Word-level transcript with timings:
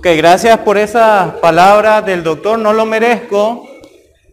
Ok, 0.00 0.06
gracias 0.16 0.58
por 0.60 0.78
esa 0.78 1.36
palabra 1.42 2.00
del 2.00 2.22
doctor, 2.22 2.58
no 2.58 2.72
lo 2.72 2.86
merezco, 2.86 3.68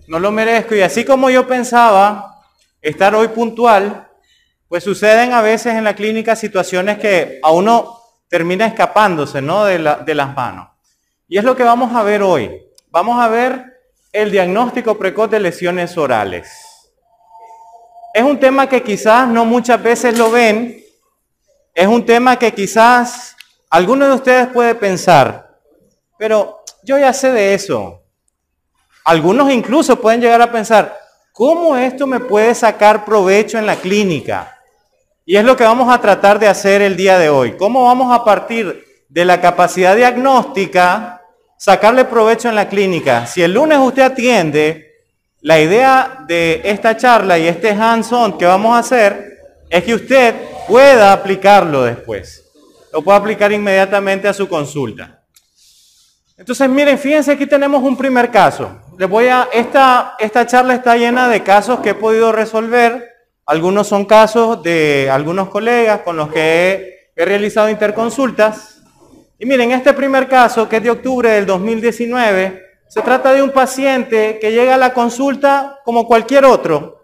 no 0.07 0.17
lo 0.17 0.31
merezco. 0.31 0.75
Y 0.75 0.81
así 0.81 1.03
como 1.03 1.29
yo 1.29 1.45
pensaba 1.45 2.41
estar 2.81 3.13
hoy 3.13 3.27
puntual, 3.27 4.07
pues 4.69 4.85
suceden 4.85 5.33
a 5.33 5.41
veces 5.41 5.75
en 5.75 5.83
la 5.83 5.93
clínica 5.93 6.37
situaciones 6.37 6.99
que 6.99 7.41
a 7.43 7.51
uno 7.51 7.99
termina 8.29 8.65
escapándose 8.65 9.41
¿no? 9.41 9.65
de, 9.65 9.77
de 10.05 10.15
las 10.15 10.33
manos. 10.33 10.69
Y 11.27 11.37
es 11.37 11.43
lo 11.43 11.53
que 11.57 11.63
vamos 11.63 11.93
a 11.93 12.01
ver 12.01 12.21
hoy. 12.23 12.49
Vamos 12.89 13.21
a 13.21 13.27
ver 13.27 13.65
el 14.13 14.31
diagnóstico 14.31 14.97
precoz 14.97 15.29
de 15.29 15.41
lesiones 15.41 15.97
orales. 15.97 16.49
Es 18.13 18.23
un 18.23 18.39
tema 18.39 18.69
que 18.69 18.83
quizás 18.83 19.27
no 19.27 19.43
muchas 19.43 19.83
veces 19.83 20.17
lo 20.17 20.31
ven, 20.31 20.81
es 21.73 21.87
un 21.87 22.05
tema 22.05 22.39
que 22.39 22.53
quizás 22.53 23.35
alguno 23.69 24.07
de 24.07 24.13
ustedes 24.15 24.47
puede 24.47 24.73
pensar, 24.73 25.46
pero 26.17 26.63
yo 26.83 26.97
ya 26.97 27.13
sé 27.13 27.31
de 27.31 27.53
eso. 27.53 28.01
Algunos 29.05 29.51
incluso 29.51 30.01
pueden 30.01 30.21
llegar 30.21 30.41
a 30.41 30.51
pensar, 30.51 30.97
¿cómo 31.31 31.77
esto 31.77 32.07
me 32.07 32.19
puede 32.19 32.53
sacar 32.55 33.05
provecho 33.05 33.57
en 33.57 33.65
la 33.65 33.75
clínica? 33.75 34.59
Y 35.25 35.35
es 35.37 35.43
lo 35.43 35.57
que 35.57 35.63
vamos 35.63 35.93
a 35.93 35.99
tratar 35.99 36.39
de 36.39 36.47
hacer 36.47 36.81
el 36.81 36.95
día 36.95 37.17
de 37.17 37.29
hoy. 37.29 37.57
¿Cómo 37.57 37.83
vamos 37.83 38.13
a 38.13 38.23
partir 38.23 38.85
de 39.09 39.25
la 39.25 39.41
capacidad 39.41 39.95
diagnóstica, 39.95 41.21
sacarle 41.57 42.05
provecho 42.05 42.49
en 42.49 42.55
la 42.55 42.69
clínica? 42.69 43.25
Si 43.27 43.41
el 43.41 43.53
lunes 43.53 43.77
usted 43.77 44.03
atiende, 44.03 44.87
la 45.41 45.59
idea 45.59 46.23
de 46.27 46.61
esta 46.63 46.97
charla 46.97 47.37
y 47.37 47.47
este 47.47 47.71
hands-on 47.71 48.37
que 48.37 48.45
vamos 48.45 48.75
a 48.75 48.79
hacer 48.79 49.37
es 49.69 49.83
que 49.83 49.93
usted 49.93 50.35
pueda 50.67 51.13
aplicarlo 51.13 51.83
después. 51.83 52.45
Lo 52.91 53.01
pueda 53.01 53.17
aplicar 53.17 53.51
inmediatamente 53.51 54.27
a 54.27 54.33
su 54.33 54.47
consulta. 54.47 55.16
Entonces, 56.37 56.69
miren, 56.69 56.99
fíjense, 56.99 57.31
aquí 57.31 57.47
tenemos 57.47 57.81
un 57.81 57.97
primer 57.97 58.29
caso. 58.29 58.69
Les 58.95 59.09
voy 59.09 59.25
a, 59.25 59.47
esta, 59.51 60.15
esta 60.19 60.45
charla 60.45 60.75
está 60.75 60.95
llena 60.95 61.27
de 61.27 61.41
casos 61.41 61.79
que 61.79 61.89
he 61.89 61.95
podido 61.95 62.31
resolver. 62.31 63.09
Algunos 63.43 63.87
son 63.87 64.05
casos 64.05 64.61
de 64.61 65.09
algunos 65.11 65.49
colegas 65.49 66.01
con 66.01 66.15
los 66.15 66.29
que 66.31 66.71
he, 66.71 67.11
he 67.15 67.25
realizado 67.25 67.69
interconsultas. 67.71 68.83
Y 69.39 69.47
miren, 69.47 69.71
este 69.71 69.93
primer 69.93 70.27
caso, 70.27 70.69
que 70.69 70.77
es 70.77 70.83
de 70.83 70.91
octubre 70.91 71.27
del 71.31 71.47
2019, 71.47 72.61
se 72.87 73.01
trata 73.01 73.33
de 73.33 73.41
un 73.41 73.49
paciente 73.49 74.37
que 74.39 74.51
llega 74.51 74.75
a 74.75 74.77
la 74.77 74.93
consulta 74.93 75.79
como 75.83 76.05
cualquier 76.05 76.45
otro, 76.45 77.01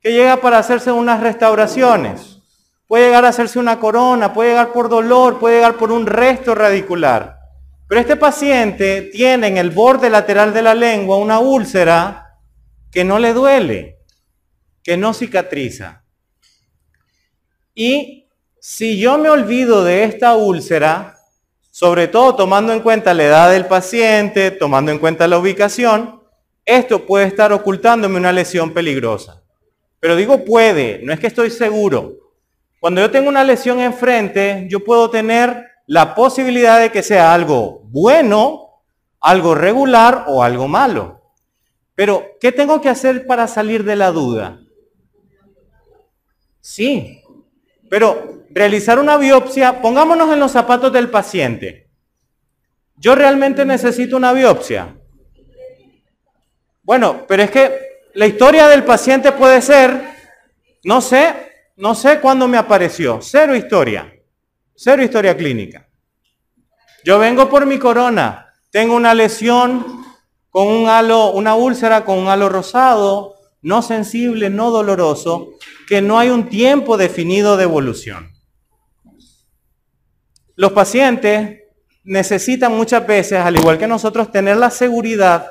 que 0.00 0.12
llega 0.12 0.36
para 0.36 0.58
hacerse 0.58 0.92
unas 0.92 1.20
restauraciones. 1.20 2.38
Puede 2.86 3.06
llegar 3.06 3.24
a 3.24 3.30
hacerse 3.30 3.58
una 3.58 3.80
corona, 3.80 4.32
puede 4.32 4.50
llegar 4.50 4.72
por 4.72 4.88
dolor, 4.88 5.40
puede 5.40 5.56
llegar 5.56 5.74
por 5.74 5.90
un 5.90 6.06
resto 6.06 6.54
radicular. 6.54 7.35
Pero 7.88 8.00
este 8.00 8.16
paciente 8.16 9.02
tiene 9.02 9.46
en 9.46 9.56
el 9.58 9.70
borde 9.70 10.10
lateral 10.10 10.52
de 10.52 10.62
la 10.62 10.74
lengua 10.74 11.18
una 11.18 11.38
úlcera 11.38 12.38
que 12.90 13.04
no 13.04 13.18
le 13.18 13.32
duele, 13.32 13.98
que 14.82 14.96
no 14.96 15.14
cicatriza. 15.14 16.04
Y 17.74 18.28
si 18.58 18.98
yo 18.98 19.18
me 19.18 19.28
olvido 19.28 19.84
de 19.84 20.04
esta 20.04 20.34
úlcera, 20.34 21.16
sobre 21.70 22.08
todo 22.08 22.34
tomando 22.34 22.72
en 22.72 22.80
cuenta 22.80 23.14
la 23.14 23.24
edad 23.24 23.52
del 23.52 23.66
paciente, 23.66 24.50
tomando 24.50 24.90
en 24.90 24.98
cuenta 24.98 25.28
la 25.28 25.38
ubicación, 25.38 26.22
esto 26.64 27.06
puede 27.06 27.26
estar 27.26 27.52
ocultándome 27.52 28.16
una 28.16 28.32
lesión 28.32 28.74
peligrosa. 28.74 29.42
Pero 30.00 30.16
digo 30.16 30.44
puede, 30.44 31.00
no 31.04 31.12
es 31.12 31.20
que 31.20 31.28
estoy 31.28 31.50
seguro. 31.50 32.14
Cuando 32.80 33.00
yo 33.00 33.10
tengo 33.10 33.28
una 33.28 33.44
lesión 33.44 33.78
enfrente, 33.78 34.66
yo 34.68 34.82
puedo 34.82 35.10
tener 35.10 35.64
la 35.86 36.14
posibilidad 36.14 36.80
de 36.80 36.90
que 36.90 37.02
sea 37.02 37.32
algo 37.32 37.82
bueno, 37.84 38.82
algo 39.20 39.54
regular 39.54 40.24
o 40.28 40.42
algo 40.42 40.68
malo. 40.68 41.22
Pero, 41.94 42.36
¿qué 42.40 42.52
tengo 42.52 42.80
que 42.80 42.88
hacer 42.88 43.26
para 43.26 43.48
salir 43.48 43.84
de 43.84 43.96
la 43.96 44.10
duda? 44.10 44.60
Sí, 46.60 47.22
pero 47.88 48.44
realizar 48.50 48.98
una 48.98 49.16
biopsia, 49.16 49.80
pongámonos 49.80 50.32
en 50.32 50.40
los 50.40 50.52
zapatos 50.52 50.92
del 50.92 51.10
paciente. 51.10 51.88
¿Yo 52.96 53.14
realmente 53.14 53.64
necesito 53.64 54.16
una 54.16 54.32
biopsia? 54.32 54.96
Bueno, 56.82 57.24
pero 57.26 57.42
es 57.42 57.50
que 57.50 57.86
la 58.14 58.26
historia 58.26 58.68
del 58.68 58.84
paciente 58.84 59.32
puede 59.32 59.60
ser, 59.60 60.00
no 60.84 61.00
sé, 61.00 61.34
no 61.76 61.94
sé 61.94 62.20
cuándo 62.20 62.48
me 62.48 62.56
apareció, 62.56 63.20
cero 63.20 63.54
historia. 63.54 64.15
Cero 64.78 65.02
historia 65.02 65.34
clínica. 65.34 65.88
Yo 67.02 67.18
vengo 67.18 67.48
por 67.48 67.64
mi 67.64 67.78
corona, 67.78 68.52
tengo 68.70 68.94
una 68.94 69.14
lesión 69.14 70.04
con 70.50 70.68
un 70.68 70.86
halo, 70.86 71.32
una 71.32 71.54
úlcera 71.54 72.04
con 72.04 72.18
un 72.18 72.28
halo 72.28 72.50
rosado, 72.50 73.36
no 73.62 73.80
sensible, 73.80 74.50
no 74.50 74.70
doloroso, 74.70 75.48
que 75.88 76.02
no 76.02 76.18
hay 76.18 76.28
un 76.28 76.50
tiempo 76.50 76.98
definido 76.98 77.56
de 77.56 77.62
evolución. 77.64 78.32
Los 80.56 80.72
pacientes 80.72 81.62
necesitan 82.04 82.76
muchas 82.76 83.06
veces, 83.06 83.38
al 83.38 83.56
igual 83.56 83.78
que 83.78 83.86
nosotros, 83.86 84.30
tener 84.30 84.58
la 84.58 84.70
seguridad 84.70 85.48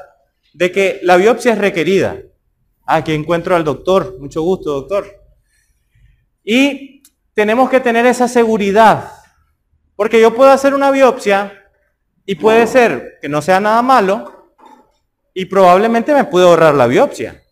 de 0.54 0.72
que 0.72 1.00
la 1.02 1.18
biopsia 1.18 1.54
es 1.54 1.58
requerida. 1.58 2.18
Aquí 2.86 3.12
encuentro 3.12 3.56
al 3.56 3.64
doctor, 3.64 4.18
mucho 4.20 4.44
gusto, 4.44 4.72
doctor. 4.72 5.08
Y 6.44 6.95
tenemos 7.36 7.70
que 7.70 7.80
tener 7.80 8.06
esa 8.06 8.28
seguridad 8.28 9.12
porque 9.96 10.20
yo 10.20 10.34
puedo 10.34 10.52
hacer 10.52 10.74
una 10.74 10.90
biopsia 10.90 11.70
y 12.26 12.36
puede 12.36 12.66
ser 12.66 13.20
que 13.22 13.30
no 13.30 13.42
sea 13.42 13.60
nada 13.60 13.82
malo 13.82 14.56
y 15.34 15.46
probablemente 15.46 16.14
me 16.14 16.24
puedo 16.26 16.50
ahorrar 16.50 16.74
la 16.74 16.88
biopsia. 16.88 17.44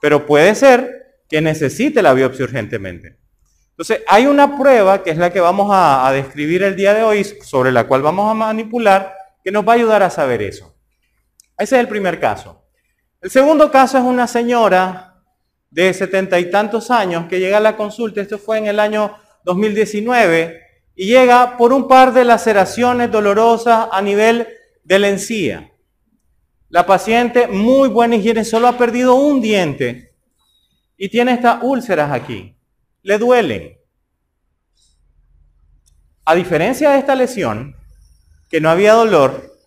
Pero 0.00 0.26
puede 0.26 0.54
ser 0.54 1.22
que 1.28 1.40
necesite 1.40 2.02
la 2.02 2.12
biopsia 2.12 2.44
urgentemente. 2.44 3.18
Entonces, 3.70 4.02
hay 4.06 4.26
una 4.26 4.56
prueba 4.58 5.02
que 5.02 5.10
es 5.10 5.18
la 5.18 5.32
que 5.32 5.40
vamos 5.40 5.70
a, 5.72 6.06
a 6.06 6.12
describir 6.12 6.62
el 6.62 6.76
día 6.76 6.94
de 6.94 7.02
hoy, 7.02 7.24
sobre 7.24 7.72
la 7.72 7.84
cual 7.84 8.02
vamos 8.02 8.30
a 8.30 8.34
manipular, 8.34 9.14
que 9.42 9.50
nos 9.50 9.66
va 9.66 9.72
a 9.72 9.76
ayudar 9.76 10.02
a 10.02 10.10
saber 10.10 10.42
eso. 10.42 10.74
Ese 11.58 11.76
es 11.76 11.80
el 11.80 11.88
primer 11.88 12.20
caso. 12.20 12.64
El 13.20 13.30
segundo 13.30 13.70
caso 13.70 13.98
es 13.98 14.04
una 14.04 14.26
señora 14.26 15.15
de 15.76 15.92
setenta 15.92 16.40
y 16.40 16.50
tantos 16.50 16.90
años 16.90 17.26
que 17.28 17.38
llega 17.38 17.58
a 17.58 17.60
la 17.60 17.76
consulta, 17.76 18.22
esto 18.22 18.38
fue 18.38 18.56
en 18.56 18.66
el 18.66 18.80
año 18.80 19.14
2019, 19.44 20.58
y 20.94 21.06
llega 21.06 21.58
por 21.58 21.74
un 21.74 21.86
par 21.86 22.14
de 22.14 22.24
laceraciones 22.24 23.12
dolorosas 23.12 23.88
a 23.92 24.00
nivel 24.00 24.48
de 24.84 24.98
la 24.98 25.08
encía. 25.10 25.70
La 26.70 26.86
paciente, 26.86 27.46
muy 27.46 27.90
buena 27.90 28.16
higiene, 28.16 28.42
solo 28.42 28.68
ha 28.68 28.78
perdido 28.78 29.16
un 29.16 29.42
diente 29.42 30.14
y 30.96 31.10
tiene 31.10 31.34
estas 31.34 31.62
úlceras 31.62 32.10
aquí. 32.10 32.56
Le 33.02 33.18
duelen. 33.18 33.76
A 36.24 36.34
diferencia 36.34 36.92
de 36.92 37.00
esta 37.00 37.14
lesión, 37.14 37.76
que 38.48 38.62
no 38.62 38.70
había 38.70 38.94
dolor, 38.94 39.58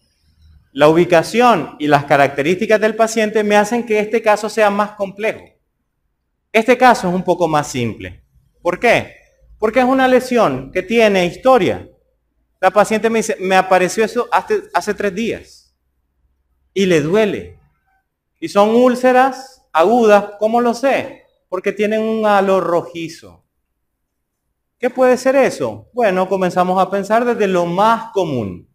la 0.72 0.90
ubicación 0.90 1.76
y 1.78 1.86
las 1.86 2.06
características 2.06 2.82
del 2.82 2.96
paciente 2.96 3.44
me 3.44 3.58
hacen 3.58 3.86
que 3.86 4.00
este 4.00 4.24
caso 4.24 4.50
sea 4.50 4.72
más 4.72 4.94
complejo. 4.94 5.59
Este 6.52 6.78
caso 6.78 7.08
es 7.08 7.14
un 7.14 7.24
poco 7.24 7.48
más 7.48 7.68
simple. 7.68 8.24
¿Por 8.62 8.80
qué? 8.80 9.16
Porque 9.60 9.80
es 9.80 9.86
una 9.86 10.08
lesión 10.08 10.72
que 10.72 10.82
tiene 10.82 11.26
historia. 11.26 11.88
La 12.60 12.72
paciente 12.72 13.10
me 13.10 13.20
dice, 13.20 13.38
me 13.40 13.56
apareció 13.56 14.04
eso 14.04 14.28
hace, 14.32 14.94
tres 14.94 15.14
días 15.14 15.76
y 16.74 16.86
le 16.86 17.02
duele. 17.02 17.60
Y 18.40 18.50
son 18.50 18.70
úlceras 18.70 19.64
agudas, 19.72 20.32
¿cómo 20.40 20.60
lo 20.60 20.74
sé? 20.74 21.24
Porque 21.50 21.72
tienen 21.72 22.02
un 22.02 22.26
halo 22.26 22.60
rojizo. 22.60 23.46
¿Qué 24.78 24.90
puede 24.90 25.18
ser 25.18 25.36
eso? 25.36 25.90
Bueno, 25.94 26.28
comenzamos 26.28 26.82
a 26.82 26.90
pensar 26.90 27.26
desde 27.26 27.48
lo 27.48 27.66
más 27.66 28.12
común. 28.12 28.68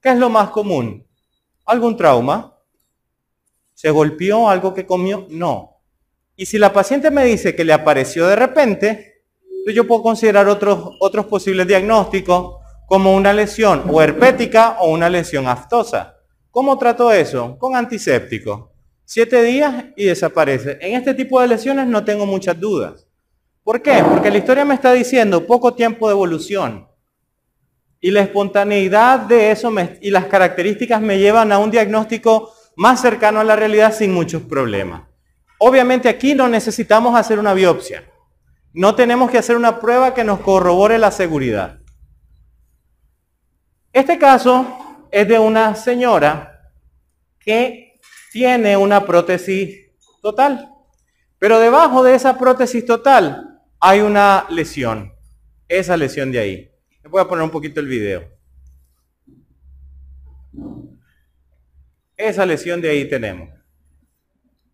¿Qué 0.00 0.10
es 0.10 0.16
lo 0.16 0.30
más 0.30 0.50
común? 0.50 1.06
¿Algún 1.66 1.96
trauma? 1.96 2.56
¿Se 3.74 3.90
golpeó 3.90 4.48
algo 4.48 4.72
que 4.72 4.86
comió? 4.86 5.26
No. 5.30 5.77
Y 6.40 6.46
si 6.46 6.56
la 6.56 6.72
paciente 6.72 7.10
me 7.10 7.24
dice 7.24 7.56
que 7.56 7.64
le 7.64 7.72
apareció 7.72 8.28
de 8.28 8.36
repente, 8.36 9.24
yo 9.66 9.88
puedo 9.88 10.04
considerar 10.04 10.48
otros, 10.48 11.26
posibles 11.28 11.66
diagnósticos 11.66 12.58
como 12.86 13.16
una 13.16 13.32
lesión 13.32 13.82
o 13.90 14.00
herpética 14.00 14.76
o 14.78 14.92
una 14.92 15.10
lesión 15.10 15.48
aftosa. 15.48 16.14
¿Cómo 16.52 16.78
trato 16.78 17.10
eso? 17.10 17.58
Con 17.58 17.74
antiséptico. 17.74 18.72
Siete 19.04 19.42
días 19.42 19.86
y 19.96 20.04
desaparece. 20.04 20.78
En 20.80 20.94
este 20.94 21.12
tipo 21.12 21.40
de 21.40 21.48
lesiones 21.48 21.88
no 21.88 22.04
tengo 22.04 22.24
muchas 22.24 22.58
dudas. 22.60 23.08
¿Por 23.64 23.82
qué? 23.82 24.04
Porque 24.08 24.30
la 24.30 24.38
historia 24.38 24.64
me 24.64 24.74
está 24.74 24.92
diciendo 24.92 25.44
poco 25.44 25.74
tiempo 25.74 26.06
de 26.06 26.12
evolución. 26.12 26.86
Y 28.00 28.12
la 28.12 28.20
espontaneidad 28.20 29.18
de 29.18 29.50
eso 29.50 29.72
y 30.00 30.12
las 30.12 30.26
características 30.26 31.00
me 31.00 31.18
llevan 31.18 31.50
a 31.50 31.58
un 31.58 31.72
diagnóstico 31.72 32.52
más 32.76 33.00
cercano 33.00 33.40
a 33.40 33.44
la 33.44 33.56
realidad 33.56 33.92
sin 33.92 34.14
muchos 34.14 34.42
problemas. 34.42 35.07
Obviamente 35.58 36.08
aquí 36.08 36.34
no 36.34 36.48
necesitamos 36.48 37.18
hacer 37.18 37.38
una 37.38 37.52
biopsia. 37.52 38.04
No 38.72 38.94
tenemos 38.94 39.30
que 39.30 39.38
hacer 39.38 39.56
una 39.56 39.80
prueba 39.80 40.14
que 40.14 40.24
nos 40.24 40.40
corrobore 40.40 40.98
la 40.98 41.10
seguridad. 41.10 41.80
Este 43.92 44.18
caso 44.18 45.06
es 45.10 45.26
de 45.26 45.38
una 45.38 45.74
señora 45.74 46.72
que 47.40 47.98
tiene 48.30 48.76
una 48.76 49.04
prótesis 49.04 49.90
total. 50.22 50.70
Pero 51.38 51.58
debajo 51.58 52.04
de 52.04 52.14
esa 52.14 52.38
prótesis 52.38 52.84
total 52.84 53.60
hay 53.80 54.00
una 54.00 54.46
lesión. 54.50 55.12
Esa 55.66 55.96
lesión 55.96 56.30
de 56.30 56.38
ahí. 56.38 56.70
Les 57.02 57.10
voy 57.10 57.20
a 57.20 57.28
poner 57.28 57.44
un 57.44 57.50
poquito 57.50 57.80
el 57.80 57.86
video. 57.86 58.28
Esa 62.16 62.46
lesión 62.46 62.80
de 62.80 62.90
ahí 62.90 63.08
tenemos. 63.08 63.57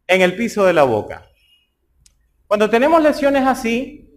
En 0.06 0.22
el 0.22 0.36
piso 0.36 0.64
de 0.64 0.72
la 0.72 0.84
boca. 0.84 1.26
Cuando 2.46 2.68
tenemos 2.68 3.02
lesiones 3.02 3.46
así, 3.46 4.10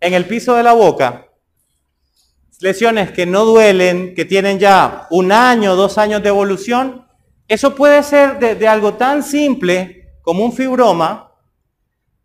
en 0.00 0.14
el 0.14 0.26
piso 0.26 0.54
de 0.54 0.62
la 0.62 0.72
boca, 0.72 1.28
lesiones 2.60 3.12
que 3.12 3.24
no 3.26 3.44
duelen, 3.44 4.14
que 4.14 4.24
tienen 4.24 4.58
ya 4.58 5.06
un 5.10 5.32
año, 5.32 5.76
dos 5.76 5.96
años 5.98 6.22
de 6.22 6.28
evolución, 6.28 7.06
eso 7.48 7.74
puede 7.74 8.02
ser 8.02 8.38
de, 8.38 8.66
algo 8.68 8.94
tan 8.94 9.22
simple 9.22 10.16
como 10.22 10.44
un 10.44 10.52
fibroma, 10.52 11.32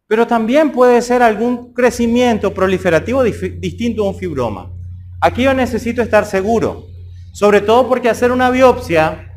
pero 0.08 0.26
también 0.26 0.72
puede 0.72 1.02
ser 1.02 1.22
algún 1.22 1.74
crecimiento 1.74 2.54
proliferativo 2.54 3.24
distinto 3.24 4.06
a 4.06 4.10
un 4.10 4.16
fibroma. 4.16 4.72
Aquí 5.20 5.44
yo 5.44 5.54
necesito 5.54 6.02
estar 6.02 6.26
seguro, 6.26 6.88
sobre 7.34 7.62
todo 7.62 7.88
porque 7.88 8.10
hacer 8.10 8.32
una 8.32 8.50
biopsia 8.50 9.34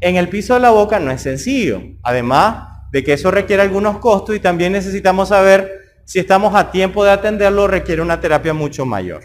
en 0.00 0.16
el 0.16 0.28
piso 0.28 0.54
de 0.54 0.60
la 0.60 0.70
boca 0.70 0.98
no 0.98 1.10
es 1.10 1.22
sencillo. 1.22 1.82
Además 2.02 2.67
de 2.90 3.04
que 3.04 3.12
eso 3.12 3.30
requiere 3.30 3.62
algunos 3.62 3.98
costos 3.98 4.36
y 4.36 4.40
también 4.40 4.72
necesitamos 4.72 5.28
saber 5.28 5.88
si 6.04 6.18
estamos 6.18 6.54
a 6.54 6.70
tiempo 6.70 7.04
de 7.04 7.10
atenderlo 7.10 7.66
requiere 7.66 8.00
una 8.00 8.20
terapia 8.20 8.54
mucho 8.54 8.86
mayor. 8.86 9.22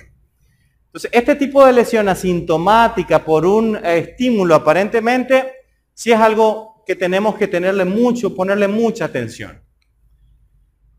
Entonces, 0.87 1.09
este 1.13 1.35
tipo 1.35 1.65
de 1.65 1.73
lesión 1.73 2.09
asintomática 2.09 3.23
por 3.23 3.45
un 3.45 3.77
eh, 3.77 3.99
estímulo 4.09 4.53
aparentemente, 4.53 5.53
sí 5.93 6.11
es 6.11 6.19
algo 6.19 6.83
que 6.85 6.95
tenemos 6.95 7.35
que 7.35 7.47
tenerle 7.47 7.85
mucho, 7.85 8.35
ponerle 8.35 8.67
mucha 8.67 9.05
atención. 9.05 9.61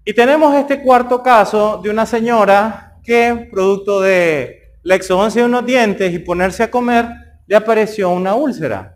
Y 0.05 0.12
tenemos 0.12 0.55
este 0.55 0.82
cuarto 0.82 1.22
caso 1.22 1.81
de 1.82 1.90
una 1.90 2.06
señora 2.06 2.99
que, 3.05 3.49
producto 3.50 4.00
de 4.00 4.72
la 4.82 4.94
exodoncia 4.94 5.43
de 5.43 5.49
unos 5.49 5.64
dientes 5.64 6.12
y 6.12 6.19
ponerse 6.19 6.62
a 6.62 6.70
comer, 6.70 7.06
le 7.46 7.56
apareció 7.56 8.11
una 8.11 8.34
úlcera. 8.34 8.94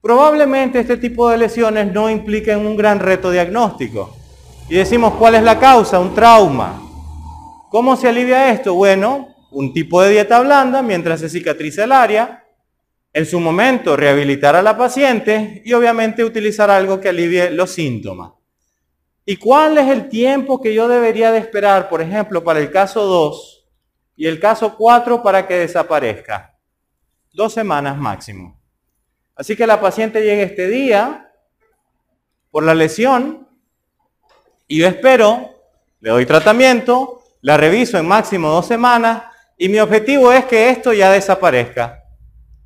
Probablemente 0.00 0.80
este 0.80 0.96
tipo 0.96 1.28
de 1.28 1.36
lesiones 1.36 1.92
no 1.92 2.08
impliquen 2.08 2.66
un 2.66 2.76
gran 2.76 3.00
reto 3.00 3.30
diagnóstico. 3.30 4.16
Y 4.68 4.76
decimos, 4.76 5.14
¿cuál 5.14 5.34
es 5.34 5.42
la 5.42 5.58
causa? 5.58 5.98
Un 5.98 6.14
trauma. 6.14 6.80
¿Cómo 7.70 7.96
se 7.96 8.08
alivia 8.08 8.50
esto? 8.52 8.74
Bueno, 8.74 9.34
un 9.50 9.72
tipo 9.72 10.00
de 10.00 10.10
dieta 10.10 10.40
blanda 10.40 10.82
mientras 10.82 11.20
se 11.20 11.28
cicatriza 11.28 11.84
el 11.84 11.92
área, 11.92 12.44
en 13.12 13.26
su 13.26 13.40
momento 13.40 13.96
rehabilitar 13.96 14.54
a 14.56 14.62
la 14.62 14.78
paciente 14.78 15.62
y 15.64 15.72
obviamente 15.72 16.24
utilizar 16.24 16.70
algo 16.70 17.00
que 17.00 17.08
alivie 17.08 17.50
los 17.50 17.70
síntomas. 17.70 18.32
¿Y 19.26 19.36
cuál 19.36 19.76
es 19.78 19.88
el 19.88 20.08
tiempo 20.08 20.60
que 20.60 20.72
yo 20.72 20.88
debería 20.88 21.30
de 21.30 21.38
esperar, 21.38 21.88
por 21.88 22.00
ejemplo, 22.00 22.42
para 22.42 22.60
el 22.60 22.70
caso 22.70 23.04
2 23.04 23.66
y 24.16 24.26
el 24.26 24.40
caso 24.40 24.76
4 24.76 25.22
para 25.22 25.46
que 25.46 25.54
desaparezca? 25.54 26.56
Dos 27.32 27.52
semanas 27.52 27.96
máximo. 27.96 28.59
Así 29.40 29.56
que 29.56 29.66
la 29.66 29.80
paciente 29.80 30.22
llega 30.22 30.42
este 30.42 30.68
día 30.68 31.32
por 32.50 32.62
la 32.62 32.74
lesión 32.74 33.48
y 34.68 34.80
yo 34.80 34.86
espero, 34.86 35.62
le 36.00 36.10
doy 36.10 36.26
tratamiento, 36.26 37.22
la 37.40 37.56
reviso 37.56 37.96
en 37.96 38.06
máximo 38.06 38.50
dos 38.50 38.66
semanas 38.66 39.22
y 39.56 39.70
mi 39.70 39.78
objetivo 39.78 40.30
es 40.30 40.44
que 40.44 40.68
esto 40.68 40.92
ya 40.92 41.10
desaparezca. 41.10 42.04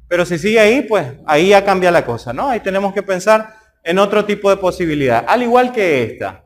Pero 0.09 0.27
si 0.27 0.37
sigue 0.37 0.59
ahí, 0.59 0.83
pues 0.83 1.13
ahí 1.27 1.51
ya 1.51 1.65
cambia 1.65 1.93
la 1.93 2.05
cosa, 2.05 2.33
¿no? 2.33 2.49
Ahí 2.49 2.59
tenemos 2.59 2.93
que 2.93 3.05
pensar 3.05 3.55
en 3.85 4.01
otro 4.01 4.25
tipo 4.25 4.51
de 4.51 4.57
posibilidad, 4.57 5.25
al 5.29 5.45
igual 5.45 5.71
que 5.71 6.03
esta. 6.03 6.45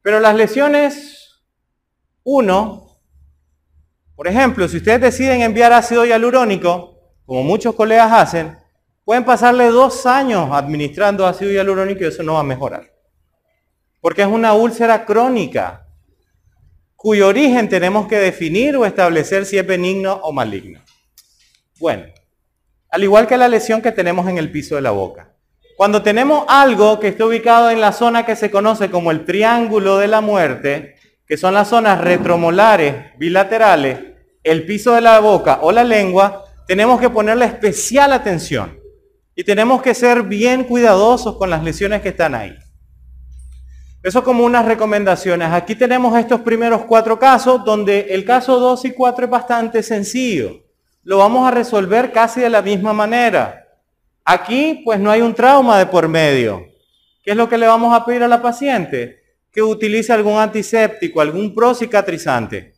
Pero 0.00 0.20
las 0.20 0.36
lesiones 0.36 1.42
1, 2.22 3.00
por 4.14 4.28
ejemplo, 4.28 4.68
si 4.68 4.76
ustedes 4.76 5.00
deciden 5.00 5.42
enviar 5.42 5.72
ácido 5.72 6.06
hialurónico, 6.06 6.97
como 7.28 7.42
muchos 7.42 7.74
colegas 7.74 8.10
hacen, 8.10 8.56
pueden 9.04 9.22
pasarle 9.22 9.66
dos 9.66 10.06
años 10.06 10.48
administrando 10.50 11.26
ácido 11.26 11.52
hialurónico 11.52 12.02
y 12.02 12.06
eso 12.06 12.22
no 12.22 12.32
va 12.32 12.40
a 12.40 12.42
mejorar. 12.42 12.90
Porque 14.00 14.22
es 14.22 14.28
una 14.28 14.54
úlcera 14.54 15.04
crónica 15.04 15.86
cuyo 16.96 17.28
origen 17.28 17.68
tenemos 17.68 18.08
que 18.08 18.16
definir 18.16 18.78
o 18.78 18.86
establecer 18.86 19.44
si 19.44 19.58
es 19.58 19.66
benigno 19.66 20.14
o 20.22 20.32
maligno. 20.32 20.80
Bueno, 21.78 22.04
al 22.90 23.04
igual 23.04 23.26
que 23.26 23.36
la 23.36 23.48
lesión 23.48 23.82
que 23.82 23.92
tenemos 23.92 24.26
en 24.26 24.38
el 24.38 24.50
piso 24.50 24.76
de 24.76 24.80
la 24.80 24.92
boca. 24.92 25.34
Cuando 25.76 26.00
tenemos 26.00 26.46
algo 26.48 26.98
que 26.98 27.08
está 27.08 27.26
ubicado 27.26 27.70
en 27.70 27.82
la 27.82 27.92
zona 27.92 28.24
que 28.24 28.36
se 28.36 28.50
conoce 28.50 28.90
como 28.90 29.10
el 29.10 29.26
triángulo 29.26 29.98
de 29.98 30.08
la 30.08 30.22
muerte, 30.22 30.96
que 31.26 31.36
son 31.36 31.52
las 31.52 31.68
zonas 31.68 32.00
retromolares 32.00 33.18
bilaterales, 33.18 34.00
el 34.42 34.64
piso 34.64 34.94
de 34.94 35.02
la 35.02 35.20
boca 35.20 35.58
o 35.60 35.72
la 35.72 35.84
lengua, 35.84 36.46
tenemos 36.68 37.00
que 37.00 37.08
ponerle 37.08 37.46
especial 37.46 38.12
atención 38.12 38.78
y 39.34 39.42
tenemos 39.42 39.80
que 39.80 39.94
ser 39.94 40.22
bien 40.22 40.64
cuidadosos 40.64 41.38
con 41.38 41.48
las 41.48 41.64
lesiones 41.64 42.02
que 42.02 42.10
están 42.10 42.34
ahí. 42.34 42.54
Eso 44.02 44.22
como 44.22 44.44
unas 44.44 44.66
recomendaciones. 44.66 45.50
Aquí 45.50 45.74
tenemos 45.74 46.16
estos 46.18 46.42
primeros 46.42 46.82
cuatro 46.82 47.18
casos 47.18 47.64
donde 47.64 48.08
el 48.10 48.26
caso 48.26 48.60
2 48.60 48.84
y 48.84 48.90
4 48.92 49.24
es 49.24 49.30
bastante 49.30 49.82
sencillo. 49.82 50.62
Lo 51.04 51.16
vamos 51.16 51.48
a 51.48 51.52
resolver 51.52 52.12
casi 52.12 52.42
de 52.42 52.50
la 52.50 52.60
misma 52.60 52.92
manera. 52.92 53.66
Aquí 54.22 54.82
pues 54.84 55.00
no 55.00 55.10
hay 55.10 55.22
un 55.22 55.34
trauma 55.34 55.78
de 55.78 55.86
por 55.86 56.06
medio. 56.06 56.66
¿Qué 57.24 57.30
es 57.30 57.36
lo 57.38 57.48
que 57.48 57.56
le 57.56 57.66
vamos 57.66 57.94
a 57.94 58.04
pedir 58.04 58.22
a 58.24 58.28
la 58.28 58.42
paciente? 58.42 59.22
Que 59.50 59.62
utilice 59.62 60.12
algún 60.12 60.38
antiséptico, 60.38 61.22
algún 61.22 61.54
procicatrizante. 61.54 62.77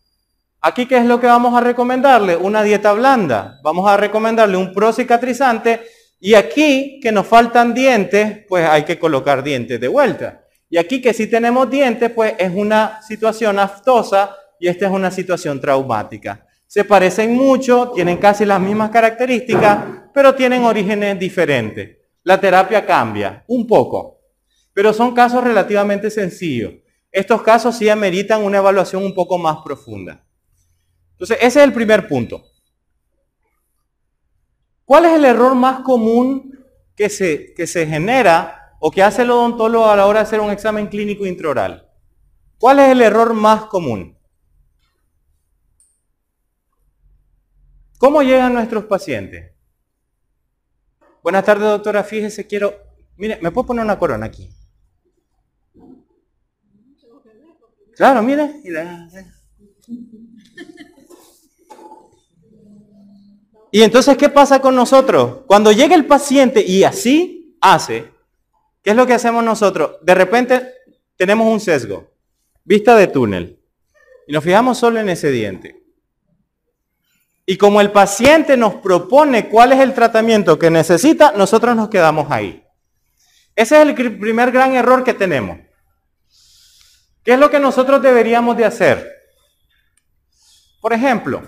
Aquí, 0.63 0.85
¿qué 0.85 0.99
es 0.99 1.07
lo 1.07 1.19
que 1.19 1.27
vamos 1.27 1.57
a 1.57 1.63
recomendarle? 1.63 2.37
Una 2.37 2.63
dieta 2.63 2.93
blanda. 2.93 3.59
Vamos 3.63 3.89
a 3.89 3.97
recomendarle 3.97 4.59
un 4.59 4.75
procicatrizante 4.75 5.81
y 6.21 6.35
aquí, 6.35 7.01
que 7.03 7.11
nos 7.13 7.27
faltan 7.27 7.73
dientes, 7.73 8.45
pues 8.47 8.69
hay 8.69 8.85
que 8.85 8.99
colocar 8.99 9.43
dientes 9.43 9.81
de 9.81 9.89
vuelta. 9.89 10.45
Y 10.69 10.77
aquí 10.77 11.01
que 11.01 11.15
si 11.15 11.29
tenemos 11.29 11.71
dientes, 11.71 12.11
pues 12.11 12.35
es 12.39 12.53
una 12.55 13.01
situación 13.01 13.59
aftosa 13.59 14.37
y 14.59 14.69
esta 14.69 14.87
es 14.87 14.93
una 14.93 15.11
situación 15.11 15.59
traumática. 15.63 16.47
Se 16.67 16.85
parecen 16.85 17.35
mucho, 17.35 17.93
tienen 17.95 18.19
casi 18.19 18.45
las 18.45 18.61
mismas 18.61 18.91
características, 18.91 19.79
pero 20.13 20.35
tienen 20.35 20.63
orígenes 20.65 21.19
diferentes. 21.19 21.97
La 22.23 22.39
terapia 22.39 22.85
cambia 22.85 23.45
un 23.49 23.67
poco, 23.67 24.21
pero 24.75 24.93
son 24.93 25.15
casos 25.15 25.43
relativamente 25.43 26.11
sencillos. 26.11 26.75
Estos 27.11 27.41
casos 27.41 27.79
sí 27.79 27.89
ameritan 27.89 28.43
una 28.43 28.59
evaluación 28.59 29.03
un 29.03 29.15
poco 29.15 29.39
más 29.39 29.57
profunda. 29.65 30.23
Entonces, 31.21 31.37
ese 31.43 31.59
es 31.61 31.67
el 31.67 31.75
primer 31.75 32.09
punto. 32.09 32.43
¿Cuál 34.87 35.05
es 35.05 35.13
el 35.13 35.27
error 35.27 35.55
más 35.55 35.81
común 35.81 36.65
que 36.97 37.11
se, 37.11 37.53
que 37.53 37.67
se 37.67 37.87
genera 37.87 38.75
o 38.81 38.91
que 38.91 39.03
hace 39.03 39.21
el 39.21 39.31
odontólogo 39.31 39.85
a 39.85 39.97
la 39.97 40.07
hora 40.07 40.21
de 40.21 40.23
hacer 40.23 40.41
un 40.41 40.51
examen 40.51 40.87
clínico 40.87 41.27
intraoral? 41.27 41.87
¿Cuál 42.59 42.79
es 42.79 42.89
el 42.89 43.03
error 43.03 43.35
más 43.35 43.67
común? 43.67 44.19
¿Cómo 47.99 48.23
llegan 48.23 48.55
nuestros 48.55 48.85
pacientes? 48.87 49.53
Buenas 51.23 51.45
tardes, 51.45 51.65
doctora. 51.65 52.03
Fíjese, 52.03 52.47
quiero... 52.47 52.73
Mire, 53.19 53.39
¿me 53.43 53.51
puedo 53.51 53.67
poner 53.67 53.85
una 53.85 53.99
corona 53.99 54.25
aquí? 54.25 54.49
Claro, 57.95 58.23
mire. 58.23 58.63
Y 63.73 63.83
entonces, 63.83 64.17
¿qué 64.17 64.29
pasa 64.29 64.61
con 64.61 64.75
nosotros? 64.75 65.41
Cuando 65.47 65.73
llega 65.73 65.95
el 65.95 66.07
paciente 66.07 66.65
y 66.67 66.85
así 66.85 67.57
hace, 67.61 68.11
¿Qué 68.83 68.91
es 68.91 68.97
lo 68.97 69.07
que 69.07 69.15
hacemos 69.15 69.45
nosotros? 69.45 69.97
De 70.03 70.15
repente 70.15 70.75
tenemos 71.17 71.47
un 71.47 71.61
sesgo, 71.61 72.11
vista 72.65 72.97
de 72.97 73.09
túnel, 73.09 73.61
y 74.27 74.33
nos 74.33 74.43
fijamos 74.43 74.79
solo 74.79 75.01
en 75.01 75.11
ese 75.11 75.31
diente. 75.31 75.83
Y 77.45 77.59
como 77.59 77.81
el 77.81 77.91
paciente 77.91 78.57
nos 78.57 78.77
propone 78.77 79.49
cuál 79.49 79.73
es 79.73 79.81
el 79.81 79.93
tratamiento 79.93 80.59
que 80.59 80.71
necesita, 80.71 81.33
nosotros 81.33 81.77
nos 81.77 81.89
quedamos 81.89 82.31
ahí. 82.31 82.65
Ese 83.57 83.83
es 83.83 83.89
el 83.89 84.19
primer 84.19 84.53
gran 84.53 84.75
error 84.75 85.05
que 85.05 85.15
tenemos. 85.15 85.59
¿Qué 87.23 87.33
es 87.33 87.39
lo 87.39 87.51
que 87.51 87.61
nosotros 87.61 88.01
deberíamos 88.01 88.57
de 88.57 88.65
hacer? 88.65 89.07
Por 90.81 90.93
ejemplo, 90.95 91.43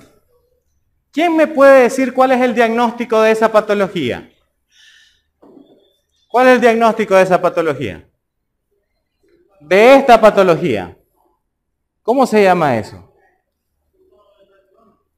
¿quién 1.12 1.36
me 1.36 1.46
puede 1.46 1.82
decir 1.82 2.12
cuál 2.12 2.32
es 2.32 2.40
el 2.40 2.54
diagnóstico 2.54 3.20
de 3.20 3.30
esa 3.30 3.52
patología? 3.52 4.28
¿Cuál 6.28 6.48
es 6.48 6.54
el 6.54 6.60
diagnóstico 6.62 7.14
de 7.14 7.22
esa 7.22 7.40
patología? 7.40 8.08
De 9.60 9.96
esta 9.96 10.20
patología. 10.20 10.96
¿Cómo 12.02 12.26
se 12.26 12.42
llama 12.42 12.76
eso? 12.78 13.14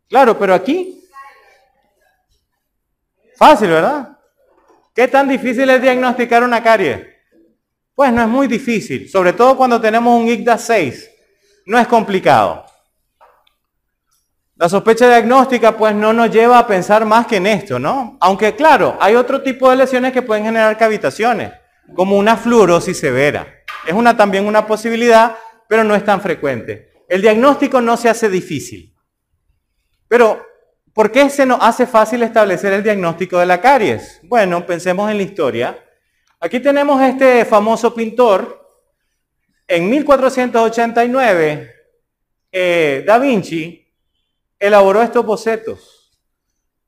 Claro, 0.08 0.38
pero 0.38 0.52
aquí. 0.52 1.02
Fácil, 3.36 3.68
¿verdad? 3.70 4.18
¿Qué 4.94 5.08
tan 5.08 5.28
difícil 5.28 5.68
es 5.70 5.80
diagnosticar 5.80 6.42
una 6.42 6.62
carie? 6.62 7.14
Pues 7.94 8.12
no 8.12 8.22
es 8.22 8.28
muy 8.28 8.46
difícil, 8.46 9.08
sobre 9.08 9.32
todo 9.32 9.56
cuando 9.56 9.80
tenemos 9.80 10.20
un 10.20 10.28
ICDA 10.28 10.58
6. 10.58 11.10
No 11.66 11.78
es 11.78 11.86
complicado. 11.86 12.66
La 14.56 14.68
sospecha 14.68 15.08
diagnóstica 15.08 15.76
pues 15.76 15.96
no 15.96 16.12
nos 16.12 16.30
lleva 16.30 16.60
a 16.60 16.66
pensar 16.66 17.04
más 17.04 17.26
que 17.26 17.36
en 17.36 17.46
esto, 17.48 17.80
¿no? 17.80 18.16
Aunque 18.20 18.54
claro, 18.54 18.96
hay 19.00 19.16
otro 19.16 19.42
tipo 19.42 19.68
de 19.68 19.76
lesiones 19.76 20.12
que 20.12 20.22
pueden 20.22 20.44
generar 20.44 20.78
cavitaciones, 20.78 21.52
como 21.96 22.16
una 22.16 22.36
fluorosis 22.36 22.96
severa. 22.96 23.46
Es 23.84 23.92
una, 23.92 24.16
también 24.16 24.46
una 24.46 24.64
posibilidad, 24.64 25.36
pero 25.68 25.82
no 25.82 25.96
es 25.96 26.04
tan 26.04 26.20
frecuente. 26.20 26.92
El 27.08 27.20
diagnóstico 27.20 27.80
no 27.80 27.96
se 27.96 28.08
hace 28.08 28.28
difícil. 28.28 28.94
Pero, 30.06 30.40
¿por 30.92 31.10
qué 31.10 31.28
se 31.30 31.46
nos 31.46 31.58
hace 31.60 31.84
fácil 31.84 32.22
establecer 32.22 32.72
el 32.72 32.84
diagnóstico 32.84 33.40
de 33.40 33.46
la 33.46 33.60
caries? 33.60 34.20
Bueno, 34.22 34.64
pensemos 34.64 35.10
en 35.10 35.16
la 35.16 35.24
historia. 35.24 35.84
Aquí 36.38 36.60
tenemos 36.60 37.02
este 37.02 37.44
famoso 37.44 37.92
pintor. 37.92 38.60
En 39.66 39.90
1489, 39.90 41.72
eh, 42.52 43.02
Da 43.04 43.18
Vinci 43.18 43.83
elaboró 44.66 45.02
estos 45.02 45.26
bocetos, 45.26 46.10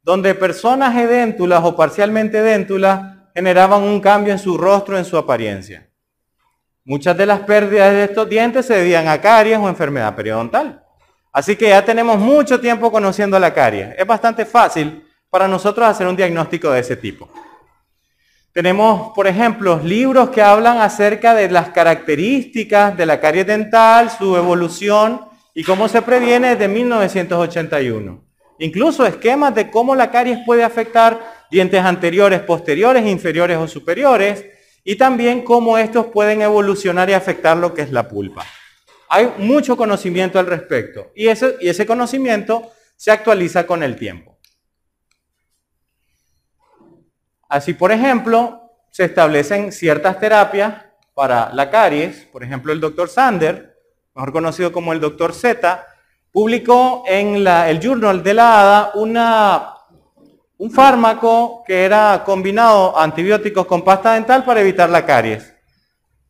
donde 0.02 0.34
personas 0.34 0.96
edéntulas 0.96 1.62
o 1.62 1.76
parcialmente 1.76 2.38
edéntulas 2.38 3.18
generaban 3.34 3.82
un 3.82 4.00
cambio 4.00 4.32
en 4.32 4.38
su 4.38 4.56
rostro, 4.56 4.96
en 4.96 5.04
su 5.04 5.18
apariencia. 5.18 5.86
Muchas 6.84 7.16
de 7.16 7.26
las 7.26 7.40
pérdidas 7.40 7.92
de 7.92 8.04
estos 8.04 8.28
dientes 8.28 8.64
se 8.64 8.74
debían 8.74 9.08
a 9.08 9.20
caries 9.20 9.58
o 9.58 9.68
enfermedad 9.68 10.14
periodontal. 10.14 10.82
Así 11.32 11.54
que 11.54 11.68
ya 11.68 11.84
tenemos 11.84 12.18
mucho 12.18 12.58
tiempo 12.58 12.90
conociendo 12.90 13.38
la 13.38 13.52
caries. 13.52 13.94
Es 13.98 14.06
bastante 14.06 14.46
fácil 14.46 15.06
para 15.28 15.46
nosotros 15.46 15.86
hacer 15.86 16.06
un 16.06 16.16
diagnóstico 16.16 16.70
de 16.70 16.80
ese 16.80 16.96
tipo. 16.96 17.28
Tenemos, 18.52 19.12
por 19.14 19.26
ejemplo, 19.26 19.78
libros 19.84 20.30
que 20.30 20.40
hablan 20.40 20.78
acerca 20.78 21.34
de 21.34 21.50
las 21.50 21.68
características 21.68 22.96
de 22.96 23.04
la 23.04 23.20
caries 23.20 23.46
dental, 23.46 24.08
su 24.08 24.34
evolución 24.34 25.35
y 25.56 25.64
cómo 25.64 25.88
se 25.88 26.02
previene 26.02 26.50
desde 26.50 26.68
1981. 26.68 28.22
Incluso 28.58 29.06
esquemas 29.06 29.54
de 29.54 29.70
cómo 29.70 29.94
la 29.94 30.10
caries 30.10 30.40
puede 30.44 30.62
afectar 30.62 31.46
dientes 31.50 31.82
anteriores, 31.82 32.40
posteriores, 32.40 33.06
inferiores 33.06 33.56
o 33.56 33.66
superiores, 33.66 34.44
y 34.84 34.96
también 34.96 35.42
cómo 35.42 35.78
estos 35.78 36.06
pueden 36.08 36.42
evolucionar 36.42 37.08
y 37.08 37.14
afectar 37.14 37.56
lo 37.56 37.72
que 37.72 37.80
es 37.80 37.90
la 37.90 38.06
pulpa. 38.06 38.44
Hay 39.08 39.32
mucho 39.38 39.78
conocimiento 39.78 40.38
al 40.38 40.46
respecto 40.46 41.10
y 41.16 41.28
ese, 41.28 41.86
conocimiento 41.86 42.70
se 42.94 43.10
actualiza 43.10 43.66
con 43.66 43.82
el 43.82 43.96
tiempo. 43.96 44.38
Así, 47.48 47.72
por 47.72 47.92
ejemplo, 47.92 48.60
se 48.90 49.06
establecen 49.06 49.72
ciertas 49.72 50.20
terapias 50.20 50.84
para 51.14 51.50
la 51.54 51.70
caries. 51.70 52.26
Por 52.30 52.44
ejemplo, 52.44 52.74
el 52.74 52.80
doctor 52.80 53.08
Sander 53.08 53.75
mejor 54.16 54.32
conocido 54.32 54.72
como 54.72 54.94
el 54.94 55.00
Dr. 55.00 55.34
Z, 55.34 55.86
publicó 56.32 57.04
en 57.06 57.46
el 57.46 57.80
Journal 57.80 58.22
de 58.22 58.32
la 58.32 58.90
una, 58.94 59.74
un 60.56 60.70
fármaco 60.70 61.62
que 61.66 61.84
era 61.84 62.22
combinado 62.24 62.98
antibióticos 62.98 63.66
con 63.66 63.84
pasta 63.84 64.14
dental 64.14 64.42
para 64.42 64.62
evitar 64.62 64.88
la 64.88 65.04
caries. 65.04 65.54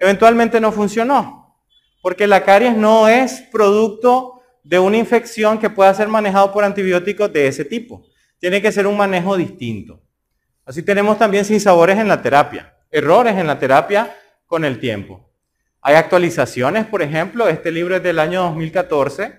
Eventualmente 0.01 0.61
no 0.61 0.73
funcionó, 0.73 1.57
porque 2.03 2.27
la 2.27 2.43
caries 2.43 2.77
no 2.77 3.07
es 3.07 3.43
producto 3.53 4.43
de 4.65 4.81
una 4.81 4.97
infección 4.97 5.57
que 5.57 5.71
pueda 5.71 5.95
ser 5.95 6.09
manejado 6.09 6.53
por 6.53 6.65
antibióticos 6.65 7.33
de 7.33 7.47
ese 7.47 7.65
tipo. 7.65 8.05
Tiene 8.41 8.61
que 8.61 8.73
ser 8.73 8.89
un 8.89 8.97
manejo 8.97 9.37
distinto. 9.37 10.01
Así 10.65 10.83
tenemos 10.83 11.19
también 11.19 11.45
sinsabores 11.45 11.97
en 11.99 12.09
la 12.09 12.21
terapia, 12.21 12.77
errores 12.91 13.37
en 13.37 13.47
la 13.47 13.61
terapia 13.61 14.13
con 14.45 14.65
el 14.65 14.81
tiempo. 14.81 15.26
Hay 15.89 15.95
actualizaciones, 15.95 16.85
por 16.85 17.01
ejemplo, 17.01 17.49
este 17.49 17.71
libro 17.71 17.95
es 17.95 18.03
del 18.03 18.19
año 18.19 18.43
2014, 18.43 19.33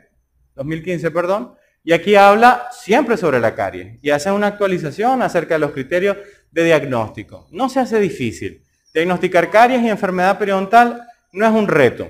2015, 0.55 1.11
perdón, 1.11 1.55
y 1.83 1.91
aquí 1.91 2.15
habla 2.15 2.69
siempre 2.71 3.17
sobre 3.17 3.41
la 3.41 3.53
caries 3.53 3.99
y 4.01 4.11
hace 4.11 4.31
una 4.31 4.47
actualización 4.47 5.21
acerca 5.21 5.55
de 5.55 5.59
los 5.59 5.71
criterios 5.71 6.15
de 6.49 6.63
diagnóstico. 6.63 7.49
No 7.51 7.67
se 7.67 7.81
hace 7.81 7.99
difícil. 7.99 8.63
Diagnosticar 8.93 9.51
caries 9.51 9.81
y 9.81 9.89
enfermedad 9.89 10.39
periodontal 10.39 11.01
no 11.33 11.45
es 11.45 11.51
un 11.51 11.67
reto. 11.67 12.09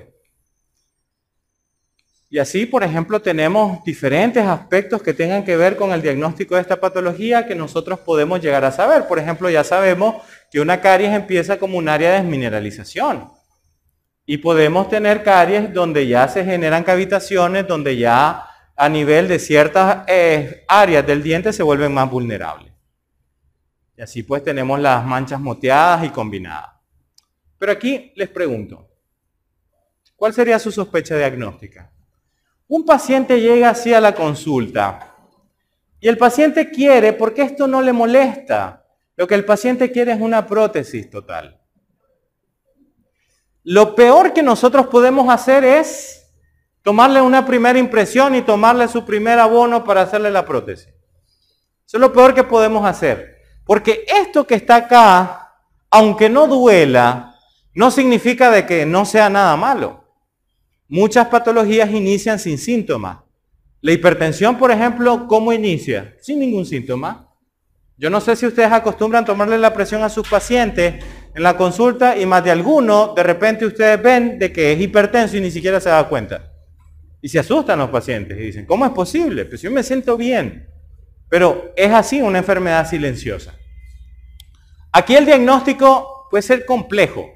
Y 2.30 2.38
así, 2.38 2.64
por 2.64 2.84
ejemplo, 2.84 3.20
tenemos 3.20 3.82
diferentes 3.82 4.44
aspectos 4.44 5.02
que 5.02 5.14
tengan 5.14 5.44
que 5.44 5.56
ver 5.56 5.74
con 5.74 5.90
el 5.90 6.00
diagnóstico 6.00 6.54
de 6.54 6.60
esta 6.60 6.78
patología 6.78 7.48
que 7.48 7.56
nosotros 7.56 7.98
podemos 7.98 8.40
llegar 8.40 8.64
a 8.64 8.70
saber. 8.70 9.08
Por 9.08 9.18
ejemplo, 9.18 9.50
ya 9.50 9.64
sabemos 9.64 10.22
que 10.48 10.60
una 10.60 10.80
caries 10.80 11.12
empieza 11.12 11.58
como 11.58 11.76
un 11.76 11.88
área 11.88 12.12
de 12.12 12.18
desmineralización. 12.18 13.36
Y 14.30 14.36
podemos 14.36 14.90
tener 14.90 15.22
caries 15.22 15.72
donde 15.72 16.06
ya 16.06 16.28
se 16.28 16.44
generan 16.44 16.84
cavitaciones, 16.84 17.66
donde 17.66 17.96
ya 17.96 18.44
a 18.76 18.86
nivel 18.86 19.26
de 19.26 19.38
ciertas 19.38 20.04
eh, 20.06 20.66
áreas 20.68 21.06
del 21.06 21.22
diente 21.22 21.50
se 21.50 21.62
vuelven 21.62 21.94
más 21.94 22.10
vulnerables. 22.10 22.70
Y 23.96 24.02
así 24.02 24.22
pues 24.22 24.44
tenemos 24.44 24.78
las 24.80 25.02
manchas 25.02 25.40
moteadas 25.40 26.04
y 26.04 26.10
combinadas. 26.10 26.72
Pero 27.56 27.72
aquí 27.72 28.12
les 28.16 28.28
pregunto, 28.28 28.90
¿cuál 30.14 30.34
sería 30.34 30.58
su 30.58 30.70
sospecha 30.70 31.16
diagnóstica? 31.16 31.90
Un 32.66 32.84
paciente 32.84 33.40
llega 33.40 33.70
así 33.70 33.94
a 33.94 34.00
la 34.02 34.14
consulta 34.14 35.16
y 36.00 36.06
el 36.06 36.18
paciente 36.18 36.70
quiere, 36.70 37.14
porque 37.14 37.40
esto 37.40 37.66
no 37.66 37.80
le 37.80 37.94
molesta, 37.94 38.84
lo 39.16 39.26
que 39.26 39.36
el 39.36 39.46
paciente 39.46 39.90
quiere 39.90 40.12
es 40.12 40.20
una 40.20 40.46
prótesis 40.46 41.08
total. 41.08 41.57
Lo 43.70 43.94
peor 43.94 44.32
que 44.32 44.42
nosotros 44.42 44.86
podemos 44.86 45.28
hacer 45.28 45.62
es 45.62 46.26
tomarle 46.80 47.20
una 47.20 47.44
primera 47.44 47.78
impresión 47.78 48.34
y 48.34 48.40
tomarle 48.40 48.88
su 48.88 49.04
primer 49.04 49.38
abono 49.38 49.84
para 49.84 50.00
hacerle 50.00 50.30
la 50.30 50.46
prótesis. 50.46 50.86
Eso 51.86 51.98
es 51.98 52.00
lo 52.00 52.10
peor 52.10 52.32
que 52.34 52.44
podemos 52.44 52.86
hacer. 52.86 53.42
Porque 53.66 54.06
esto 54.06 54.46
que 54.46 54.54
está 54.54 54.76
acá, 54.76 55.52
aunque 55.90 56.30
no 56.30 56.46
duela, 56.46 57.34
no 57.74 57.90
significa 57.90 58.50
de 58.50 58.64
que 58.64 58.86
no 58.86 59.04
sea 59.04 59.28
nada 59.28 59.54
malo. 59.54 60.02
Muchas 60.88 61.28
patologías 61.28 61.90
inician 61.90 62.38
sin 62.38 62.56
síntomas. 62.56 63.18
La 63.82 63.92
hipertensión, 63.92 64.56
por 64.56 64.70
ejemplo, 64.70 65.26
¿cómo 65.28 65.52
inicia? 65.52 66.16
Sin 66.22 66.38
ningún 66.38 66.64
síntoma. 66.64 67.28
Yo 67.98 68.08
no 68.08 68.22
sé 68.22 68.34
si 68.34 68.46
ustedes 68.46 68.72
acostumbran 68.72 69.26
tomarle 69.26 69.58
la 69.58 69.74
presión 69.74 70.02
a 70.02 70.08
sus 70.08 70.26
pacientes 70.26 71.04
en 71.34 71.42
la 71.42 71.56
consulta 71.56 72.16
y 72.16 72.26
más 72.26 72.44
de 72.44 72.50
alguno, 72.50 73.14
de 73.14 73.22
repente 73.22 73.66
ustedes 73.66 74.02
ven 74.02 74.38
de 74.38 74.52
que 74.52 74.72
es 74.72 74.80
hipertenso 74.80 75.36
y 75.36 75.40
ni 75.40 75.50
siquiera 75.50 75.80
se 75.80 75.88
da 75.88 76.08
cuenta. 76.08 76.52
Y 77.20 77.28
se 77.28 77.38
asustan 77.38 77.78
los 77.78 77.90
pacientes 77.90 78.38
y 78.38 78.42
dicen, 78.42 78.66
¿cómo 78.66 78.84
es 78.86 78.92
posible? 78.92 79.44
Pues 79.44 79.60
yo 79.62 79.70
me 79.70 79.82
siento 79.82 80.16
bien. 80.16 80.68
Pero 81.28 81.72
es 81.76 81.92
así 81.92 82.22
una 82.22 82.38
enfermedad 82.38 82.88
silenciosa. 82.88 83.54
Aquí 84.92 85.14
el 85.16 85.26
diagnóstico 85.26 86.28
puede 86.30 86.42
ser 86.42 86.64
complejo, 86.64 87.28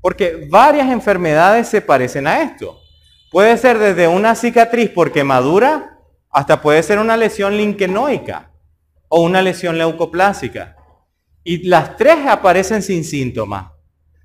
porque 0.00 0.46
varias 0.50 0.90
enfermedades 0.90 1.68
se 1.68 1.80
parecen 1.80 2.26
a 2.26 2.42
esto. 2.42 2.80
Puede 3.30 3.56
ser 3.58 3.78
desde 3.78 4.08
una 4.08 4.34
cicatriz 4.34 4.90
por 4.90 5.12
quemadura 5.12 5.98
hasta 6.30 6.60
puede 6.60 6.82
ser 6.82 6.98
una 6.98 7.16
lesión 7.16 7.56
linquenoica 7.56 8.52
o 9.08 9.22
una 9.22 9.42
lesión 9.42 9.78
leucoplásica. 9.78 10.76
Y 11.48 11.66
las 11.66 11.96
tres 11.96 12.26
aparecen 12.28 12.82
sin 12.82 13.04
síntomas. 13.04 13.72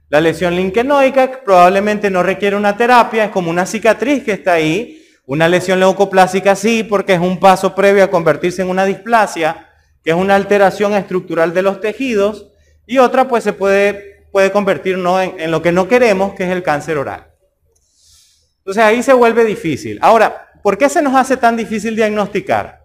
La 0.10 0.20
lesión 0.20 0.58
linquenoica 0.58 1.42
probablemente 1.46 2.10
no 2.10 2.22
requiere 2.22 2.58
una 2.58 2.76
terapia, 2.76 3.24
es 3.24 3.32
como 3.32 3.50
una 3.50 3.66
cicatriz 3.66 4.26
que 4.26 4.34
está 4.34 4.52
ahí. 4.52 5.02
Una 5.26 5.48
lesión 5.48 5.80
leucoplásica 5.80 6.54
sí, 6.58 6.84
porque 6.84 7.14
es 7.14 7.22
un 7.22 7.40
paso 7.40 7.74
previo 7.76 8.04
a 8.04 8.10
convertirse 8.10 8.62
en 8.62 8.70
una 8.70 8.84
displasia, 8.84 9.70
que 10.04 10.10
es 10.10 10.18
una 10.18 10.36
alteración 10.36 10.96
estructural 10.96 11.54
de 11.54 11.62
los 11.62 11.80
tejidos. 11.80 12.50
Y 12.86 12.98
otra 12.98 13.30
pues 13.30 13.46
se 13.46 13.54
puede, 13.54 14.26
puede 14.34 14.52
en, 14.52 15.40
en 15.40 15.50
lo 15.50 15.62
que 15.62 15.72
no 15.72 15.88
queremos, 15.88 16.34
que 16.34 16.44
es 16.44 16.50
el 16.50 16.62
cáncer 16.62 16.98
oral. 16.98 17.32
Entonces 18.58 18.84
ahí 18.84 19.02
se 19.02 19.14
vuelve 19.14 19.46
difícil. 19.46 19.98
Ahora, 20.02 20.50
¿por 20.62 20.78
qué 20.78 20.90
se 20.90 21.02
nos 21.02 21.16
hace 21.16 21.38
tan 21.38 21.56
difícil 21.56 21.96
diagnosticar? 21.96 22.83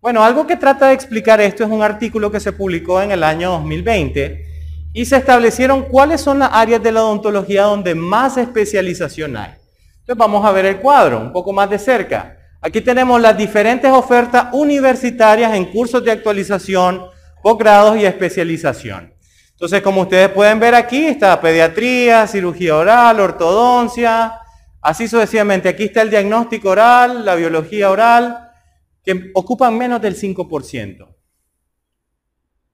Bueno, 0.00 0.24
algo 0.24 0.46
que 0.46 0.56
trata 0.56 0.88
de 0.88 0.94
explicar 0.94 1.42
esto 1.42 1.62
es 1.62 1.68
un 1.68 1.82
artículo 1.82 2.30
que 2.30 2.40
se 2.40 2.52
publicó 2.52 3.02
en 3.02 3.10
el 3.10 3.22
año 3.22 3.50
2020 3.50 4.46
y 4.94 5.04
se 5.04 5.16
establecieron 5.18 5.82
cuáles 5.82 6.22
son 6.22 6.38
las 6.38 6.48
áreas 6.54 6.82
de 6.82 6.90
la 6.90 7.04
odontología 7.04 7.64
donde 7.64 7.94
más 7.94 8.38
especialización 8.38 9.36
hay. 9.36 9.50
Entonces 9.98 10.16
vamos 10.16 10.42
a 10.46 10.52
ver 10.52 10.64
el 10.64 10.78
cuadro 10.78 11.20
un 11.20 11.32
poco 11.34 11.52
más 11.52 11.68
de 11.68 11.78
cerca. 11.78 12.38
Aquí 12.62 12.80
tenemos 12.80 13.20
las 13.20 13.36
diferentes 13.36 13.90
ofertas 13.92 14.46
universitarias 14.52 15.54
en 15.54 15.66
cursos 15.66 16.02
de 16.02 16.12
actualización, 16.12 17.04
posgrados 17.42 17.98
y 17.98 18.06
especialización. 18.06 19.12
Entonces, 19.50 19.82
como 19.82 20.00
ustedes 20.00 20.30
pueden 20.30 20.58
ver 20.58 20.74
aquí, 20.74 21.04
está 21.04 21.38
pediatría, 21.38 22.26
cirugía 22.26 22.74
oral, 22.74 23.20
ortodoncia, 23.20 24.40
así 24.80 25.06
sucesivamente. 25.06 25.68
Aquí 25.68 25.84
está 25.84 26.00
el 26.00 26.08
diagnóstico 26.08 26.70
oral, 26.70 27.26
la 27.26 27.34
biología 27.34 27.90
oral, 27.90 28.49
que 29.02 29.30
ocupan 29.34 29.76
menos 29.76 30.00
del 30.00 30.16
5%. 30.16 31.16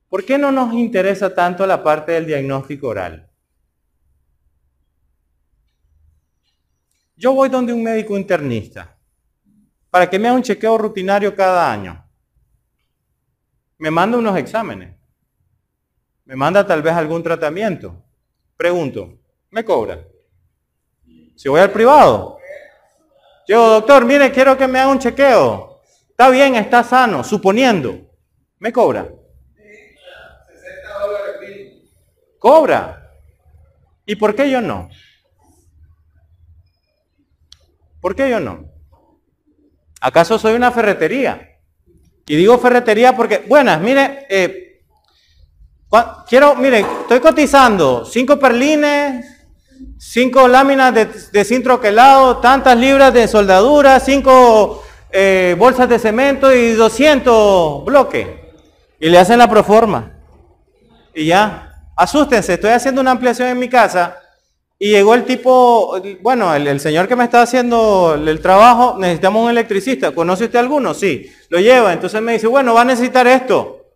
¿Por 0.09 0.25
qué 0.25 0.39
no 0.39 0.53
nos 0.53 0.73
interesa 0.73 1.35
tanto 1.35 1.67
la 1.67 1.83
parte 1.83 2.13
del 2.13 2.27
diagnóstico 2.27 2.89
oral? 2.89 3.29
Yo 7.17 7.33
voy 7.33 7.49
donde 7.49 7.73
un 7.73 7.83
médico 7.83 8.17
internista 8.17 8.97
para 9.91 10.09
que 10.09 10.19
me 10.19 10.29
haga 10.29 10.37
un 10.37 10.43
chequeo 10.43 10.77
rutinario 10.77 11.35
cada 11.35 11.73
año. 11.73 12.05
Me 13.79 13.91
manda 13.91 14.19
unos 14.19 14.37
exámenes. 14.37 14.95
Me 16.25 16.37
manda 16.37 16.67
tal 16.67 16.83
vez 16.83 16.93
algún 16.93 17.23
tratamiento. 17.23 18.03
Pregunto, 18.57 19.19
¿me 19.51 19.65
cobra? 19.65 20.05
Si 21.35 21.49
voy 21.49 21.61
al 21.61 21.71
privado. 21.71 22.39
Llego, 23.47 23.69
doctor, 23.69 24.05
mire, 24.05 24.33
quiero 24.33 24.57
que 24.57 24.67
me 24.67 24.81
haga 24.81 24.91
un 24.91 24.99
chequeo. 24.99 25.76
Está 26.19 26.31
bien, 26.31 26.55
está 26.55 26.83
sano, 26.83 27.23
suponiendo. 27.23 28.11
¿Me 28.59 28.73
cobra? 28.73 29.07
Cobra. 32.39 33.11
¿Y 34.07 34.17
por 34.17 34.35
qué 34.35 34.51
yo 34.51 34.63
no? 34.63 34.89
¿Por 38.01 38.17
qué 38.17 38.31
yo 38.31 38.41
no? 38.41 38.65
¿Acaso 40.01 40.39
soy 40.39 40.55
una 40.55 40.73
ferretería? 40.73 41.59
Y 42.27 42.37
digo 42.37 42.57
ferretería 42.57 43.15
porque, 43.15 43.45
buenas, 43.47 43.79
mire, 43.83 44.27
eh, 44.31 44.81
quiero, 46.27 46.55
mire, 46.55 46.81
estoy 46.81 47.21
cotizando 47.21 48.07
cinco 48.07 48.39
perlines, 48.39 49.27
cinco 49.99 50.49
láminas 50.49 50.95
de, 50.95 51.05
de 51.31 51.45
cinto 51.45 51.79
quelado, 51.79 52.39
tantas 52.39 52.75
libras 52.79 53.13
de 53.13 53.29
soldadura, 53.29 54.01
cinco 54.01 54.83
eh, 55.11 55.55
bolsas 55.59 55.89
de 55.89 55.99
cemento 55.99 56.55
y 56.55 56.73
200 56.73 57.85
bloques. 57.85 58.27
Y 58.99 59.09
le 59.09 59.19
hacen 59.19 59.39
la 59.39 59.49
proforma. 59.49 60.13
Y 61.15 61.27
ya, 61.27 61.73
asústense, 61.97 62.55
estoy 62.55 62.71
haciendo 62.71 63.01
una 63.01 63.13
ampliación 63.13 63.49
en 63.49 63.59
mi 63.59 63.69
casa 63.69 64.19
y 64.79 64.91
llegó 64.91 65.15
el 65.15 65.25
tipo, 65.25 65.99
bueno, 66.21 66.55
el, 66.55 66.81
señor 66.81 67.09
que 67.09 67.17
me 67.17 67.25
está 67.25 67.41
haciendo 67.41 68.15
el 68.15 68.41
trabajo, 68.41 68.97
necesitamos 68.99 69.45
un 69.45 69.51
electricista. 69.51 70.15
¿Conoce 70.15 70.45
usted 70.45 70.59
alguno? 70.59 70.93
Sí, 70.93 71.31
lo 71.49 71.59
lleva. 71.59 71.95
Entonces 71.95 72.21
me 72.21 72.35
dice, 72.35 72.47
bueno, 72.47 72.75
va 72.75 72.83
a 72.83 72.85
necesitar 72.85 73.27
esto. 73.27 73.87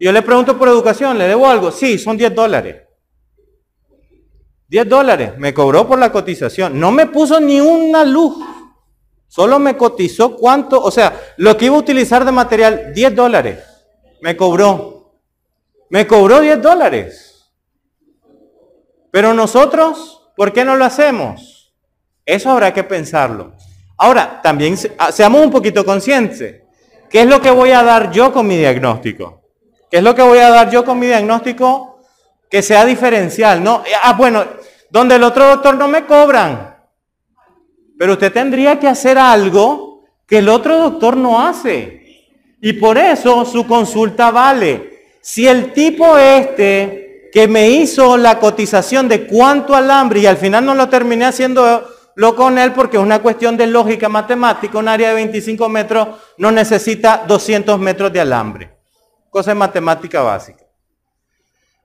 Y 0.00 0.06
yo 0.06 0.12
le 0.12 0.22
pregunto 0.22 0.58
por 0.58 0.68
educación, 0.68 1.16
¿le 1.18 1.28
debo 1.28 1.46
algo? 1.46 1.70
Sí, 1.70 1.98
son 1.98 2.16
10 2.16 2.34
dólares. 2.34 2.82
10 4.66 4.88
dólares 4.88 5.32
me 5.38 5.54
cobró 5.54 5.86
por 5.86 6.00
la 6.00 6.10
cotización. 6.10 6.80
No 6.80 6.90
me 6.90 7.06
puso 7.06 7.38
ni 7.38 7.60
una 7.60 8.04
luz. 8.04 8.34
Solo 9.32 9.58
me 9.58 9.78
cotizó 9.78 10.36
cuánto, 10.36 10.78
o 10.78 10.90
sea, 10.90 11.18
lo 11.38 11.56
que 11.56 11.64
iba 11.64 11.74
a 11.74 11.78
utilizar 11.78 12.22
de 12.22 12.32
material, 12.32 12.92
10 12.92 13.14
dólares. 13.14 13.60
Me 14.20 14.36
cobró. 14.36 15.14
Me 15.88 16.06
cobró 16.06 16.42
10 16.42 16.60
dólares. 16.60 17.50
Pero 19.10 19.32
nosotros, 19.32 20.30
¿por 20.36 20.52
qué 20.52 20.66
no 20.66 20.76
lo 20.76 20.84
hacemos? 20.84 21.72
Eso 22.26 22.50
habrá 22.50 22.74
que 22.74 22.84
pensarlo. 22.84 23.54
Ahora, 23.96 24.42
también 24.42 24.76
ah, 24.98 25.10
seamos 25.10 25.42
un 25.42 25.50
poquito 25.50 25.82
conscientes. 25.82 26.64
¿Qué 27.08 27.22
es 27.22 27.26
lo 27.26 27.40
que 27.40 27.50
voy 27.50 27.70
a 27.70 27.82
dar 27.82 28.10
yo 28.12 28.34
con 28.34 28.46
mi 28.46 28.58
diagnóstico? 28.58 29.44
¿Qué 29.90 29.96
es 29.96 30.02
lo 30.02 30.14
que 30.14 30.20
voy 30.20 30.40
a 30.40 30.50
dar 30.50 30.70
yo 30.70 30.84
con 30.84 30.98
mi 30.98 31.06
diagnóstico 31.06 32.02
que 32.50 32.60
sea 32.60 32.84
diferencial? 32.84 33.64
No, 33.64 33.82
ah, 34.02 34.12
bueno, 34.12 34.44
donde 34.90 35.14
el 35.14 35.24
otro 35.24 35.48
doctor 35.48 35.74
no 35.76 35.88
me 35.88 36.04
cobran. 36.04 36.71
Pero 38.02 38.14
usted 38.14 38.32
tendría 38.32 38.80
que 38.80 38.88
hacer 38.88 39.16
algo 39.16 40.02
que 40.26 40.38
el 40.38 40.48
otro 40.48 40.76
doctor 40.76 41.16
no 41.16 41.40
hace. 41.40 42.02
Y 42.60 42.72
por 42.72 42.98
eso 42.98 43.44
su 43.44 43.64
consulta 43.64 44.32
vale. 44.32 45.04
Si 45.20 45.46
el 45.46 45.72
tipo 45.72 46.18
este 46.18 47.30
que 47.32 47.46
me 47.46 47.70
hizo 47.70 48.16
la 48.16 48.40
cotización 48.40 49.06
de 49.06 49.28
cuánto 49.28 49.76
alambre 49.76 50.18
y 50.18 50.26
al 50.26 50.36
final 50.36 50.64
no 50.64 50.74
lo 50.74 50.88
terminé 50.88 51.26
haciendo 51.26 51.86
lo 52.16 52.34
con 52.34 52.58
él 52.58 52.72
porque 52.72 52.96
es 52.96 53.02
una 53.04 53.22
cuestión 53.22 53.56
de 53.56 53.68
lógica 53.68 54.08
matemática. 54.08 54.78
Un 54.78 54.88
área 54.88 55.10
de 55.10 55.14
25 55.14 55.68
metros 55.68 56.08
no 56.38 56.50
necesita 56.50 57.22
200 57.28 57.78
metros 57.78 58.12
de 58.12 58.20
alambre. 58.20 58.76
Cosa 59.30 59.52
de 59.52 59.54
matemática 59.54 60.22
básica. 60.22 60.64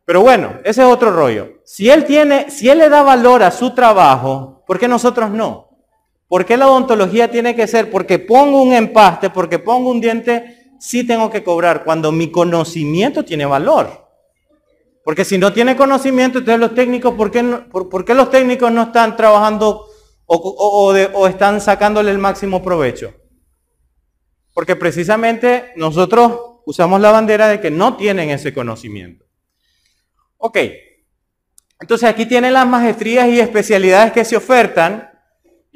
Pero 0.03 0.21
bueno, 0.21 0.55
ese 0.63 0.81
es 0.81 0.87
otro 0.87 1.11
rollo. 1.11 1.59
Si 1.63 1.91
él 1.91 2.05
tiene, 2.05 2.49
si 2.49 2.69
él 2.69 2.79
le 2.79 2.89
da 2.89 3.03
valor 3.03 3.43
a 3.43 3.51
su 3.51 3.75
trabajo, 3.75 4.63
¿por 4.65 4.79
qué 4.79 4.87
nosotros 4.87 5.29
no? 5.29 5.66
¿Por 6.27 6.45
qué 6.45 6.57
la 6.57 6.67
odontología 6.67 7.31
tiene 7.31 7.55
que 7.55 7.67
ser? 7.67 7.89
Porque 7.89 8.19
pongo 8.19 8.61
un 8.61 8.73
empaste, 8.73 9.29
porque 9.29 9.59
pongo 9.59 9.89
un 9.89 10.01
diente, 10.01 10.73
sí 10.79 11.05
tengo 11.05 11.29
que 11.29 11.43
cobrar 11.43 11.83
cuando 11.83 12.11
mi 12.11 12.31
conocimiento 12.31 13.23
tiene 13.23 13.45
valor. 13.45 14.07
Porque 15.03 15.23
si 15.23 15.37
no 15.37 15.53
tiene 15.53 15.77
conocimiento, 15.77 16.39
entonces 16.39 16.59
los 16.59 16.75
técnicos, 16.75 17.13
¿por 17.13 17.31
qué, 17.31 18.13
los 18.13 18.29
técnicos 18.29 18.71
no 18.71 18.83
están 18.83 19.15
trabajando 19.15 19.85
o, 20.25 20.93
o 21.13 21.27
están 21.27 21.61
sacándole 21.61 22.11
el 22.11 22.17
máximo 22.17 22.61
provecho? 22.61 23.13
Porque 24.53 24.75
precisamente 24.75 25.71
nosotros 25.77 26.61
usamos 26.65 26.99
la 26.99 27.11
bandera 27.11 27.47
de 27.47 27.61
que 27.61 27.71
no 27.71 27.95
tienen 27.95 28.29
ese 28.31 28.53
conocimiento. 28.53 29.25
Ok, 30.37 30.57
entonces 31.79 32.09
aquí 32.09 32.25
tienen 32.25 32.53
las 32.53 32.67
maestrías 32.67 33.27
y 33.29 33.39
especialidades 33.39 34.11
que 34.11 34.25
se 34.25 34.35
ofertan. 34.35 35.06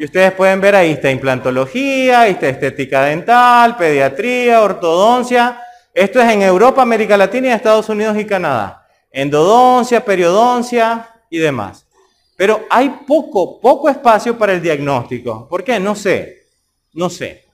Y 0.01 0.05
ustedes 0.05 0.31
pueden 0.31 0.59
ver 0.59 0.73
ahí 0.73 0.93
está 0.93 1.11
implantología, 1.11 2.21
ahí 2.21 2.31
está 2.31 2.49
estética 2.49 3.03
dental, 3.03 3.77
pediatría, 3.77 4.63
ortodoncia. 4.63 5.61
Esto 5.93 6.19
es 6.19 6.27
en 6.27 6.41
Europa, 6.41 6.81
América 6.81 7.15
Latina 7.15 7.49
y 7.49 7.51
Estados 7.51 7.87
Unidos 7.87 8.17
y 8.17 8.25
Canadá 8.25 8.79
endodoncia, 9.11 10.03
periodoncia 10.03 11.07
y 11.29 11.37
demás. 11.37 11.85
Pero 12.35 12.65
hay 12.71 12.89
poco, 13.05 13.61
poco 13.61 13.89
espacio 13.89 14.39
para 14.39 14.53
el 14.53 14.61
diagnóstico. 14.63 15.47
¿Por 15.47 15.63
qué? 15.63 15.79
No 15.79 15.93
sé, 15.93 16.47
no 16.93 17.07
sé. 17.07 17.45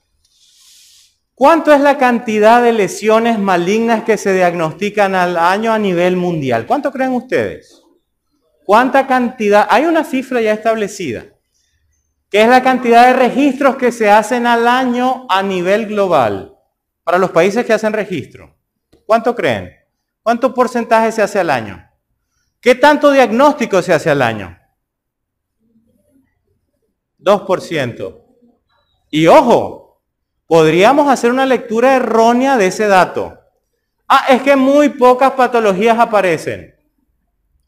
¿Cuánto 1.34 1.70
es 1.70 1.82
la 1.82 1.98
cantidad 1.98 2.62
de 2.62 2.72
lesiones 2.72 3.38
malignas 3.38 4.04
que 4.04 4.16
se 4.16 4.32
diagnostican 4.32 5.14
al 5.14 5.36
año 5.36 5.70
a 5.70 5.78
nivel 5.78 6.16
mundial? 6.16 6.64
¿Cuánto 6.64 6.90
creen 6.92 7.12
ustedes? 7.12 7.82
¿Cuánta 8.64 9.06
cantidad? 9.06 9.66
Hay 9.68 9.84
una 9.84 10.02
cifra 10.02 10.40
ya 10.40 10.54
establecida, 10.54 11.26
que 12.30 12.42
es 12.42 12.48
la 12.48 12.62
cantidad 12.62 13.06
de 13.06 13.14
registros 13.14 13.76
que 13.76 13.90
se 13.90 14.10
hacen 14.10 14.46
al 14.46 14.68
año 14.68 15.26
a 15.28 15.42
nivel 15.42 15.86
global 15.86 16.54
para 17.02 17.18
los 17.18 17.30
países 17.30 17.64
que 17.64 17.72
hacen 17.72 17.92
registro. 17.92 18.54
¿Cuánto 19.06 19.34
creen? 19.34 19.72
¿Cuánto 20.22 20.52
porcentaje 20.52 21.10
se 21.10 21.22
hace 21.22 21.38
al 21.38 21.48
año? 21.48 21.82
¿Qué 22.60 22.74
tanto 22.74 23.10
diagnóstico 23.10 23.80
se 23.80 23.94
hace 23.94 24.10
al 24.10 24.20
año? 24.20 24.58
2%. 27.18 28.24
Y 29.10 29.26
ojo, 29.26 30.02
podríamos 30.46 31.08
hacer 31.08 31.30
una 31.30 31.46
lectura 31.46 31.96
errónea 31.96 32.58
de 32.58 32.66
ese 32.66 32.88
dato. 32.88 33.38
Ah, 34.06 34.26
es 34.28 34.42
que 34.42 34.56
muy 34.56 34.90
pocas 34.90 35.32
patologías 35.32 35.98
aparecen. 35.98 36.74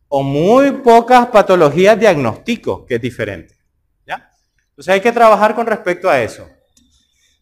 O 0.08 0.22
muy 0.22 0.72
pocas 0.72 1.28
patologías 1.28 1.98
diagnóstico, 1.98 2.84
que 2.84 2.96
es 2.96 3.00
diferente. 3.00 3.59
Entonces 4.80 4.94
hay 4.94 5.00
que 5.02 5.12
trabajar 5.12 5.54
con 5.54 5.66
respecto 5.66 6.08
a 6.08 6.22
eso. 6.22 6.48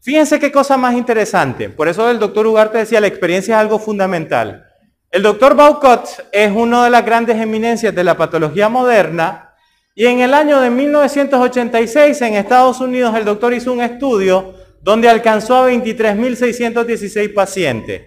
Fíjense 0.00 0.40
qué 0.40 0.50
cosa 0.50 0.76
más 0.76 0.96
interesante. 0.96 1.70
Por 1.70 1.86
eso 1.86 2.10
el 2.10 2.18
doctor 2.18 2.44
Ugarte 2.48 2.78
decía, 2.78 3.00
la 3.00 3.06
experiencia 3.06 3.54
es 3.54 3.60
algo 3.60 3.78
fundamental. 3.78 4.66
El 5.08 5.22
doctor 5.22 5.54
Baucott 5.54 6.08
es 6.32 6.50
una 6.50 6.82
de 6.82 6.90
las 6.90 7.04
grandes 7.04 7.36
eminencias 7.36 7.94
de 7.94 8.02
la 8.02 8.16
patología 8.16 8.68
moderna 8.68 9.54
y 9.94 10.06
en 10.06 10.18
el 10.18 10.34
año 10.34 10.60
de 10.60 10.68
1986 10.68 12.20
en 12.22 12.34
Estados 12.34 12.80
Unidos 12.80 13.14
el 13.14 13.24
doctor 13.24 13.54
hizo 13.54 13.72
un 13.72 13.82
estudio 13.82 14.56
donde 14.82 15.08
alcanzó 15.08 15.58
a 15.58 15.70
23.616 15.70 17.32
pacientes. 17.32 18.02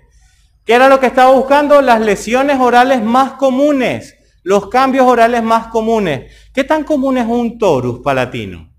¿Qué 0.66 0.74
era 0.74 0.90
lo 0.90 1.00
que 1.00 1.08
estaba 1.08 1.32
buscando? 1.32 1.82
Las 1.82 2.02
lesiones 2.02 2.60
orales 2.60 3.02
más 3.02 3.32
comunes, 3.36 4.14
los 4.44 4.68
cambios 4.68 5.06
orales 5.08 5.42
más 5.42 5.68
comunes. 5.68 6.34
¿Qué 6.54 6.66
tan 6.66 6.84
común 6.84 7.18
es 7.18 7.28
un 7.28 7.58
torus 7.58 8.02
palatino? 8.02 8.71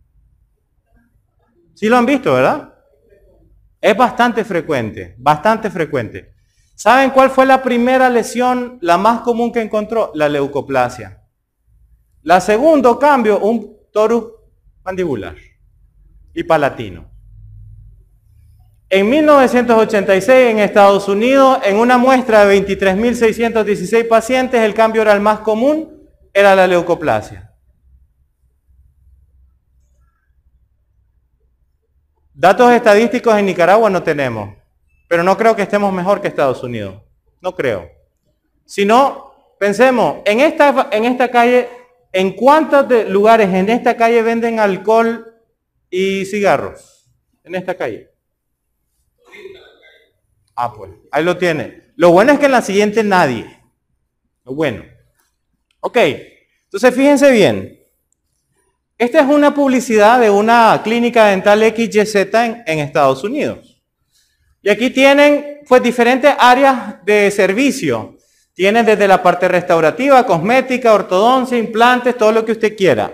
Sí 1.82 1.88
lo 1.88 1.96
han 1.96 2.06
visto, 2.06 2.32
¿verdad? 2.32 2.74
Es 3.80 3.96
bastante 3.96 4.44
frecuente, 4.44 5.16
bastante 5.18 5.68
frecuente. 5.68 6.32
¿Saben 6.76 7.10
cuál 7.10 7.28
fue 7.28 7.44
la 7.44 7.60
primera 7.60 8.08
lesión, 8.08 8.78
la 8.82 8.96
más 8.96 9.22
común 9.22 9.50
que 9.50 9.62
encontró? 9.62 10.12
La 10.14 10.28
leucoplasia. 10.28 11.24
La 12.22 12.40
segundo 12.40 13.00
cambio, 13.00 13.40
un 13.40 13.78
torus 13.92 14.26
mandibular 14.84 15.34
y 16.32 16.44
palatino. 16.44 17.10
En 18.88 19.10
1986 19.10 20.50
en 20.52 20.60
Estados 20.60 21.08
Unidos, 21.08 21.58
en 21.64 21.78
una 21.78 21.98
muestra 21.98 22.44
de 22.44 22.64
23.616 22.64 24.06
pacientes, 24.06 24.60
el 24.60 24.72
cambio 24.72 25.02
oral 25.02 25.20
más 25.20 25.40
común 25.40 26.08
era 26.32 26.54
la 26.54 26.68
leucoplasia. 26.68 27.51
Datos 32.34 32.72
estadísticos 32.72 33.36
en 33.36 33.46
Nicaragua 33.46 33.90
no 33.90 34.02
tenemos. 34.02 34.56
Pero 35.08 35.22
no 35.22 35.36
creo 35.36 35.54
que 35.54 35.62
estemos 35.62 35.92
mejor 35.92 36.20
que 36.20 36.28
Estados 36.28 36.62
Unidos. 36.62 37.02
No 37.40 37.54
creo. 37.54 37.90
Si 38.64 38.84
no, 38.86 39.34
pensemos, 39.58 40.22
en 40.24 40.40
esta, 40.40 40.88
en 40.90 41.04
esta 41.04 41.30
calle, 41.30 41.68
¿en 42.12 42.32
cuántos 42.32 42.86
lugares 43.10 43.52
en 43.52 43.68
esta 43.68 43.96
calle 43.96 44.22
venden 44.22 44.58
alcohol 44.58 45.34
y 45.90 46.24
cigarros? 46.24 47.10
En 47.44 47.54
esta 47.54 47.74
calle. 47.74 48.10
Ah, 50.54 50.72
pues, 50.72 50.92
ahí 51.10 51.24
lo 51.24 51.36
tiene. 51.36 51.92
Lo 51.96 52.10
bueno 52.12 52.32
es 52.32 52.38
que 52.38 52.46
en 52.46 52.52
la 52.52 52.62
siguiente 52.62 53.04
nadie. 53.04 53.60
Lo 54.44 54.54
bueno. 54.54 54.84
Ok, 55.80 55.98
entonces 56.64 56.94
fíjense 56.94 57.30
bien. 57.30 57.81
Esta 59.02 59.18
es 59.18 59.26
una 59.26 59.52
publicidad 59.52 60.20
de 60.20 60.30
una 60.30 60.80
clínica 60.84 61.26
dental 61.26 61.60
XYZ 61.60 62.14
en, 62.34 62.62
en 62.64 62.78
Estados 62.78 63.24
Unidos. 63.24 63.82
Y 64.62 64.70
aquí 64.70 64.90
tienen 64.90 65.58
pues 65.66 65.82
diferentes 65.82 66.32
áreas 66.38 67.04
de 67.04 67.28
servicio. 67.32 68.16
Tienen 68.54 68.86
desde 68.86 69.08
la 69.08 69.20
parte 69.20 69.48
restaurativa, 69.48 70.24
cosmética, 70.24 70.94
ortodoncia, 70.94 71.58
implantes, 71.58 72.16
todo 72.16 72.30
lo 72.30 72.44
que 72.44 72.52
usted 72.52 72.76
quiera. 72.76 73.12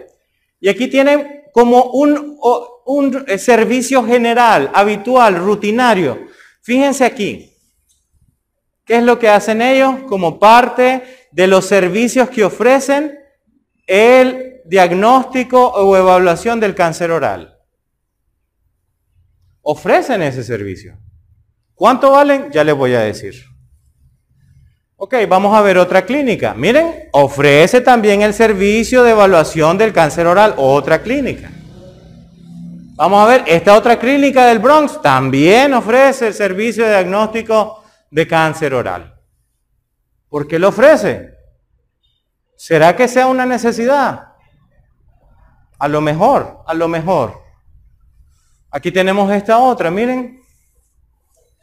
Y 0.60 0.68
aquí 0.68 0.88
tienen 0.88 1.44
como 1.54 1.84
un, 1.84 2.36
un 2.84 3.24
servicio 3.38 4.04
general, 4.04 4.70
habitual, 4.74 5.36
rutinario. 5.36 6.18
Fíjense 6.60 7.06
aquí. 7.06 7.50
¿Qué 8.84 8.96
es 8.96 9.02
lo 9.02 9.18
que 9.18 9.30
hacen 9.30 9.62
ellos 9.62 10.00
como 10.06 10.38
parte 10.38 11.02
de 11.32 11.46
los 11.46 11.64
servicios 11.64 12.28
que 12.28 12.44
ofrecen 12.44 13.18
el 13.88 14.60
diagnóstico 14.64 15.66
o 15.66 15.96
evaluación 15.96 16.60
del 16.60 16.76
cáncer 16.76 17.10
oral? 17.10 17.58
Ofrecen 19.62 20.22
ese 20.22 20.44
servicio. 20.44 20.96
¿Cuánto 21.74 22.12
valen? 22.12 22.50
Ya 22.52 22.62
les 22.62 22.74
voy 22.74 22.94
a 22.94 23.00
decir. 23.00 23.34
Ok, 24.96 25.14
vamos 25.28 25.56
a 25.56 25.62
ver 25.62 25.78
otra 25.78 26.04
clínica. 26.04 26.54
Miren, 26.54 27.08
ofrece 27.12 27.80
también 27.80 28.22
el 28.22 28.34
servicio 28.34 29.02
de 29.04 29.12
evaluación 29.12 29.78
del 29.78 29.92
cáncer 29.92 30.26
oral, 30.26 30.54
otra 30.56 31.02
clínica. 31.02 31.50
Vamos 32.96 33.22
a 33.22 33.28
ver, 33.28 33.44
esta 33.46 33.76
otra 33.76 33.96
clínica 33.96 34.46
del 34.46 34.58
Bronx 34.58 35.00
también 35.00 35.72
ofrece 35.72 36.26
el 36.26 36.34
servicio 36.34 36.84
de 36.84 36.90
diagnóstico 36.90 37.84
de 38.10 38.26
cáncer 38.26 38.74
oral. 38.74 39.14
¿Por 40.28 40.48
qué 40.48 40.58
lo 40.58 40.68
ofrece? 40.68 41.37
¿Será 42.58 42.96
que 42.96 43.06
sea 43.06 43.28
una 43.28 43.46
necesidad? 43.46 44.32
A 45.78 45.86
lo 45.86 46.00
mejor, 46.00 46.64
a 46.66 46.74
lo 46.74 46.88
mejor. 46.88 47.40
Aquí 48.68 48.90
tenemos 48.90 49.30
esta 49.30 49.58
otra, 49.58 49.92
miren. 49.92 50.40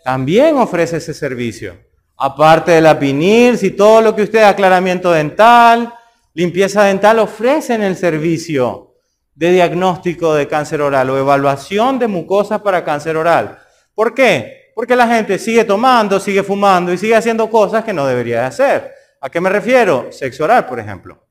También 0.06 0.58
ofrece 0.58 0.98
ese 0.98 1.14
servicio. 1.14 1.78
Aparte 2.16 2.72
de 2.72 2.80
la 2.80 2.98
PINIRS 2.98 3.64
y 3.64 3.72
todo 3.72 4.00
lo 4.00 4.16
que 4.16 4.24
usted, 4.24 4.44
aclaramiento 4.44 5.12
dental, 5.12 5.94
limpieza 6.34 6.84
dental, 6.86 7.20
ofrecen 7.20 7.84
el 7.84 7.98
servicio 7.98 8.94
de 9.34 9.52
diagnóstico 9.52 10.34
de 10.34 10.48
cáncer 10.48 10.80
oral 10.80 11.10
o 11.10 11.18
evaluación 11.18 12.00
de 12.00 12.08
mucosas 12.08 12.62
para 12.62 12.86
cáncer 12.86 13.18
oral. 13.18 13.60
¿Por 13.94 14.14
qué? 14.14 14.72
Porque 14.74 14.96
la 14.96 15.08
gente 15.08 15.40
sigue 15.40 15.66
tomando, 15.66 16.22
sigue 16.22 16.42
fumando 16.42 16.94
y 16.94 16.98
sigue 16.98 17.18
haciendo 17.18 17.50
cosas 17.50 17.84
que 17.84 17.92
no 17.92 18.08
debería 18.08 18.48
hacer. 18.48 18.95
¿A 19.26 19.30
qué 19.32 19.42
me 19.42 19.50
refiero? 19.50 20.12
Sexo 20.12 20.44
oral, 20.44 20.68
por 20.68 20.80
ejemplo. 20.80 21.28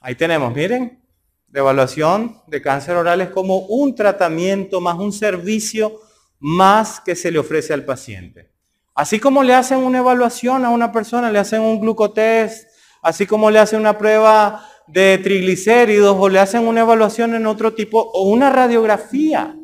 Ahí 0.00 0.14
tenemos, 0.14 0.50
miren, 0.54 1.04
de 1.46 1.60
evaluación 1.60 2.40
de 2.46 2.62
cáncer 2.62 2.96
oral 2.96 3.20
es 3.20 3.28
como 3.28 3.58
un 3.58 3.94
tratamiento 3.94 4.80
más 4.80 4.98
un 4.98 5.12
servicio 5.12 6.00
más 6.38 7.00
que 7.00 7.14
se 7.14 7.30
le 7.30 7.38
ofrece 7.38 7.74
al 7.74 7.84
paciente. 7.84 8.50
Así 8.94 9.20
como 9.20 9.42
le 9.42 9.52
hacen 9.52 9.80
una 9.80 9.98
evaluación 9.98 10.64
a 10.64 10.70
una 10.70 10.90
persona, 10.90 11.30
le 11.30 11.40
hacen 11.40 11.60
un 11.60 11.80
glucotest, 11.82 12.66
así 13.02 13.26
como 13.26 13.50
le 13.50 13.58
hacen 13.58 13.78
una 13.78 13.98
prueba 13.98 14.66
de 14.86 15.18
triglicéridos 15.18 16.16
o 16.18 16.30
le 16.30 16.38
hacen 16.38 16.66
una 16.66 16.80
evaluación 16.80 17.34
en 17.34 17.44
otro 17.44 17.74
tipo 17.74 18.00
o 18.00 18.22
una 18.22 18.48
radiografía. 18.48 19.54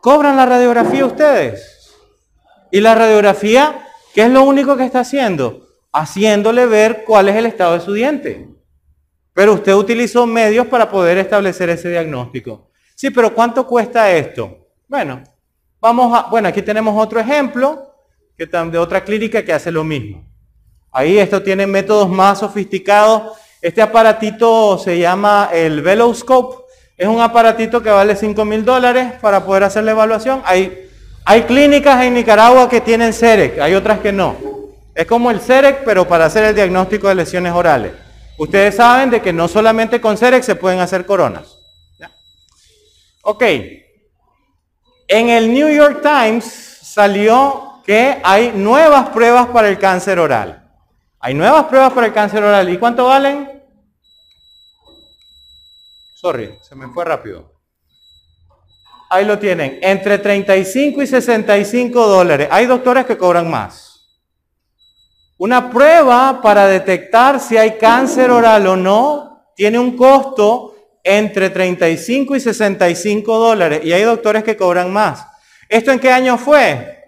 ¿Cobran 0.00 0.38
la 0.38 0.46
radiografía 0.46 1.04
ustedes? 1.04 1.92
¿Y 2.70 2.80
la 2.80 2.94
radiografía 2.94 3.88
qué 4.14 4.22
es 4.22 4.30
lo 4.30 4.42
único 4.42 4.76
que 4.76 4.84
está 4.84 5.00
haciendo? 5.00 5.68
Haciéndole 5.92 6.66
ver 6.66 7.04
cuál 7.04 7.28
es 7.28 7.36
el 7.36 7.46
estado 7.46 7.74
de 7.74 7.80
su 7.80 7.92
diente. 7.92 8.48
Pero 9.34 9.54
usted 9.54 9.74
utilizó 9.74 10.26
medios 10.26 10.66
para 10.66 10.90
poder 10.90 11.18
establecer 11.18 11.70
ese 11.70 11.90
diagnóstico. 11.90 12.70
Sí, 12.94 13.10
pero 13.10 13.34
¿cuánto 13.34 13.66
cuesta 13.66 14.10
esto? 14.12 14.68
Bueno, 14.88 15.22
vamos 15.80 16.16
a, 16.16 16.28
bueno, 16.30 16.48
aquí 16.48 16.62
tenemos 16.62 16.94
otro 17.02 17.20
ejemplo 17.20 17.94
que 18.36 18.46
de 18.46 18.78
otra 18.78 19.04
clínica 19.04 19.44
que 19.44 19.52
hace 19.52 19.70
lo 19.70 19.84
mismo. 19.84 20.24
Ahí 20.90 21.18
esto 21.18 21.42
tiene 21.42 21.66
métodos 21.66 22.08
más 22.08 22.40
sofisticados 22.40 23.38
este 23.62 23.80
aparatito 23.80 24.76
se 24.76 24.98
llama 24.98 25.48
el 25.52 25.82
Veloscope. 25.82 26.64
Es 26.96 27.06
un 27.06 27.20
aparatito 27.20 27.80
que 27.80 27.90
vale 27.90 28.16
5 28.16 28.44
mil 28.44 28.64
dólares 28.64 29.12
para 29.20 29.44
poder 29.44 29.62
hacer 29.62 29.84
la 29.84 29.92
evaluación. 29.92 30.42
Hay, 30.44 30.90
hay 31.24 31.42
clínicas 31.42 32.02
en 32.02 32.14
Nicaragua 32.14 32.68
que 32.68 32.80
tienen 32.80 33.12
CEREC, 33.12 33.58
hay 33.60 33.74
otras 33.74 34.00
que 34.00 34.12
no. 34.12 34.36
Es 34.94 35.06
como 35.06 35.30
el 35.30 35.40
CEREC, 35.40 35.84
pero 35.84 36.06
para 36.06 36.26
hacer 36.26 36.44
el 36.44 36.54
diagnóstico 36.54 37.08
de 37.08 37.14
lesiones 37.14 37.52
orales. 37.52 37.92
Ustedes 38.38 38.76
saben 38.76 39.10
de 39.10 39.22
que 39.22 39.32
no 39.32 39.48
solamente 39.48 40.00
con 40.00 40.18
CEREC 40.18 40.42
se 40.42 40.56
pueden 40.56 40.80
hacer 40.80 41.06
coronas. 41.06 41.58
Ok. 43.22 43.42
En 45.08 45.28
el 45.28 45.52
New 45.52 45.68
York 45.68 46.00
Times 46.02 46.44
salió 46.82 47.80
que 47.84 48.20
hay 48.24 48.52
nuevas 48.52 49.10
pruebas 49.10 49.46
para 49.48 49.68
el 49.68 49.78
cáncer 49.78 50.18
oral. 50.18 50.70
Hay 51.20 51.34
nuevas 51.34 51.64
pruebas 51.66 51.92
para 51.92 52.08
el 52.08 52.12
cáncer 52.12 52.42
oral. 52.42 52.68
¿Y 52.68 52.78
cuánto 52.78 53.06
valen? 53.06 53.62
Sorry, 56.14 56.58
se 56.62 56.74
me 56.74 56.88
fue 56.88 57.04
rápido. 57.04 57.51
Ahí 59.12 59.26
lo 59.26 59.38
tienen, 59.38 59.78
entre 59.82 60.16
35 60.16 61.02
y 61.02 61.06
65 61.06 62.06
dólares. 62.06 62.48
Hay 62.50 62.64
doctores 62.64 63.04
que 63.04 63.18
cobran 63.18 63.50
más. 63.50 64.08
Una 65.36 65.68
prueba 65.68 66.40
para 66.40 66.66
detectar 66.66 67.38
si 67.38 67.58
hay 67.58 67.72
cáncer 67.72 68.30
oral 68.30 68.66
o 68.66 68.74
no 68.74 69.52
tiene 69.54 69.78
un 69.78 69.98
costo 69.98 70.74
entre 71.04 71.50
35 71.50 72.36
y 72.36 72.40
65 72.40 73.38
dólares. 73.38 73.82
Y 73.84 73.92
hay 73.92 74.02
doctores 74.02 74.44
que 74.44 74.56
cobran 74.56 74.90
más. 74.90 75.26
¿Esto 75.68 75.92
en 75.92 76.00
qué 76.00 76.10
año 76.10 76.38
fue? 76.38 77.04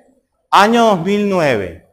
Año 0.51 0.85
2009. 0.97 1.89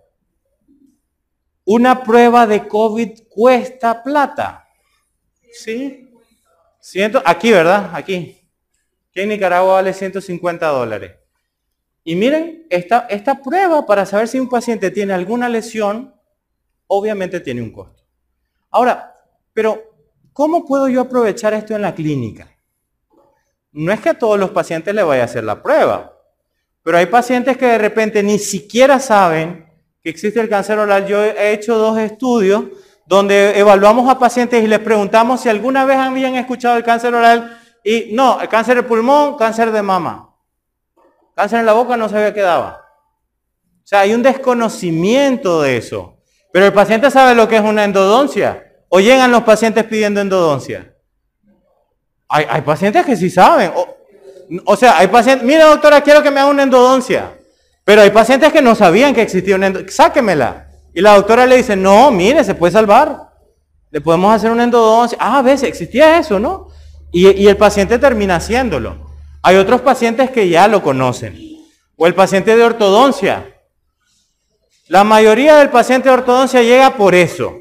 Una 1.64 2.04
prueba 2.04 2.46
de 2.46 2.68
COVID 2.68 3.30
cuesta 3.30 4.04
plata. 4.04 4.68
¿Sí? 5.54 6.10
Ciento, 6.82 7.24
aquí, 7.24 7.50
¿verdad? 7.50 7.92
Aquí. 7.94 8.41
Que 9.12 9.24
en 9.24 9.30
Nicaragua 9.30 9.74
vale 9.74 9.94
150 9.94 10.68
dólares. 10.68 11.14
Y 12.04 12.16
miren, 12.16 12.66
esta, 12.70 13.08
esta 13.10 13.42
prueba 13.42 13.86
para 13.86 14.06
saber 14.06 14.28
si 14.28 14.40
un 14.40 14.50
paciente 14.50 14.90
tiene 14.90 15.14
alguna 15.14 15.50
lesión, 15.50 16.16
obviamente 16.88 17.40
tiene 17.40 17.62
un 17.62 17.72
costo. 17.72 18.04
Ahora, 18.72 19.16
pero 19.54 19.94
¿cómo 20.34 20.66
puedo 20.66 20.88
yo 20.88 21.02
aprovechar 21.02 21.54
esto 21.54 21.76
en 21.76 21.82
la 21.84 21.94
clínica? 21.94 22.50
No 23.72 23.92
es 23.92 24.00
que 24.00 24.10
a 24.10 24.18
todos 24.18 24.40
los 24.40 24.50
pacientes 24.50 24.94
le 24.96 25.04
vaya 25.04 25.22
a 25.22 25.26
hacer 25.26 25.44
la 25.44 25.62
prueba, 25.62 26.18
pero 26.84 26.98
hay 26.98 27.06
pacientes 27.06 27.58
que 27.58 27.66
de 27.66 27.78
repente 27.78 28.24
ni 28.24 28.40
siquiera 28.40 29.00
saben 29.00 29.66
que 30.02 30.10
existe 30.10 30.42
el 30.42 30.50
cáncer 30.50 30.80
oral, 30.80 31.06
yo 31.06 31.24
he 31.24 31.54
hecho 31.54 31.78
dos 31.78 31.98
estudios 32.00 32.64
donde 33.06 33.58
evaluamos 33.60 34.10
a 34.10 34.18
pacientes 34.18 34.64
y 34.64 34.68
les 34.68 34.80
preguntamos 34.80 35.42
si 35.42 35.50
alguna 35.50 35.86
vez 35.86 35.98
habían 35.98 36.36
escuchado 36.36 36.78
el 36.78 36.84
cáncer 36.84 37.14
oral 37.14 37.61
y 37.84 38.10
no, 38.14 38.40
el 38.40 38.48
cáncer 38.48 38.76
de 38.76 38.84
pulmón, 38.84 39.38
cáncer 39.38 39.72
de 39.72 39.82
mama. 39.82 40.36
Cáncer 41.36 41.60
en 41.60 41.66
la 41.66 41.74
boca 41.74 41.98
no 41.98 42.10
sabía 42.10 42.34
qué 42.34 42.42
daba. 42.42 42.86
O 43.84 43.88
sea, 43.88 44.02
hay 44.02 44.14
un 44.14 44.22
desconocimiento 44.22 45.62
de 45.62 45.78
eso. 45.78 46.18
Pero 46.54 46.66
el 46.68 46.74
paciente 46.74 47.10
sabe 47.10 47.34
lo 47.34 47.48
que 47.48 47.58
es 47.58 47.62
una 47.62 47.84
endodoncia. 47.84 48.64
O 48.90 49.00
llegan 49.00 49.32
los 49.32 49.44
pacientes 49.44 49.84
pidiendo 49.86 50.22
endodoncia. 50.22 50.96
Hay, 52.28 52.62
pacientes 52.62 53.06
que 53.06 53.18
sí 53.18 53.30
saben. 53.30 53.72
O, 53.76 53.88
o 54.66 54.76
sea, 54.78 54.98
hay 54.98 55.08
pacientes, 55.08 55.46
mira 55.46 55.66
doctora, 55.66 56.02
quiero 56.02 56.22
que 56.22 56.32
me 56.32 56.40
haga 56.40 56.50
una 56.50 56.64
endodoncia. 56.64 57.34
Pero 57.84 58.02
hay 58.02 58.12
pacientes 58.12 58.54
que 58.54 58.62
no 58.62 58.76
sabían 58.76 59.14
que 59.14 59.22
existía 59.22 59.56
una 59.56 59.68
endodoncia. 59.68 59.96
Sáquemela. 59.96 60.68
Y 60.94 61.02
la 61.02 61.16
doctora 61.16 61.46
le 61.46 61.58
dice, 61.58 61.76
no, 61.76 62.12
mire, 62.12 62.44
se 62.44 62.56
puede 62.56 62.72
salvar. 62.72 63.32
Le 63.90 64.00
podemos 64.00 64.34
hacer 64.34 64.52
una 64.52 64.64
endodoncia. 64.64 65.18
Ah, 65.20 65.40
a 65.40 65.42
veces 65.42 65.68
existía 65.68 66.20
eso, 66.20 66.40
¿no? 66.40 66.70
Y, 67.12 67.48
el 67.48 67.58
paciente 67.58 68.00
termina 68.00 68.38
haciéndolo. 68.38 69.12
Hay 69.44 69.58
otros 69.58 69.82
pacientes 69.82 70.30
que 70.32 70.48
ya 70.48 70.68
lo 70.68 70.82
conocen. 70.82 71.38
O 71.98 72.08
el 72.08 72.16
paciente 72.16 72.56
de 72.56 72.64
ortodoncia. 72.64 73.54
La 74.88 75.04
mayoría 75.04 75.58
del 75.58 75.70
paciente 75.70 76.10
de 76.10 76.16
ortodoncia 76.16 76.62
llega 76.62 76.96
por 76.96 77.14
eso. 77.16 77.58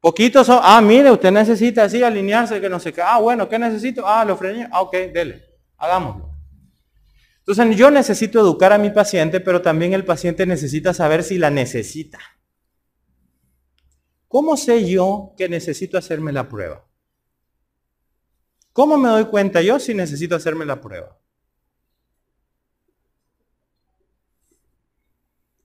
Poquitos 0.00 0.46
son, 0.46 0.60
ah, 0.62 0.80
mire, 0.80 1.10
usted 1.10 1.30
necesita 1.30 1.84
así 1.84 2.02
alinearse, 2.02 2.60
que 2.60 2.68
no 2.68 2.78
se 2.78 2.92
Ah, 3.02 3.18
bueno, 3.18 3.48
¿qué 3.48 3.58
necesito? 3.58 4.06
Ah, 4.06 4.24
lo 4.24 4.36
frené. 4.36 4.68
Ah, 4.70 4.82
ok, 4.82 4.92
dele, 5.12 5.44
hagámoslo. 5.78 6.30
Entonces 7.38 7.76
yo 7.76 7.90
necesito 7.90 8.40
educar 8.40 8.72
a 8.72 8.78
mi 8.78 8.90
paciente, 8.90 9.40
pero 9.40 9.62
también 9.62 9.92
el 9.92 10.04
paciente 10.04 10.46
necesita 10.46 10.92
saber 10.92 11.22
si 11.22 11.38
la 11.38 11.50
necesita. 11.50 12.18
¿Cómo 14.28 14.56
sé 14.56 14.88
yo 14.88 15.32
que 15.36 15.48
necesito 15.48 15.96
hacerme 15.96 16.32
la 16.32 16.48
prueba? 16.48 16.83
¿Cómo 18.74 18.98
me 18.98 19.08
doy 19.08 19.26
cuenta 19.26 19.62
yo 19.62 19.78
si 19.78 19.94
necesito 19.94 20.34
hacerme 20.34 20.64
la 20.64 20.80
prueba? 20.80 21.16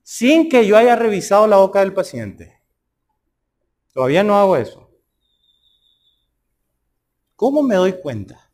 Sin 0.04 0.48
que 0.48 0.67
yo 0.67 0.78
haya 0.78 0.95
revisado 0.95 1.48
la 1.48 1.58
boca 1.58 1.80
del 1.80 1.91
paciente. 1.91 2.62
Todavía 3.93 4.24
no 4.24 4.38
hago 4.38 4.56
eso. 4.58 4.91
¿Cómo 7.36 7.63
me 7.63 7.76
doy 7.76 7.93
cuenta? 7.93 8.52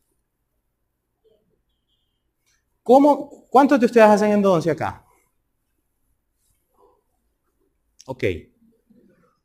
¿Cómo, 2.82 3.46
¿Cuántos 3.50 3.78
de 3.78 3.86
ustedes 3.86 4.06
hacen 4.06 4.32
endodoncia 4.32 4.72
acá? 4.72 5.04
Ok. 8.06 8.24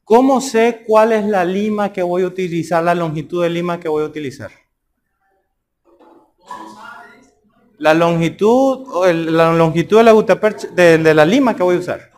¿Cómo 0.05 0.39
sé 0.39 0.85
cuál 0.87 1.11
es 1.11 1.25
la 1.25 1.43
lima 1.43 1.91
que 1.91 2.01
voy 2.01 2.23
a 2.23 2.27
utilizar, 2.27 2.81
la 2.81 2.95
longitud 2.95 3.43
de 3.43 3.49
lima 3.49 3.77
que 3.77 3.89
voy 3.89 4.03
a 4.03 4.07
utilizar? 4.07 4.60
La 7.81 7.95
longitud, 7.95 9.03
la 9.07 9.51
longitud 9.53 9.97
de 9.97 10.03
la 10.03 10.11
gutapercha, 10.11 10.67
de, 10.67 10.99
de 10.99 11.13
la 11.15 11.25
lima 11.25 11.55
que 11.55 11.63
voy 11.63 11.77
a 11.77 11.79
usar. 11.79 12.11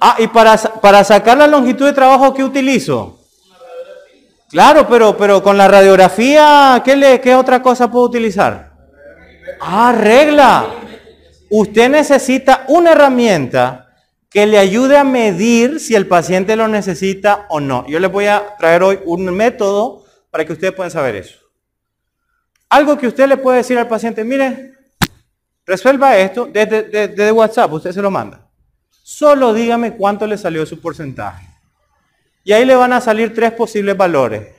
Ah, 0.00 0.16
y 0.18 0.26
para, 0.28 0.56
para 0.56 1.04
sacar 1.04 1.36
la 1.36 1.46
longitud 1.46 1.84
de 1.84 1.92
trabajo, 1.92 2.32
¿qué 2.32 2.42
utilizo? 2.42 3.18
Claro, 4.48 4.88
pero, 4.88 5.18
pero 5.18 5.42
con 5.42 5.58
la 5.58 5.68
radiografía, 5.68 6.80
¿qué, 6.82 6.96
le, 6.96 7.20
¿qué 7.20 7.34
otra 7.34 7.60
cosa 7.60 7.90
puedo 7.90 8.06
utilizar? 8.06 8.72
Ah, 9.60 9.94
regla. 9.94 10.64
Usted 11.50 11.90
necesita 11.90 12.64
una 12.68 12.92
herramienta 12.92 13.94
que 14.30 14.46
le 14.46 14.56
ayude 14.56 14.96
a 14.96 15.04
medir 15.04 15.78
si 15.78 15.94
el 15.94 16.06
paciente 16.06 16.56
lo 16.56 16.68
necesita 16.68 17.44
o 17.50 17.60
no. 17.60 17.86
Yo 17.86 18.00
les 18.00 18.10
voy 18.10 18.28
a 18.28 18.56
traer 18.58 18.82
hoy 18.82 18.98
un 19.04 19.26
método 19.26 20.06
para 20.30 20.46
que 20.46 20.54
ustedes 20.54 20.72
puedan 20.72 20.90
saber 20.90 21.16
eso. 21.16 21.39
Algo 22.70 22.96
que 22.96 23.08
usted 23.08 23.26
le 23.28 23.36
puede 23.36 23.58
decir 23.58 23.76
al 23.76 23.88
paciente, 23.88 24.22
mire, 24.22 24.74
resuelva 25.66 26.16
esto 26.16 26.46
desde, 26.46 27.32
WhatsApp, 27.32 27.72
usted 27.72 27.90
se 27.90 28.00
lo 28.00 28.12
manda. 28.12 28.48
Solo 28.88 29.52
dígame 29.52 29.96
cuánto 29.96 30.24
le 30.24 30.38
salió 30.38 30.64
su 30.64 30.80
porcentaje. 30.80 31.48
Y 32.44 32.52
ahí 32.52 32.64
le 32.64 32.76
van 32.76 32.92
a 32.92 33.00
salir 33.00 33.34
tres 33.34 33.52
posibles 33.52 33.96
valores. 33.96 34.54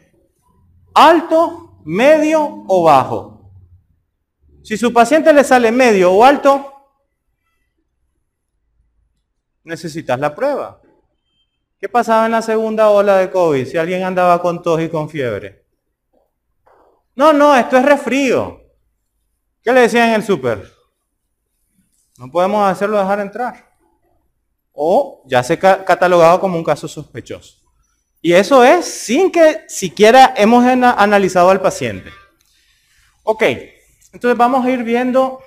Alto, 0.94 1.80
medio 1.86 2.66
o 2.68 2.84
bajo. 2.84 3.50
Si 4.62 4.76
su 4.76 4.92
paciente 4.92 5.32
le 5.32 5.46
sale 5.46 5.72
medio 5.72 6.12
o 6.12 6.26
alto, 6.26 6.70
necesitas 9.64 10.20
la 10.20 10.36
prueba. 10.36 10.82
¿Qué 11.80 11.88
pasaba 11.88 12.26
en 12.26 12.34
la 12.34 12.42
segunda 12.42 12.90
ola 12.90 13.18
de 13.18 13.32
COVID 13.32 13.66
si 13.66 13.78
alguien 13.78 14.04
andaba 14.04 14.42
con 14.42 14.62
tos 14.62 14.82
y 14.82 14.90
con 14.90 15.10
fiebre? 15.10 15.61
No, 17.16 17.34
no, 17.34 17.56
esto 17.56 17.78
es 17.78 17.86
resfrío. 17.86 18.62
¿Qué 19.64 19.72
le 19.72 19.82
decían 19.82 20.10
en 20.10 20.16
el 20.16 20.24
súper? 20.24 20.72
No 22.18 22.30
podemos 22.32 22.70
hacerlo 22.70 22.98
dejar 22.98 23.20
entrar. 23.20 23.72
O 24.74 25.24
ya 25.26 25.44
se 25.44 25.54
ha 25.54 25.84
catalogado 25.86 26.40
como 26.40 26.58
un 26.58 26.64
caso 26.64 26.88
sospechoso. 26.88 27.58
Y 28.22 28.34
eso 28.34 28.64
es 28.64 28.86
sin 28.86 29.32
que 29.32 29.66
siquiera 29.68 30.34
hemos 30.38 30.64
analizado 30.64 31.50
al 31.50 31.62
paciente. 31.62 32.12
Ok, 33.24 33.44
entonces 34.14 34.38
vamos 34.38 34.66
a 34.66 34.72
ir 34.72 34.84
viendo 34.84 35.40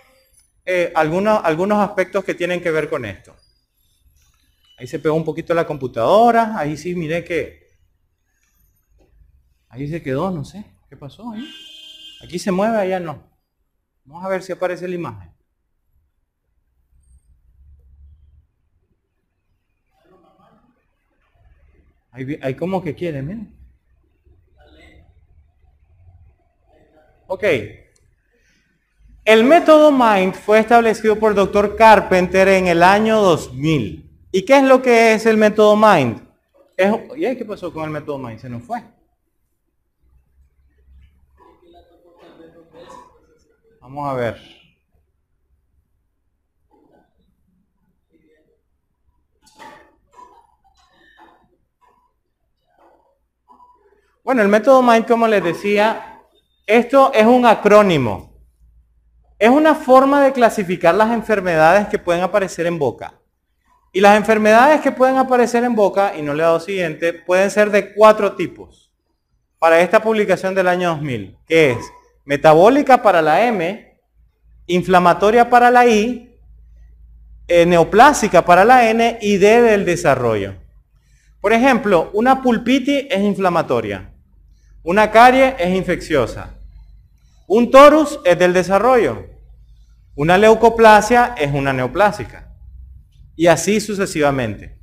eh, 0.64 0.92
algunos, 0.94 1.40
algunos 1.44 1.78
aspectos 1.78 2.24
que 2.24 2.34
tienen 2.34 2.60
que 2.60 2.70
ver 2.70 2.90
con 2.90 3.04
esto. 3.04 3.34
Ahí 4.76 4.86
se 4.86 4.98
pegó 4.98 5.14
un 5.14 5.24
poquito 5.24 5.54
la 5.54 5.66
computadora, 5.66 6.58
ahí 6.58 6.76
sí 6.76 6.94
miré 6.94 7.24
que... 7.24 7.64
Ahí 9.68 9.88
se 9.88 10.02
quedó, 10.02 10.30
no 10.30 10.44
sé, 10.44 10.64
¿qué 10.88 10.96
pasó 10.96 11.32
ahí? 11.32 11.48
Aquí 12.22 12.38
se 12.38 12.52
mueve, 12.52 12.78
allá 12.78 13.00
no. 13.00 13.22
Vamos 14.04 14.24
a 14.24 14.28
ver 14.28 14.42
si 14.42 14.52
aparece 14.52 14.86
la 14.88 14.94
imagen. 14.94 15.34
Hay, 22.12 22.54
como 22.54 22.80
que 22.80 22.94
quiere, 22.94 23.22
miren. 23.22 23.52
Ok. 27.26 27.44
El 29.24 29.42
método 29.42 29.90
MIND 29.90 30.34
fue 30.34 30.60
establecido 30.60 31.18
por 31.18 31.34
doctor 31.34 31.74
Carpenter 31.74 32.46
en 32.46 32.68
el 32.68 32.84
año 32.84 33.20
2000. 33.20 34.28
¿Y 34.30 34.44
qué 34.44 34.58
es 34.58 34.62
lo 34.62 34.80
que 34.80 35.14
es 35.14 35.26
el 35.26 35.36
método 35.36 35.76
MIND? 35.76 36.20
¿Y 37.16 37.36
qué 37.36 37.44
pasó 37.44 37.72
con 37.72 37.84
el 37.84 37.90
método 37.90 38.18
MIND? 38.18 38.38
Se 38.38 38.48
nos 38.48 38.62
fue. 38.62 38.80
Vamos 43.84 44.08
a 44.08 44.14
ver. 44.14 44.40
Bueno, 54.22 54.40
el 54.40 54.48
método 54.48 54.80
MIND, 54.80 55.06
como 55.06 55.28
les 55.28 55.44
decía, 55.44 56.22
esto 56.66 57.12
es 57.12 57.26
un 57.26 57.44
acrónimo. 57.44 58.32
Es 59.38 59.50
una 59.50 59.74
forma 59.74 60.24
de 60.24 60.32
clasificar 60.32 60.94
las 60.94 61.12
enfermedades 61.12 61.86
que 61.88 61.98
pueden 61.98 62.22
aparecer 62.22 62.64
en 62.64 62.78
boca. 62.78 63.20
Y 63.92 64.00
las 64.00 64.16
enfermedades 64.16 64.80
que 64.80 64.92
pueden 64.92 65.18
aparecer 65.18 65.62
en 65.62 65.74
boca, 65.74 66.16
y 66.16 66.22
no 66.22 66.32
le 66.32 66.42
he 66.42 66.46
dado 66.46 66.58
siguiente, 66.58 67.12
pueden 67.12 67.50
ser 67.50 67.70
de 67.70 67.92
cuatro 67.92 68.34
tipos. 68.34 68.90
Para 69.58 69.80
esta 69.80 70.00
publicación 70.00 70.54
del 70.54 70.68
año 70.68 70.88
2000, 70.88 71.36
que 71.46 71.72
es 71.72 71.92
metabólica 72.24 73.02
para 73.02 73.22
la 73.22 73.46
M, 73.46 73.98
inflamatoria 74.66 75.50
para 75.50 75.70
la 75.70 75.86
I, 75.86 76.34
eh, 77.46 77.66
neoplásica 77.66 78.44
para 78.44 78.64
la 78.64 78.88
N 78.88 79.18
y 79.20 79.36
D 79.36 79.62
del 79.62 79.84
desarrollo. 79.84 80.54
Por 81.40 81.52
ejemplo, 81.52 82.10
una 82.14 82.40
pulpitis 82.40 83.04
es 83.10 83.20
inflamatoria. 83.20 84.10
Una 84.82 85.10
carie 85.10 85.54
es 85.58 85.74
infecciosa. 85.74 86.54
Un 87.46 87.70
torus 87.70 88.20
es 88.24 88.38
del 88.38 88.54
desarrollo. 88.54 89.26
Una 90.14 90.38
leucoplasia 90.38 91.34
es 91.36 91.52
una 91.52 91.74
neoplásica. 91.74 92.50
Y 93.36 93.46
así 93.46 93.80
sucesivamente. 93.80 94.78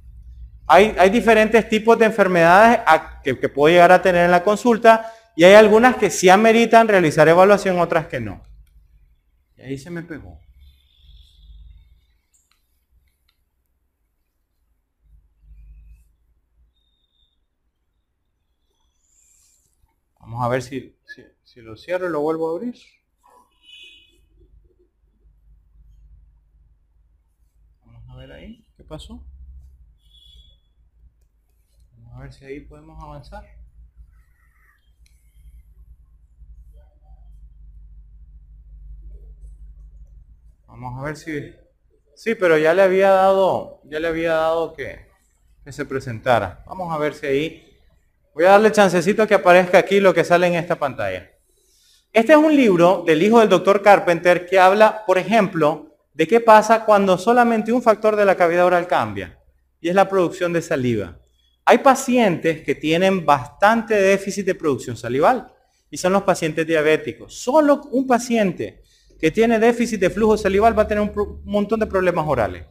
Hay, 0.68 1.10
diferentes 1.10 1.68
tipos 1.68 1.98
de 1.98 2.06
enfermedades 2.06 2.80
que, 3.24 3.38
que 3.38 3.50
puedo 3.50 3.74
llegar 3.74 3.92
a 3.92 4.02
tener 4.02 4.26
en 4.26 4.32
la 4.32 4.44
consulta 4.44 5.12
y 5.36 5.44
hay 5.44 5.54
algunas 5.54 5.96
que 5.96 6.10
sí 6.10 6.30
ameritan 6.30 6.88
realizar 6.88 7.28
evaluación, 7.28 7.80
otras 7.80 8.08
que 8.08 8.20
no. 8.20 8.44
Y 9.58 9.62
ahí 9.62 9.78
se 9.78 9.90
me 9.90 10.04
pegó. 10.04 10.40
Vamos 20.20 20.46
a 20.46 20.48
ver 20.48 20.62
si, 20.62 20.96
si, 21.44 21.62
lo 21.62 21.76
cierro 21.76 22.08
y 22.08 22.12
lo 22.12 22.22
vuelvo 22.22 22.50
a 22.50 22.56
abrir. 22.56 22.76
Vamos 27.86 28.10
a 28.10 28.16
ver 28.16 28.32
ahí, 28.32 28.66
¿qué 28.78 28.84
pasó? 28.84 29.22
Vamos 31.98 32.16
a 32.16 32.20
ver 32.20 32.34
si 32.34 32.46
ahí 32.46 32.62
podemos 32.62 33.02
avanzar. 33.04 33.61
Vamos 40.72 41.00
a 41.00 41.06
ver 41.06 41.18
si... 41.18 41.54
Sí, 42.16 42.36
pero 42.36 42.58
ya 42.58 42.74
le 42.74 42.82
había 42.82 43.12
dado, 43.12 43.82
ya 43.86 44.00
le 44.00 44.08
había 44.08 44.34
dado 44.34 44.74
que, 44.74 45.08
que 45.64 45.72
se 45.72 45.86
presentara. 45.86 46.64
Vamos 46.68 46.94
a 46.94 46.98
ver 46.98 47.14
si 47.14 47.26
ahí 47.26 47.72
Voy 48.34 48.46
a 48.46 48.52
darle 48.52 48.72
chancecito 48.72 49.24
a 49.24 49.28
que 49.28 49.34
aparezca 49.34 49.78
aquí 49.78 50.00
lo 50.00 50.14
que 50.14 50.24
sale 50.24 50.48
en 50.48 50.54
esta 50.54 50.80
pantalla. 50.80 51.30
Este 52.14 52.32
es 52.32 52.38
un 52.38 52.56
libro 52.56 53.04
del 53.06 53.22
hijo 53.22 53.40
del 53.40 53.50
doctor 53.50 53.82
Carpenter 53.82 54.46
que 54.46 54.58
habla, 54.58 55.04
por 55.06 55.18
ejemplo, 55.18 55.98
de 56.14 56.28
qué 56.28 56.40
pasa 56.40 56.86
cuando 56.86 57.18
solamente 57.18 57.74
un 57.74 57.82
factor 57.82 58.16
de 58.16 58.24
la 58.24 58.36
cavidad 58.36 58.66
oral 58.66 58.88
cambia, 58.88 59.38
y 59.82 59.90
es 59.90 59.96
la 59.96 60.08
producción 60.08 60.54
de 60.54 60.62
saliva. 60.62 61.20
Hay 61.66 61.80
pacientes 61.80 62.62
que 62.64 62.74
tienen 62.74 63.26
bastante 63.26 63.96
déficit 63.96 64.46
de 64.46 64.56
producción 64.56 64.96
salival, 64.96 65.54
y 65.90 65.98
son 65.98 66.14
los 66.14 66.24
pacientes 66.24 66.66
diabéticos. 66.66 67.36
Solo 67.36 67.82
un 67.92 68.08
paciente 68.08 68.81
que 69.22 69.30
tiene 69.30 69.60
déficit 69.60 70.00
de 70.00 70.10
flujo 70.10 70.36
salival 70.36 70.78
va 70.78 70.84
a 70.84 70.88
tener 70.88 71.04
un 71.04 71.42
montón 71.46 71.80
de 71.80 71.86
problemas 71.86 72.26
orales. 72.28 72.66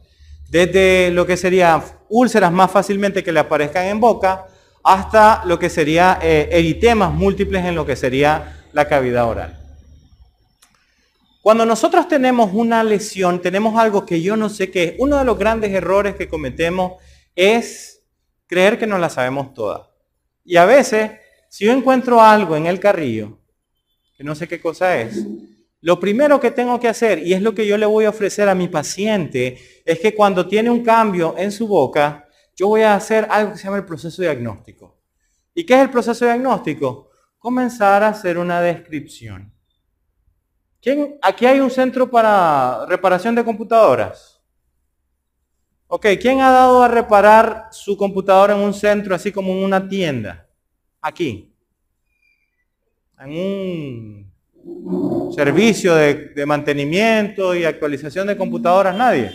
Desde 0.49 1.09
lo 1.11 1.25
que 1.25 1.37
sería 1.37 1.81
úlceras 2.09 2.51
más 2.51 2.69
fácilmente 2.69 3.23
que 3.23 3.31
le 3.31 3.39
aparezcan 3.39 3.85
en 3.85 4.01
boca, 4.01 4.47
hasta 4.83 5.43
lo 5.45 5.57
que 5.57 5.69
sería 5.69 6.19
eh, 6.21 6.49
eritemas 6.51 7.13
múltiples 7.13 7.63
en 7.63 7.73
lo 7.73 7.85
que 7.85 7.95
sería 7.95 8.65
la 8.73 8.85
cavidad 8.89 9.29
oral. 9.29 9.57
Cuando 11.41 11.65
nosotros 11.65 12.07
tenemos 12.09 12.51
una 12.53 12.83
lesión, 12.83 13.41
tenemos 13.41 13.79
algo 13.79 14.05
que 14.05 14.21
yo 14.21 14.35
no 14.35 14.49
sé 14.49 14.69
qué 14.69 14.83
es. 14.83 14.93
Uno 14.99 15.17
de 15.17 15.25
los 15.25 15.39
grandes 15.39 15.71
errores 15.71 16.15
que 16.15 16.27
cometemos 16.27 17.01
es 17.33 18.03
creer 18.45 18.77
que 18.77 18.87
no 18.87 18.97
la 18.97 19.09
sabemos 19.09 19.53
toda. 19.53 19.89
Y 20.43 20.57
a 20.57 20.65
veces, 20.65 21.11
si 21.49 21.65
yo 21.65 21.71
encuentro 21.71 22.21
algo 22.21 22.57
en 22.57 22.65
el 22.65 22.79
carrillo, 22.79 23.39
que 24.17 24.23
no 24.23 24.35
sé 24.35 24.47
qué 24.47 24.59
cosa 24.59 24.99
es, 24.99 25.25
lo 25.81 25.99
primero 25.99 26.39
que 26.39 26.51
tengo 26.51 26.79
que 26.79 26.87
hacer, 26.87 27.25
y 27.25 27.33
es 27.33 27.41
lo 27.41 27.55
que 27.55 27.65
yo 27.65 27.75
le 27.75 27.87
voy 27.87 28.05
a 28.05 28.09
ofrecer 28.09 28.47
a 28.47 28.55
mi 28.55 28.67
paciente, 28.67 29.57
es 29.83 29.99
que 29.99 30.13
cuando 30.13 30.47
tiene 30.47 30.69
un 30.69 30.83
cambio 30.83 31.35
en 31.37 31.51
su 31.51 31.67
boca, 31.67 32.27
yo 32.55 32.67
voy 32.67 32.81
a 32.81 32.93
hacer 32.93 33.27
algo 33.29 33.53
que 33.53 33.57
se 33.57 33.63
llama 33.63 33.77
el 33.77 33.85
proceso 33.85 34.21
diagnóstico. 34.21 34.99
¿Y 35.55 35.65
qué 35.65 35.73
es 35.73 35.81
el 35.81 35.89
proceso 35.89 36.23
diagnóstico? 36.23 37.09
Comenzar 37.39 38.03
a 38.03 38.09
hacer 38.09 38.37
una 38.37 38.61
descripción. 38.61 39.51
¿Quién, 40.79 41.17
aquí 41.21 41.47
hay 41.47 41.59
un 41.59 41.71
centro 41.71 42.09
para 42.09 42.85
reparación 42.87 43.33
de 43.33 43.43
computadoras. 43.43 44.39
Ok, 45.87 46.05
¿quién 46.21 46.41
ha 46.41 46.51
dado 46.51 46.83
a 46.83 46.87
reparar 46.87 47.67
su 47.71 47.97
computadora 47.97 48.55
en 48.55 48.61
un 48.61 48.73
centro 48.73 49.15
así 49.15 49.31
como 49.31 49.51
en 49.51 49.63
una 49.63 49.89
tienda? 49.89 50.47
Aquí. 51.01 51.53
En 53.19 53.31
un 53.31 54.30
servicio 55.35 55.95
de, 55.95 56.45
mantenimiento 56.45 57.55
y 57.55 57.65
actualización 57.65 58.27
de 58.27 58.37
computadoras, 58.37 58.95
nadie. 58.95 59.31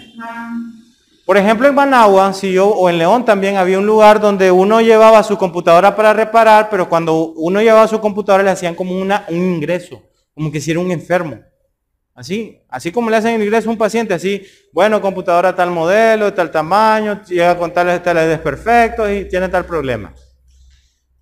Por 1.24 1.36
ejemplo, 1.36 1.66
en 1.66 1.74
Managua, 1.74 2.32
si 2.32 2.52
yo, 2.52 2.68
o 2.68 2.88
en 2.88 2.98
León 2.98 3.24
también 3.24 3.56
había 3.56 3.78
un 3.78 3.86
lugar 3.86 4.20
donde 4.20 4.50
uno 4.50 4.80
llevaba 4.80 5.22
su 5.22 5.36
computadora 5.36 5.96
para 5.96 6.12
reparar, 6.12 6.68
pero 6.70 6.88
cuando 6.88 7.32
uno 7.32 7.60
llevaba 7.60 7.88
su 7.88 8.00
computadora 8.00 8.44
le 8.44 8.50
hacían 8.50 8.74
como 8.74 8.96
una, 8.96 9.24
un 9.28 9.54
ingreso, 9.54 10.02
como 10.34 10.52
que 10.52 10.60
si 10.60 10.70
era 10.70 10.80
un 10.80 10.90
enfermo. 10.90 11.40
Así, 12.14 12.58
así 12.68 12.92
como 12.92 13.10
le 13.10 13.16
hacen 13.16 13.34
el 13.34 13.42
ingreso 13.42 13.68
a 13.68 13.72
un 13.72 13.78
paciente, 13.78 14.14
así, 14.14 14.42
bueno, 14.72 15.02
computadora 15.02 15.54
tal 15.54 15.70
modelo, 15.70 16.32
tal 16.32 16.50
tamaño, 16.50 17.20
llega 17.24 17.58
con 17.58 17.72
tales, 17.72 18.02
tales 18.02 18.28
desperfectos 18.28 19.10
y 19.10 19.24
tiene 19.26 19.48
tal 19.48 19.66
problema. 19.66 20.14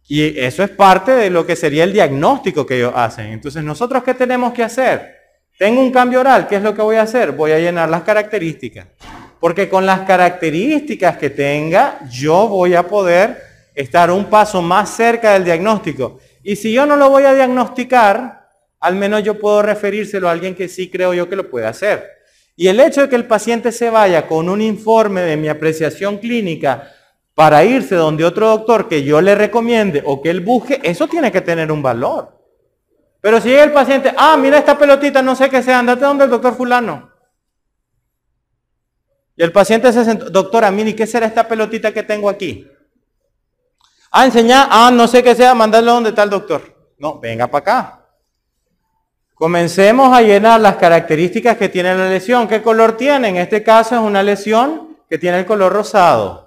Y 0.07 0.39
eso 0.39 0.63
es 0.63 0.71
parte 0.71 1.13
de 1.13 1.31
lo 1.31 1.47
que 1.47 1.57
sería 1.57 1.85
el 1.85 1.93
diagnóstico 1.93 2.67
que 2.67 2.77
ellos 2.77 2.93
hacen. 2.95 3.27
Entonces, 3.27 3.65
¿nosotros 3.65 4.03
qué 4.05 4.15
tenemos 4.15 4.53
que 4.53 4.63
hacer? 4.63 5.17
Tengo 5.59 5.81
un 5.81 5.91
cambio 5.91 6.21
oral, 6.21 6.47
¿qué 6.47 6.57
es 6.57 6.63
lo 6.63 6.75
que 6.75 6.83
voy 6.83 6.97
a 6.97 7.03
hacer? 7.03 7.33
Voy 7.33 7.53
a 7.53 7.59
llenar 7.59 7.89
las 7.89 8.03
características. 8.03 8.87
Porque 9.41 9.69
con 9.69 9.87
las 9.87 10.01
características 10.01 11.17
que 11.17 11.31
tenga, 11.31 12.01
yo 12.11 12.49
voy 12.49 12.75
a 12.75 12.83
poder 12.83 13.43
estar 13.75 14.11
un 14.11 14.27
paso 14.27 14.61
más 14.61 14.91
cerca 14.91 15.33
del 15.33 15.45
diagnóstico. 15.45 16.21
Y 16.43 16.57
si 16.57 16.73
yo 16.73 16.87
no 16.87 16.97
lo 16.97 17.09
voy 17.09 17.25
a 17.25 17.35
diagnosticar, 17.35 18.49
al 18.81 18.97
menos 18.97 19.23
yo 19.23 19.39
puedo 19.39 19.63
referírselo 19.63 20.29
a 20.29 20.33
alguien 20.33 20.55
que 20.55 20.69
sí 20.69 20.91
creo 20.91 21.15
yo 21.15 21.29
que 21.29 21.37
lo 21.37 21.49
puede 21.49 21.67
hacer. 21.67 22.05
Y 22.57 22.69
el 22.69 22.79
hecho 22.81 23.03
de 23.03 23.09
que 23.09 23.17
el 23.17 23.27
paciente 23.27 23.73
se 23.73 23.91
vaya 23.91 24.27
con 24.27 24.49
un 24.49 24.61
informe 24.61 25.23
de 25.23 25.37
mi 25.37 25.49
apreciación 25.49 26.19
clínica 26.19 26.93
para 27.35 27.65
irse 27.65 27.97
donde 27.97 28.25
otro 28.25 28.49
doctor 28.49 28.89
que 28.89 29.03
yo 29.03 29.21
le 29.21 29.35
recomiende 29.35 30.03
o 30.07 30.23
que 30.23 30.31
él 30.31 30.41
busque, 30.41 30.81
eso 30.83 31.09
tiene 31.09 31.33
que 31.33 31.41
tener 31.41 31.71
un 31.73 31.83
valor. 31.83 32.39
Pero 33.21 33.41
si 33.41 33.49
llega 33.49 33.65
el 33.65 33.73
paciente, 33.73 34.15
ah, 34.17 34.37
mira 34.37 34.59
esta 34.59 34.79
pelotita, 34.79 35.23
no 35.23 35.35
sé 35.35 35.51
qué 35.51 35.63
sea, 35.63 35.81
andate 35.81 36.05
donde 36.05 36.25
el 36.25 36.31
doctor 36.31 36.55
fulano. 36.55 37.11
Y 39.37 39.43
el 39.43 39.51
paciente 39.51 39.93
se 39.93 40.05
sentó, 40.05 40.31
doctora, 40.31 40.71
mire, 40.71 40.95
¿qué 40.95 41.07
será 41.07 41.27
esta 41.27 41.49
pelotita 41.49 41.93
que 41.93 42.05
tengo 42.05 42.29
aquí? 42.29 42.69
Ah, 44.13 44.27
enseñar, 44.27 44.69
ah, 44.71 44.91
no 44.93 45.09
sé 45.09 45.23
qué 45.25 45.35
sea, 45.35 45.55
mandarlo 45.55 45.93
donde 45.93 46.11
está 46.11 46.23
el 46.23 46.31
doctor. 46.31 46.63
No, 46.99 47.19
venga 47.19 47.49
para 47.49 47.63
acá. 47.63 48.01
Comencemos 49.35 50.17
a 50.17 50.23
llenar 50.23 50.61
las 50.61 50.77
características 50.77 51.57
que 51.57 51.69
tiene 51.69 51.97
la 51.97 52.09
lesión. 52.09 52.47
¿Qué 52.47 52.63
color 52.63 52.97
tiene? 52.97 53.31
En 53.31 53.37
este 53.37 53.65
caso 53.65 53.97
es 53.97 54.01
una 54.01 54.23
lesión 54.23 54.97
que 55.11 55.19
tiene 55.19 55.41
el 55.41 55.47
color 55.47 55.73
rosado. 55.73 56.44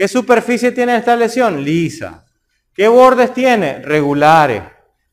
¿Qué 0.00 0.08
superficie 0.08 0.72
tiene 0.72 0.96
esta 0.96 1.14
lesión? 1.14 1.62
Lisa. 1.62 2.24
¿Qué 2.72 2.88
bordes 2.88 3.34
tiene? 3.34 3.80
Regulares. 3.80 4.62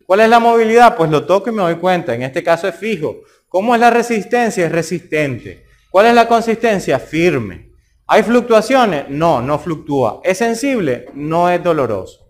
¿Cuál 0.06 0.22
es 0.22 0.30
la 0.30 0.40
movilidad? 0.40 0.96
Pues 0.96 1.12
lo 1.12 1.26
toco 1.26 1.50
y 1.50 1.52
me 1.52 1.62
doy 1.62 1.76
cuenta. 1.76 2.16
En 2.16 2.22
este 2.22 2.42
caso 2.42 2.70
es 2.70 2.76
fijo. 2.76 3.18
¿Cómo 3.50 3.76
es 3.76 3.82
la 3.82 3.90
resistencia? 3.90 4.66
Es 4.66 4.72
resistente. 4.72 5.66
¿Cuál 5.90 6.06
es 6.06 6.14
la 6.14 6.26
consistencia? 6.26 7.00
Firme. 7.00 7.74
¿Hay 8.06 8.24
fluctuaciones? 8.24 9.10
No, 9.10 9.42
no 9.42 9.60
fluctúa. 9.60 10.22
¿Es 10.24 10.38
sensible? 10.38 11.08
No 11.14 11.50
es 11.50 11.62
doloroso. 11.62 12.26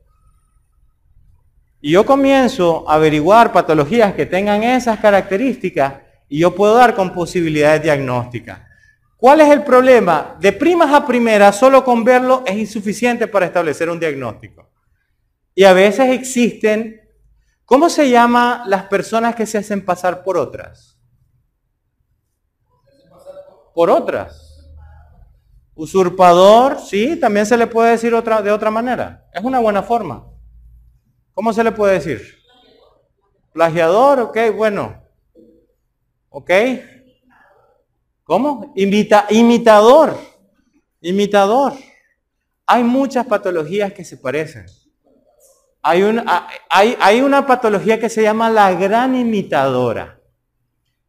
Y 1.80 1.92
yo 1.92 2.08
comienzo 2.08 2.90
a 2.90 2.96
averiguar 2.96 3.52
patologías 3.52 4.16
que 4.16 4.26
tengan 4.26 4.64
esas 4.64 4.98
características 5.00 5.94
y 6.28 6.40
yo 6.40 6.56
puedo 6.56 6.74
dar 6.74 6.96
con 6.96 7.14
posibilidades 7.14 7.84
diagnósticas. 7.84 8.67
¿Cuál 9.18 9.42
es 9.42 9.50
el 9.50 9.64
problema? 9.64 10.38
De 10.40 10.54
primas 10.54 10.94
a 10.94 11.06
primeras, 11.06 11.58
solo 11.58 11.84
con 11.84 12.04
verlo 12.04 12.44
es 12.46 12.56
insuficiente 12.56 13.28
para 13.28 13.48
establecer 13.48 13.90
un 13.90 14.00
diagnóstico. 14.00 14.70
Y 15.56 15.64
a 15.64 15.74
veces 15.74 16.12
existen, 16.12 17.02
¿cómo 17.66 17.90
se 17.90 18.12
llama 18.12 18.64
las 18.68 18.84
personas 18.84 19.34
que 19.34 19.48
se 19.48 19.58
hacen 19.58 19.84
pasar 19.84 20.24
por 20.24 20.38
otras? 20.38 21.00
Por 23.74 23.90
otras. 23.90 24.70
Usurpador, 25.74 26.80
sí, 26.80 27.16
también 27.16 27.48
se 27.48 27.58
le 27.58 27.66
puede 27.66 27.92
decir 27.92 28.12
de 28.12 28.52
otra 28.52 28.72
manera. 28.72 29.26
Es 29.34 29.44
una 29.44 29.60
buena 29.60 29.82
forma. 29.82 30.28
¿Cómo 31.34 31.54
se 31.54 31.64
le 31.64 31.72
puede 31.72 31.94
decir? 31.94 32.22
Plagiador, 33.52 34.20
ok, 34.20 34.38
bueno. 34.56 35.04
¿Ok? 36.30 36.52
¿Cómo? 38.28 38.74
imitador. 38.76 40.20
Imitador. 41.00 41.74
Hay 42.66 42.84
muchas 42.84 43.26
patologías 43.26 43.94
que 43.94 44.04
se 44.04 44.18
parecen. 44.18 44.66
Hay 45.82 46.04
una, 46.04 46.46
hay, 46.70 47.22
una 47.22 47.48
patología 47.48 47.98
que 47.98 48.10
se 48.10 48.22
llama 48.22 48.50
la 48.50 48.74
gran 48.74 49.16
imitadora. 49.16 50.20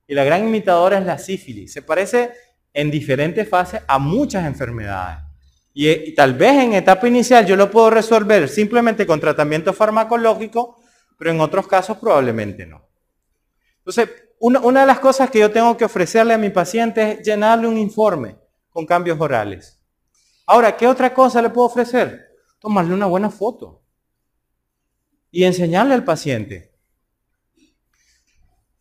Y 0.07 0.15
la 0.15 0.23
gran 0.23 0.47
imitadora 0.47 0.99
es 0.99 1.07
la 1.07 1.19
sífilis. 1.19 1.73
Se 1.73 1.83
parece 1.83 2.31
en 2.73 2.89
diferentes 2.89 3.49
fases 3.49 3.83
a 3.89 3.99
muchas 3.99 4.47
enfermedades. 4.47 5.19
Y, 5.75 5.91
y, 5.91 6.15
tal 6.15 6.35
vez 6.35 6.53
en 6.63 6.75
etapa 6.75 7.09
inicial 7.09 7.45
yo 7.45 7.57
lo 7.57 7.69
puedo 7.69 7.91
resolver 7.91 8.49
simplemente 8.49 9.05
con 9.05 9.19
tratamiento 9.19 9.73
farmacológico, 9.73 10.81
pero 11.19 11.33
en 11.33 11.41
otros 11.41 11.67
casos 11.67 11.99
probablemente 11.99 12.65
no. 12.65 12.87
Entonces, 13.79 14.09
una, 14.41 14.81
de 14.81 14.87
las 14.87 15.01
cosas 15.01 15.31
que 15.31 15.41
yo 15.41 15.51
tengo 15.51 15.77
que 15.77 15.85
ofrecerle 15.85 16.35
a 16.35 16.39
mi 16.39 16.51
paciente 16.51 17.13
es 17.13 17.27
llenarle 17.27 17.67
un 17.67 17.79
informe 17.79 18.37
con 18.71 18.87
cambios 18.87 19.21
orales. 19.21 19.81
Ahora, 20.47 20.77
¿qué 20.77 20.87
otra 20.87 21.13
cosa 21.13 21.43
le 21.43 21.51
puedo 21.51 21.67
ofrecer? 21.67 22.29
Tomarle 22.59 22.95
una 22.95 23.07
buena 23.07 23.31
foto 23.31 23.83
y 25.31 25.45
enseñarle 25.45 25.95
al 25.95 26.05
paciente. 26.05 26.73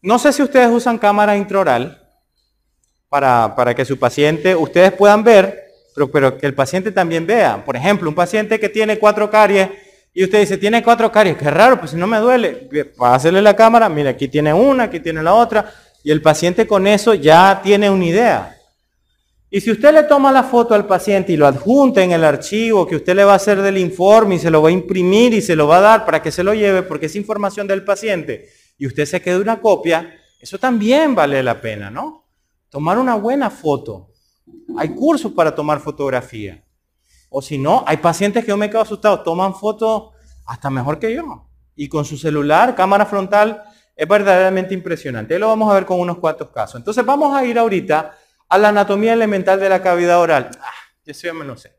No 0.02 0.20
sé 0.20 0.32
si 0.32 0.44
ustedes 0.44 0.70
usan 0.70 0.98
cámara 0.98 1.36
intraoral 1.36 2.02
para, 3.10 3.56
para 3.56 3.76
que 3.76 3.84
su 3.84 3.98
paciente, 3.98 4.56
ustedes 4.56 4.94
puedan 4.94 5.24
ver, 5.24 5.72
pero, 5.96 6.12
pero 6.12 6.38
que 6.38 6.46
el 6.46 6.54
paciente 6.54 6.92
también 6.92 7.26
vea. 7.26 7.66
Por 7.66 7.76
ejemplo, 7.76 8.08
un 8.08 8.16
paciente 8.16 8.60
que 8.60 8.70
tiene 8.70 9.00
cuatro 9.00 9.30
caries 9.30 9.70
y 10.18 10.24
usted 10.24 10.40
dice, 10.40 10.58
tiene 10.58 10.82
cuatro 10.82 11.12
caries, 11.12 11.38
qué 11.38 11.52
raro, 11.52 11.78
pues 11.78 11.92
si 11.92 11.98
no 11.98 12.08
me 12.08 12.18
duele, 12.18 12.68
hacerle 13.02 13.40
la 13.40 13.56
cámara, 13.56 13.88
mira, 13.88 14.10
aquí 14.10 14.28
tiene 14.28 14.52
una, 14.52 14.86
aquí 14.86 15.00
tiene 15.00 15.22
la 15.22 15.36
otra, 15.36 15.72
y 16.04 16.10
el 16.10 16.24
paciente 16.24 16.66
con 16.66 16.88
eso 16.88 17.14
ya 17.14 17.62
tiene 17.64 17.88
una 17.88 18.04
idea. 18.04 18.58
Y 19.52 19.62
si 19.62 19.70
usted 19.70 19.94
le 19.94 20.02
toma 20.06 20.32
la 20.32 20.42
foto 20.42 20.74
al 20.74 20.88
paciente 20.88 21.34
y 21.34 21.38
lo 21.38 21.46
adjunta 21.46 22.04
en 22.04 22.14
el 22.14 22.24
archivo 22.24 22.88
que 22.88 22.96
usted 22.96 23.16
le 23.16 23.26
va 23.26 23.34
a 23.34 23.36
hacer 23.36 23.62
del 23.62 23.78
informe 23.78 24.34
y 24.34 24.40
se 24.40 24.50
lo 24.50 24.60
va 24.60 24.70
a 24.70 24.72
imprimir 24.72 25.36
y 25.36 25.42
se 25.44 25.56
lo 25.56 25.68
va 25.68 25.78
a 25.78 25.82
dar 25.82 26.06
para 26.08 26.20
que 26.24 26.32
se 26.32 26.44
lo 26.44 26.56
lleve 26.56 26.82
porque 26.82 27.06
es 27.06 27.16
información 27.16 27.68
del 27.68 27.84
paciente 27.84 28.50
y 28.80 28.88
usted 28.88 29.06
se 29.06 29.22
quede 29.22 29.38
una 29.38 29.62
copia, 29.62 30.16
eso 30.42 30.58
también 30.58 31.14
vale 31.14 31.44
la 31.44 31.62
pena, 31.62 31.92
¿no? 31.92 32.26
Tomar 32.70 32.98
una 32.98 33.14
buena 33.14 33.52
foto. 33.52 34.10
Hay 34.80 34.96
cursos 34.96 35.32
para 35.34 35.54
tomar 35.54 35.80
fotografía. 35.80 36.64
O 37.38 37.42
si 37.44 37.60
no, 37.60 37.84
hay 37.86 37.98
pacientes 37.98 38.44
que 38.44 38.50
yo 38.50 38.58
me 38.58 38.68
quedo 38.68 38.82
asustado, 38.82 39.22
toman 39.22 39.54
fotos 39.54 40.10
hasta 40.48 40.72
mejor 40.72 40.98
que 40.98 41.14
yo. 41.14 41.48
Y 41.76 41.88
con 41.88 42.04
su 42.04 42.18
celular, 42.18 42.74
cámara 42.74 43.06
frontal, 43.06 43.62
es 43.96 44.08
verdaderamente 44.08 44.74
impresionante. 44.74 45.36
Y 45.36 45.38
lo 45.38 45.46
vamos 45.46 45.70
a 45.70 45.76
ver 45.76 45.86
con 45.86 46.00
unos 46.00 46.18
cuantos 46.18 46.50
casos. 46.50 46.78
Entonces 46.78 47.06
vamos 47.06 47.38
a 47.38 47.46
ir 47.46 47.60
ahorita 47.60 48.18
a 48.50 48.58
la 48.58 48.70
anatomía 48.70 49.14
elemental 49.14 49.60
de 49.60 49.70
la 49.70 49.84
cavidad 49.84 50.20
oral. 50.20 50.50
Ah, 50.60 50.72
eso 51.06 51.28
ya 51.28 51.34
me 51.36 51.46
lo 51.46 51.56
sé. 51.56 51.78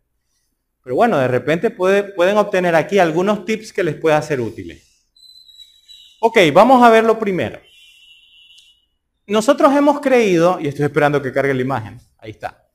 Pero 0.85 0.95
bueno, 0.95 1.19
de 1.19 1.27
repente 1.27 1.71
pueden 1.71 2.39
obtener 2.39 2.77
aquí 2.77 3.01
algunos 3.01 3.45
tips 3.45 3.73
que 3.73 3.83
les 3.83 3.97
pueda 3.97 4.23
ser 4.23 4.41
útiles. 4.41 5.11
Ok, 6.21 6.39
vamos 6.53 6.85
a 6.85 6.89
ver 6.89 7.03
lo 7.03 7.19
primero. 7.19 7.59
Nosotros 9.27 9.75
hemos 9.75 9.99
creído, 9.99 10.61
y 10.61 10.69
estoy 10.69 10.85
esperando 10.85 11.21
que 11.21 11.33
cargue 11.33 11.53
la 11.53 11.63
imagen, 11.63 12.01
ahí 12.19 12.31
está. 12.31 12.68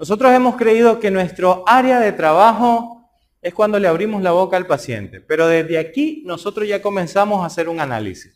Nosotros 0.00 0.32
hemos 0.32 0.56
creído 0.56 0.98
que 0.98 1.10
nuestro 1.10 1.62
área 1.66 2.00
de 2.00 2.12
trabajo 2.12 3.10
es 3.42 3.52
cuando 3.52 3.78
le 3.78 3.86
abrimos 3.86 4.22
la 4.22 4.32
boca 4.32 4.56
al 4.56 4.66
paciente, 4.66 5.20
pero 5.20 5.46
desde 5.46 5.76
aquí 5.76 6.22
nosotros 6.24 6.66
ya 6.66 6.80
comenzamos 6.80 7.42
a 7.42 7.48
hacer 7.48 7.68
un 7.68 7.80
análisis. 7.80 8.32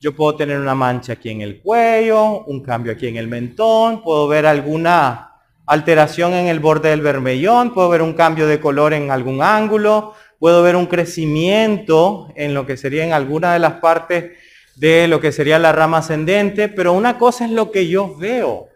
Yo 0.00 0.16
puedo 0.16 0.34
tener 0.34 0.58
una 0.58 0.74
mancha 0.74 1.12
aquí 1.12 1.28
en 1.28 1.42
el 1.42 1.60
cuello, 1.60 2.42
un 2.46 2.62
cambio 2.62 2.92
aquí 2.92 3.06
en 3.06 3.18
el 3.18 3.28
mentón, 3.28 4.02
puedo 4.02 4.28
ver 4.28 4.46
alguna 4.46 5.32
alteración 5.66 6.32
en 6.32 6.46
el 6.46 6.58
borde 6.58 6.88
del 6.88 7.02
vermellón, 7.02 7.74
puedo 7.74 7.90
ver 7.90 8.00
un 8.00 8.14
cambio 8.14 8.46
de 8.46 8.58
color 8.58 8.94
en 8.94 9.10
algún 9.10 9.42
ángulo, 9.42 10.14
puedo 10.38 10.62
ver 10.62 10.74
un 10.74 10.86
crecimiento 10.86 12.32
en 12.34 12.54
lo 12.54 12.64
que 12.64 12.78
sería 12.78 13.04
en 13.04 13.12
alguna 13.12 13.52
de 13.52 13.58
las 13.58 13.74
partes 13.74 14.38
de 14.74 15.06
lo 15.06 15.20
que 15.20 15.32
sería 15.32 15.58
la 15.58 15.72
rama 15.72 15.98
ascendente, 15.98 16.70
pero 16.70 16.94
una 16.94 17.18
cosa 17.18 17.44
es 17.44 17.50
lo 17.50 17.70
que 17.70 17.88
yo 17.88 18.16
veo, 18.16 18.68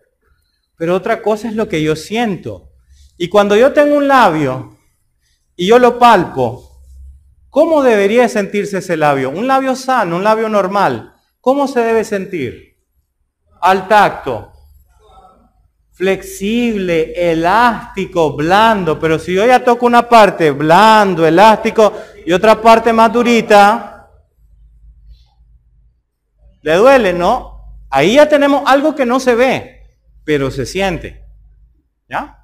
pero 0.82 0.96
otra 0.96 1.22
cosa 1.22 1.46
es 1.46 1.54
lo 1.54 1.68
que 1.68 1.80
yo 1.80 1.94
siento. 1.94 2.72
Y 3.16 3.28
cuando 3.28 3.54
yo 3.54 3.72
tengo 3.72 3.96
un 3.96 4.08
labio 4.08 4.76
y 5.54 5.68
yo 5.68 5.78
lo 5.78 5.96
palpo, 5.96 6.82
¿cómo 7.50 7.84
debería 7.84 8.28
sentirse 8.28 8.78
ese 8.78 8.96
labio? 8.96 9.30
Un 9.30 9.46
labio 9.46 9.76
sano, 9.76 10.16
un 10.16 10.24
labio 10.24 10.48
normal. 10.48 11.14
¿Cómo 11.40 11.68
se 11.68 11.78
debe 11.78 12.02
sentir? 12.02 12.80
Al 13.60 13.86
tacto. 13.86 14.50
Flexible, 15.92 17.30
elástico, 17.30 18.32
blando. 18.32 18.98
Pero 18.98 19.20
si 19.20 19.34
yo 19.34 19.46
ya 19.46 19.62
toco 19.62 19.86
una 19.86 20.08
parte 20.08 20.50
blando, 20.50 21.24
elástico 21.24 21.92
y 22.26 22.32
otra 22.32 22.60
parte 22.60 22.92
más 22.92 23.12
durita, 23.12 24.10
¿le 26.60 26.74
duele? 26.74 27.12
No. 27.12 27.76
Ahí 27.88 28.16
ya 28.16 28.28
tenemos 28.28 28.64
algo 28.66 28.96
que 28.96 29.06
no 29.06 29.20
se 29.20 29.36
ve, 29.36 29.81
pero 30.24 30.50
se 30.50 30.66
siente. 30.66 31.24
¿Ya? 32.08 32.38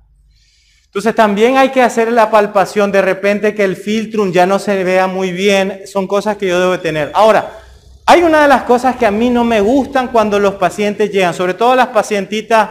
Entonces 0.87 1.15
también 1.15 1.59
hay 1.59 1.69
que 1.69 1.83
hacer 1.83 2.11
la 2.11 2.31
palpación 2.31 2.91
de 2.91 3.03
repente 3.03 3.55
que 3.55 3.65
el 3.65 3.77
filtrum 3.77 4.33
ya 4.33 4.47
no 4.47 4.59
se 4.59 4.83
vea 4.85 5.07
muy 5.07 5.33
bien. 5.33 5.83
Son 5.87 6.07
cosas 6.07 6.39
que 6.39 6.47
yo 6.49 6.59
debo 6.59 6.81
tener. 6.81 7.11
Ahora, 7.15 7.59
hay 8.07 8.23
una 8.23 8.43
de 8.43 8.49
las 8.49 8.63
cosas 8.63 8.97
que 8.97 9.05
a 9.05 9.11
mí 9.11 9.29
no 9.29 9.45
me 9.45 9.61
gustan 9.61 10.09
cuando 10.09 10.39
los 10.39 10.55
pacientes 10.55 11.11
llegan, 11.13 11.35
sobre 11.35 11.53
todo 11.53 11.77
las 11.77 11.89
pacientitas 11.89 12.71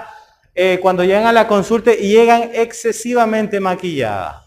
eh, 0.56 0.80
cuando 0.82 1.04
llegan 1.04 1.28
a 1.28 1.32
la 1.32 1.48
consulta 1.48 1.94
y 1.94 2.10
llegan 2.10 2.50
excesivamente 2.54 3.60
maquilladas. 3.60 4.38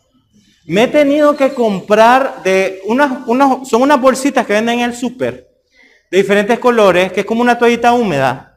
Me 0.67 0.83
he 0.83 0.89
tenido 0.89 1.37
que 1.37 1.55
comprar 1.55 2.43
de 2.43 2.81
unas, 2.87 3.27
unas 3.29 3.69
son 3.69 3.83
unas 3.83 4.01
bolsitas 4.01 4.45
que 4.45 4.55
venden 4.55 4.81
en 4.81 4.91
el 4.91 4.97
súper 4.97 5.49
de 6.11 6.19
diferentes 6.19 6.59
colores, 6.59 7.13
que 7.13 7.21
es 7.21 7.27
como 7.27 7.41
una 7.41 7.57
toallita 7.57 7.93
húmeda 7.93 8.50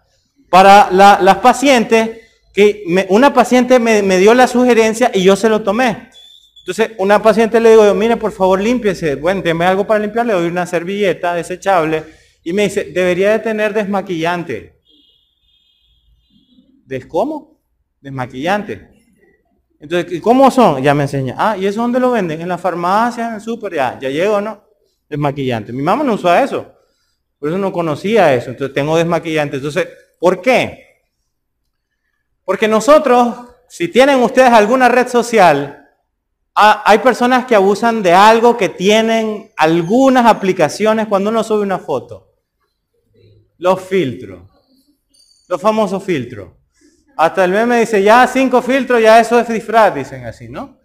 para 0.54 0.92
las 0.92 1.38
pacientes 1.38 2.12
que 2.54 2.84
una 3.10 3.34
paciente 3.34 3.80
me, 3.80 4.18
dio 4.20 4.36
la 4.36 4.46
sugerencia 4.46 5.10
y 5.12 5.24
yo 5.24 5.36
se 5.36 5.50
lo 5.50 5.64
tomé. 5.64 6.12
Entonces, 6.60 6.92
una 7.00 7.24
paciente 7.24 7.60
le 7.60 7.72
digo, 7.72 7.92
mire, 7.96 8.18
por 8.18 8.32
favor, 8.32 8.62
límpiese. 8.62 9.16
Bueno, 9.16 9.42
deme 9.42 9.66
algo 9.66 9.88
para 9.88 10.02
limpiar, 10.02 10.28
le 10.28 10.34
doy 10.34 10.46
una 10.46 10.68
servilleta 10.68 11.34
desechable. 11.34 12.04
Y 12.44 12.54
me 12.54 12.66
dice, 12.66 12.84
debería 12.84 13.32
de 13.32 13.40
tener 13.40 13.74
desmaquillante. 13.74 14.80
¿Des 16.86 17.08
cómo? 17.08 17.60
Desmaquillante. 18.00 18.90
Entonces, 19.80 20.22
¿cómo 20.22 20.52
son? 20.52 20.84
Ya 20.84 20.94
me 20.94 21.02
enseña. 21.02 21.34
Ah, 21.36 21.58
¿y 21.58 21.66
eso 21.66 21.82
dónde 21.82 22.00
lo 22.00 22.12
venden? 22.12 22.40
En 22.42 22.48
la 22.48 22.60
farmacia, 22.60 23.30
en 23.30 23.34
el 23.34 23.42
súper, 23.42 23.74
ya, 23.74 23.98
ya 24.00 24.10
llego, 24.12 24.40
¿no? 24.40 24.64
Desmaquillante. 25.10 25.74
Mi 25.74 25.82
mamá 25.82 26.04
no 26.04 26.14
usa 26.14 26.44
eso. 26.44 26.72
Por 27.40 27.50
eso 27.50 27.58
no 27.58 27.74
conocía 27.74 28.36
eso. 28.36 28.52
Entonces, 28.52 28.72
tengo 28.76 28.96
desmaquillante. 28.96 29.56
Entonces, 29.56 29.88
¿por 30.24 30.42
qué? 30.42 31.02
Porque 32.46 32.66
nosotros, 32.66 33.36
si 33.68 33.90
tienen 33.90 34.20
ustedes 34.22 34.54
alguna 34.54 34.88
red 34.88 35.10
social, 35.10 35.86
hay 36.56 37.00
personas 37.00 37.46
que 37.46 37.56
abusan 37.56 38.02
de 38.02 38.14
algo 38.14 38.56
que 38.56 38.70
tienen 38.70 39.52
algunas 39.58 40.26
aplicaciones 40.26 41.10
cuando 41.10 41.30
uno 41.30 41.44
sube 41.44 41.64
una 41.64 41.78
foto. 41.78 42.38
Los 43.58 43.82
filtros. 43.82 44.44
Los 45.50 45.60
famosos 45.60 46.02
filtros. 46.02 46.54
Hasta 47.18 47.44
el 47.44 47.52
meme 47.52 47.82
dice, 47.82 48.02
ya 48.02 48.26
cinco 48.26 48.62
filtros, 48.62 49.02
ya 49.02 49.20
eso 49.20 49.38
es 49.42 49.50
disfraz, 49.50 49.94
dicen 49.94 50.26
así, 50.26 50.48
¿no? 50.48 50.80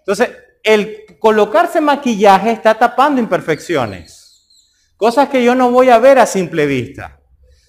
Entonces, 0.00 0.28
el 0.62 1.16
colocarse 1.18 1.80
maquillaje 1.80 2.50
está 2.50 2.78
tapando 2.78 3.22
imperfecciones. 3.22 4.68
Cosas 4.98 5.30
que 5.30 5.42
yo 5.42 5.54
no 5.54 5.70
voy 5.70 5.88
a 5.88 5.98
ver 5.98 6.18
a 6.18 6.26
simple 6.26 6.66
vista. 6.66 7.21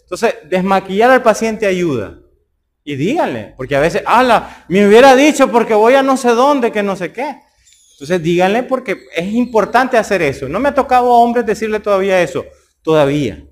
Entonces, 0.03 0.35
desmaquillar 0.45 1.11
al 1.11 1.23
paciente 1.23 1.65
ayuda. 1.65 2.19
Y 2.83 2.95
díganle, 2.95 3.53
porque 3.55 3.75
a 3.75 3.79
veces, 3.79 4.03
ala, 4.05 4.65
me 4.67 4.85
hubiera 4.85 5.15
dicho 5.15 5.49
porque 5.49 5.73
voy 5.73 5.95
a 5.95 6.03
no 6.03 6.17
sé 6.17 6.29
dónde, 6.29 6.71
que 6.71 6.83
no 6.83 6.95
sé 6.95 7.13
qué. 7.13 7.37
Entonces 7.93 8.21
díganle 8.21 8.63
porque 8.63 9.05
es 9.15 9.31
importante 9.33 9.97
hacer 9.97 10.21
eso. 10.21 10.49
No 10.49 10.59
me 10.59 10.69
ha 10.69 10.73
tocado 10.73 11.13
a 11.13 11.19
hombres 11.19 11.45
decirle 11.45 11.79
todavía 11.79 12.21
eso. 12.21 12.43
Todavía. 12.81 13.45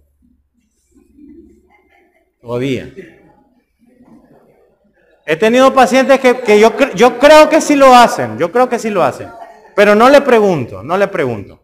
Todavía. 2.41 2.93
He 5.26 5.36
tenido 5.38 5.74
pacientes 5.74 6.20
que, 6.20 6.39
que 6.39 6.60
yo, 6.60 6.74
yo 6.95 7.18
creo 7.18 7.47
que 7.47 7.62
sí 7.62 7.76
lo 7.76 7.95
hacen, 7.95 8.38
yo 8.38 8.52
creo 8.52 8.68
que 8.68 8.80
sí 8.80 8.89
lo 8.89 9.04
hacen. 9.04 9.30
Pero 9.76 9.95
no 9.95 10.10
le 10.10 10.20
pregunto, 10.20 10.84
no 10.84 10.97
le 10.97 11.08
pregunto. 11.08 11.61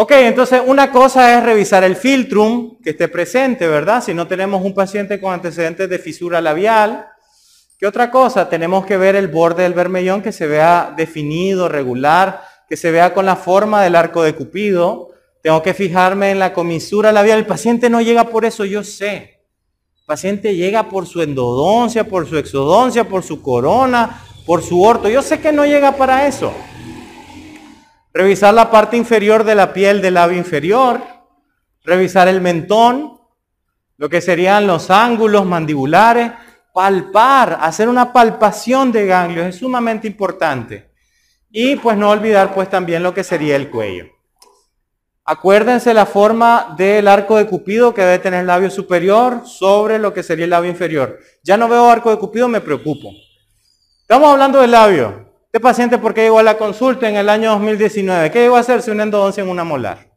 Ok, 0.00 0.12
entonces 0.12 0.62
una 0.64 0.92
cosa 0.92 1.36
es 1.36 1.42
revisar 1.42 1.82
el 1.82 1.96
filtrum 1.96 2.80
que 2.80 2.90
esté 2.90 3.08
presente, 3.08 3.66
¿verdad? 3.66 4.00
Si 4.00 4.14
no 4.14 4.28
tenemos 4.28 4.64
un 4.64 4.72
paciente 4.72 5.20
con 5.20 5.32
antecedentes 5.32 5.90
de 5.90 5.98
fisura 5.98 6.40
labial. 6.40 7.08
¿Qué 7.76 7.84
otra 7.84 8.08
cosa? 8.08 8.48
Tenemos 8.48 8.86
que 8.86 8.96
ver 8.96 9.16
el 9.16 9.26
borde 9.26 9.64
del 9.64 9.72
vermellón 9.72 10.22
que 10.22 10.30
se 10.30 10.46
vea 10.46 10.94
definido, 10.96 11.68
regular, 11.68 12.44
que 12.68 12.76
se 12.76 12.92
vea 12.92 13.12
con 13.12 13.26
la 13.26 13.34
forma 13.34 13.82
del 13.82 13.96
arco 13.96 14.22
de 14.22 14.36
Cupido. 14.36 15.08
Tengo 15.42 15.64
que 15.64 15.74
fijarme 15.74 16.30
en 16.30 16.38
la 16.38 16.52
comisura 16.52 17.10
labial. 17.10 17.40
El 17.40 17.46
paciente 17.46 17.90
no 17.90 18.00
llega 18.00 18.28
por 18.28 18.44
eso, 18.44 18.64
yo 18.64 18.84
sé. 18.84 19.40
El 19.98 20.04
paciente 20.06 20.54
llega 20.54 20.88
por 20.88 21.08
su 21.08 21.22
endodoncia, 21.22 22.04
por 22.04 22.28
su 22.28 22.38
exodoncia, 22.38 23.02
por 23.02 23.24
su 23.24 23.42
corona, 23.42 24.22
por 24.46 24.62
su 24.62 24.80
orto. 24.80 25.08
Yo 25.08 25.22
sé 25.22 25.40
que 25.40 25.50
no 25.50 25.66
llega 25.66 25.96
para 25.96 26.28
eso. 26.28 26.52
Revisar 28.18 28.52
la 28.52 28.68
parte 28.68 28.96
inferior 28.96 29.44
de 29.44 29.54
la 29.54 29.72
piel 29.72 30.02
del 30.02 30.14
labio 30.14 30.36
inferior. 30.36 31.00
Revisar 31.84 32.26
el 32.26 32.40
mentón, 32.40 33.16
lo 33.96 34.08
que 34.08 34.20
serían 34.20 34.66
los 34.66 34.90
ángulos 34.90 35.46
mandibulares. 35.46 36.32
Palpar, 36.74 37.58
hacer 37.60 37.88
una 37.88 38.12
palpación 38.12 38.90
de 38.90 39.06
ganglios 39.06 39.46
es 39.46 39.58
sumamente 39.58 40.08
importante. 40.08 40.90
Y 41.48 41.76
pues 41.76 41.96
no 41.96 42.10
olvidar 42.10 42.52
pues 42.54 42.68
también 42.68 43.04
lo 43.04 43.14
que 43.14 43.22
sería 43.22 43.54
el 43.54 43.70
cuello. 43.70 44.06
Acuérdense 45.24 45.94
la 45.94 46.04
forma 46.04 46.74
del 46.76 47.06
arco 47.06 47.36
de 47.36 47.46
Cupido 47.46 47.94
que 47.94 48.02
debe 48.02 48.18
tener 48.18 48.40
el 48.40 48.48
labio 48.48 48.68
superior 48.68 49.46
sobre 49.46 50.00
lo 50.00 50.12
que 50.12 50.24
sería 50.24 50.46
el 50.46 50.50
labio 50.50 50.70
inferior. 50.70 51.20
Ya 51.44 51.56
no 51.56 51.68
veo 51.68 51.88
arco 51.88 52.10
de 52.10 52.18
Cupido, 52.18 52.48
me 52.48 52.60
preocupo. 52.60 53.12
Estamos 54.00 54.28
hablando 54.28 54.60
del 54.60 54.72
labio. 54.72 55.27
Paciente, 55.60 55.98
¿por 55.98 56.14
qué 56.14 56.22
llegó 56.22 56.38
a 56.38 56.42
la 56.42 56.58
consulta 56.58 57.08
en 57.08 57.16
el 57.16 57.28
año 57.28 57.50
2019? 57.52 58.30
¿Qué 58.30 58.40
llegó 58.40 58.56
a 58.56 58.60
hacerse 58.60 58.90
una 58.90 59.04
endodoncia 59.04 59.42
en 59.42 59.48
una 59.48 59.64
molar? 59.64 60.10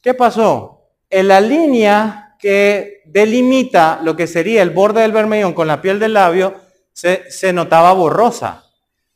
¿Qué 0.00 0.14
pasó? 0.14 0.90
En 1.08 1.28
la 1.28 1.40
línea 1.40 2.36
que 2.38 3.02
delimita 3.06 4.00
lo 4.02 4.14
que 4.14 4.26
sería 4.26 4.62
el 4.62 4.70
borde 4.70 5.02
del 5.02 5.12
vermellón 5.12 5.54
con 5.54 5.66
la 5.66 5.80
piel 5.80 5.98
del 5.98 6.14
labio, 6.14 6.54
se, 6.92 7.30
se 7.30 7.52
notaba 7.52 7.92
borrosa. 7.92 8.64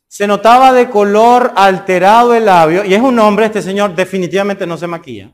Se 0.08 0.26
notaba 0.26 0.72
de 0.72 0.90
color 0.90 1.52
alterado 1.56 2.34
el 2.34 2.44
labio, 2.46 2.84
y 2.84 2.94
es 2.94 3.00
un 3.00 3.18
hombre, 3.18 3.46
este 3.46 3.62
señor 3.62 3.94
definitivamente 3.94 4.66
no 4.66 4.76
se 4.76 4.86
maquilla. 4.86 5.32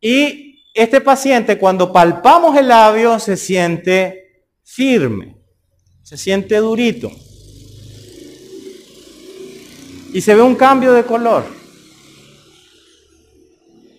Y 0.00 0.64
este 0.74 1.00
paciente, 1.00 1.58
cuando 1.58 1.92
palpamos 1.92 2.56
el 2.56 2.68
labio, 2.68 3.18
se 3.18 3.36
siente 3.36 4.46
firme, 4.62 5.36
se 6.02 6.16
siente 6.16 6.56
durito 6.56 7.10
y 10.12 10.20
se 10.20 10.34
ve 10.34 10.42
un 10.42 10.56
cambio 10.56 10.92
de 10.92 11.04
color. 11.04 11.44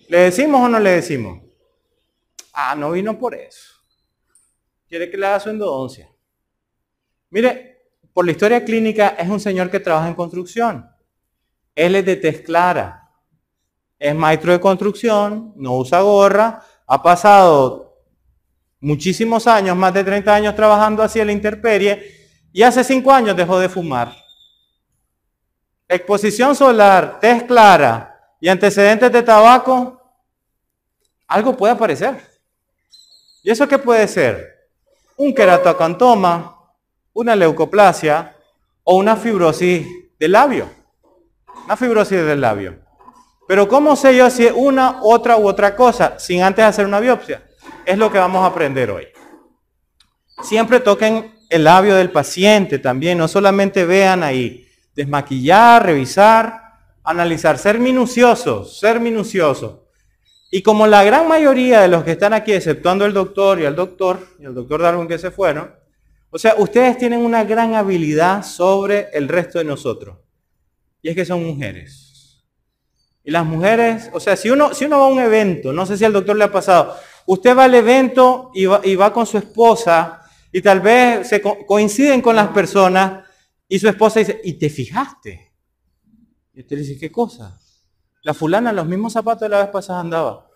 ¿Le 0.08 0.18
decimos 0.18 0.60
o 0.60 0.68
no 0.68 0.78
le 0.78 0.90
decimos? 0.90 1.40
Ah, 2.52 2.74
no 2.74 2.90
vino 2.90 3.18
por 3.18 3.34
eso. 3.34 3.72
Quiere 4.88 5.10
que 5.10 5.16
le 5.16 5.26
haga 5.26 5.40
su 5.40 5.48
endodoncia. 5.48 6.10
Mire, 7.30 7.86
por 8.12 8.26
la 8.26 8.32
historia 8.32 8.62
clínica 8.62 9.16
es 9.18 9.28
un 9.28 9.40
señor 9.40 9.70
que 9.70 9.80
trabaja 9.80 10.08
en 10.08 10.14
construcción. 10.14 10.86
Él 11.74 11.94
es 11.94 12.04
de 12.04 12.16
tez 12.16 12.42
clara. 12.42 13.08
Es 13.98 14.14
maestro 14.14 14.52
de 14.52 14.60
construcción, 14.60 15.54
no 15.56 15.78
usa 15.78 16.02
gorra, 16.02 16.62
ha 16.86 17.02
pasado 17.02 18.04
muchísimos 18.80 19.46
años, 19.46 19.76
más 19.76 19.94
de 19.94 20.04
30 20.04 20.34
años 20.34 20.56
trabajando 20.56 21.06
en 21.14 21.26
la 21.26 21.32
intemperie 21.32 22.02
y 22.52 22.62
hace 22.62 22.84
5 22.84 23.10
años 23.12 23.36
dejó 23.36 23.58
de 23.58 23.68
fumar. 23.68 24.12
Exposición 25.92 26.56
solar, 26.56 27.20
test 27.20 27.46
clara 27.46 28.18
y 28.40 28.48
antecedentes 28.48 29.12
de 29.12 29.22
tabaco, 29.22 30.00
algo 31.26 31.54
puede 31.54 31.74
aparecer. 31.74 32.18
¿Y 33.42 33.50
eso 33.50 33.68
qué 33.68 33.78
puede 33.78 34.08
ser? 34.08 34.70
Un 35.18 35.34
queratocantoma, 35.34 36.56
una 37.12 37.36
leucoplasia 37.36 38.34
o 38.84 38.96
una 38.96 39.16
fibrosis 39.16 39.86
del 40.18 40.32
labio. 40.32 40.70
Una 41.66 41.76
fibrosis 41.76 42.24
del 42.24 42.40
labio. 42.40 42.78
Pero 43.46 43.68
¿cómo 43.68 43.94
sé 43.94 44.16
yo 44.16 44.30
si 44.30 44.46
es 44.46 44.52
una, 44.56 45.00
otra 45.02 45.36
u 45.36 45.46
otra 45.46 45.76
cosa 45.76 46.18
sin 46.18 46.42
antes 46.42 46.64
hacer 46.64 46.86
una 46.86 47.00
biopsia? 47.00 47.42
Es 47.84 47.98
lo 47.98 48.10
que 48.10 48.16
vamos 48.16 48.42
a 48.42 48.46
aprender 48.46 48.90
hoy. 48.90 49.08
Siempre 50.42 50.80
toquen 50.80 51.34
el 51.50 51.64
labio 51.64 51.96
del 51.96 52.10
paciente 52.10 52.78
también, 52.78 53.18
no 53.18 53.28
solamente 53.28 53.84
vean 53.84 54.22
ahí. 54.22 54.66
Desmaquillar, 54.94 55.84
revisar, 55.86 56.62
analizar, 57.02 57.58
ser 57.58 57.78
minuciosos, 57.78 58.78
ser 58.78 59.00
minuciosos. 59.00 59.80
Y 60.50 60.62
como 60.62 60.86
la 60.86 61.02
gran 61.02 61.26
mayoría 61.28 61.80
de 61.80 61.88
los 61.88 62.04
que 62.04 62.12
están 62.12 62.34
aquí, 62.34 62.52
exceptuando 62.52 63.06
el 63.06 63.14
doctor 63.14 63.58
y 63.60 63.64
el 63.64 63.74
doctor, 63.74 64.28
y 64.38 64.44
el 64.44 64.54
doctor 64.54 64.82
Darwin 64.82 65.08
que 65.08 65.18
se 65.18 65.30
fueron, 65.30 65.72
o 66.30 66.38
sea, 66.38 66.54
ustedes 66.58 66.98
tienen 66.98 67.20
una 67.20 67.44
gran 67.44 67.74
habilidad 67.74 68.42
sobre 68.42 69.08
el 69.12 69.28
resto 69.28 69.58
de 69.58 69.64
nosotros. 69.64 70.18
Y 71.00 71.08
es 71.08 71.14
que 71.14 71.24
son 71.24 71.44
mujeres. 71.44 72.44
Y 73.24 73.30
las 73.30 73.44
mujeres, 73.44 74.10
o 74.12 74.20
sea, 74.20 74.36
si 74.36 74.50
uno, 74.50 74.74
si 74.74 74.84
uno 74.84 74.98
va 74.98 75.06
a 75.06 75.08
un 75.08 75.20
evento, 75.20 75.72
no 75.72 75.86
sé 75.86 75.96
si 75.96 76.04
al 76.04 76.12
doctor 76.12 76.36
le 76.36 76.44
ha 76.44 76.52
pasado, 76.52 76.96
usted 77.26 77.56
va 77.56 77.64
al 77.64 77.74
evento 77.74 78.50
y 78.54 78.66
va, 78.66 78.80
y 78.84 78.94
va 78.94 79.12
con 79.12 79.26
su 79.26 79.38
esposa 79.38 80.20
y 80.50 80.60
tal 80.60 80.80
vez 80.80 81.28
se 81.28 81.40
coinciden 81.40 82.20
con 82.20 82.36
las 82.36 82.48
personas 82.48 83.24
y 83.72 83.78
su 83.78 83.88
esposa 83.88 84.18
dice, 84.18 84.38
¿y 84.44 84.52
te 84.58 84.68
fijaste? 84.68 85.50
Y 86.52 86.60
usted 86.60 86.76
le 86.76 86.82
dice, 86.82 87.00
¿qué 87.00 87.10
cosa? 87.10 87.58
La 88.22 88.34
fulana 88.34 88.70
los 88.70 88.86
mismos 88.86 89.14
zapatos 89.14 89.40
de 89.40 89.48
la 89.48 89.62
vez 89.62 89.68
pasada 89.68 90.00
andaba. 90.00 90.46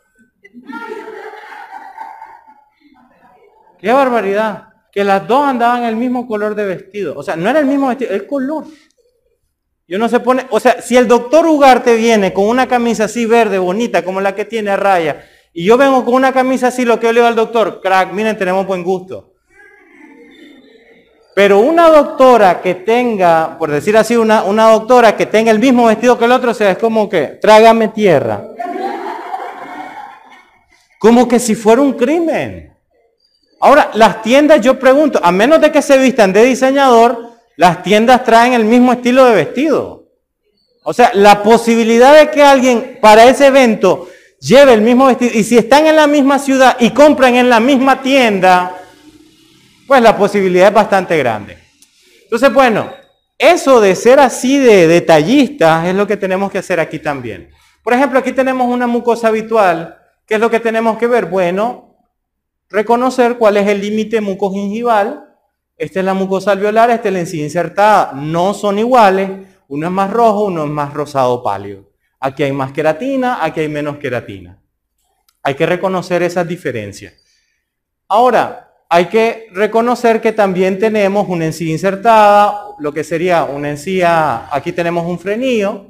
¡Qué 3.78 3.90
barbaridad! 3.90 4.68
Que 4.92 5.02
las 5.02 5.26
dos 5.26 5.46
andaban 5.46 5.84
el 5.84 5.96
mismo 5.96 6.26
color 6.26 6.54
de 6.54 6.66
vestido. 6.66 7.16
O 7.16 7.22
sea, 7.22 7.36
no 7.36 7.48
era 7.48 7.60
el 7.60 7.64
mismo 7.64 7.88
vestido, 7.88 8.10
el 8.10 8.26
color. 8.26 8.66
Y 9.86 9.94
uno 9.94 10.10
se 10.10 10.20
pone, 10.20 10.46
o 10.50 10.60
sea, 10.60 10.82
si 10.82 10.98
el 10.98 11.08
doctor 11.08 11.46
Ugarte 11.46 11.96
viene 11.96 12.34
con 12.34 12.44
una 12.44 12.68
camisa 12.68 13.04
así 13.04 13.24
verde, 13.24 13.56
bonita, 13.56 14.04
como 14.04 14.20
la 14.20 14.34
que 14.34 14.44
tiene 14.44 14.68
a 14.68 14.76
raya, 14.76 15.24
y 15.54 15.64
yo 15.64 15.78
vengo 15.78 16.04
con 16.04 16.12
una 16.12 16.34
camisa 16.34 16.66
así, 16.66 16.84
lo 16.84 17.00
que 17.00 17.06
yo 17.06 17.14
le 17.14 17.20
digo 17.20 17.28
al 17.28 17.34
doctor, 17.34 17.80
crack, 17.80 18.12
miren, 18.12 18.36
tenemos 18.36 18.66
buen 18.66 18.84
gusto. 18.84 19.35
Pero 21.36 21.58
una 21.58 21.90
doctora 21.90 22.62
que 22.62 22.76
tenga, 22.76 23.58
por 23.58 23.70
decir 23.70 23.94
así, 23.94 24.16
una, 24.16 24.42
una 24.44 24.70
doctora 24.70 25.18
que 25.18 25.26
tenga 25.26 25.50
el 25.50 25.58
mismo 25.58 25.84
vestido 25.84 26.18
que 26.18 26.24
el 26.24 26.32
otro, 26.32 26.52
o 26.52 26.54
sea, 26.54 26.70
es 26.70 26.78
como 26.78 27.10
que, 27.10 27.26
trágame 27.26 27.88
tierra. 27.88 28.42
Como 30.98 31.28
que 31.28 31.38
si 31.38 31.54
fuera 31.54 31.82
un 31.82 31.92
crimen. 31.92 32.74
Ahora, 33.60 33.90
las 33.92 34.22
tiendas, 34.22 34.62
yo 34.62 34.78
pregunto, 34.78 35.20
a 35.22 35.30
menos 35.30 35.60
de 35.60 35.70
que 35.70 35.82
se 35.82 35.98
vistan 35.98 36.32
de 36.32 36.42
diseñador, 36.42 37.32
las 37.56 37.82
tiendas 37.82 38.24
traen 38.24 38.54
el 38.54 38.64
mismo 38.64 38.94
estilo 38.94 39.26
de 39.26 39.34
vestido. 39.34 40.06
O 40.84 40.94
sea, 40.94 41.10
la 41.12 41.42
posibilidad 41.42 42.18
de 42.18 42.30
que 42.30 42.42
alguien 42.42 42.96
para 42.98 43.24
ese 43.24 43.48
evento 43.48 44.08
lleve 44.40 44.72
el 44.72 44.80
mismo 44.80 45.04
vestido, 45.04 45.32
y 45.34 45.44
si 45.44 45.58
están 45.58 45.86
en 45.86 45.96
la 45.96 46.06
misma 46.06 46.38
ciudad 46.38 46.78
y 46.80 46.92
compran 46.92 47.34
en 47.34 47.50
la 47.50 47.60
misma 47.60 48.00
tienda, 48.00 48.85
pues 49.86 50.02
la 50.02 50.16
posibilidad 50.16 50.68
es 50.68 50.74
bastante 50.74 51.16
grande. 51.16 51.58
Entonces, 52.24 52.52
bueno, 52.52 52.90
eso 53.38 53.80
de 53.80 53.94
ser 53.94 54.18
así 54.18 54.58
de 54.58 54.86
detallista 54.86 55.88
es 55.88 55.94
lo 55.94 56.06
que 56.06 56.16
tenemos 56.16 56.50
que 56.50 56.58
hacer 56.58 56.80
aquí 56.80 56.98
también. 56.98 57.50
Por 57.82 57.92
ejemplo, 57.92 58.18
aquí 58.18 58.32
tenemos 58.32 58.66
una 58.68 58.86
mucosa 58.86 59.28
habitual. 59.28 59.98
¿Qué 60.26 60.34
es 60.34 60.40
lo 60.40 60.50
que 60.50 60.58
tenemos 60.58 60.98
que 60.98 61.06
ver? 61.06 61.26
Bueno, 61.26 61.96
reconocer 62.68 63.38
cuál 63.38 63.58
es 63.58 63.68
el 63.68 63.80
límite 63.80 64.20
mucogingival. 64.20 65.34
Esta 65.76 66.00
es 66.00 66.04
la 66.04 66.14
mucosa 66.14 66.52
alveolar, 66.52 66.90
esta 66.90 67.08
es 67.08 67.14
la 67.14 67.20
encía 67.20 67.44
insertada. 67.44 68.12
No 68.12 68.54
son 68.54 68.78
iguales. 68.78 69.30
Uno 69.68 69.86
es 69.86 69.92
más 69.92 70.10
rojo, 70.10 70.46
uno 70.46 70.64
es 70.64 70.70
más 70.70 70.92
rosado 70.94 71.42
pálido. 71.42 71.92
Aquí 72.18 72.42
hay 72.42 72.52
más 72.52 72.72
queratina, 72.72 73.44
aquí 73.44 73.60
hay 73.60 73.68
menos 73.68 73.98
queratina. 73.98 74.60
Hay 75.42 75.54
que 75.54 75.66
reconocer 75.66 76.22
esas 76.22 76.48
diferencias. 76.48 77.14
Ahora, 78.08 78.65
hay 78.88 79.06
que 79.06 79.48
reconocer 79.52 80.20
que 80.20 80.32
también 80.32 80.78
tenemos 80.78 81.28
una 81.28 81.46
encía 81.46 81.72
insertada, 81.72 82.74
lo 82.78 82.92
que 82.92 83.04
sería 83.04 83.44
una 83.44 83.70
encía, 83.70 84.54
aquí 84.54 84.72
tenemos 84.72 85.06
un 85.06 85.18
frenillo, 85.18 85.86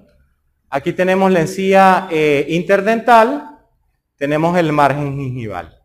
aquí 0.71 0.93
tenemos 0.93 1.31
la 1.31 1.41
encía 1.41 2.09
eh, 2.11 2.47
interdental, 2.49 3.59
tenemos 4.17 4.57
el 4.57 4.73
margen 4.73 5.17
gingival. 5.17 5.77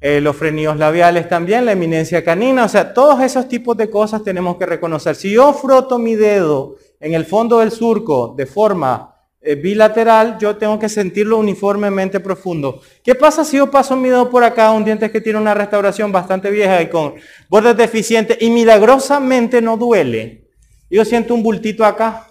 Eh, 0.00 0.20
los 0.20 0.34
frenillos 0.34 0.78
labiales 0.78 1.28
también, 1.28 1.66
la 1.66 1.72
eminencia 1.72 2.24
canina, 2.24 2.64
o 2.64 2.68
sea, 2.68 2.94
todos 2.94 3.20
esos 3.20 3.46
tipos 3.48 3.76
de 3.76 3.90
cosas 3.90 4.24
tenemos 4.24 4.56
que 4.56 4.66
reconocer. 4.66 5.14
Si 5.14 5.30
yo 5.30 5.52
froto 5.52 5.98
mi 5.98 6.14
dedo 6.14 6.76
en 6.98 7.14
el 7.14 7.26
fondo 7.26 7.58
del 7.58 7.70
surco 7.70 8.34
de 8.36 8.46
forma 8.46 9.09
eh, 9.42 9.54
bilateral, 9.54 10.36
yo 10.38 10.56
tengo 10.56 10.78
que 10.78 10.88
sentirlo 10.88 11.38
uniformemente 11.38 12.20
profundo. 12.20 12.82
¿Qué 13.02 13.14
pasa 13.14 13.44
si 13.44 13.56
yo 13.56 13.70
paso 13.70 13.96
mi 13.96 14.10
dedo 14.10 14.28
por 14.28 14.44
acá, 14.44 14.70
un 14.72 14.84
diente 14.84 15.10
que 15.10 15.20
tiene 15.20 15.38
una 15.38 15.54
restauración 15.54 16.12
bastante 16.12 16.50
vieja 16.50 16.82
y 16.82 16.88
con 16.90 17.14
bordes 17.48 17.76
deficientes 17.76 18.36
y 18.40 18.50
milagrosamente 18.50 19.62
no 19.62 19.78
duele? 19.78 20.50
Yo 20.90 21.04
siento 21.04 21.34
un 21.34 21.42
bultito 21.42 21.84
acá. 21.84 22.26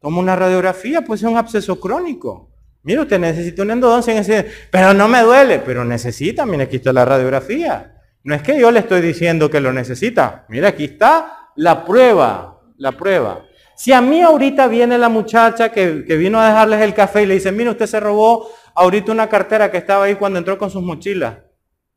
Tomo 0.00 0.20
una 0.20 0.34
radiografía, 0.34 1.02
pues 1.02 1.20
es 1.20 1.28
un 1.28 1.36
absceso 1.36 1.78
crónico. 1.78 2.50
Mire, 2.82 3.00
usted 3.00 3.18
necesita 3.18 3.62
una 3.62 3.74
endodoncia 3.74 4.14
en 4.14 4.20
ese... 4.20 4.46
Pero 4.70 4.94
no 4.94 5.08
me 5.08 5.20
duele, 5.20 5.58
pero 5.58 5.84
necesita, 5.84 6.46
mire, 6.46 6.62
aquí 6.62 6.76
está 6.76 6.92
la 6.94 7.04
radiografía. 7.04 8.00
No 8.24 8.34
es 8.34 8.42
que 8.42 8.58
yo 8.58 8.70
le 8.70 8.80
estoy 8.80 9.02
diciendo 9.02 9.50
que 9.50 9.60
lo 9.60 9.72
necesita. 9.72 10.46
Mira, 10.48 10.68
aquí 10.68 10.84
está 10.84 11.50
la 11.56 11.84
prueba, 11.84 12.62
la 12.78 12.92
prueba. 12.92 13.44
Si 13.80 13.94
a 13.94 14.02
mí 14.02 14.20
ahorita 14.20 14.68
viene 14.68 14.98
la 14.98 15.08
muchacha 15.08 15.72
que, 15.72 15.88
vino 15.88 16.38
a 16.38 16.48
dejarles 16.48 16.82
el 16.82 16.92
café 16.92 17.22
y 17.22 17.26
le 17.26 17.32
dice, 17.32 17.50
mire, 17.50 17.70
usted 17.70 17.86
se 17.86 17.98
robó 17.98 18.50
ahorita 18.74 19.10
una 19.10 19.26
cartera 19.26 19.70
que 19.70 19.78
estaba 19.78 20.04
ahí 20.04 20.16
cuando 20.16 20.38
entró 20.38 20.58
con 20.58 20.70
sus 20.70 20.82
mochilas, 20.82 21.38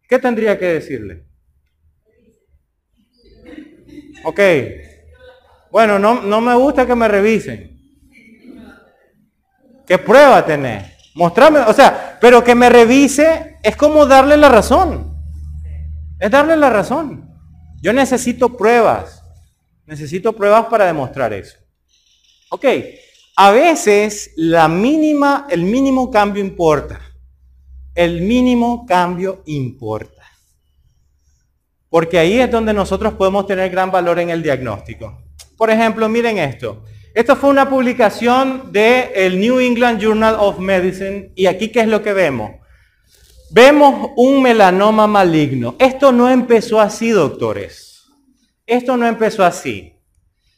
¿qué 0.08 0.18
tendría 0.18 0.58
que 0.58 0.66
decirle? 0.66 1.26
Ok. 4.24 4.40
Bueno, 5.72 6.00
no, 6.00 6.40
me 6.40 6.56
gusta 6.56 6.88
que 6.88 6.96
me 6.96 7.10
revisen. 7.10 7.78
¿Qué 9.86 9.98
prueba 9.98 10.46
tenés? 10.46 10.86
Mostrame, 11.16 11.60
o 11.60 11.74
sea, 11.74 12.18
pero 12.22 12.42
que 12.46 12.56
me 12.56 12.70
revise 12.70 13.58
es 13.62 13.76
como 13.76 14.06
darle 14.06 14.38
la 14.38 14.48
razón. 14.48 15.18
Es 16.18 16.32
darle 16.32 16.56
la 16.56 16.70
razón. 16.70 17.30
Yo 17.82 17.92
necesito 17.92 18.56
pruebas. 18.56 19.22
Necesito 19.86 20.32
pruebas 20.32 20.68
para 20.68 20.86
demostrar 20.86 21.34
eso. 21.34 21.63
Ok, 22.54 22.66
a 23.36 23.50
veces 23.50 24.32
la 24.36 24.68
mínima, 24.68 25.48
el 25.50 25.64
mínimo 25.64 26.12
cambio 26.12 26.40
importa. 26.40 27.02
El 27.96 28.22
mínimo 28.22 28.86
cambio 28.86 29.42
importa. 29.48 30.22
Porque 31.90 32.20
ahí 32.20 32.40
es 32.40 32.52
donde 32.52 32.72
nosotros 32.72 33.16
podemos 33.16 33.48
tener 33.48 33.72
gran 33.72 33.90
valor 33.90 34.20
en 34.20 34.30
el 34.30 34.44
diagnóstico. 34.44 35.24
Por 35.58 35.72
ejemplo, 35.72 36.08
miren 36.08 36.38
esto. 36.38 36.84
Esto 37.16 37.36
fue 37.36 37.50
una 37.50 37.68
publicación 37.68 38.72
del 38.72 39.40
New 39.40 39.60
England 39.60 40.00
Journal 40.00 40.36
of 40.38 40.60
Medicine 40.60 41.32
y 41.34 41.48
aquí 41.48 41.70
qué 41.70 41.80
es 41.80 41.88
lo 41.88 42.04
que 42.04 42.14
vemos. 42.14 42.52
Vemos 43.50 44.12
un 44.16 44.44
melanoma 44.44 45.08
maligno. 45.08 45.76
Esto 45.80 46.12
no 46.12 46.30
empezó 46.30 46.80
así, 46.80 47.10
doctores. 47.10 48.04
Esto 48.68 48.96
no 48.96 49.08
empezó 49.08 49.44
así. 49.44 49.94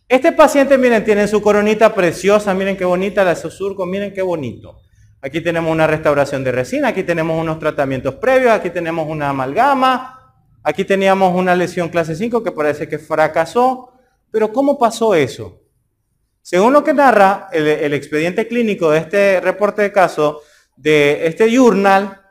Este 0.07 0.31
paciente, 0.31 0.77
miren, 0.77 1.03
tiene 1.03 1.27
su 1.27 1.41
coronita 1.41 1.93
preciosa, 1.95 2.53
miren 2.53 2.77
qué 2.77 2.85
bonita 2.85 3.23
la 3.23 3.35
surco, 3.35 3.87
miren 3.87 4.13
qué 4.13 4.21
bonito. 4.21 4.81
Aquí 5.19 5.41
tenemos 5.41 5.71
una 5.71 5.87
restauración 5.87 6.43
de 6.43 6.51
resina, 6.51 6.89
aquí 6.89 7.01
tenemos 7.01 7.41
unos 7.41 7.57
tratamientos 7.57 8.13
previos, 8.15 8.51
aquí 8.51 8.69
tenemos 8.69 9.07
una 9.09 9.29
amalgama, 9.29 10.35
aquí 10.61 10.85
teníamos 10.85 11.33
una 11.33 11.55
lesión 11.55 11.89
clase 11.89 12.15
5 12.15 12.43
que 12.43 12.51
parece 12.51 12.87
que 12.87 12.99
fracasó. 12.99 13.93
Pero 14.29 14.53
¿cómo 14.53 14.77
pasó 14.77 15.15
eso? 15.15 15.63
Según 16.43 16.73
lo 16.73 16.83
que 16.83 16.93
narra 16.93 17.47
el, 17.51 17.91
expediente 17.93 18.47
clínico 18.47 18.91
de 18.91 18.99
este 18.99 19.41
reporte 19.41 19.81
de 19.81 19.91
caso, 19.91 20.41
de 20.75 21.25
este 21.25 21.49
journal, 21.49 22.21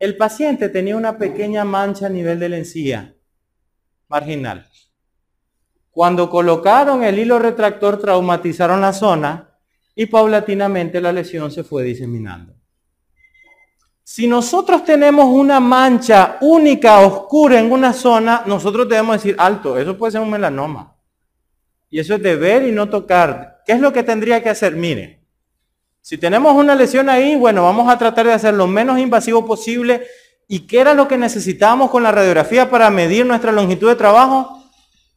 el 0.00 0.16
paciente 0.16 0.68
tenía 0.70 0.96
una 0.96 1.16
pequeña 1.16 1.64
mancha 1.64 2.06
a 2.06 2.08
nivel 2.08 2.40
de 2.40 2.48
la 2.48 2.56
encía 2.56 3.14
marginal. 4.08 4.68
Cuando 5.94 6.28
colocaron 6.28 7.04
el 7.04 7.20
hilo 7.20 7.38
retractor 7.38 8.00
traumatizaron 8.00 8.80
la 8.80 8.92
zona 8.92 9.48
y 9.94 10.06
paulatinamente 10.06 11.00
la 11.00 11.12
lesión 11.12 11.52
se 11.52 11.62
fue 11.62 11.84
diseminando. 11.84 12.52
Si 14.02 14.26
nosotros 14.26 14.84
tenemos 14.84 15.26
una 15.26 15.60
mancha 15.60 16.36
única, 16.40 16.98
oscura 16.98 17.60
en 17.60 17.70
una 17.70 17.92
zona, 17.92 18.42
nosotros 18.44 18.88
debemos 18.88 19.22
decir, 19.22 19.36
alto, 19.38 19.78
eso 19.78 19.96
puede 19.96 20.10
ser 20.10 20.20
un 20.20 20.30
melanoma. 20.30 20.96
Y 21.88 22.00
eso 22.00 22.16
es 22.16 22.22
de 22.22 22.34
ver 22.34 22.66
y 22.66 22.72
no 22.72 22.88
tocar. 22.88 23.62
¿Qué 23.64 23.74
es 23.74 23.80
lo 23.80 23.92
que 23.92 24.02
tendría 24.02 24.42
que 24.42 24.50
hacer? 24.50 24.74
Mire, 24.74 25.24
si 26.00 26.18
tenemos 26.18 26.56
una 26.56 26.74
lesión 26.74 27.08
ahí, 27.08 27.36
bueno, 27.36 27.62
vamos 27.62 27.88
a 27.88 27.96
tratar 27.96 28.26
de 28.26 28.32
hacer 28.32 28.54
lo 28.54 28.66
menos 28.66 28.98
invasivo 28.98 29.46
posible. 29.46 30.04
¿Y 30.48 30.66
qué 30.66 30.80
era 30.80 30.92
lo 30.92 31.06
que 31.06 31.16
necesitábamos 31.16 31.88
con 31.88 32.02
la 32.02 32.10
radiografía 32.10 32.68
para 32.68 32.90
medir 32.90 33.24
nuestra 33.24 33.52
longitud 33.52 33.88
de 33.88 33.94
trabajo? 33.94 34.63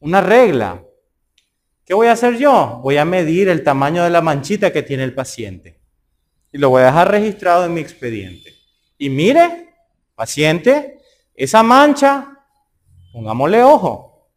Una 0.00 0.20
regla. 0.20 0.82
¿Qué 1.84 1.94
voy 1.94 2.08
a 2.08 2.12
hacer 2.12 2.36
yo? 2.36 2.80
Voy 2.82 2.96
a 2.98 3.04
medir 3.04 3.48
el 3.48 3.64
tamaño 3.64 4.04
de 4.04 4.10
la 4.10 4.20
manchita 4.20 4.72
que 4.72 4.82
tiene 4.82 5.04
el 5.04 5.14
paciente. 5.14 5.80
Y 6.52 6.58
lo 6.58 6.70
voy 6.70 6.82
a 6.82 6.86
dejar 6.86 7.10
registrado 7.10 7.64
en 7.64 7.74
mi 7.74 7.80
expediente. 7.80 8.54
Y 8.98 9.08
mire, 9.08 9.74
paciente, 10.14 10.98
esa 11.34 11.62
mancha, 11.62 12.44
pongámosle 13.12 13.62
ojo. 13.62 14.28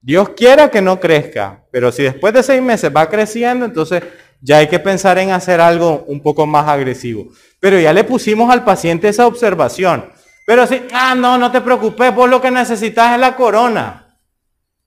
Dios 0.00 0.30
quiera 0.30 0.70
que 0.70 0.80
no 0.80 0.98
crezca, 1.00 1.64
pero 1.70 1.92
si 1.92 2.04
después 2.04 2.32
de 2.32 2.42
seis 2.42 2.62
meses 2.62 2.90
va 2.94 3.08
creciendo, 3.08 3.64
entonces 3.64 4.02
ya 4.40 4.58
hay 4.58 4.68
que 4.68 4.78
pensar 4.78 5.18
en 5.18 5.30
hacer 5.30 5.60
algo 5.60 6.04
un 6.06 6.20
poco 6.20 6.46
más 6.46 6.68
agresivo. 6.68 7.28
Pero 7.60 7.78
ya 7.78 7.92
le 7.92 8.04
pusimos 8.04 8.50
al 8.50 8.64
paciente 8.64 9.08
esa 9.08 9.26
observación. 9.26 10.10
Pero 10.46 10.66
si, 10.66 10.82
ah, 10.92 11.14
no, 11.14 11.36
no 11.36 11.50
te 11.50 11.60
preocupes, 11.60 12.14
vos 12.14 12.30
lo 12.30 12.40
que 12.40 12.50
necesitas 12.50 13.14
es 13.14 13.20
la 13.20 13.36
corona 13.36 14.07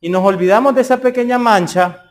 y 0.02 0.10
nos 0.10 0.26
olvidamos 0.26 0.74
de 0.74 0.82
esa 0.82 0.98
pequeña 0.98 1.38
mancha, 1.38 2.06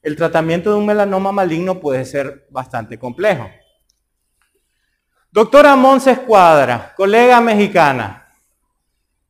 el 0.00 0.16
tratamiento 0.16 0.70
de 0.70 0.76
un 0.76 0.86
melanoma 0.86 1.32
maligno 1.32 1.80
puede 1.80 2.04
ser 2.04 2.46
bastante 2.50 2.98
complejo. 2.98 3.50
Doctora 5.30 5.74
Monse 5.76 6.12
Escuadra, 6.12 6.92
colega 6.96 7.40
mexicana. 7.40 8.28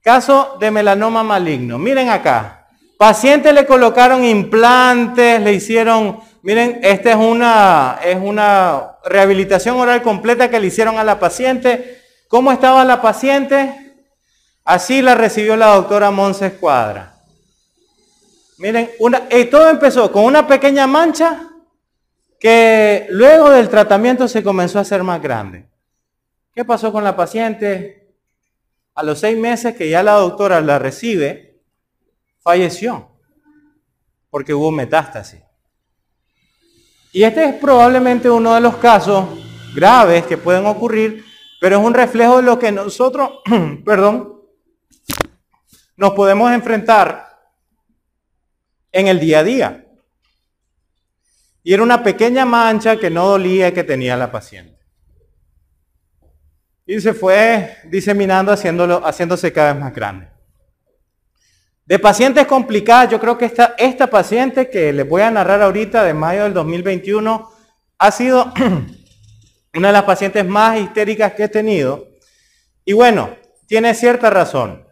Caso 0.03 0.57
de 0.61 0.71
melanoma 0.71 1.23
maligno. 1.23 1.79
Miren 1.79 2.11
acá. 2.11 2.67
Paciente 2.99 3.53
le 3.53 3.67
colocaron 3.67 4.25
implantes, 4.25 5.41
le 5.41 5.53
hicieron, 5.55 6.21
miren, 6.43 6.81
esta 6.83 7.11
es 7.11 7.17
una, 7.17 7.99
es 8.05 8.17
una 8.21 8.99
rehabilitación 9.05 9.77
oral 9.79 10.03
completa 10.03 10.51
que 10.51 10.61
le 10.61 10.67
hicieron 10.67 10.99
a 10.99 11.05
la 11.05 11.19
paciente. 11.19 12.03
¿Cómo 12.29 12.53
estaba 12.53 12.85
la 12.85 13.01
paciente? 13.01 13.95
Así 14.65 15.03
la 15.03 15.15
recibió 15.15 15.57
la 15.57 15.75
doctora 15.75 16.11
Monse 16.11 16.47
Escuadra. 16.47 17.12
Miren, 18.63 18.93
y 19.33 19.45
todo 19.47 19.69
empezó 19.69 20.13
con 20.13 20.23
una 20.23 20.47
pequeña 20.47 20.87
mancha 20.87 21.51
que 22.39 23.09
luego 23.11 23.51
del 23.51 23.69
tratamiento 23.69 24.29
se 24.29 24.41
comenzó 24.41 24.79
a 24.79 24.83
hacer 24.83 25.03
más 25.03 25.21
grande. 25.21 25.69
¿Qué 26.55 26.65
pasó 26.65 26.93
con 26.93 27.03
la 27.03 27.17
paciente? 27.17 28.15
A 28.95 29.03
los 29.03 29.19
seis 29.19 29.37
meses 29.37 29.75
que 29.75 29.91
ya 29.91 30.05
la 30.05 30.13
doctora 30.13 30.61
la 30.61 30.79
recibe, 30.79 31.61
falleció 32.39 33.11
porque 34.31 34.55
hubo 34.55 34.71
metástasis. 34.71 35.41
Y 37.13 37.25
este 37.25 37.45
es 37.47 37.55
probablemente 37.57 38.31
uno 38.31 38.55
de 38.55 38.61
los 38.61 38.77
casos 38.77 39.27
graves 39.75 40.25
que 40.27 40.39
pueden 40.39 40.67
ocurrir, 40.67 41.25
pero 41.61 41.81
es 41.81 41.85
un 41.85 41.95
reflejo 41.95 42.37
de 42.37 42.45
lo 42.45 42.61
que 42.61 42.71
nosotros, 42.71 43.41
perdón, 43.85 44.41
nos 45.97 46.13
podemos 46.13 46.53
enfrentar 46.53 47.32
en 48.93 49.09
el 49.09 49.19
día 49.19 49.41
a 49.41 49.45
día. 49.45 49.87
Y 51.65 51.73
era 51.73 51.83
una 51.83 52.03
pequeña 52.03 52.45
mancha 52.45 52.97
que 52.97 53.11
no 53.11 53.27
dolía 53.27 53.73
que 53.73 53.85
tenía 53.85 54.17
la 54.17 54.31
paciente. 54.31 54.79
Y 56.85 57.01
se 57.01 57.15
fue 57.15 57.79
diseminando, 57.85 58.53
haciéndolo, 58.53 59.07
haciéndose 59.07 59.53
cada 59.53 59.73
vez 59.73 59.83
más 59.83 59.95
grande. 59.95 60.29
De 61.87 61.99
pacientes 61.99 62.47
complicadas, 62.47 63.11
yo 63.11 63.21
creo 63.21 63.39
que 63.39 63.45
esta, 63.45 63.75
esta 63.79 64.09
paciente 64.09 64.69
que 64.71 64.93
les 64.93 65.09
voy 65.09 65.23
a 65.23 65.31
narrar 65.31 65.63
ahorita 65.63 66.05
de 66.05 66.15
mayo 66.15 66.45
del 66.45 66.55
2021 66.55 67.51
ha 67.99 68.11
sido 68.11 68.53
una 69.75 69.89
de 69.89 69.93
las 69.93 70.05
pacientes 70.05 70.45
más 70.47 70.79
histéricas 70.79 71.35
que 71.35 71.45
he 71.45 71.49
tenido. 71.49 72.09
Y 72.85 72.93
bueno, 72.93 73.37
tiene 73.67 73.95
cierta 73.95 74.31
razón. 74.31 74.85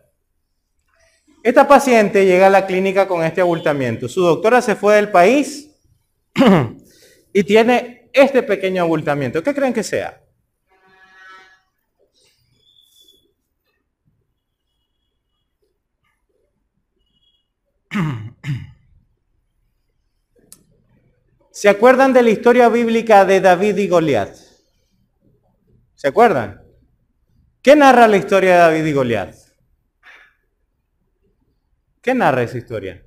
Esta 1.43 1.67
paciente 1.67 2.27
llega 2.27 2.49
a 2.49 2.51
la 2.51 2.67
clínica 2.67 3.09
con 3.09 3.25
este 3.25 3.41
abultamiento. 3.41 4.09
Su 4.09 4.21
doctora 4.21 4.61
se 4.61 4.77
fue 4.77 4.97
del 4.97 5.11
país 5.11 5.71
y 7.33 7.45
tiene 7.45 8.11
este 8.13 8.43
pequeño 8.43 8.83
abultamiento. 8.83 9.43
¿Qué 9.43 9.55
creen 9.55 9.73
que 9.73 9.83
sea? 9.83 10.21
¿Se 21.51 21.71
acuerdan 21.71 22.13
de 22.13 22.23
la 22.23 22.31
historia 22.31 22.69
bíblica 22.69 23.25
de 23.25 23.41
David 23.41 23.79
y 23.79 23.89
Goliat? 23.89 24.35
¿Se 25.95 26.09
acuerdan? 26.09 26.63
¿Qué 27.63 27.77
narra 27.77 28.09
la 28.09 28.19
historia 28.19 28.53
de 28.53 28.59
David 28.59 28.85
y 28.85 28.93
Goliat? 28.93 29.50
¿Qué 32.01 32.15
narra 32.15 32.43
esa 32.43 32.57
historia? 32.57 33.03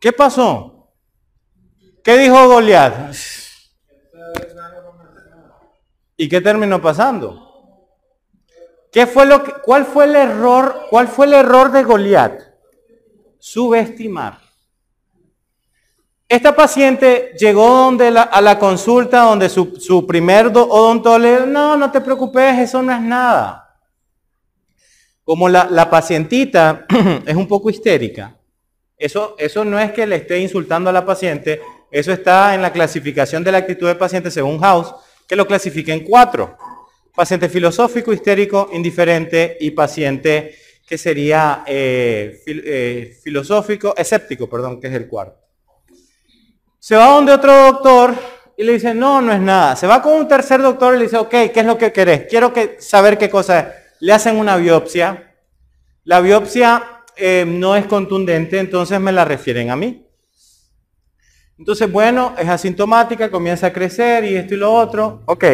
¿Qué 0.00 0.12
pasó? 0.12 0.92
¿Qué 2.02 2.16
dijo 2.16 2.48
Goliat? 2.48 3.14
¿Y 6.16 6.28
qué 6.28 6.40
terminó 6.40 6.80
pasando? 6.82 7.48
¿Qué 8.90 9.06
fue 9.06 9.24
lo 9.24 9.44
que, 9.44 9.52
¿Cuál 9.62 9.84
fue 9.84 10.04
el 10.06 10.16
error? 10.16 10.86
¿Cuál 10.90 11.06
fue 11.06 11.26
el 11.26 11.34
error 11.34 11.70
de 11.70 11.84
Goliat? 11.84 12.40
Subestimar. 13.38 14.40
Esta 16.28 16.54
paciente 16.54 17.32
llegó 17.38 17.68
donde 17.68 18.08
a 18.08 18.40
la 18.40 18.58
consulta 18.58 19.22
donde 19.22 19.48
su, 19.48 19.76
su 19.76 20.06
primer 20.06 20.46
odontólogo 20.46 21.18
le 21.18 21.32
dijo, 21.32 21.46
no, 21.46 21.76
no 21.76 21.90
te 21.90 22.00
preocupes, 22.00 22.58
eso 22.58 22.82
no 22.82 22.92
es 22.92 23.00
nada. 23.00 23.69
Como 25.30 25.48
la, 25.48 25.88
pacientita 25.88 26.86
es 27.24 27.36
un 27.36 27.46
poco 27.46 27.70
histérica, 27.70 28.36
eso, 28.98 29.36
eso 29.38 29.64
no 29.64 29.78
es 29.78 29.92
que 29.92 30.04
le 30.04 30.16
esté 30.16 30.40
insultando 30.40 30.90
a 30.90 30.92
la 30.92 31.06
paciente, 31.06 31.60
eso 31.88 32.10
está 32.10 32.52
en 32.52 32.60
la 32.60 32.72
clasificación 32.72 33.44
de 33.44 33.52
la 33.52 33.58
actitud 33.58 33.86
del 33.86 33.96
paciente 33.96 34.32
según 34.32 34.58
House, 34.58 34.92
que 35.28 35.36
lo 35.36 35.46
clasifica 35.46 35.92
en 35.92 36.00
cuatro. 36.00 36.58
Paciente 37.14 37.48
filosófico, 37.48 38.12
histérico, 38.12 38.70
indiferente 38.72 39.56
y 39.60 39.70
paciente 39.70 40.56
que 40.84 40.98
sería 40.98 41.62
eh, 41.64 42.42
eh, 42.44 43.16
filosófico, 43.22 43.94
escéptico, 43.96 44.50
perdón, 44.50 44.80
que 44.80 44.88
es 44.88 44.94
el 44.94 45.06
cuarto. 45.06 45.38
Se 46.80 46.96
va 46.96 47.06
donde 47.06 47.30
otro 47.30 47.54
doctor 47.54 48.16
y 48.56 48.64
le 48.64 48.72
dice, 48.72 48.94
no, 48.94 49.22
no 49.22 49.32
es 49.32 49.40
nada. 49.40 49.76
Se 49.76 49.86
va 49.86 50.02
con 50.02 50.14
un 50.14 50.26
tercer 50.26 50.60
doctor 50.60 50.96
y 50.96 50.98
le 50.98 51.04
dice, 51.04 51.18
ok, 51.18 51.30
¿qué 51.30 51.52
es 51.54 51.66
lo 51.66 51.78
que 51.78 51.92
querés? 51.92 52.26
Quiero 52.28 52.52
saber 52.80 53.16
qué 53.16 53.30
cosa 53.30 53.60
es 53.60 53.79
le 54.00 54.12
hacen 54.12 54.36
una 54.36 54.56
biopsia. 54.56 55.34
La 56.04 56.20
biopsia 56.20 57.04
eh, 57.16 57.44
no 57.46 57.76
es 57.76 57.86
contundente, 57.86 58.58
entonces 58.58 58.98
me 58.98 59.12
la 59.12 59.24
refieren 59.24 59.70
a 59.70 59.76
mí. 59.76 60.06
Entonces, 61.58 61.92
bueno, 61.92 62.34
es 62.38 62.48
asintomática, 62.48 63.30
comienza 63.30 63.66
a 63.66 63.72
crecer 63.72 64.24
y 64.24 64.34
esto 64.34 64.54
y 64.54 64.56
lo 64.56 64.72
otro. 64.72 65.22
Ok. 65.26 65.44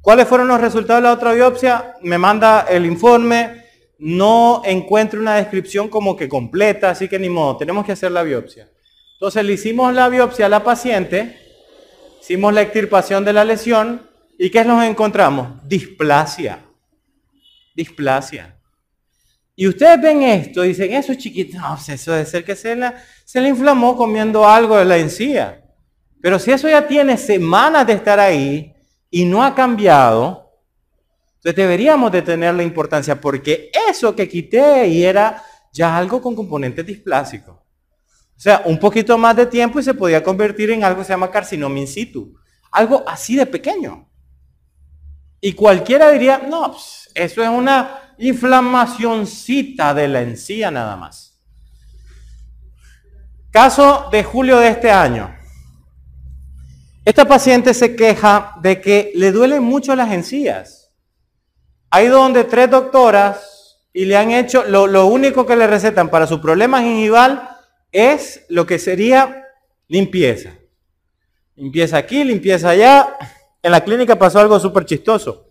¿Cuáles 0.00 0.26
fueron 0.26 0.48
los 0.48 0.60
resultados 0.60 1.02
de 1.02 1.08
la 1.08 1.14
otra 1.14 1.34
biopsia? 1.34 1.94
Me 2.02 2.16
manda 2.16 2.62
el 2.62 2.86
informe. 2.86 3.64
No 3.98 4.62
encuentro 4.64 5.20
una 5.20 5.36
descripción 5.36 5.88
como 5.88 6.16
que 6.16 6.28
completa, 6.28 6.90
así 6.90 7.08
que 7.08 7.18
ni 7.18 7.28
modo, 7.28 7.56
tenemos 7.56 7.84
que 7.84 7.92
hacer 7.92 8.12
la 8.12 8.22
biopsia. 8.22 8.68
Entonces 9.14 9.44
le 9.44 9.54
hicimos 9.54 9.94
la 9.94 10.08
biopsia 10.10 10.46
a 10.46 10.48
la 10.50 10.62
paciente, 10.62 11.38
hicimos 12.20 12.52
la 12.52 12.60
extirpación 12.60 13.24
de 13.24 13.32
la 13.32 13.44
lesión 13.44 14.06
y 14.38 14.50
¿qué 14.50 14.64
nos 14.64 14.84
encontramos? 14.84 15.66
Displasia 15.66 16.66
displasia. 17.76 18.58
Y 19.54 19.68
ustedes 19.68 20.00
ven 20.00 20.22
esto 20.22 20.64
y 20.64 20.68
dicen, 20.68 20.92
eso 20.92 21.12
es 21.12 21.18
chiquito, 21.18 21.58
no, 21.58 21.76
eso 21.76 22.12
debe 22.12 22.26
ser 22.26 22.44
que 22.44 22.56
se, 22.56 22.74
la, 22.74 23.02
se 23.24 23.40
le 23.40 23.48
inflamó 23.48 23.96
comiendo 23.96 24.46
algo 24.46 24.76
de 24.76 24.84
la 24.84 24.98
encía. 24.98 25.62
Pero 26.20 26.38
si 26.38 26.50
eso 26.50 26.68
ya 26.68 26.86
tiene 26.86 27.16
semanas 27.16 27.86
de 27.86 27.94
estar 27.94 28.18
ahí 28.18 28.74
y 29.10 29.24
no 29.24 29.42
ha 29.42 29.54
cambiado, 29.54 30.50
entonces 31.36 31.56
deberíamos 31.56 32.10
de 32.10 32.22
tener 32.22 32.54
la 32.54 32.62
importancia 32.62 33.20
porque 33.20 33.70
eso 33.88 34.14
que 34.16 34.28
quité 34.28 34.88
y 34.88 35.04
era 35.04 35.42
ya 35.72 35.96
algo 35.96 36.20
con 36.20 36.34
componentes 36.34 36.84
displásicos. 36.84 37.54
O 37.54 38.40
sea, 38.40 38.62
un 38.66 38.78
poquito 38.78 39.16
más 39.16 39.36
de 39.36 39.46
tiempo 39.46 39.80
y 39.80 39.82
se 39.82 39.94
podía 39.94 40.22
convertir 40.22 40.70
en 40.70 40.84
algo 40.84 41.00
que 41.00 41.06
se 41.06 41.12
llama 41.12 41.30
carcinoma 41.30 41.78
in 41.78 41.86
situ. 41.86 42.34
Algo 42.70 43.04
así 43.06 43.36
de 43.36 43.46
pequeño. 43.46 44.06
Y 45.46 45.52
cualquiera 45.52 46.10
diría, 46.10 46.38
no, 46.38 46.72
pues, 46.72 47.08
eso 47.14 47.40
es 47.40 47.48
una 47.48 48.14
inflamacióncita 48.18 49.94
de 49.94 50.08
la 50.08 50.20
encía 50.20 50.72
nada 50.72 50.96
más. 50.96 51.40
Caso 53.52 54.08
de 54.10 54.24
julio 54.24 54.58
de 54.58 54.70
este 54.70 54.90
año. 54.90 55.32
Esta 57.04 57.26
paciente 57.26 57.74
se 57.74 57.94
queja 57.94 58.54
de 58.60 58.80
que 58.80 59.12
le 59.14 59.30
duelen 59.30 59.62
mucho 59.62 59.94
las 59.94 60.10
encías. 60.10 60.90
Ha 61.90 62.02
ido 62.02 62.20
donde 62.20 62.42
tres 62.42 62.68
doctoras 62.68 63.86
y 63.92 64.04
le 64.06 64.16
han 64.16 64.32
hecho, 64.32 64.64
lo, 64.64 64.88
lo 64.88 65.06
único 65.06 65.46
que 65.46 65.54
le 65.54 65.68
recetan 65.68 66.08
para 66.08 66.26
su 66.26 66.40
problema 66.40 66.82
gingival 66.82 67.50
es 67.92 68.44
lo 68.48 68.66
que 68.66 68.80
sería 68.80 69.44
limpieza. 69.86 70.54
Limpieza 71.54 71.98
aquí, 71.98 72.24
limpieza 72.24 72.70
allá. 72.70 73.16
En 73.66 73.72
la 73.72 73.82
clínica 73.82 74.16
pasó 74.16 74.38
algo 74.38 74.60
súper 74.60 74.84
chistoso. 74.84 75.50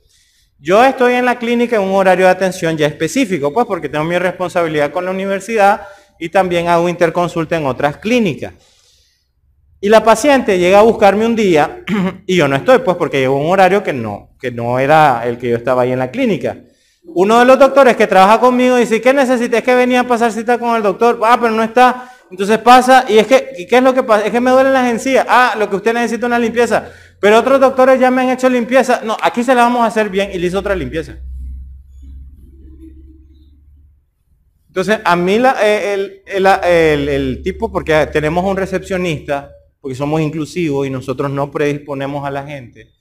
Yo 0.57 0.81
estoy 0.85 1.15
en 1.15 1.25
la 1.25 1.37
clínica 1.37 1.75
en 1.75 1.81
un 1.81 1.93
horario 1.95 2.27
de 2.27 2.31
atención 2.31 2.77
ya 2.77 2.87
específico, 2.87 3.51
pues 3.51 3.65
porque 3.65 3.89
tengo 3.89 4.05
mi 4.05 4.17
responsabilidad 4.17 4.89
con 4.93 5.03
la 5.03 5.11
universidad 5.11 5.81
y 6.17 6.29
también 6.29 6.69
hago 6.69 6.87
interconsulta 6.87 7.57
en 7.57 7.65
otras 7.65 7.97
clínicas. 7.97 8.53
Y 9.81 9.89
la 9.89 10.01
paciente 10.01 10.57
llega 10.57 10.79
a 10.79 10.83
buscarme 10.83 11.25
un 11.25 11.35
día 11.35 11.83
y 12.25 12.37
yo 12.37 12.47
no 12.47 12.55
estoy, 12.55 12.79
pues 12.79 12.95
porque 12.95 13.19
llegó 13.19 13.37
un 13.37 13.51
horario 13.51 13.83
que 13.83 13.91
no, 13.91 14.29
que 14.39 14.49
no 14.49 14.79
era 14.79 15.27
el 15.27 15.37
que 15.37 15.49
yo 15.49 15.57
estaba 15.57 15.81
ahí 15.81 15.91
en 15.91 15.99
la 15.99 16.09
clínica. 16.09 16.55
Uno 17.03 17.39
de 17.39 17.45
los 17.45 17.59
doctores 17.59 17.97
que 17.97 18.07
trabaja 18.07 18.39
conmigo 18.39 18.77
dice, 18.77 19.01
¿qué 19.01 19.13
necesitas? 19.13 19.59
Es 19.59 19.65
que 19.65 19.75
venía 19.75 19.99
a 19.99 20.07
pasar 20.07 20.31
cita 20.31 20.57
con 20.57 20.73
el 20.77 20.83
doctor. 20.83 21.19
Ah, 21.21 21.37
pero 21.37 21.51
no 21.51 21.63
está. 21.63 22.11
Entonces 22.31 22.57
pasa, 22.59 23.05
y 23.07 23.17
es 23.17 23.27
que, 23.27 23.67
¿qué 23.69 23.77
es 23.77 23.83
lo 23.83 23.93
que 23.93 24.03
pasa? 24.03 24.25
Es 24.25 24.31
que 24.31 24.39
me 24.39 24.51
duelen 24.51 24.73
las 24.73 24.89
encías. 24.89 25.25
Ah, 25.29 25.55
lo 25.59 25.69
que 25.69 25.75
usted 25.75 25.93
necesita 25.93 26.25
es 26.25 26.27
una 26.27 26.39
limpieza. 26.39 26.91
Pero 27.19 27.39
otros 27.39 27.59
doctores 27.59 27.99
ya 27.99 28.11
me 28.11 28.21
han 28.21 28.29
hecho 28.29 28.49
limpieza. 28.49 29.01
No, 29.03 29.17
aquí 29.21 29.43
se 29.43 29.55
la 29.55 29.63
vamos 29.63 29.83
a 29.83 29.87
hacer 29.87 30.09
bien 30.09 30.29
y 30.33 30.37
le 30.37 30.47
hizo 30.47 30.59
otra 30.59 30.75
limpieza. 30.75 31.17
Entonces, 34.75 34.99
a 35.05 35.15
mí 35.15 35.37
eh, 35.63 36.21
el, 36.25 37.41
tipo, 37.41 37.71
porque 37.71 38.09
tenemos 38.11 38.43
un 38.43 38.57
recepcionista, 38.57 39.49
porque 39.79 39.95
somos 39.95 40.19
inclusivos 40.19 40.85
y 40.85 40.89
nosotros 40.89 41.31
no 41.31 41.49
predisponemos 41.49 42.25
a 42.25 42.29
la 42.29 42.45
gente, 42.45 42.91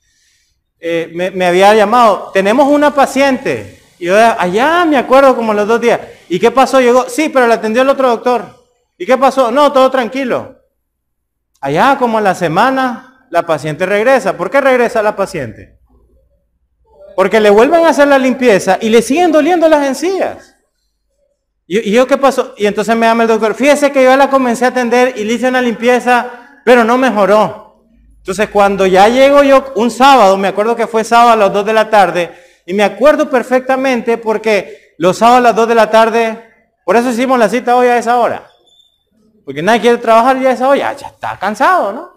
eh, 0.79 1.11
me, 1.13 1.45
había 1.45 1.75
llamado, 1.75 2.31
tenemos 2.33 2.69
una 2.69 2.95
paciente. 2.95 3.81
Y 3.99 4.05
yo 4.05 4.15
allá 4.15 4.85
me 4.85 4.95
acuerdo 4.95 5.35
como 5.35 5.53
los 5.53 5.67
dos 5.67 5.81
días. 5.81 5.99
¿Y 6.29 6.39
qué 6.39 6.49
pasó? 6.49 6.79
Llegó, 6.79 7.09
sí, 7.09 7.27
pero 7.27 7.45
la 7.45 7.55
atendió 7.55 7.81
el 7.81 7.89
otro 7.89 8.07
doctor. 8.07 8.45
¿Y 8.97 9.05
qué 9.05 9.17
pasó? 9.17 9.51
No, 9.51 9.73
todo 9.73 9.91
tranquilo. 9.91 10.55
Allá 11.59 11.97
como 11.99 12.19
en 12.19 12.23
la 12.23 12.35
semana, 12.35 13.14
la 13.35 13.45
paciente 13.45 13.85
regresa. 13.85 14.37
¿Por 14.37 14.49
qué 14.49 14.61
regresa 14.61 15.03
la 15.03 15.17
paciente? 15.17 15.77
Porque 17.17 17.41
le 17.41 17.49
vuelven 17.49 17.83
a 17.83 17.89
hacer 17.89 18.07
la 18.07 18.17
limpieza 18.17 18.77
y 18.79 18.87
le 18.87 19.01
siguen 19.01 19.33
doliendo 19.33 19.67
las 19.67 19.85
encías. 19.85 20.55
¿Y, 21.67 21.91
yo 21.91 22.07
qué 22.07 22.15
pasó? 22.15 22.53
Y 22.57 22.65
entonces 22.65 22.95
me 22.95 23.05
llama 23.05 23.23
el 23.23 23.29
doctor, 23.29 23.53
fíjese 23.53 23.91
que 23.91 24.05
yo 24.05 24.15
la 24.15 24.29
comencé 24.29 24.63
a 24.63 24.69
atender 24.69 25.15
y 25.17 25.25
le 25.25 25.33
hice 25.33 25.49
una 25.49 25.61
limpieza, 25.61 26.61
pero 26.63 26.85
no 26.85 26.97
mejoró. 26.97 27.83
Entonces 28.19 28.47
cuando 28.47 28.85
ya 28.85 29.09
llego 29.09 29.43
yo 29.43 29.73
un 29.75 29.91
sábado, 29.91 30.37
me 30.37 30.47
acuerdo 30.47 30.77
que 30.77 30.87
fue 30.87 31.03
sábado 31.03 31.31
a 31.31 31.35
las 31.35 31.51
2 31.51 31.65
de 31.65 31.73
la 31.73 31.89
tarde, 31.89 32.31
y 32.65 32.73
me 32.73 32.85
acuerdo 32.85 33.29
perfectamente 33.29 34.17
porque 34.17 34.93
los 34.97 35.17
sábados 35.17 35.39
a 35.39 35.49
las 35.49 35.55
2 35.57 35.67
de 35.67 35.75
la 35.75 35.89
tarde, 35.89 36.53
por 36.85 36.95
eso 36.95 37.09
hicimos 37.09 37.37
la 37.37 37.49
cita 37.49 37.75
hoy 37.75 37.87
a 37.87 37.97
esa 37.97 38.17
hora. 38.17 38.47
Porque 39.43 39.61
nadie 39.61 39.81
quiere 39.81 39.97
trabajar 39.97 40.39
ya 40.39 40.51
a 40.51 40.53
esa 40.53 40.69
hora, 40.69 40.93
ya, 40.93 41.07
está 41.07 41.37
cansado, 41.37 41.91
¿no? 41.91 42.14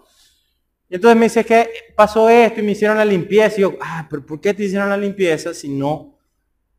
Y 0.89 0.95
entonces 0.95 1.17
me 1.17 1.25
dice 1.25 1.45
que 1.45 1.69
pasó 1.95 2.29
esto 2.29 2.59
y 2.59 2.63
me 2.63 2.71
hicieron 2.71 2.97
la 2.97 3.05
limpieza. 3.05 3.57
Y 3.57 3.61
yo, 3.61 3.77
ah, 3.81 4.07
pero 4.09 4.25
¿por 4.25 4.41
qué 4.41 4.53
te 4.53 4.63
hicieron 4.63 4.89
la 4.89 4.97
limpieza 4.97 5.53
si 5.53 5.69
no 5.69 6.15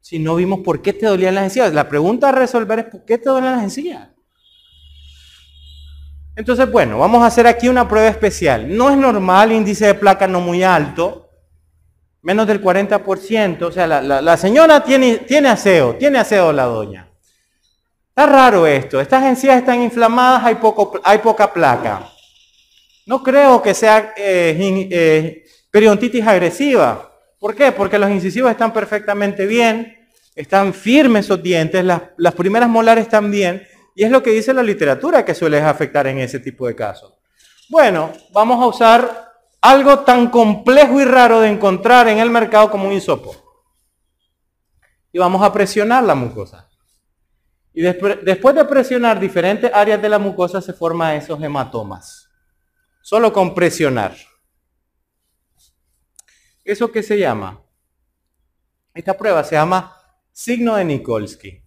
si 0.03 0.19
no 0.19 0.35
vimos 0.35 0.61
por 0.61 0.81
qué 0.81 0.93
te 0.93 1.07
dolían 1.07 1.35
las 1.35 1.45
encías? 1.45 1.73
La 1.73 1.89
pregunta 1.89 2.31
a 2.31 2.33
resolver 2.33 2.79
es 2.81 2.85
¿por 2.87 3.05
qué 3.05 3.19
te 3.19 3.29
duelen 3.29 3.53
las 3.53 3.63
encías? 3.63 4.09
Entonces, 6.37 6.71
bueno, 6.71 6.99
vamos 6.99 7.23
a 7.23 7.27
hacer 7.27 7.47
aquí 7.47 7.69
una 7.69 7.87
prueba 7.87 8.09
especial. 8.09 8.75
No 8.75 8.91
es 8.91 8.97
normal, 8.97 9.53
índice 9.53 9.87
de 9.87 9.95
placa 9.95 10.27
no 10.27 10.41
muy 10.41 10.63
alto, 10.63 11.29
menos 12.23 12.47
del 12.47 12.63
40%. 12.63 13.63
O 13.63 13.73
sea, 13.73 13.87
la, 13.87 14.37
señora 14.37 14.83
tiene, 14.83 15.19
tiene 15.19 15.49
aseo, 15.49 15.97
tiene 15.97 16.19
aseo 16.19 16.53
la 16.53 16.65
doña. 16.65 17.09
Está 18.09 18.27
raro 18.27 18.67
esto. 18.67 19.01
Estas 19.01 19.25
encías 19.25 19.59
están 19.59 19.83
inflamadas, 19.83 20.45
hay, 20.45 20.55
poco, 20.55 20.99
hay 21.05 21.19
poca 21.19 21.53
placa. 21.53 22.10
No 23.07 23.23
creo 23.23 23.63
que 23.63 23.75
sea 23.75 24.15
eh, 24.17 24.89
eh, 24.91 25.45
periodontitis 25.71 26.27
agresiva. 26.27 27.11
¿Por 27.39 27.55
qué? 27.55 27.73
Porque 27.73 27.99
los 27.99 28.11
incisivos 28.11 28.51
están 28.51 28.73
perfectamente 28.73 29.47
bien, 29.47 29.97
están 30.35 30.75
firmes 30.75 31.25
esos 31.25 31.43
dientes, 31.43 31.85
las, 31.85 32.35
primeras 32.35 32.69
molares 32.69 33.05
están 33.05 33.31
bien, 33.31 33.67
y 33.95 34.05
es 34.05 34.11
lo 34.11 34.23
que 34.23 34.31
dice 34.31 34.53
la 34.53 34.63
literatura 34.63 35.25
que 35.25 35.35
suele 35.35 35.61
afectar 35.61 36.07
en 36.07 36.19
ese 36.19 36.39
tipo 36.39 36.67
de 36.67 36.77
casos. 36.77 37.15
Bueno, 37.69 38.13
vamos 38.33 38.63
a 38.63 38.67
usar 38.67 39.33
algo 39.63 40.01
tan 40.01 40.29
complejo 40.29 41.01
y 41.01 41.05
raro 41.05 41.41
de 41.41 41.49
encontrar 41.49 42.09
en 42.09 42.19
el 42.19 42.31
mercado 42.31 42.71
como 42.71 42.87
un 42.87 42.93
hisopo. 42.93 43.35
Y 45.13 45.19
vamos 45.19 45.43
a 45.43 45.53
presionar 45.53 46.05
la 46.05 46.15
mucosa. 46.15 46.69
Y 47.73 47.83
después 47.83 48.55
de 48.55 48.65
presionar 48.65 49.19
diferentes 49.19 49.71
áreas 49.73 50.01
de 50.01 50.09
la 50.09 50.19
mucosa 50.19 50.61
se 50.61 50.73
forman 50.73 51.17
esos 51.17 51.41
hematomas. 51.43 52.30
Solo 53.11 53.33
con 53.33 53.57
presionar. 53.57 54.15
¿Eso 56.63 56.93
qué 56.93 57.03
se 57.03 57.19
llama? 57.19 57.61
Esta 58.95 59.19
prueba 59.19 59.43
se 59.43 59.57
llama 59.57 59.97
signo 60.31 60.77
de 60.77 60.85
Nikolsky. 60.85 61.61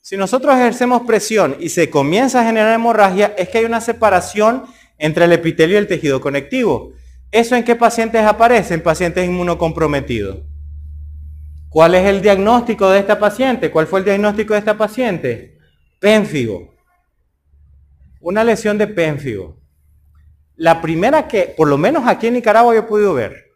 Si 0.00 0.16
nosotros 0.16 0.54
ejercemos 0.54 1.02
presión 1.02 1.58
y 1.60 1.68
se 1.68 1.90
comienza 1.90 2.40
a 2.40 2.44
generar 2.46 2.72
hemorragia, 2.72 3.34
es 3.36 3.50
que 3.50 3.58
hay 3.58 3.66
una 3.66 3.82
separación 3.82 4.64
entre 4.96 5.26
el 5.26 5.32
epitelio 5.32 5.74
y 5.74 5.80
el 5.80 5.88
tejido 5.88 6.22
conectivo. 6.22 6.94
¿Eso 7.30 7.54
en 7.54 7.62
qué 7.62 7.76
pacientes 7.76 8.24
aparece? 8.24 8.72
En 8.72 8.82
pacientes 8.82 9.26
inmunocomprometidos. 9.26 10.38
¿Cuál 11.68 11.96
es 11.96 12.06
el 12.06 12.22
diagnóstico 12.22 12.88
de 12.88 13.00
esta 13.00 13.18
paciente? 13.18 13.70
¿Cuál 13.70 13.86
fue 13.86 13.98
el 13.98 14.06
diagnóstico 14.06 14.54
de 14.54 14.60
esta 14.60 14.78
paciente? 14.78 15.58
Pénfigo. 16.00 16.74
Una 18.20 18.42
lesión 18.42 18.78
de 18.78 18.86
pénfigo 18.86 19.61
la 20.62 20.80
primera 20.80 21.26
que, 21.26 21.52
por 21.56 21.66
lo 21.66 21.76
menos 21.76 22.06
aquí 22.06 22.28
en 22.28 22.34
Nicaragua, 22.34 22.72
yo 22.72 22.82
he 22.82 22.84
podido 22.84 23.14
ver. 23.14 23.50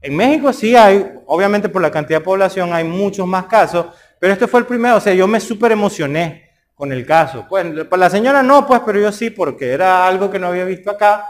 En 0.00 0.14
México 0.14 0.52
sí 0.52 0.76
hay, 0.76 1.18
obviamente 1.26 1.68
por 1.68 1.82
la 1.82 1.90
cantidad 1.90 2.20
de 2.20 2.24
población 2.24 2.72
hay 2.72 2.84
muchos 2.84 3.26
más 3.26 3.46
casos, 3.46 3.86
pero 4.20 4.32
este 4.32 4.46
fue 4.46 4.60
el 4.60 4.66
primero, 4.66 4.98
o 4.98 5.00
sea, 5.00 5.12
yo 5.14 5.26
me 5.26 5.40
súper 5.40 5.72
emocioné 5.72 6.48
con 6.74 6.92
el 6.92 7.04
caso. 7.04 7.44
Pues 7.48 7.66
para 7.86 8.02
la 8.02 8.08
señora 8.08 8.40
no, 8.40 8.64
pues, 8.68 8.82
pero 8.86 9.00
yo 9.00 9.10
sí, 9.10 9.30
porque 9.30 9.72
era 9.72 10.06
algo 10.06 10.30
que 10.30 10.38
no 10.38 10.46
había 10.46 10.64
visto 10.64 10.92
acá. 10.92 11.26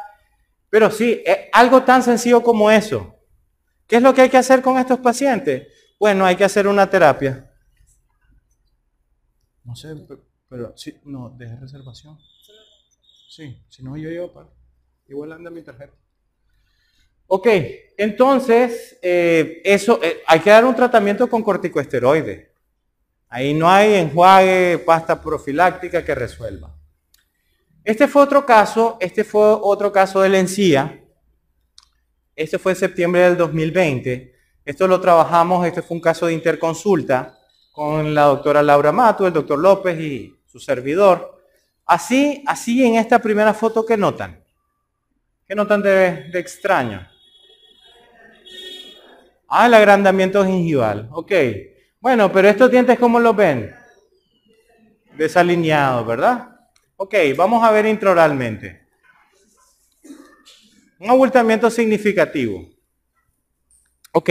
Pero 0.69 0.91
sí, 0.91 1.23
es 1.25 1.39
algo 1.55 1.85
tan 1.85 2.03
sencillo 2.03 2.43
como 2.43 2.71
eso. 2.71 3.17
¿Qué 3.87 3.97
es 3.97 4.03
lo 4.03 4.13
que 4.13 4.21
hay 4.21 4.29
que 4.29 4.37
hacer 4.37 4.61
con 4.61 4.77
estos 4.77 4.99
pacientes? 4.99 5.69
Bueno, 5.99 6.27
hay 6.27 6.37
que 6.37 6.45
hacer 6.45 6.69
una 6.69 6.91
terapia. 6.91 7.51
No 9.65 9.75
sé, 9.75 9.95
pero, 10.51 10.77
sí, 10.77 11.01
no, 11.07 11.31
deje 11.31 11.57
reservación. 11.57 12.19
Sí, 13.31 13.59
si 13.71 13.83
no 13.83 13.97
yo 13.97 14.11
llevo 14.11 14.31
para... 14.35 14.62
Igual 15.13 15.33
anda 15.33 15.51
mi 15.51 15.61
tarjeta. 15.61 15.93
Ok, 17.27 17.47
entonces, 17.99 18.99
eh, 19.03 19.61
eso, 19.63 20.01
eh, 20.03 20.23
hay 20.27 20.41
que 20.41 20.49
dar 20.49 20.65
un 20.65 20.75
tratamiento 20.75 21.29
con 21.29 21.43
corticoesteroides. 21.43 22.49
Ahí 23.29 23.53
no 23.53 23.69
hay 23.69 23.93
enjuague, 23.97 24.79
pasta 24.79 25.21
profiláctica 25.21 26.03
que 26.03 26.15
resuelva. 26.15 26.75
Este 27.85 28.09
fue 28.09 28.23
otro 28.23 28.47
caso, 28.47 28.97
este 29.01 29.23
fue 29.23 29.43
otro 29.45 29.93
caso 29.93 30.23
de 30.23 30.31
la 30.31 30.39
encía. 30.39 31.05
Este 32.35 32.59
fue 32.59 32.73
en 32.73 32.79
septiembre 32.79 33.21
del 33.21 33.37
2020. 33.37 34.35
Esto 34.65 34.89
lo 34.89 34.99
trabajamos, 34.99 35.67
este 35.67 35.83
fue 35.83 35.99
un 35.99 36.01
caso 36.01 36.25
de 36.25 36.33
interconsulta 36.33 37.39
con 37.71 38.15
la 38.15 38.23
doctora 38.23 38.63
Laura 38.63 38.93
Mato, 38.93 39.27
el 39.27 39.35
doctor 39.35 39.59
López 39.59 40.01
y 40.01 40.35
su 40.47 40.59
servidor. 40.59 41.39
Así, 41.85 42.43
así 42.47 42.83
en 42.83 42.95
esta 42.95 43.19
primera 43.19 43.53
foto 43.53 43.85
que 43.85 43.99
notan. 43.99 44.42
¿Qué 45.53 45.57
notan 45.57 45.83
de, 45.83 46.31
de 46.31 46.39
extraño? 46.39 47.07
Ah, 49.47 49.67
el 49.67 49.75
agrandamiento 49.75 50.43
gingival. 50.47 51.11
Ok. 51.13 51.31
Bueno, 52.01 52.33
pero 52.33 52.49
estos 52.49 52.71
dientes, 52.71 52.99
¿cómo 52.99 53.21
los 53.21 53.37
ven? 53.37 53.71
Desalineados, 55.15 56.07
¿verdad? 56.07 56.57
Ok, 56.97 57.15
vamos 57.37 57.63
a 57.63 57.71
ver 57.71 57.85
intraoralmente. 57.85 58.87
Un 60.99 61.11
abultamiento 61.11 61.69
significativo. 61.71 62.67
Ok. 64.13 64.31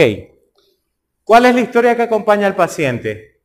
¿Cuál 1.22 1.46
es 1.46 1.54
la 1.54 1.60
historia 1.60 1.94
que 1.94 2.02
acompaña 2.02 2.48
al 2.48 2.56
paciente? 2.56 3.42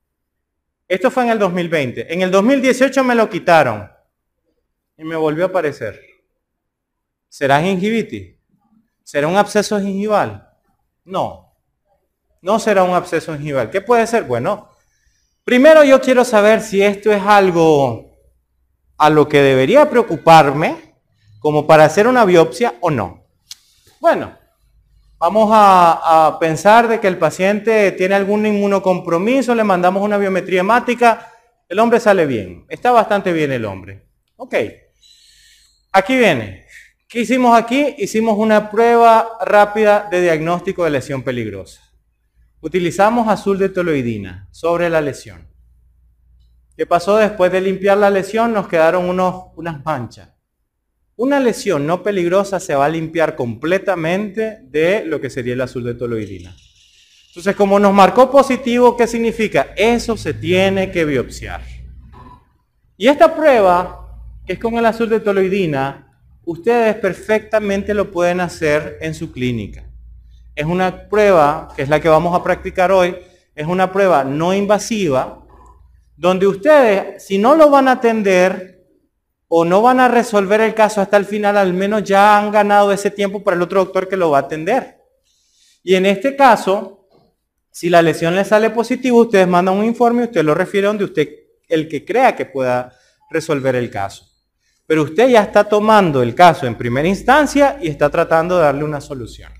Esto 0.87 1.11
fue 1.11 1.25
en 1.25 1.29
el 1.29 1.37
2020. 1.37 2.11
En 2.11 2.23
el 2.23 2.31
2018 2.31 3.03
me 3.03 3.13
lo 3.13 3.29
quitaron 3.29 3.87
y 4.97 5.03
me 5.03 5.15
volvió 5.15 5.43
a 5.43 5.49
aparecer. 5.49 6.06
¿Será 7.29 7.61
gingivitis? 7.61 8.35
¿Será 9.03 9.27
un 9.27 9.37
absceso 9.37 9.79
gingival? 9.79 10.49
No, 11.05 11.55
no 12.41 12.59
será 12.59 12.83
un 12.83 12.93
absceso 12.93 13.33
gingival. 13.33 13.69
¿Qué 13.69 13.81
puede 13.81 14.05
ser? 14.07 14.23
Bueno, 14.23 14.69
primero 15.43 15.83
yo 15.83 16.01
quiero 16.01 16.23
saber 16.23 16.61
si 16.61 16.81
esto 16.81 17.11
es 17.11 17.21
algo 17.21 18.17
a 18.97 19.09
lo 19.09 19.27
que 19.27 19.41
debería 19.41 19.89
preocuparme 19.89 20.95
como 21.39 21.67
para 21.67 21.85
hacer 21.85 22.07
una 22.07 22.25
biopsia 22.25 22.75
o 22.81 22.89
no. 22.89 23.25
Bueno, 23.99 24.37
vamos 25.17 25.49
a, 25.53 26.27
a, 26.27 26.39
pensar 26.39 26.87
de 26.87 26.99
que 26.99 27.07
el 27.07 27.17
paciente 27.17 27.91
tiene 27.93 28.15
algún 28.15 28.45
inmunocompromiso, 28.45 29.55
le 29.55 29.63
mandamos 29.63 30.03
una 30.03 30.17
biometría 30.17 30.61
hemática, 30.61 31.31
el 31.69 31.79
hombre 31.79 31.99
sale 31.99 32.25
bien, 32.25 32.65
está 32.69 32.91
bastante 32.91 33.31
bien 33.33 33.51
el 33.51 33.65
hombre. 33.65 34.05
Ok, 34.35 34.55
aquí 35.91 36.17
viene, 36.17 36.66
¿Qué 37.09 37.21
hicimos 37.21 37.57
aquí? 37.57 37.95
Hicimos 37.99 38.37
una 38.37 38.69
prueba 38.69 39.37
rápida 39.39 40.09
de 40.11 40.21
diagnóstico 40.21 40.83
de 40.83 40.89
lesión 40.89 41.23
peligrosa. 41.23 41.81
Utilizamos 42.59 43.29
azul 43.29 43.57
de 43.57 43.69
toloidina 43.69 44.49
sobre 44.51 44.89
la 44.89 44.99
lesión. 44.99 45.47
¿Qué 46.75 46.85
pasó 46.85 47.15
después 47.15 47.49
de 47.49 47.61
limpiar 47.61 47.97
la 47.97 48.09
lesión? 48.09 48.51
Nos 48.51 48.67
quedaron 48.67 49.05
unos, 49.05 49.45
unas 49.55 49.85
manchas. 49.85 50.31
Una 51.15 51.39
lesión 51.39 51.87
no 51.87 52.03
peligrosa 52.03 52.59
se 52.59 52.75
va 52.75 52.85
a 52.85 52.89
limpiar 52.89 53.37
completamente 53.37 54.59
de 54.63 55.05
lo 55.05 55.21
que 55.21 55.29
sería 55.29 55.53
el 55.53 55.61
azul 55.61 55.85
de 55.85 55.93
toloidina. 55.93 56.53
Entonces, 57.29 57.55
como 57.55 57.79
nos 57.79 57.93
marcó 57.93 58.29
positivo, 58.29 58.97
¿qué 58.97 59.07
significa? 59.07 59.67
Eso 59.77 60.17
se 60.17 60.33
tiene 60.33 60.91
que 60.91 61.05
biopsiar. 61.05 61.61
Y 62.97 63.07
esta 63.07 63.33
prueba, 63.33 64.09
que 64.45 64.53
es 64.53 64.59
con 64.59 64.77
el 64.77 64.85
azul 64.85 65.07
de 65.07 65.21
toloidina, 65.21 66.06
ustedes 66.47 66.95
perfectamente 66.95 67.93
lo 67.93 68.09
pueden 68.09 68.39
hacer 68.39 68.97
en 69.01 69.13
su 69.13 69.33
clínica. 69.33 69.83
Es 70.55 70.65
una 70.65 71.09
prueba, 71.09 71.67
que 71.75 71.83
es 71.83 71.89
la 71.89 71.99
que 71.99 72.07
vamos 72.07 72.33
a 72.33 72.41
practicar 72.41 72.89
hoy, 72.89 73.17
es 73.53 73.67
una 73.67 73.91
prueba 73.91 74.23
no 74.23 74.53
invasiva, 74.53 75.45
donde 76.15 76.47
ustedes, 76.47 77.23
si 77.25 77.37
no 77.37 77.55
lo 77.55 77.69
van 77.69 77.89
a 77.89 77.93
atender, 77.93 78.77
o 79.49 79.65
no 79.65 79.81
van 79.81 79.99
a 79.99 80.07
resolver 80.07 80.61
el 80.61 80.73
caso 80.73 81.01
hasta 81.01 81.17
el 81.17 81.25
final, 81.25 81.57
al 81.57 81.73
menos 81.73 82.03
ya 82.03 82.37
han 82.37 82.51
ganado 82.51 82.91
ese 82.91 83.11
tiempo 83.11 83.43
para 83.43 83.55
el 83.55 83.63
otro 83.63 83.83
doctor 83.83 84.07
que 84.07 84.17
lo 84.17 84.31
va 84.31 84.39
a 84.39 84.41
atender. 84.41 84.97
Y 85.83 85.95
en 85.95 86.05
este 86.05 86.35
caso, 86.35 87.09
si 87.71 87.89
la 87.89 88.01
lesión 88.01 88.35
le 88.35 88.45
sale 88.45 88.69
positiva, 88.69 89.17
ustedes 89.17 89.47
mandan 89.47 89.77
un 89.77 89.85
informe 89.85 90.21
y 90.21 90.25
usted 90.25 90.43
lo 90.43 90.55
refiere 90.55 90.87
donde 90.87 91.03
usted, 91.03 91.29
el 91.67 91.87
que 91.89 92.05
crea 92.05 92.35
que 92.35 92.45
pueda 92.45 92.93
resolver 93.29 93.75
el 93.75 93.89
caso. 93.89 94.36
Pero 94.87 95.03
usted 95.03 95.29
ya 95.29 95.43
está 95.43 95.65
tomando 95.65 96.23
el 96.23 96.33
caso 96.33 96.65
en 96.65 96.75
primera 96.75 97.07
instancia 97.07 97.77
y 97.79 97.89
está 97.89 98.09
tratando 98.09 98.57
de 98.57 98.63
darle 98.63 98.83
una 98.83 98.99
solución. 98.99 99.51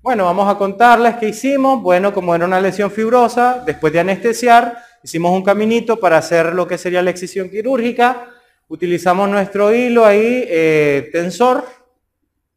Bueno, 0.00 0.24
vamos 0.24 0.52
a 0.52 0.58
contarles 0.58 1.14
qué 1.16 1.28
hicimos. 1.28 1.80
Bueno, 1.80 2.12
como 2.12 2.34
era 2.34 2.44
una 2.44 2.60
lesión 2.60 2.90
fibrosa, 2.90 3.62
después 3.64 3.92
de 3.92 4.00
anestesiar, 4.00 4.78
hicimos 5.04 5.30
un 5.30 5.44
caminito 5.44 6.00
para 6.00 6.18
hacer 6.18 6.54
lo 6.54 6.66
que 6.66 6.78
sería 6.78 7.02
la 7.02 7.10
excisión 7.10 7.48
quirúrgica 7.48 8.30
Utilizamos 8.66 9.28
nuestro 9.28 9.74
hilo 9.74 10.06
ahí, 10.06 10.44
eh, 10.48 11.10
tensor, 11.12 11.64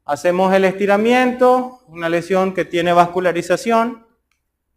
hacemos 0.05 0.53
el 0.53 0.63
estiramiento, 0.63 1.81
una 1.89 2.07
lesión 2.07 2.53
que 2.53 2.63
tiene 2.63 2.93
vascularización, 2.93 4.05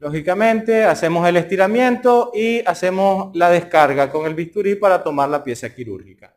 lógicamente, 0.00 0.82
hacemos 0.82 1.28
el 1.28 1.36
estiramiento 1.36 2.32
y 2.34 2.66
hacemos 2.66 3.30
la 3.36 3.48
descarga 3.48 4.10
con 4.10 4.26
el 4.26 4.34
bisturí 4.34 4.74
para 4.74 5.04
tomar 5.04 5.28
la 5.28 5.44
pieza 5.44 5.72
quirúrgica. 5.72 6.34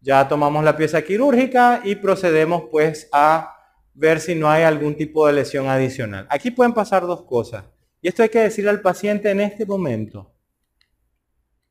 Ya 0.00 0.26
tomamos 0.28 0.64
la 0.64 0.76
pieza 0.76 1.02
quirúrgica 1.02 1.80
y 1.84 1.94
procedemos 1.94 2.64
pues 2.70 3.08
a 3.12 3.56
ver 3.92 4.20
si 4.20 4.34
no 4.34 4.48
hay 4.48 4.62
algún 4.62 4.96
tipo 4.96 5.26
de 5.26 5.34
lesión 5.34 5.68
adicional. 5.68 6.26
Aquí 6.30 6.50
pueden 6.50 6.72
pasar 6.72 7.02
dos 7.02 7.22
cosas. 7.22 7.64
Y 8.00 8.08
esto 8.08 8.22
hay 8.22 8.30
que 8.30 8.40
decirle 8.40 8.70
al 8.70 8.80
paciente 8.80 9.30
en 9.30 9.40
este 9.40 9.66
momento. 9.66 10.32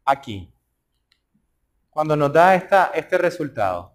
Aquí 0.06 0.54
cuando 2.00 2.16
nos 2.16 2.32
da 2.32 2.56
esta, 2.56 2.92
este 2.96 3.18
resultado. 3.18 3.94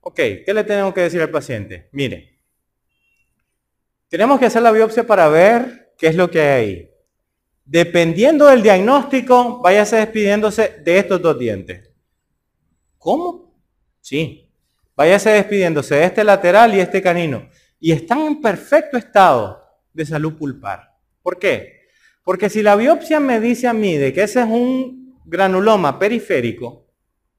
Ok, 0.00 0.16
¿qué 0.16 0.52
le 0.52 0.64
tenemos 0.64 0.92
que 0.92 1.02
decir 1.02 1.22
al 1.22 1.30
paciente? 1.30 1.88
Mire, 1.92 2.40
tenemos 4.08 4.40
que 4.40 4.46
hacer 4.46 4.62
la 4.62 4.72
biopsia 4.72 5.06
para 5.06 5.28
ver 5.28 5.94
qué 5.96 6.08
es 6.08 6.16
lo 6.16 6.28
que 6.28 6.40
hay 6.40 6.48
ahí. 6.48 6.90
Dependiendo 7.64 8.46
del 8.46 8.64
diagnóstico, 8.64 9.60
váyase 9.62 9.94
despidiéndose 9.94 10.80
de 10.82 10.98
estos 10.98 11.22
dos 11.22 11.38
dientes. 11.38 11.91
¿Cómo? 13.02 13.52
Sí. 14.00 14.48
Váyase 14.94 15.30
despidiéndose 15.30 15.96
de 15.96 16.04
este 16.04 16.22
lateral 16.22 16.72
y 16.72 16.78
este 16.78 17.02
canino. 17.02 17.48
Y 17.80 17.90
están 17.90 18.20
en 18.20 18.40
perfecto 18.40 18.96
estado 18.96 19.60
de 19.92 20.06
salud 20.06 20.34
pulpar. 20.34 20.96
¿Por 21.20 21.36
qué? 21.36 21.80
Porque 22.22 22.48
si 22.48 22.62
la 22.62 22.76
biopsia 22.76 23.18
me 23.18 23.40
dice 23.40 23.66
a 23.66 23.72
mí 23.72 23.96
de 23.96 24.12
que 24.12 24.22
ese 24.22 24.40
es 24.42 24.46
un 24.46 25.20
granuloma 25.24 25.98
periférico 25.98 26.86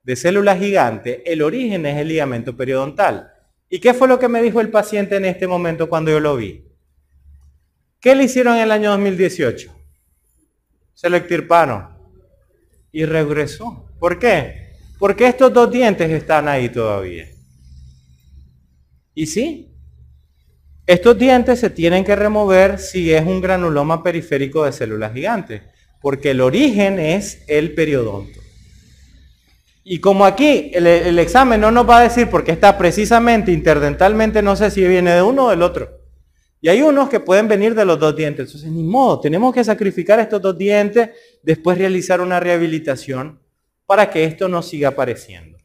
de 0.04 0.18
célula 0.18 0.58
gigante, 0.58 1.24
el 1.32 1.42
origen 1.42 1.86
es 1.86 1.98
el 1.98 2.10
ligamento 2.10 2.58
periodontal. 2.58 3.32
¿Y 3.70 3.80
qué 3.80 3.94
fue 3.94 4.10
lo 4.10 4.20
que 4.20 4.28
me 4.28 4.42
dijo 4.42 4.60
el 4.60 4.70
paciente 4.70 5.16
en 5.16 5.24
este 5.24 5.48
momento 5.48 5.88
cuando 5.88 6.12
yo 6.12 6.20
lo 6.20 6.36
vi? 6.36 6.66
¿Qué 8.02 8.16
le 8.16 8.26
hicieron 8.26 8.58
en 8.58 8.64
el 8.64 8.72
año 8.72 8.92
2018? 8.92 9.74
Se 10.94 11.10
lo 11.10 11.16
extirparon 11.16 11.88
y 12.92 13.06
regresó. 13.06 13.90
¿Por 13.98 14.20
qué? 14.20 14.63
Porque 15.04 15.28
estos 15.28 15.52
dos 15.52 15.70
dientes 15.70 16.10
están 16.10 16.48
ahí 16.48 16.70
todavía. 16.70 17.28
Y 19.14 19.26
sí, 19.26 19.76
estos 20.88 21.18
dientes 21.18 21.60
se 21.60 21.70
tienen 21.70 22.06
que 22.06 22.16
remover 22.16 22.80
si 22.80 23.12
es 23.12 23.22
un 23.26 23.42
granuloma 23.42 24.02
periférico 24.02 24.64
de 24.64 24.72
células 24.72 25.12
gigantes 25.12 25.62
porque 26.02 26.32
el 26.32 26.40
origen 26.40 27.00
es 27.00 27.44
el 27.50 27.74
periodonto. 27.74 28.40
Y 29.84 30.00
como 30.00 30.24
aquí 30.24 30.72
el, 30.74 31.20
examen 31.20 31.60
no 31.60 31.70
nos 31.70 31.90
va 31.90 31.98
a 31.98 32.04
decir 32.04 32.30
porque 32.30 32.54
está 32.54 32.78
precisamente 32.78 33.52
interdentalmente, 33.52 34.42
no 34.42 34.56
sé 34.56 34.72
si 34.72 34.88
viene 34.88 35.12
de 35.12 35.22
uno 35.22 35.48
o 35.48 35.50
del 35.50 35.64
otro. 35.64 36.00
Y 36.62 36.70
hay 36.70 36.82
unos 36.82 37.10
que 37.10 37.20
pueden 37.20 37.50
venir 37.50 37.76
de 37.76 37.84
los 37.84 38.00
dos 38.00 38.16
dientes. 38.16 38.46
Entonces, 38.46 38.72
ni 38.72 38.84
modo, 38.84 39.20
tenemos 39.20 39.54
que 39.54 39.66
sacrificar 39.66 40.22
estos 40.22 40.42
dos 40.42 40.58
dientes, 40.58 41.10
después 41.42 41.78
realizar 41.78 42.22
una 42.22 42.40
rehabilitación 42.40 43.43
para 43.86 44.10
que 44.10 44.24
esto 44.24 44.48
no 44.48 44.62
siga 44.62 44.90
apareciendo. 44.90 45.58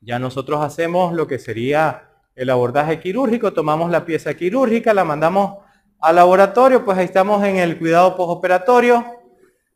Ya 0.00 0.18
nosotros 0.18 0.62
hacemos 0.62 1.12
lo 1.12 1.26
que 1.26 1.38
sería 1.38 2.10
el 2.34 2.48
abordaje 2.48 3.00
quirúrgico, 3.00 3.52
tomamos 3.52 3.90
la 3.90 4.04
pieza 4.04 4.34
quirúrgica, 4.34 4.94
la 4.94 5.04
mandamos 5.04 5.58
al 5.98 6.16
laboratorio, 6.16 6.84
pues 6.84 6.96
ahí 6.96 7.04
estamos 7.04 7.44
en 7.44 7.56
el 7.56 7.78
cuidado 7.78 8.16
postoperatorio. 8.16 9.04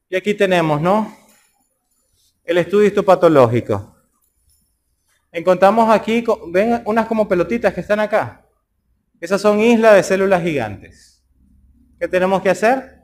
Y 0.09 0.17
aquí 0.17 0.35
tenemos, 0.35 0.81
¿no? 0.81 1.15
El 2.45 2.59
estudio 2.59 2.87
histopatológico. 2.87 3.95
Encontramos 5.31 5.91
aquí, 5.91 6.25
ven 6.49 6.83
unas 6.87 7.07
como 7.07 7.29
pelotitas 7.29 7.75
que 7.75 7.81
están 7.81 8.01
acá. 8.01 8.47
Esas 9.21 9.41
son 9.41 9.61
islas 9.61 9.95
de 9.95 10.03
células 10.03 10.43
gigantes. 10.43 11.23
¿Qué 11.99 12.09
tenemos 12.09 12.41
que 12.41 12.51
hacer? 12.51 13.03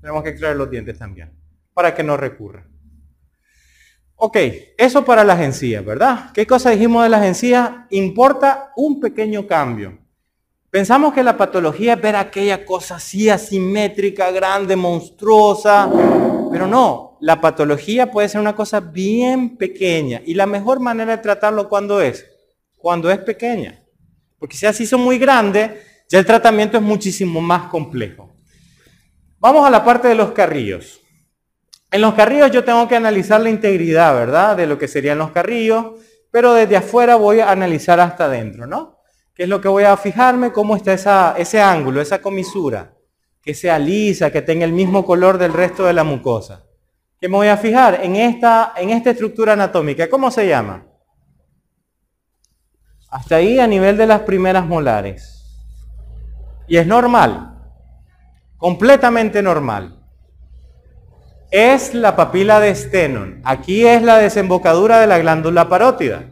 Tenemos 0.00 0.22
que 0.22 0.30
extraer 0.30 0.56
los 0.56 0.70
dientes 0.70 0.98
también, 0.98 1.32
para 1.72 1.94
que 1.94 2.02
no 2.02 2.16
recurra. 2.16 2.66
Ok, 4.16 4.36
eso 4.78 5.04
para 5.04 5.24
las 5.24 5.40
encías, 5.40 5.84
¿verdad? 5.84 6.30
¿Qué 6.32 6.46
cosa 6.46 6.70
dijimos 6.70 7.02
de 7.02 7.08
las 7.08 7.24
encías? 7.24 7.70
Importa 7.90 8.72
un 8.76 9.00
pequeño 9.00 9.46
cambio. 9.46 9.98
Pensamos 10.70 11.14
que 11.14 11.22
la 11.22 11.36
patología 11.36 11.94
es 11.94 12.00
ver 12.00 12.16
aquella 12.16 12.64
cosa 12.64 12.96
así 12.96 13.28
asimétrica, 13.28 14.30
grande, 14.30 14.76
monstruosa, 14.76 15.90
pero 16.50 16.66
no, 16.66 17.16
la 17.20 17.40
patología 17.40 18.10
puede 18.10 18.28
ser 18.28 18.40
una 18.40 18.54
cosa 18.54 18.80
bien 18.80 19.56
pequeña 19.56 20.20
y 20.24 20.34
la 20.34 20.46
mejor 20.46 20.80
manera 20.80 21.16
de 21.16 21.22
tratarlo 21.22 21.68
cuando 21.68 22.00
es, 22.00 22.26
cuando 22.76 23.10
es 23.10 23.18
pequeña. 23.18 23.84
Porque 24.38 24.56
si 24.56 24.66
así 24.66 24.84
son 24.84 25.00
muy 25.00 25.18
grandes, 25.18 25.70
ya 26.08 26.18
el 26.18 26.26
tratamiento 26.26 26.76
es 26.76 26.82
muchísimo 26.82 27.40
más 27.40 27.68
complejo. 27.68 28.34
Vamos 29.38 29.66
a 29.66 29.70
la 29.70 29.84
parte 29.84 30.08
de 30.08 30.14
los 30.14 30.32
carrillos. 30.32 31.00
En 31.94 32.00
los 32.00 32.14
carrillos 32.14 32.50
yo 32.50 32.64
tengo 32.64 32.88
que 32.88 32.96
analizar 32.96 33.40
la 33.40 33.50
integridad, 33.50 34.16
¿verdad? 34.16 34.56
De 34.56 34.66
lo 34.66 34.76
que 34.76 34.88
serían 34.88 35.16
los 35.16 35.30
carrillos, 35.30 35.92
pero 36.32 36.52
desde 36.52 36.76
afuera 36.76 37.14
voy 37.14 37.38
a 37.38 37.52
analizar 37.52 38.00
hasta 38.00 38.24
adentro, 38.24 38.66
¿no? 38.66 38.98
¿Qué 39.32 39.44
es 39.44 39.48
lo 39.48 39.60
que 39.60 39.68
voy 39.68 39.84
a 39.84 39.96
fijarme? 39.96 40.50
¿Cómo 40.50 40.74
está 40.74 41.36
ese 41.38 41.62
ángulo, 41.62 42.00
esa 42.00 42.20
comisura? 42.20 42.96
Que 43.40 43.54
sea 43.54 43.78
lisa, 43.78 44.32
que 44.32 44.42
tenga 44.42 44.64
el 44.64 44.72
mismo 44.72 45.06
color 45.06 45.38
del 45.38 45.52
resto 45.52 45.84
de 45.84 45.92
la 45.92 46.02
mucosa. 46.02 46.64
¿Qué 47.20 47.28
me 47.28 47.36
voy 47.36 47.46
a 47.46 47.56
fijar? 47.56 48.00
En 48.02 48.16
esta, 48.16 48.72
en 48.76 48.90
esta 48.90 49.10
estructura 49.10 49.52
anatómica. 49.52 50.10
¿Cómo 50.10 50.32
se 50.32 50.48
llama? 50.48 50.84
Hasta 53.08 53.36
ahí 53.36 53.60
a 53.60 53.68
nivel 53.68 53.96
de 53.96 54.08
las 54.08 54.22
primeras 54.22 54.66
molares. 54.66 55.62
Y 56.66 56.76
es 56.76 56.88
normal. 56.88 57.56
Completamente 58.56 59.40
normal. 59.42 59.93
Es 61.56 61.94
la 61.94 62.16
papila 62.16 62.58
de 62.58 62.74
Stenon. 62.74 63.40
Aquí 63.44 63.86
es 63.86 64.02
la 64.02 64.18
desembocadura 64.18 64.98
de 64.98 65.06
la 65.06 65.20
glándula 65.20 65.68
parótida. 65.68 66.24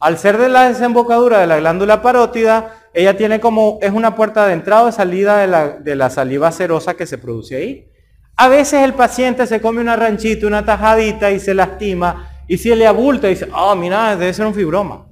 Al 0.00 0.16
ser 0.16 0.38
de 0.38 0.48
la 0.48 0.70
desembocadura 0.70 1.40
de 1.40 1.46
la 1.46 1.58
glándula 1.58 2.00
parótida, 2.00 2.72
ella 2.94 3.14
tiene 3.14 3.40
como, 3.40 3.78
es 3.82 3.92
una 3.92 4.14
puerta 4.14 4.46
de 4.46 4.54
entrada 4.54 4.84
o 4.84 4.90
salida 4.90 5.36
de 5.36 5.94
la, 5.94 6.08
saliva 6.08 6.50
serosa 6.50 6.94
que 6.94 7.04
se 7.04 7.18
produce 7.18 7.56
ahí. 7.56 7.92
A 8.36 8.48
veces 8.48 8.84
el 8.84 8.94
paciente 8.94 9.46
se 9.46 9.60
come 9.60 9.82
una 9.82 9.96
ranchita, 9.96 10.46
una 10.46 10.64
tajadita 10.64 11.30
y 11.30 11.40
se 11.40 11.52
lastima 11.52 12.30
y 12.48 12.56
si 12.56 12.74
le 12.74 12.86
abulta 12.86 13.26
dice, 13.26 13.50
oh, 13.54 13.76
mira, 13.76 14.16
debe 14.16 14.32
ser 14.32 14.46
un 14.46 14.54
fibroma. 14.54 15.08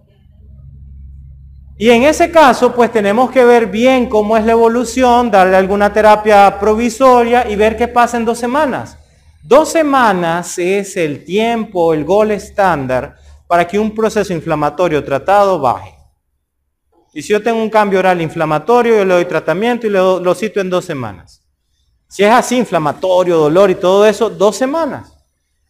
Y 1.76 1.90
en 1.90 2.04
ese 2.04 2.30
caso, 2.30 2.74
pues 2.74 2.90
tenemos 2.90 3.30
que 3.30 3.44
ver 3.44 3.66
bien 3.66 4.08
cómo 4.08 4.38
es 4.38 4.46
la 4.46 4.52
evolución, 4.52 5.30
darle 5.30 5.58
alguna 5.58 5.92
terapia 5.92 6.58
provisoria 6.58 7.46
y 7.46 7.54
ver 7.54 7.76
qué 7.76 7.86
pasa 7.86 8.16
en 8.16 8.24
dos 8.24 8.38
semanas. 8.38 8.96
Dos 9.48 9.68
semanas 9.68 10.58
es 10.58 10.96
el 10.96 11.24
tiempo, 11.24 11.94
el 11.94 12.04
gol 12.04 12.32
estándar 12.32 13.14
para 13.46 13.64
que 13.64 13.78
un 13.78 13.94
proceso 13.94 14.32
inflamatorio 14.32 15.04
tratado 15.04 15.60
baje. 15.60 15.94
Y 17.14 17.22
si 17.22 17.28
yo 17.32 17.40
tengo 17.40 17.62
un 17.62 17.70
cambio 17.70 18.00
oral 18.00 18.20
inflamatorio, 18.20 18.96
yo 18.96 19.04
le 19.04 19.14
doy 19.14 19.24
tratamiento 19.26 19.86
y 19.86 19.90
lo, 19.90 20.18
lo 20.18 20.34
cito 20.34 20.58
en 20.58 20.68
dos 20.68 20.84
semanas. 20.84 21.44
Si 22.08 22.24
es 22.24 22.30
así, 22.32 22.56
inflamatorio, 22.56 23.36
dolor 23.36 23.70
y 23.70 23.76
todo 23.76 24.04
eso, 24.04 24.30
dos 24.30 24.56
semanas. 24.56 25.16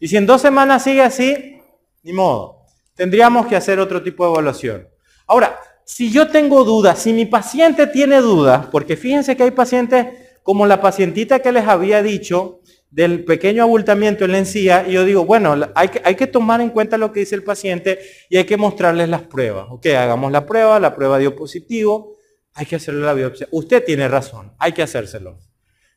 Y 0.00 0.08
si 0.08 0.16
en 0.16 0.24
dos 0.24 0.40
semanas 0.40 0.82
sigue 0.82 1.02
así, 1.02 1.60
ni 2.02 2.14
modo. 2.14 2.62
Tendríamos 2.94 3.46
que 3.46 3.56
hacer 3.56 3.78
otro 3.78 4.02
tipo 4.02 4.24
de 4.24 4.32
evaluación. 4.32 4.88
Ahora, 5.26 5.54
si 5.84 6.10
yo 6.10 6.28
tengo 6.28 6.64
dudas, 6.64 6.98
si 6.98 7.12
mi 7.12 7.26
paciente 7.26 7.86
tiene 7.86 8.22
dudas, 8.22 8.68
porque 8.72 8.96
fíjense 8.96 9.36
que 9.36 9.42
hay 9.42 9.50
pacientes 9.50 10.06
como 10.42 10.64
la 10.64 10.80
pacientita 10.80 11.40
que 11.40 11.52
les 11.52 11.68
había 11.68 12.02
dicho 12.02 12.60
del 12.96 13.26
pequeño 13.26 13.62
abultamiento 13.62 14.24
en 14.24 14.32
la 14.32 14.38
encía, 14.38 14.86
y 14.88 14.92
yo 14.92 15.04
digo, 15.04 15.26
bueno, 15.26 15.54
hay 15.74 15.88
que, 15.88 16.00
hay 16.02 16.14
que 16.14 16.26
tomar 16.26 16.62
en 16.62 16.70
cuenta 16.70 16.96
lo 16.96 17.12
que 17.12 17.20
dice 17.20 17.34
el 17.34 17.42
paciente 17.42 17.98
y 18.30 18.38
hay 18.38 18.44
que 18.44 18.56
mostrarles 18.56 19.10
las 19.10 19.20
pruebas. 19.20 19.66
Ok, 19.68 19.88
hagamos 19.88 20.32
la 20.32 20.46
prueba, 20.46 20.80
la 20.80 20.94
prueba 20.94 21.18
dio 21.18 21.36
positivo, 21.36 22.16
hay 22.54 22.64
que 22.64 22.76
hacerle 22.76 23.04
la 23.04 23.12
biopsia. 23.12 23.48
Usted 23.50 23.84
tiene 23.84 24.08
razón, 24.08 24.54
hay 24.58 24.72
que 24.72 24.82
hacérselo. 24.82 25.38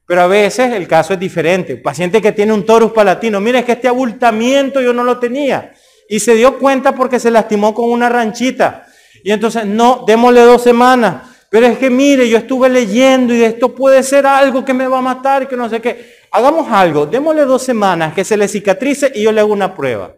Pero 0.06 0.24
a 0.24 0.28
veces 0.28 0.74
el 0.74 0.89
caso 0.89 1.14
es 1.14 1.20
diferente. 1.22 1.78
paciente 1.78 2.22
que 2.22 2.34
tiene 2.34 2.52
un 2.52 2.66
torus 2.66 2.91
palatino, 2.91 3.39
mire, 3.39 3.60
es 3.60 3.66
que 3.66 3.72
este 3.72 3.88
abultamiento 3.88 4.82
yo 4.82 4.91
no 4.91 5.06
lo 5.06 5.20
tenía. 5.20 5.72
Y 6.10 6.20
se 6.20 6.36
dio 6.36 6.60
cuenta 6.60 6.93
porque 6.93 7.18
se 7.18 7.32
lastimó 7.32 7.74
con 7.74 7.89
una 7.89 8.10
ranchita. 8.10 8.86
Y 9.24 9.32
entonces, 9.32 9.66
no, 9.66 10.04
démosle 10.06 10.41
dos 10.41 10.62
semanas. 10.62 11.30
Pero 11.50 11.66
es 11.66 11.78
que 11.78 11.89
mire, 11.89 12.28
yo 12.28 12.38
estuve 12.38 12.68
leyendo 12.68 13.34
y 13.34 13.41
esto 13.41 13.74
puede 13.74 14.04
ser 14.04 14.26
algo 14.28 14.66
que 14.66 14.74
me 14.74 14.88
va 14.88 15.00
a 15.00 15.02
matar 15.02 15.47
que 15.47 15.56
no 15.56 15.70
sé 15.70 15.80
qué. 15.80 16.18
Hagamos 16.32 16.71
algo, 16.71 17.05
démosle 17.05 17.45
dos 17.45 17.63
semanas 17.63 18.13
que 18.13 18.23
se 18.23 18.38
le 18.38 18.47
cicatrice 18.47 19.11
y 19.15 19.23
yo 19.23 19.32
le 19.32 19.41
hago 19.41 19.51
una 19.51 19.73
prueba. 19.73 20.15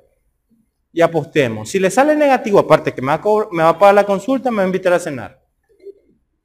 Y 0.92 1.02
apostemos. 1.02 1.70
Si 1.70 1.80
le 1.80 1.90
sale 1.90 2.16
negativo, 2.16 2.60
aparte 2.60 2.94
que 2.94 3.02
me 3.02 3.08
va 3.08 3.70
a, 3.70 3.80
pagar 3.80 3.96
la 3.96 4.06
consulta, 4.06 4.52
me 4.52 4.58
va 4.58 4.64
a 4.64 4.66
invitar 4.66 4.92
a 4.94 5.00
cenar. 5.00 5.42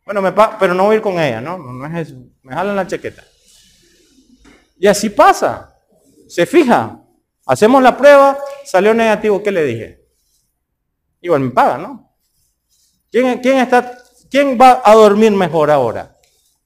Bueno, 0.05 0.23
me 0.23 0.33
pero 0.33 0.73
no 0.73 0.85
voy 0.85 0.95
a 0.95 0.97
ir 0.97 1.03
con 1.03 1.15
ella, 1.15 1.41
¿no? 1.41 1.59
No, 1.59 1.87
es 1.87 2.09
eso. 2.09 2.21
Me 2.43 2.55
jalan 2.55 2.77
la 2.77 2.87
chaqueta. 2.87 3.25
Y 4.79 4.87
así 4.87 5.11
pasa. 5.11 5.75
Se 6.29 6.47
fija. 6.47 7.03
Hacemos 7.45 7.83
la 7.83 7.97
prueba, 7.97 8.39
salió 8.65 8.93
negativo, 8.93 9.43
¿qué 9.43 9.53
le 9.53 9.65
dije? 9.65 10.05
Igual 11.21 11.41
me 11.41 11.51
paga, 11.51 11.79
¿no? 11.79 12.13
¿Quién, 13.11 13.39
quién, 13.39 13.59
está, 13.59 13.99
¿Quién 14.31 14.59
va 14.61 14.83
a 14.85 14.95
dormir 14.95 15.31
mejor 15.33 15.71
ahora? 15.71 16.17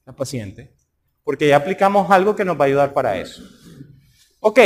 La 0.05 0.13
paciente. 0.13 0.73
Porque 1.31 1.47
ya 1.47 1.55
aplicamos 1.55 2.11
algo 2.11 2.35
que 2.35 2.43
nos 2.43 2.59
va 2.59 2.65
a 2.65 2.67
ayudar 2.67 2.91
para 2.91 3.17
eso. 3.17 3.41
Ok. 4.41 4.59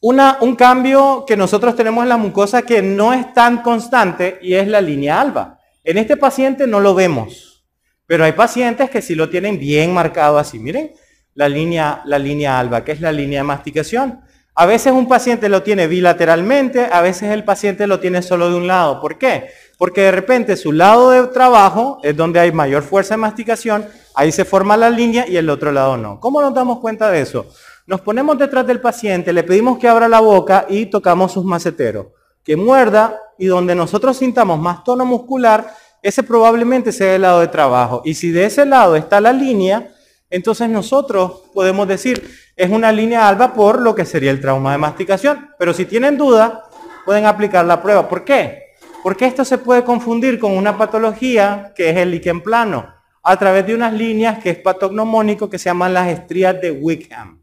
Una, 0.00 0.38
un 0.40 0.56
cambio 0.56 1.24
que 1.28 1.36
nosotros 1.36 1.76
tenemos 1.76 2.02
en 2.02 2.08
la 2.08 2.16
mucosa 2.16 2.62
que 2.62 2.82
no 2.82 3.12
es 3.12 3.32
tan 3.34 3.62
constante 3.62 4.40
y 4.42 4.54
es 4.54 4.66
la 4.66 4.80
línea 4.80 5.20
alba. 5.20 5.60
En 5.84 5.96
este 5.96 6.16
paciente 6.16 6.66
no 6.66 6.80
lo 6.80 6.92
vemos, 6.92 7.64
pero 8.04 8.24
hay 8.24 8.32
pacientes 8.32 8.90
que 8.90 9.00
sí 9.00 9.14
lo 9.14 9.28
tienen 9.28 9.60
bien 9.60 9.94
marcado 9.94 10.38
así. 10.38 10.58
Miren, 10.58 10.92
la 11.34 11.48
línea, 11.48 12.02
la 12.04 12.18
línea 12.18 12.58
alba, 12.58 12.82
que 12.82 12.90
es 12.90 13.00
la 13.00 13.12
línea 13.12 13.38
de 13.38 13.44
masticación. 13.44 14.22
A 14.56 14.66
veces 14.66 14.92
un 14.92 15.06
paciente 15.06 15.48
lo 15.48 15.62
tiene 15.62 15.86
bilateralmente, 15.86 16.88
a 16.90 17.00
veces 17.00 17.30
el 17.30 17.44
paciente 17.44 17.86
lo 17.86 18.00
tiene 18.00 18.22
solo 18.22 18.50
de 18.50 18.56
un 18.56 18.66
lado. 18.66 19.00
¿Por 19.00 19.18
qué? 19.18 19.50
Porque 19.78 20.02
de 20.02 20.10
repente 20.10 20.56
su 20.56 20.72
lado 20.72 21.10
de 21.10 21.28
trabajo 21.28 22.00
es 22.02 22.16
donde 22.16 22.40
hay 22.40 22.50
mayor 22.50 22.82
fuerza 22.82 23.14
de 23.14 23.18
masticación, 23.18 23.86
ahí 24.14 24.32
se 24.32 24.44
forma 24.44 24.76
la 24.76 24.90
línea 24.90 25.24
y 25.28 25.36
el 25.36 25.48
otro 25.48 25.70
lado 25.70 25.96
no. 25.96 26.18
¿Cómo 26.18 26.42
nos 26.42 26.52
damos 26.52 26.80
cuenta 26.80 27.08
de 27.10 27.20
eso? 27.20 27.46
Nos 27.86 28.00
ponemos 28.00 28.36
detrás 28.36 28.66
del 28.66 28.80
paciente, 28.80 29.32
le 29.32 29.44
pedimos 29.44 29.78
que 29.78 29.88
abra 29.88 30.08
la 30.08 30.20
boca 30.20 30.66
y 30.68 30.86
tocamos 30.86 31.32
sus 31.32 31.44
maceteros. 31.44 32.08
Que 32.42 32.56
muerda 32.56 33.20
y 33.38 33.46
donde 33.46 33.76
nosotros 33.76 34.16
sintamos 34.16 34.58
más 34.58 34.82
tono 34.82 35.06
muscular, 35.06 35.72
ese 36.02 36.24
probablemente 36.24 36.90
sea 36.90 37.14
el 37.14 37.22
lado 37.22 37.40
de 37.40 37.48
trabajo. 37.48 38.02
Y 38.04 38.14
si 38.14 38.30
de 38.30 38.46
ese 38.46 38.66
lado 38.66 38.96
está 38.96 39.20
la 39.20 39.32
línea, 39.32 39.94
entonces 40.28 40.68
nosotros 40.68 41.42
podemos 41.54 41.86
decir, 41.86 42.28
es 42.56 42.68
una 42.68 42.90
línea 42.90 43.28
alba 43.28 43.54
por 43.54 43.80
lo 43.80 43.94
que 43.94 44.04
sería 44.04 44.32
el 44.32 44.40
trauma 44.40 44.72
de 44.72 44.78
masticación. 44.78 45.50
Pero 45.58 45.72
si 45.72 45.84
tienen 45.86 46.18
duda, 46.18 46.64
pueden 47.04 47.26
aplicar 47.26 47.64
la 47.64 47.80
prueba. 47.80 48.08
¿Por 48.08 48.24
qué? 48.24 48.67
Porque 49.08 49.24
esto 49.24 49.42
se 49.42 49.56
puede 49.56 49.84
confundir 49.84 50.38
con 50.38 50.54
una 50.54 50.76
patología 50.76 51.72
que 51.74 51.88
es 51.88 51.96
el 51.96 52.10
líquen 52.10 52.42
plano, 52.42 52.92
a 53.22 53.38
través 53.38 53.66
de 53.66 53.74
unas 53.74 53.94
líneas 53.94 54.38
que 54.38 54.50
es 54.50 54.58
patognomónico 54.58 55.48
que 55.48 55.58
se 55.58 55.70
llaman 55.70 55.94
las 55.94 56.08
estrías 56.08 56.60
de 56.60 56.72
Wickham. 56.72 57.40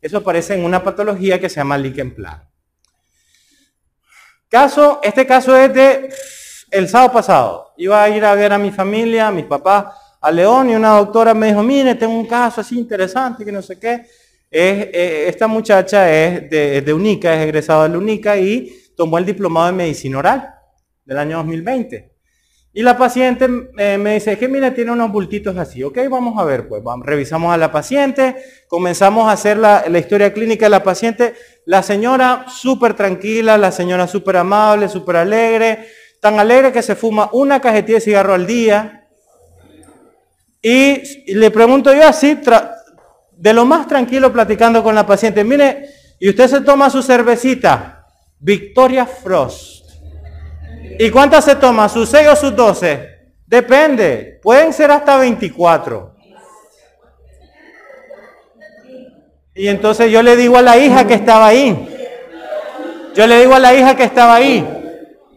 Eso 0.00 0.18
aparece 0.18 0.54
en 0.54 0.64
una 0.64 0.84
patología 0.84 1.40
que 1.40 1.48
se 1.48 1.56
llama 1.56 1.76
líquen 1.76 2.14
plano. 2.14 2.48
Caso, 4.48 5.00
este 5.02 5.26
caso 5.26 5.56
es 5.56 5.74
de 5.74 6.14
el 6.70 6.88
sábado 6.88 7.12
pasado. 7.14 7.72
Iba 7.76 8.04
a 8.04 8.08
ir 8.08 8.24
a 8.24 8.32
ver 8.36 8.52
a 8.52 8.58
mi 8.58 8.70
familia, 8.70 9.26
a 9.26 9.32
mis 9.32 9.46
papás, 9.46 9.86
a 10.20 10.30
León 10.30 10.70
y 10.70 10.76
una 10.76 10.90
doctora 10.90 11.34
me 11.34 11.48
dijo, 11.48 11.64
mire, 11.64 11.96
tengo 11.96 12.14
un 12.14 12.26
caso 12.28 12.60
así 12.60 12.78
interesante 12.78 13.44
que 13.44 13.50
no 13.50 13.62
sé 13.62 13.80
qué. 13.80 14.06
Eh, 14.48 15.24
esta 15.26 15.48
muchacha 15.48 16.08
es 16.08 16.48
de, 16.48 16.92
UNICA, 16.92 17.34
es 17.34 17.40
egresada 17.40 17.82
de 17.82 17.88
la 17.88 17.98
UNICA 17.98 18.36
y 18.36 18.92
tomó 18.96 19.18
el 19.18 19.26
diplomado 19.26 19.66
de 19.66 19.72
medicina 19.72 20.16
oral 20.16 20.54
del 21.10 21.18
año 21.18 21.36
2020. 21.36 22.10
Y 22.72 22.82
la 22.82 22.96
paciente 22.96 23.48
eh, 23.76 23.98
me 23.98 24.14
dice, 24.14 24.38
que 24.38 24.48
mire, 24.48 24.70
tiene 24.70 24.92
unos 24.92 25.12
bultitos 25.12 25.58
así. 25.58 25.82
Ok, 25.82 25.98
vamos 26.08 26.38
a 26.38 26.44
ver, 26.44 26.68
pues 26.68 26.82
revisamos 27.02 27.52
a 27.52 27.58
la 27.58 27.70
paciente, 27.70 28.36
comenzamos 28.68 29.28
a 29.28 29.32
hacer 29.32 29.58
la 29.58 29.98
historia 29.98 30.32
clínica 30.32 30.66
de 30.66 30.70
la 30.70 30.82
paciente. 30.82 31.34
La 31.66 31.82
señora 31.82 32.46
súper 32.48 32.94
tranquila, 32.94 33.58
la 33.58 33.72
señora 33.72 34.06
súper 34.06 34.38
amable, 34.38 34.88
súper 34.88 35.16
alegre, 35.16 35.88
tan 36.20 36.38
alegre 36.38 36.72
que 36.72 36.80
se 36.80 36.94
fuma 36.94 37.28
una 37.32 37.60
cajetilla 37.60 37.98
de 37.98 38.04
cigarro 38.04 38.32
al 38.32 38.46
día, 38.46 39.00
y, 40.62 41.34
le 41.34 41.50
pregunto 41.50 41.92
yo 41.94 42.06
así, 42.06 42.38
de 43.32 43.52
lo 43.52 43.64
más 43.64 43.86
tranquilo 43.86 44.32
platicando 44.32 44.82
con 44.82 44.94
la 44.94 45.06
paciente, 45.06 45.42
mire, 45.42 45.88
y 46.18 46.28
usted 46.28 46.48
se 46.48 46.60
toma 46.60 46.90
su 46.90 47.02
cervecita, 47.02 48.06
Victoria 48.38 49.06
Frost. 49.06 49.79
¿Y 50.98 51.10
cuántas 51.10 51.44
se 51.44 51.54
toma? 51.54 51.88
¿Sus 51.88 52.08
6 52.10 52.28
o 52.28 52.36
sus 52.36 52.54
12? 52.54 53.20
Depende, 53.46 54.38
pueden 54.42 54.72
ser 54.72 54.90
hasta 54.90 55.16
24. 55.16 56.14
Y 59.54 59.66
entonces 59.68 60.10
yo 60.10 60.22
le 60.22 60.36
digo 60.36 60.56
a 60.56 60.62
la 60.62 60.78
hija 60.78 61.06
que 61.06 61.14
estaba 61.14 61.48
ahí, 61.48 61.88
yo 63.14 63.26
le 63.26 63.40
digo 63.40 63.54
a 63.54 63.58
la 63.58 63.74
hija 63.74 63.96
que 63.96 64.04
estaba 64.04 64.36
ahí, 64.36 64.64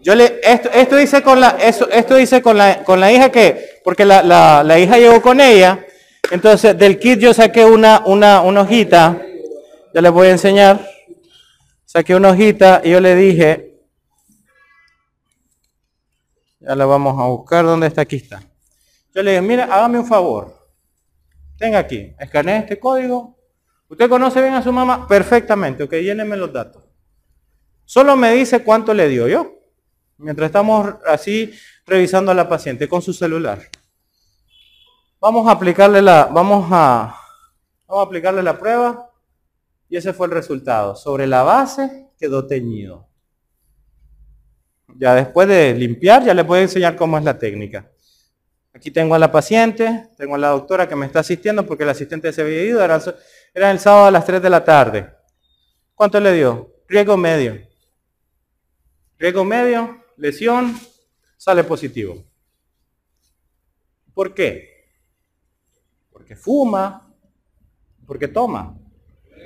yo 0.04 0.14
le, 0.14 0.40
esto, 0.44 0.70
esto 0.72 0.96
dice 0.98 1.24
con 1.24 1.40
la, 1.40 1.58
esto, 1.60 1.90
esto 1.90 2.16
dice 2.16 2.42
con 2.42 2.58
la, 2.58 2.84
con 2.84 3.00
la 3.00 3.12
hija 3.12 3.32
que, 3.32 3.80
porque 3.84 4.06
la, 4.06 4.22
la, 4.64 4.80
hija 4.80 4.98
llegó 4.98 5.22
con 5.22 5.42
ella, 5.42 5.80
entonces 6.30 6.78
del 6.78 7.00
kit 7.00 7.20
yo 7.20 7.34
saqué 7.34 7.66
una, 7.66 8.04
una, 8.06 8.42
una 8.42 8.62
hojita, 8.62 9.20
ya 9.94 10.02
les 10.02 10.12
voy 10.12 10.28
a 10.28 10.32
enseñar, 10.32 10.88
saqué 11.86 12.14
una 12.14 12.30
hojita 12.30 12.82
y 12.84 12.92
yo 12.92 13.00
le 13.00 13.16
dije, 13.16 13.73
ya 16.64 16.76
la 16.76 16.86
vamos 16.86 17.20
a 17.20 17.28
buscar, 17.28 17.66
¿dónde 17.66 17.88
está? 17.88 18.02
Aquí 18.02 18.16
está. 18.16 18.42
Yo 19.14 19.22
le 19.22 19.32
dije, 19.32 19.42
mira, 19.42 19.66
hágame 19.66 20.00
un 20.00 20.06
favor, 20.06 20.58
tenga 21.58 21.80
aquí, 21.80 22.16
escanee 22.18 22.60
este 22.60 22.80
código, 22.80 23.38
¿usted 23.90 24.10
conoce 24.10 24.42
bien 24.42 24.54
a 24.54 24.64
su 24.64 24.72
mamá? 24.72 25.08
Perfectamente, 25.08 25.84
ok, 25.84 25.94
lléneme 25.94 26.38
los 26.38 26.52
datos. 26.52 26.84
Solo 27.86 28.16
me 28.16 28.32
dice 28.32 28.64
cuánto 28.64 28.94
le 28.94 29.08
dio 29.10 29.28
yo. 29.28 29.60
Mientras 30.18 30.48
estamos 30.48 30.96
así 31.06 31.54
revisando 31.86 32.32
a 32.32 32.36
la 32.36 32.48
paciente 32.48 32.88
con 32.88 33.02
su 33.02 33.14
celular. 33.14 33.62
Vamos 35.20 35.48
a 35.48 35.52
aplicarle 35.52 36.02
la, 36.02 36.26
vamos 36.26 36.68
a, 36.72 37.16
vamos 37.88 38.04
a 38.04 38.08
aplicarle 38.08 38.42
la 38.42 38.58
prueba 38.58 39.10
y 39.90 39.98
ese 39.98 40.14
fue 40.14 40.28
el 40.28 40.34
resultado. 40.34 40.96
Sobre 40.96 41.28
la 41.28 41.44
base 41.44 42.10
quedó 42.18 42.48
teñido. 42.48 43.08
Ya 44.98 45.16
después 45.16 45.48
de 45.48 45.74
limpiar, 45.74 46.24
ya 46.24 46.34
le 46.34 46.44
puedo 46.44 46.62
enseñar 46.62 46.96
cómo 46.96 47.18
es 47.18 47.24
la 47.24 47.38
técnica. 47.38 47.90
Aquí 48.74 48.92
tengo 48.92 49.16
a 49.16 49.20
la 49.20 49.32
paciente, 49.32 50.10
tengo 50.18 50.36
a 50.36 50.38
la 50.38 50.50
doctora 50.50 50.88
que 50.88 50.96
me 50.96 51.06
está 51.06 51.20
asistiendo 51.20 51.66
porque 51.66 51.84
el 51.84 51.90
asistente 51.90 52.34
se 52.34 52.42
había 52.42 52.64
ido, 52.64 52.84
era, 52.84 53.02
era 53.54 53.72
el 53.72 53.80
sábado 53.80 54.06
a 54.06 54.12
las 54.12 54.26
3 54.26 54.42
de 54.42 54.50
la 54.50 54.64
tarde. 54.64 55.10
¿Cuánto 55.94 56.20
le 56.20 56.34
dio? 56.34 56.74
Riesgo 56.88 57.16
medio. 57.16 57.60
Riesgo 59.18 59.46
medio, 59.46 60.04
lesión, 60.18 60.78
sale 61.38 61.64
positivo. 61.64 62.24
¿Por 64.14 64.34
qué? 64.34 64.70
Porque 66.12 66.36
fuma, 66.36 67.14
porque 68.06 68.28
toma. 68.28 68.78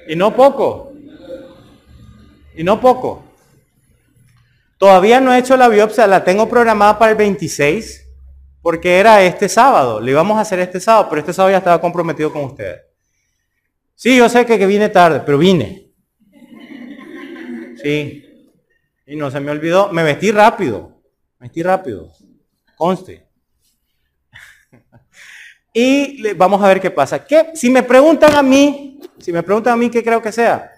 Y 0.08 0.16
no 0.16 0.36
poco. 0.36 0.93
Y 2.56 2.64
no 2.64 2.80
poco. 2.80 3.26
Todavía 4.78 5.19
no 5.19 5.34
he 5.34 5.39
hecho 5.39 5.57
la 5.57 5.69
biopsia, 5.69 6.05
la 6.05 6.23
tengo 6.23 6.47
programada 6.47 6.99
para 6.99 7.11
el 7.11 7.17
26, 7.17 8.05
porque 8.61 8.99
era 8.99 9.23
este 9.23 9.49
sábado. 9.49 9.99
Le 9.99 10.11
íbamos 10.11 10.38
a 10.38 10.41
hacer 10.41 10.59
este 10.59 10.80
sábado, 10.80 11.07
pero 11.09 11.21
este 11.21 11.34
sábado 11.34 11.51
ya 11.51 11.57
estaba 11.57 11.82
comprometido 11.82 12.32
con 12.32 12.43
ustedes. 12.43 12.82
Sí, 13.95 14.15
yo 14.15 14.30
sé 14.30 14.45
que, 14.45 14.59
que 14.59 14.67
vine 14.67 14.89
tarde, 14.89 15.21
pero 15.25 15.39
vine. 15.39 15.91
Sí, 17.82 18.23
y 19.07 19.15
no 19.15 19.32
se 19.32 19.39
me 19.39 19.51
olvidó, 19.51 19.91
me 19.91 20.03
vestí 20.03 20.32
rápido, 20.32 21.01
me 21.39 21.47
vestí 21.47 21.63
rápido, 21.63 22.11
conste. 22.75 23.25
y 25.73 26.34
vamos 26.34 26.61
a 26.61 26.67
ver 26.67 26.82
qué 26.82 26.91
pasa. 26.91 27.25
¿Qué? 27.25 27.51
Si 27.55 27.69
me 27.69 27.84
preguntan 27.84 28.36
a 28.36 28.43
mí, 28.43 28.99
si 29.17 29.32
me 29.32 29.41
preguntan 29.41 29.73
a 29.73 29.78
mí 29.78 29.89
qué 29.89 30.03
creo 30.03 30.21
que 30.21 30.32
sea, 30.32 30.71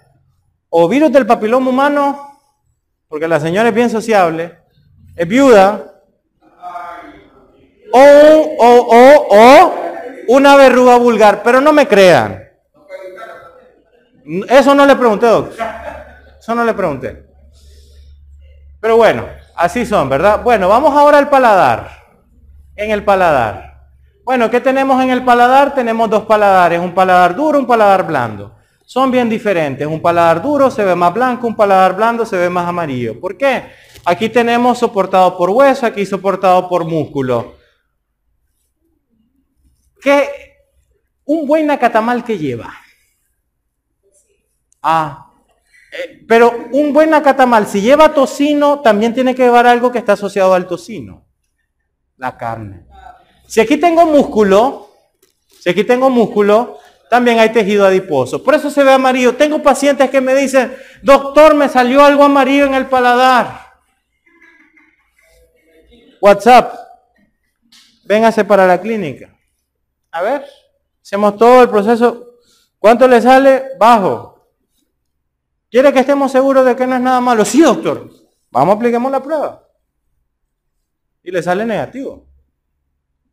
o 0.69 0.87
virus 0.87 1.11
del 1.11 1.25
papiloma 1.25 1.69
humano, 1.69 2.28
porque 3.09 3.27
la 3.27 3.39
señora 3.39 3.69
es 3.69 3.75
bien 3.75 3.89
sociable, 3.89 4.59
es 5.15 5.27
viuda, 5.27 5.95
o, 7.91 7.99
o, 7.99 8.87
o, 8.87 9.27
o 9.31 9.73
una 10.27 10.55
verruga 10.55 10.95
vulgar, 10.97 11.41
pero 11.41 11.59
no 11.59 11.73
me 11.73 11.87
crean. 11.87 12.47
Eso 14.47 14.75
no 14.75 14.85
le 14.85 14.95
pregunté, 14.95 15.25
doctor. 15.25 15.65
Eso 16.39 16.53
no 16.53 16.63
le 16.63 16.73
pregunté. 16.75 17.25
Pero 18.79 18.95
bueno, 18.95 19.25
así 19.55 19.87
son, 19.87 20.07
¿verdad? 20.07 20.43
Bueno, 20.43 20.69
vamos 20.69 20.95
ahora 20.95 21.17
al 21.17 21.29
paladar. 21.29 21.89
En 22.75 22.91
el 22.91 23.03
paladar. 23.03 23.87
Bueno, 24.23 24.51
¿qué 24.51 24.61
tenemos 24.61 25.01
en 25.03 25.09
el 25.09 25.25
paladar? 25.25 25.73
Tenemos 25.73 26.11
dos 26.11 26.25
paladares, 26.25 26.79
un 26.79 26.93
paladar 26.93 27.35
duro, 27.35 27.57
un 27.57 27.65
paladar 27.65 28.05
blando. 28.05 28.55
Son 28.89 29.11
bien 29.11 29.29
diferentes. 29.29 29.85
Un 29.85 30.01
paladar 30.01 30.41
duro 30.41 30.71
se 30.71 30.83
ve 30.83 30.95
más 30.95 31.13
blanco, 31.13 31.45
un 31.45 31.55
paladar 31.55 31.95
blando 31.95 32.25
se 32.25 32.35
ve 32.35 32.49
más 32.49 32.67
amarillo. 32.67 33.19
¿Por 33.19 33.37
qué? 33.37 33.65
Aquí 34.03 34.29
tenemos 34.29 34.79
soportado 34.79 35.37
por 35.37 35.51
hueso, 35.51 35.85
aquí 35.85 36.07
soportado 36.07 36.67
por 36.67 36.85
músculo. 36.85 37.53
¿Qué? 40.01 40.27
Un 41.25 41.45
buen 41.45 41.67
nacatamal 41.67 42.23
que 42.23 42.39
lleva. 42.39 42.73
Ah, 44.81 45.33
eh, 45.91 46.25
pero 46.27 46.51
un 46.71 46.91
buen 46.91 47.11
nacatamal, 47.11 47.67
si 47.67 47.81
lleva 47.81 48.11
tocino, 48.11 48.79
también 48.79 49.13
tiene 49.13 49.35
que 49.35 49.43
llevar 49.43 49.67
algo 49.67 49.91
que 49.91 49.99
está 49.99 50.13
asociado 50.13 50.55
al 50.55 50.65
tocino. 50.65 51.27
La 52.17 52.35
carne. 52.35 52.87
Si 53.45 53.61
aquí 53.61 53.77
tengo 53.77 54.07
músculo, 54.07 54.89
si 55.59 55.69
aquí 55.69 55.83
tengo 55.83 56.09
músculo, 56.09 56.79
también 57.09 57.39
hay 57.39 57.51
tejido 57.51 57.85
adiposo. 57.85 58.43
Por 58.43 58.53
eso 58.53 58.69
se 58.69 58.83
ve 58.83 58.91
amarillo. 58.91 59.35
Tengo 59.35 59.61
pacientes 59.61 60.09
que 60.09 60.21
me 60.21 60.35
dicen, 60.35 60.75
doctor, 61.01 61.55
me 61.55 61.67
salió 61.67 62.03
algo 62.03 62.23
amarillo 62.23 62.65
en 62.65 62.75
el 62.75 62.85
paladar. 62.85 63.67
WhatsApp, 66.21 66.75
véngase 68.05 68.45
para 68.45 68.67
la 68.67 68.79
clínica. 68.79 69.35
A 70.11 70.21
ver, 70.21 70.45
hacemos 71.01 71.35
todo 71.37 71.63
el 71.63 71.69
proceso. 71.69 72.35
¿Cuánto 72.77 73.07
le 73.07 73.21
sale? 73.21 73.69
Bajo. 73.79 74.47
¿Quiere 75.71 75.91
que 75.91 75.99
estemos 75.99 76.31
seguros 76.31 76.65
de 76.65 76.75
que 76.75 76.85
no 76.85 76.95
es 76.95 77.01
nada 77.01 77.21
malo? 77.21 77.43
Sí, 77.43 77.61
doctor. 77.61 78.09
Vamos, 78.51 78.75
apliquemos 78.75 79.11
la 79.11 79.21
prueba. 79.21 79.67
Y 81.23 81.31
le 81.31 81.41
sale 81.41 81.65
negativo. 81.65 82.27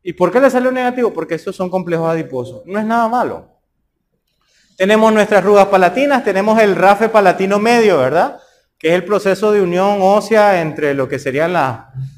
¿Y 0.02 0.12
por 0.12 0.30
qué 0.30 0.40
le 0.40 0.50
salió 0.50 0.70
negativo? 0.70 1.12
Porque 1.12 1.34
estos 1.34 1.56
son 1.56 1.68
complejos 1.68 2.08
adiposos. 2.08 2.62
No 2.64 2.78
es 2.78 2.84
nada 2.84 3.08
malo. 3.08 3.55
Tenemos 4.76 5.10
nuestras 5.10 5.42
rugas 5.42 5.66
palatinas, 5.66 6.22
tenemos 6.22 6.60
el 6.60 6.76
rafe 6.76 7.08
palatino 7.08 7.58
medio, 7.58 7.98
¿verdad? 7.98 8.38
Que 8.78 8.88
es 8.88 8.94
el 8.94 9.04
proceso 9.04 9.50
de 9.50 9.62
unión 9.62 9.98
ósea 10.02 10.60
entre 10.60 10.92
lo 10.92 11.08
que 11.08 11.18
serían 11.18 11.54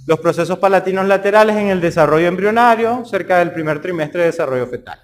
los 0.06 0.18
procesos 0.18 0.59
palatinos 0.59 1.06
laterales 1.06 1.56
en 1.56 1.68
el 1.68 1.80
desarrollo 1.80 2.26
embrionario, 2.26 3.04
cerca 3.04 3.38
del 3.38 3.52
primer 3.52 3.80
trimestre 3.80 4.22
de 4.22 4.26
desarrollo 4.26 4.66
fetal. 4.66 4.98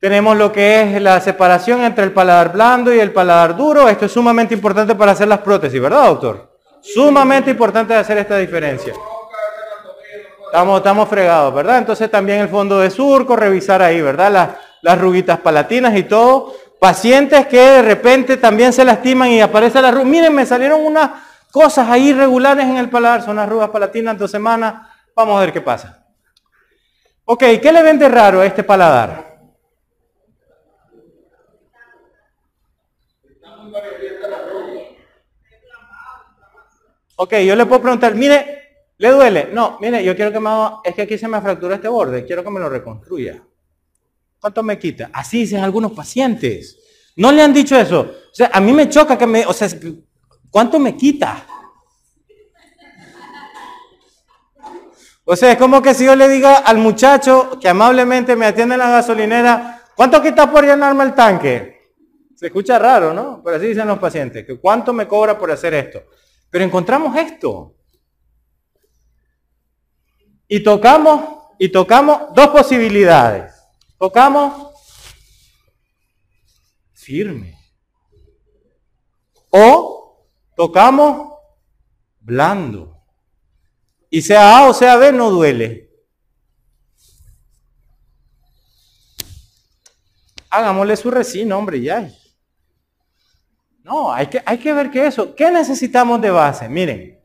Tenemos 0.00 0.36
lo 0.36 0.52
que 0.52 0.82
es 0.82 1.00
la 1.00 1.20
separación 1.20 1.82
entre 1.82 2.04
el 2.04 2.12
paladar 2.12 2.52
blando 2.52 2.92
y 2.92 2.98
el 2.98 3.12
paladar 3.12 3.56
duro. 3.56 3.88
Esto 3.88 4.06
es 4.06 4.12
sumamente 4.12 4.54
importante 4.54 4.94
para 4.96 5.12
hacer 5.12 5.28
las 5.28 5.38
prótesis, 5.38 5.80
¿verdad, 5.80 6.06
doctor? 6.06 6.58
Sumamente 6.82 7.52
importante 7.52 7.94
hacer 7.94 8.18
esta 8.18 8.36
diferencia. 8.36 8.92
Estamos, 10.46 10.78
estamos 10.78 11.08
fregados, 11.08 11.54
¿verdad? 11.54 11.78
Entonces 11.78 12.10
también 12.10 12.40
el 12.40 12.48
fondo 12.48 12.80
de 12.80 12.90
surco, 12.90 13.34
revisar 13.34 13.80
ahí, 13.80 14.02
¿verdad? 14.02 14.56
Las 14.84 15.00
ruguitas 15.00 15.40
palatinas 15.40 15.96
y 15.96 16.02
todo. 16.02 16.54
Pacientes 16.78 17.46
que 17.46 17.58
de 17.58 17.80
repente 17.80 18.36
también 18.36 18.70
se 18.70 18.84
lastiman 18.84 19.30
y 19.30 19.40
aparece 19.40 19.80
la 19.80 19.90
ruga. 19.90 20.04
Miren, 20.04 20.34
me 20.34 20.44
salieron 20.44 20.84
unas 20.84 21.10
cosas 21.50 21.88
ahí 21.88 22.10
irregulares 22.10 22.66
en 22.66 22.76
el 22.76 22.90
paladar, 22.90 23.22
son 23.22 23.36
las 23.36 23.48
rugas 23.48 23.70
palatinas 23.70 24.18
dos 24.18 24.30
semanas. 24.30 24.86
Vamos 25.16 25.38
a 25.38 25.40
ver 25.40 25.54
qué 25.54 25.62
pasa. 25.62 26.06
Ok, 27.24 27.44
¿qué 27.62 27.72
le 27.72 27.82
ven 27.82 27.98
de 27.98 28.10
raro 28.10 28.42
a 28.42 28.46
este 28.46 28.62
paladar? 28.62 29.32
Ok, 37.16 37.32
yo 37.36 37.56
le 37.56 37.64
puedo 37.64 37.80
preguntar, 37.80 38.14
mire, 38.14 38.82
¿le 38.98 39.08
duele? 39.08 39.48
No, 39.50 39.78
mire, 39.80 40.04
yo 40.04 40.14
quiero 40.14 40.30
que 40.30 40.40
me 40.40 40.50
haga, 40.50 40.80
es 40.84 40.94
que 40.94 41.02
aquí 41.02 41.16
se 41.16 41.26
me 41.26 41.40
fractura 41.40 41.76
este 41.76 41.88
borde, 41.88 42.26
quiero 42.26 42.44
que 42.44 42.50
me 42.50 42.60
lo 42.60 42.68
reconstruya. 42.68 43.42
¿Cuánto 44.44 44.62
me 44.62 44.78
quita? 44.78 45.08
Así 45.10 45.38
dicen 45.38 45.64
algunos 45.64 45.92
pacientes. 45.92 46.78
No 47.16 47.32
le 47.32 47.40
han 47.40 47.54
dicho 47.54 47.78
eso. 47.78 48.00
O 48.00 48.34
sea, 48.34 48.50
a 48.52 48.60
mí 48.60 48.74
me 48.74 48.90
choca 48.90 49.16
que 49.16 49.26
me, 49.26 49.46
o 49.46 49.54
sea, 49.54 49.70
¿cuánto 50.50 50.78
me 50.78 50.94
quita? 50.94 51.46
O 55.24 55.34
sea, 55.34 55.52
es 55.52 55.56
como 55.56 55.80
que 55.80 55.94
si 55.94 56.04
yo 56.04 56.14
le 56.14 56.28
diga 56.28 56.56
al 56.56 56.76
muchacho 56.76 57.58
que 57.58 57.70
amablemente 57.70 58.36
me 58.36 58.44
atiende 58.44 58.74
en 58.74 58.80
la 58.80 58.90
gasolinera, 58.90 59.82
¿cuánto 59.96 60.20
quita 60.20 60.50
por 60.50 60.62
llenarme 60.62 61.04
el 61.04 61.14
tanque? 61.14 61.80
Se 62.36 62.48
escucha 62.48 62.78
raro, 62.78 63.14
¿no? 63.14 63.40
Pero 63.42 63.56
así 63.56 63.68
dicen 63.68 63.88
los 63.88 63.98
pacientes, 63.98 64.44
que 64.44 64.60
cuánto 64.60 64.92
me 64.92 65.08
cobra 65.08 65.38
por 65.38 65.50
hacer 65.50 65.72
esto. 65.72 66.02
Pero 66.50 66.66
encontramos 66.66 67.16
esto. 67.16 67.76
Y 70.46 70.62
tocamos, 70.62 71.46
y 71.58 71.70
tocamos 71.70 72.34
dos 72.34 72.48
posibilidades. 72.48 73.53
Tocamos 74.04 74.74
firme. 76.92 77.58
O 79.48 80.28
tocamos 80.54 81.38
blando. 82.20 83.02
Y 84.10 84.20
sea 84.20 84.58
A 84.58 84.68
o 84.68 84.74
sea 84.74 84.96
B, 84.96 85.10
no 85.10 85.30
duele. 85.30 85.90
Hagámosle 90.50 90.98
su 90.98 91.10
resina, 91.10 91.56
hombre, 91.56 91.80
ya. 91.80 92.12
No, 93.84 94.12
hay 94.12 94.26
que, 94.26 94.42
hay 94.44 94.58
que 94.58 94.74
ver 94.74 94.90
que 94.90 95.06
eso. 95.06 95.34
¿Qué 95.34 95.50
necesitamos 95.50 96.20
de 96.20 96.30
base? 96.30 96.68
Miren, 96.68 97.24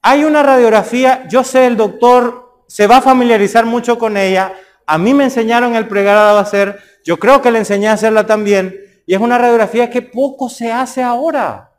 hay 0.00 0.22
una 0.22 0.44
radiografía, 0.44 1.26
yo 1.26 1.42
sé, 1.42 1.66
el 1.66 1.76
doctor 1.76 2.62
se 2.68 2.86
va 2.86 2.98
a 2.98 3.02
familiarizar 3.02 3.66
mucho 3.66 3.98
con 3.98 4.16
ella. 4.16 4.54
A 4.90 4.96
mí 4.96 5.12
me 5.12 5.24
enseñaron 5.24 5.76
el 5.76 5.86
pregrado 5.86 6.38
a 6.38 6.40
hacer, 6.40 6.80
yo 7.04 7.18
creo 7.18 7.42
que 7.42 7.50
le 7.50 7.58
enseñé 7.58 7.88
a 7.88 7.92
hacerla 7.92 8.26
también, 8.26 8.74
y 9.06 9.12
es 9.12 9.20
una 9.20 9.36
radiografía 9.36 9.90
que 9.90 10.00
poco 10.00 10.48
se 10.48 10.72
hace 10.72 11.02
ahora. 11.02 11.72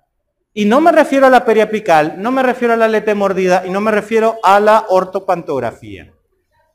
Y 0.53 0.65
no 0.65 0.80
me 0.80 0.91
refiero 0.91 1.26
a 1.26 1.31
la 1.31 1.44
periapical, 1.44 2.22
no 2.22 2.30
me 2.30 2.44
refiero 2.44 2.76
a 2.76 2.77
la 2.77 2.88
lete 2.88 3.15
mordida 3.15 3.64
y 3.65 3.72
no 3.72 3.81
me 3.81 3.90
refiero 3.90 4.38
a 4.44 4.60
la 4.60 4.86
ortopantografía. 4.90 6.14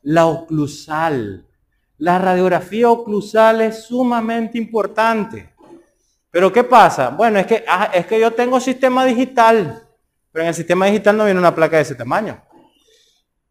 La 0.01 0.25
oclusal. 0.25 1.47
La 1.99 2.19
radiografía 2.19 2.89
oclusal 2.89 3.61
es 3.61 3.85
sumamente 3.85 4.57
importante. 4.57 5.53
Pero 6.31 6.51
¿qué 6.51 6.65
pasa? 6.65 7.11
Bueno, 7.11 7.39
es 7.39 7.47
que, 7.47 7.63
ah, 7.65 7.91
es 7.93 8.05
que 8.07 8.19
yo 8.19 8.31
tengo 8.31 8.59
sistema 8.59 9.05
digital, 9.05 9.87
pero 10.33 10.43
en 10.43 10.49
el 10.49 10.55
sistema 10.55 10.87
digital 10.87 11.15
no 11.15 11.23
viene 11.23 11.39
una 11.39 11.55
placa 11.55 11.77
de 11.77 11.83
ese 11.83 11.95
tamaño. 11.95 12.41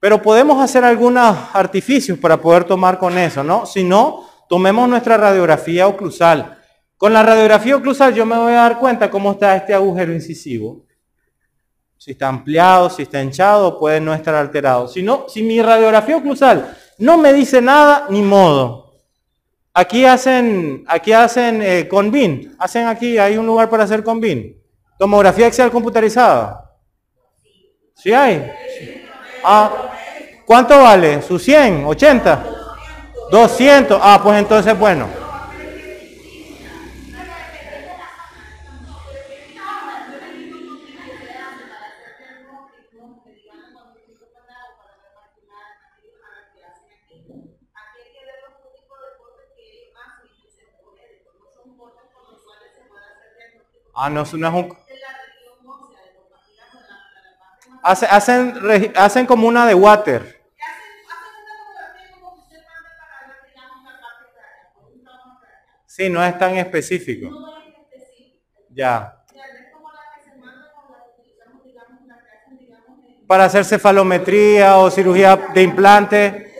Pero 0.05 0.20
podemos 0.20 0.62
hacer 0.62 0.85
algunos 0.85 1.35
artificios 1.55 2.18
para 2.18 2.39
poder 2.39 2.64
tomar 2.64 2.98
con 2.98 3.16
eso, 3.16 3.43
¿no? 3.43 3.64
Si 3.64 3.82
no, 3.82 4.28
tomemos 4.51 4.86
nuestra 4.86 5.16
radiografía 5.16 5.89
oclusal. 5.89 6.59
Con 6.98 7.14
la 7.14 7.22
radiografía 7.22 7.74
oclusal 7.74 8.12
yo 8.12 8.26
me 8.26 8.36
voy 8.36 8.52
a 8.52 8.56
dar 8.56 8.78
cuenta 8.78 9.10
cómo 9.10 9.32
está 9.32 9.56
este 9.56 9.72
agujero 9.72 10.12
incisivo. 10.12 10.85
Si 11.97 12.10
está 12.10 12.28
ampliado, 12.28 12.90
si 12.90 13.05
está 13.05 13.22
hinchado, 13.22 13.78
puede 13.78 13.98
no 13.98 14.12
estar 14.12 14.35
alterado. 14.35 14.89
Si 14.89 15.02
no, 15.02 15.24
si 15.26 15.43
mi 15.43 15.62
radiografía 15.62 16.18
oclusal 16.18 16.76
no 16.98 17.16
me 17.16 17.32
dice 17.32 17.62
nada, 17.62 18.05
ni 18.10 18.20
modo. 18.20 18.93
Aquí 19.72 20.05
hacen, 20.05 20.85
aquí 20.86 21.12
hacen 21.12 21.62
eh, 21.62 21.89
con 21.89 22.10
BIN. 22.10 22.55
Hacen 22.59 22.89
aquí, 22.89 23.16
hay 23.16 23.39
un 23.39 23.47
lugar 23.47 23.70
para 23.70 23.85
hacer 23.85 24.05
con 24.05 24.20
BIN. 24.20 24.55
Tomografía 24.98 25.47
axial 25.47 25.70
computarizada. 25.70 26.76
¿Sí 27.94 28.12
hay? 28.12 28.52
Ah, 29.46 29.70
¿Cuánto 30.46 30.82
vale? 30.82 31.20
¿Su 31.20 31.38
100? 31.38 31.84
¿80? 31.84 32.38
200. 33.30 34.00
Ah, 34.02 34.20
pues 34.22 34.38
entonces, 34.38 34.78
bueno. 34.78 35.06
Ah, 53.96 54.10
no, 54.10 54.24
no 54.24 54.48
es 54.48 54.54
un... 54.54 54.84
hacen, 57.85 58.93
hacen 58.97 59.27
como 59.27 59.47
una 59.47 59.66
de 59.66 59.74
water. 59.74 60.43
Sí, 65.86 66.09
no 66.09 66.24
es 66.24 66.36
tan 66.39 66.56
específico. 66.56 67.31
Ya. 68.70 69.16
Para 73.28 73.44
hacer 73.44 73.65
cefalometría 73.65 74.77
o 74.78 74.90
cirugía 74.90 75.36
de 75.55 75.62
implante. 75.62 76.52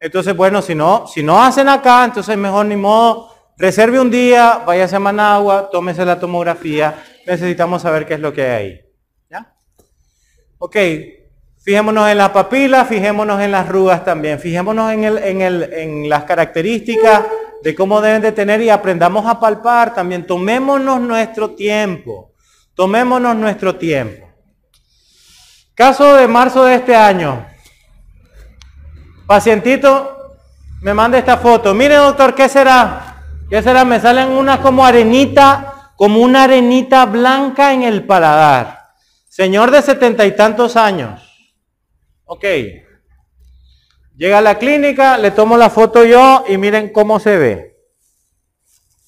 Entonces, 0.00 0.36
bueno, 0.36 0.60
si 0.62 0.74
no, 0.74 1.06
si 1.06 1.22
no 1.22 1.42
hacen 1.42 1.68
acá, 1.68 2.04
entonces 2.04 2.36
mejor 2.36 2.66
ni 2.66 2.76
modo. 2.76 3.32
Reserve 3.56 4.00
un 4.00 4.10
día, 4.10 4.62
váyase 4.66 4.96
a 4.96 5.00
Managua, 5.00 5.70
tómese 5.70 6.04
la 6.04 6.18
tomografía. 6.18 7.04
Necesitamos 7.26 7.82
saber 7.82 8.04
qué 8.04 8.14
es 8.14 8.20
lo 8.20 8.32
que 8.32 8.42
hay 8.42 8.50
ahí. 8.50 8.83
Ok, 10.58 10.76
fijémonos 11.62 12.08
en 12.08 12.18
la 12.18 12.32
papila, 12.32 12.84
fijémonos 12.84 13.40
en 13.40 13.52
las 13.52 13.66
arrugas 13.66 14.04
también, 14.04 14.38
fijémonos 14.38 14.92
en, 14.92 15.04
el, 15.04 15.18
en, 15.18 15.40
el, 15.42 15.72
en 15.72 16.08
las 16.08 16.24
características 16.24 17.22
de 17.64 17.74
cómo 17.74 18.00
deben 18.02 18.20
de 18.20 18.32
tener 18.32 18.60
y 18.60 18.68
aprendamos 18.68 19.26
a 19.26 19.40
palpar 19.40 19.94
también. 19.94 20.26
Tomémonos 20.26 21.00
nuestro 21.00 21.50
tiempo. 21.50 22.32
Tomémonos 22.74 23.34
nuestro 23.36 23.76
tiempo. 23.76 24.28
Caso 25.74 26.14
de 26.14 26.28
marzo 26.28 26.64
de 26.64 26.74
este 26.74 26.94
año. 26.94 27.46
Pacientito, 29.26 30.36
me 30.82 30.92
manda 30.92 31.16
esta 31.16 31.38
foto. 31.38 31.72
Mire, 31.72 31.94
doctor, 31.94 32.34
¿qué 32.34 32.48
será? 32.48 33.22
¿Qué 33.48 33.62
será? 33.62 33.84
Me 33.84 33.98
salen 33.98 34.28
unas 34.28 34.58
como 34.58 34.84
arenita, 34.84 35.92
como 35.96 36.20
una 36.20 36.44
arenita 36.44 37.06
blanca 37.06 37.72
en 37.72 37.84
el 37.84 38.04
paladar. 38.04 38.83
Señor 39.34 39.72
de 39.72 39.82
setenta 39.82 40.24
y 40.24 40.36
tantos 40.36 40.76
años. 40.76 41.20
Ok. 42.24 42.44
Llega 44.14 44.38
a 44.38 44.40
la 44.40 44.60
clínica, 44.60 45.18
le 45.18 45.32
tomo 45.32 45.56
la 45.56 45.70
foto 45.70 46.04
yo 46.04 46.44
y 46.46 46.56
miren 46.56 46.92
cómo 46.92 47.18
se 47.18 47.36
ve. 47.36 47.76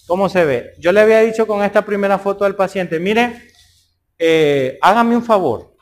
¿Cómo 0.08 0.28
se 0.28 0.44
ve? 0.44 0.72
Yo 0.80 0.90
le 0.90 1.02
había 1.02 1.20
dicho 1.20 1.46
con 1.46 1.62
esta 1.62 1.84
primera 1.84 2.18
foto 2.18 2.44
al 2.44 2.56
paciente, 2.56 2.98
mire, 2.98 3.52
eh, 4.18 4.76
hágame 4.82 5.14
un 5.14 5.22
favor. 5.22 5.76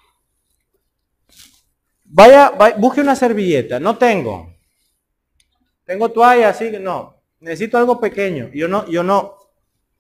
Vaya, 2.05 2.53
busque 2.77 3.01
una 3.01 3.17
servilleta. 3.17 3.81
No 3.81 3.97
tengo. 3.97 4.55
Tengo 5.87 6.11
toalla, 6.11 6.51
así 6.51 6.71
que 6.71 6.79
no. 6.79 7.17
Necesito 7.41 7.79
algo 7.79 7.99
pequeño. 7.99 8.51
Yo 8.53 8.69
no, 8.69 8.87
yo 8.91 9.03
no, 9.03 9.37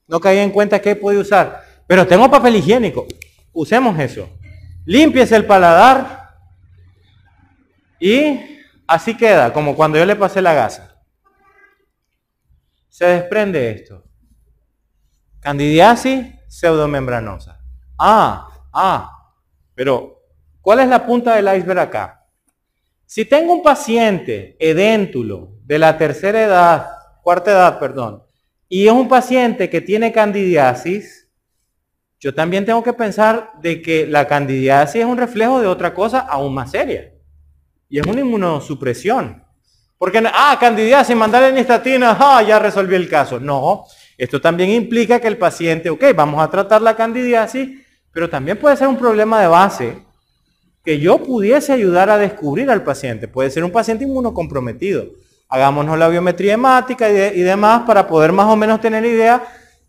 no 0.07 0.21
caí 0.21 0.37
en 0.37 0.51
cuenta 0.51 0.83
que 0.83 0.97
puede 0.97 1.17
usar. 1.17 1.65
Pero 1.87 2.07
tengo 2.07 2.31
papel 2.31 2.57
higiénico. 2.57 3.07
Usemos 3.55 3.99
eso. 3.99 4.29
Límpiese 4.85 5.35
el 5.37 5.47
paladar 5.47 6.37
y 7.99 8.55
Así 8.87 9.17
queda, 9.17 9.53
como 9.53 9.75
cuando 9.75 9.99
yo 9.99 10.05
le 10.05 10.17
pasé 10.17 10.43
la 10.43 10.53
gasa. 10.53 11.03
Se 12.89 13.07
desprende 13.07 13.71
esto. 13.71 14.05
Candidiasis 15.41 16.27
pseudomembranosa. 16.49 17.61
Ah, 17.99 18.49
ah, 18.73 19.33
pero 19.75 20.23
¿cuál 20.61 20.81
es 20.81 20.89
la 20.89 21.05
punta 21.05 21.35
del 21.35 21.57
iceberg 21.57 21.79
acá? 21.79 22.27
Si 23.07 23.25
tengo 23.25 23.53
un 23.53 23.63
paciente 23.63 24.57
edéntulo 24.59 25.59
de 25.65 25.79
la 25.79 25.97
tercera 25.97 26.43
edad, 26.43 26.91
cuarta 27.23 27.53
edad, 27.53 27.79
perdón, 27.79 28.23
y 28.69 28.87
es 28.87 28.93
un 28.93 29.09
paciente 29.09 29.71
que 29.71 29.81
tiene 29.81 30.13
candidiasis, 30.13 31.24
yo 32.25 32.33
también 32.33 32.65
tengo 32.65 32.83
que 32.83 32.95
pensar 32.95 33.53
de 33.61 33.83
que 33.83 34.07
la 34.07 34.27
candidiasis 34.27 35.03
es 35.03 35.07
un 35.07 35.19
reflejo 35.19 35.61
de 35.61 35.67
otra 35.67 35.93
cosa 35.93 36.21
aún 36.21 36.55
más 36.55 36.71
seria. 36.71 37.13
Y 37.87 37.99
es 37.99 38.07
una 38.07 38.21
inmunosupresión. 38.23 39.45
Porque, 39.99 40.23
ah, 40.33 40.57
candidiasis, 40.59 41.15
mandarle 41.15 41.53
nistatina, 41.53 42.17
ah, 42.19 42.43
ya 42.43 42.59
resolví 42.59 42.95
el 42.95 43.11
caso. 43.11 43.39
No, 43.39 43.85
esto 44.17 44.41
también 44.41 44.71
implica 44.71 45.21
que 45.21 45.29
el 45.29 45.37
paciente, 45.37 45.91
ok, 45.91 46.03
vamos 46.17 46.43
a 46.43 46.49
tratar 46.49 46.81
la 46.81 46.97
candidiasis, 46.97 47.83
pero 48.11 48.31
también 48.31 48.57
puede 48.57 48.79
ser 48.79 48.89
un 48.89 48.97
problema 48.97 49.43
de 49.43 49.47
base 49.49 49.99
que 50.83 50.99
yo 50.99 51.19
pudiese 51.19 51.75
ayudar 51.75 52.09
a 52.09 52.17
descubrir 52.17 52.71
al 52.71 52.83
paciente. 52.83 53.29
Puede 53.29 53.51
ser 53.51 53.65
un 53.65 53.71
paciente 53.71 54.05
inmunocomprometido. 54.05 55.05
Hagámonos 55.51 55.99
la 55.99 56.09
biometría 56.09 56.55
hemática 56.55 57.11
y, 57.11 57.43
demás 57.43 57.83
para 57.87 58.07
poder 58.07 58.33
más 58.33 58.47
o 58.47 58.57
menos 58.57 58.81
tener 58.81 59.05
idea. 59.05 59.45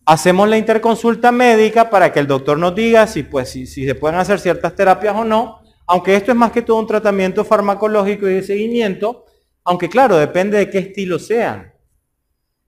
Hacemos 0.05 0.47
la 0.47 0.57
interconsulta 0.57 1.31
médica 1.31 1.89
para 1.89 2.11
que 2.11 2.19
el 2.19 2.27
doctor 2.27 2.57
nos 2.57 2.75
diga 2.75 3.07
si, 3.07 3.23
pues, 3.23 3.49
si 3.49 3.65
se 3.65 3.95
pueden 3.95 4.19
hacer 4.19 4.39
ciertas 4.39 4.75
terapias 4.75 5.15
o 5.15 5.23
no 5.23 5.65
aunque 5.87 6.15
esto 6.15 6.31
es 6.31 6.37
más 6.37 6.51
que 6.51 6.61
todo 6.61 6.79
un 6.79 6.87
tratamiento 6.87 7.45
farmacológico 7.45 8.27
y 8.27 8.35
de 8.35 8.43
seguimiento, 8.43 9.25
aunque 9.63 9.89
claro, 9.89 10.17
depende 10.17 10.57
de 10.57 10.69
qué 10.69 10.79
estilo 10.79 11.19
sean. 11.19 11.73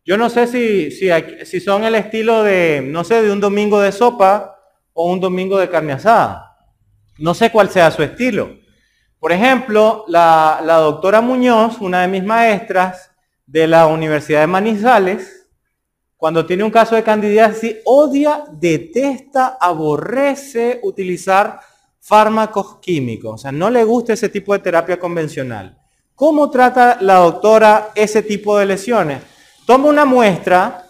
Yo 0.06 0.18
no 0.18 0.30
sé 0.30 0.48
si, 0.48 0.92
si, 0.92 1.60
son 1.60 1.84
el 1.84 1.96
estilo 1.96 2.44
de, 2.44 2.82
no 2.84 3.04
sé, 3.04 3.22
de 3.22 3.32
un 3.32 3.42
domingo 3.42 3.82
de 3.82 3.92
sopa 3.92 4.56
o 4.94 5.12
un 5.12 5.20
domingo 5.20 5.58
de 5.58 5.70
carne 5.70 5.94
asada. 5.94 6.58
No 7.18 7.34
sé 7.34 7.52
cuál 7.52 7.70
sea 7.70 7.92
su 7.92 8.04
estilo. 8.04 8.56
Por 9.20 9.32
ejemplo, 9.32 10.06
la, 10.08 10.62
la 10.64 10.76
doctora 10.76 11.20
Muñoz, 11.20 11.82
una 11.82 12.04
de 12.04 12.08
mis 12.08 12.24
maestras 12.24 13.12
de 13.46 13.68
la 13.68 13.88
Universidad 13.88 14.42
de 14.42 14.48
Manizales, 14.48 15.37
cuando 16.18 16.46
tiene 16.46 16.64
un 16.64 16.72
caso 16.72 16.96
de 16.96 17.04
candidiasis, 17.04 17.78
odia, 17.86 18.44
detesta, 18.52 19.58
aborrece 19.62 20.80
utilizar 20.82 21.60
fármacos 22.00 22.80
químicos, 22.80 23.36
o 23.36 23.38
sea, 23.38 23.52
no 23.52 23.70
le 23.70 23.84
gusta 23.84 24.14
ese 24.14 24.30
tipo 24.30 24.54
de 24.54 24.60
terapia 24.60 25.00
convencional. 25.00 25.78
¿Cómo 26.16 26.50
trata 26.50 26.98
la 27.02 27.16
doctora 27.16 27.92
ese 27.94 28.24
tipo 28.24 28.58
de 28.58 28.66
lesiones? 28.66 29.22
Toma 29.68 29.90
una 29.90 30.06
muestra, 30.06 30.88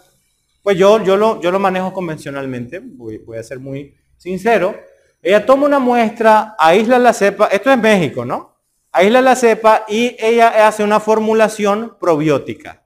pues 0.62 0.78
yo, 0.78 1.04
yo, 1.04 1.16
lo, 1.18 1.40
yo 1.42 1.50
lo 1.50 1.58
manejo 1.58 1.92
convencionalmente, 1.92 2.80
voy, 2.82 3.18
voy 3.18 3.36
a 3.36 3.42
ser 3.42 3.58
muy 3.58 3.94
sincero. 4.16 4.74
Ella 5.20 5.44
toma 5.44 5.66
una 5.66 5.78
muestra, 5.78 6.54
aísla 6.58 6.98
la 6.98 7.12
cepa, 7.12 7.48
esto 7.48 7.70
es 7.70 7.78
México, 7.78 8.24
¿no? 8.24 8.56
Aísla 8.92 9.20
la 9.20 9.36
cepa 9.36 9.84
y 9.88 10.16
ella 10.18 10.66
hace 10.66 10.82
una 10.82 11.00
formulación 11.00 11.96
probiótica 12.00 12.84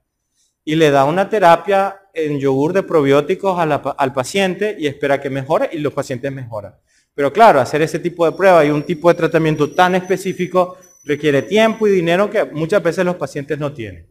y 0.65 0.75
le 0.75 0.91
da 0.91 1.05
una 1.05 1.29
terapia 1.29 2.02
en 2.13 2.39
yogur 2.39 2.73
de 2.73 2.83
probióticos 2.83 3.59
al 3.59 4.13
paciente 4.13 4.77
y 4.79 4.87
espera 4.87 5.21
que 5.21 5.31
mejore 5.31 5.71
y 5.73 5.79
los 5.79 5.93
pacientes 5.93 6.31
mejoran. 6.31 6.75
Pero 7.15 7.33
claro, 7.33 7.61
hacer 7.61 7.83
ese 7.83 7.99
tipo 7.99 8.25
de 8.25 8.33
prueba 8.37 8.65
y 8.65 8.71
un 8.71 8.83
tipo 8.83 9.09
de 9.09 9.15
tratamiento 9.15 9.71
tan 9.73 9.95
específico 9.95 10.79
requiere 11.05 11.43
tiempo 11.43 11.87
y 11.87 11.91
dinero 11.91 12.31
que 12.31 12.45
muchas 12.45 12.83
veces 12.83 13.05
los 13.05 13.17
pacientes 13.17 13.59
no 13.59 13.73
tienen. 13.73 14.09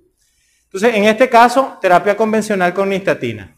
Entonces, 0.66 0.96
en 0.96 1.06
este 1.06 1.30
caso, 1.30 1.78
terapia 1.82 2.16
convencional 2.16 2.74
con 2.74 2.90
nistatina. 2.90 3.58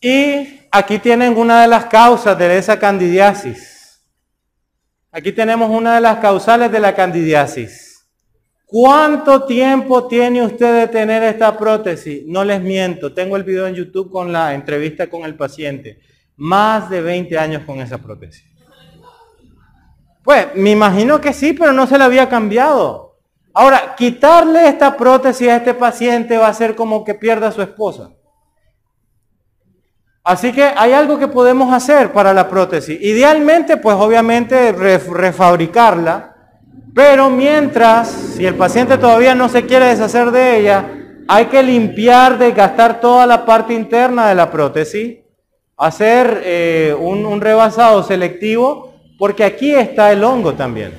Y 0.00 0.60
aquí 0.70 0.98
tienen 0.98 1.36
una 1.36 1.62
de 1.62 1.68
las 1.68 1.86
causas 1.86 2.38
de 2.38 2.56
esa 2.56 2.78
candidiasis. 2.78 4.00
Aquí 5.12 5.32
tenemos 5.32 5.68
una 5.68 5.96
de 5.96 6.00
las 6.00 6.18
causales 6.18 6.70
de 6.70 6.80
la 6.80 6.94
candidiasis. 6.94 7.89
¿Cuánto 8.70 9.46
tiempo 9.46 10.06
tiene 10.06 10.44
usted 10.44 10.82
de 10.82 10.86
tener 10.86 11.24
esta 11.24 11.58
prótesis? 11.58 12.22
No 12.26 12.44
les 12.44 12.60
miento, 12.60 13.12
tengo 13.12 13.36
el 13.36 13.42
video 13.42 13.66
en 13.66 13.74
YouTube 13.74 14.12
con 14.12 14.32
la 14.32 14.54
entrevista 14.54 15.08
con 15.08 15.24
el 15.24 15.34
paciente 15.34 15.98
más 16.36 16.88
de 16.88 17.02
20 17.02 17.36
años 17.36 17.64
con 17.66 17.80
esa 17.80 17.98
prótesis. 17.98 18.44
Pues 20.22 20.54
me 20.54 20.70
imagino 20.70 21.20
que 21.20 21.32
sí, 21.32 21.52
pero 21.52 21.72
no 21.72 21.86
se 21.88 21.98
la 21.98 22.04
había 22.04 22.28
cambiado. 22.28 23.18
Ahora, 23.52 23.96
quitarle 23.96 24.68
esta 24.68 24.96
prótesis 24.96 25.48
a 25.48 25.56
este 25.56 25.74
paciente 25.74 26.38
va 26.38 26.46
a 26.46 26.54
ser 26.54 26.76
como 26.76 27.04
que 27.04 27.14
pierda 27.14 27.48
a 27.48 27.52
su 27.52 27.62
esposa. 27.62 28.10
Así 30.22 30.52
que 30.52 30.62
hay 30.62 30.92
algo 30.92 31.18
que 31.18 31.26
podemos 31.26 31.72
hacer 31.72 32.12
para 32.12 32.32
la 32.32 32.48
prótesis. 32.48 33.00
Idealmente, 33.00 33.78
pues 33.78 33.96
obviamente 33.96 34.70
refabricarla, 34.70 36.29
pero 36.94 37.30
mientras, 37.30 38.08
si 38.08 38.46
el 38.46 38.54
paciente 38.54 38.98
todavía 38.98 39.34
no 39.34 39.48
se 39.48 39.66
quiere 39.66 39.86
deshacer 39.86 40.30
de 40.30 40.58
ella, 40.58 40.88
hay 41.28 41.46
que 41.46 41.62
limpiar, 41.62 42.38
desgastar 42.38 43.00
toda 43.00 43.26
la 43.26 43.44
parte 43.44 43.74
interna 43.74 44.28
de 44.28 44.34
la 44.34 44.50
prótesis 44.50 45.18
hacer 45.80 46.42
eh, 46.44 46.94
un, 47.00 47.40
rebasado 47.40 48.02
selectivo, 48.02 48.92
porque 49.18 49.44
aquí 49.44 49.74
está 49.74 50.12
el 50.12 50.22
hongo 50.22 50.52
también. 50.52 50.92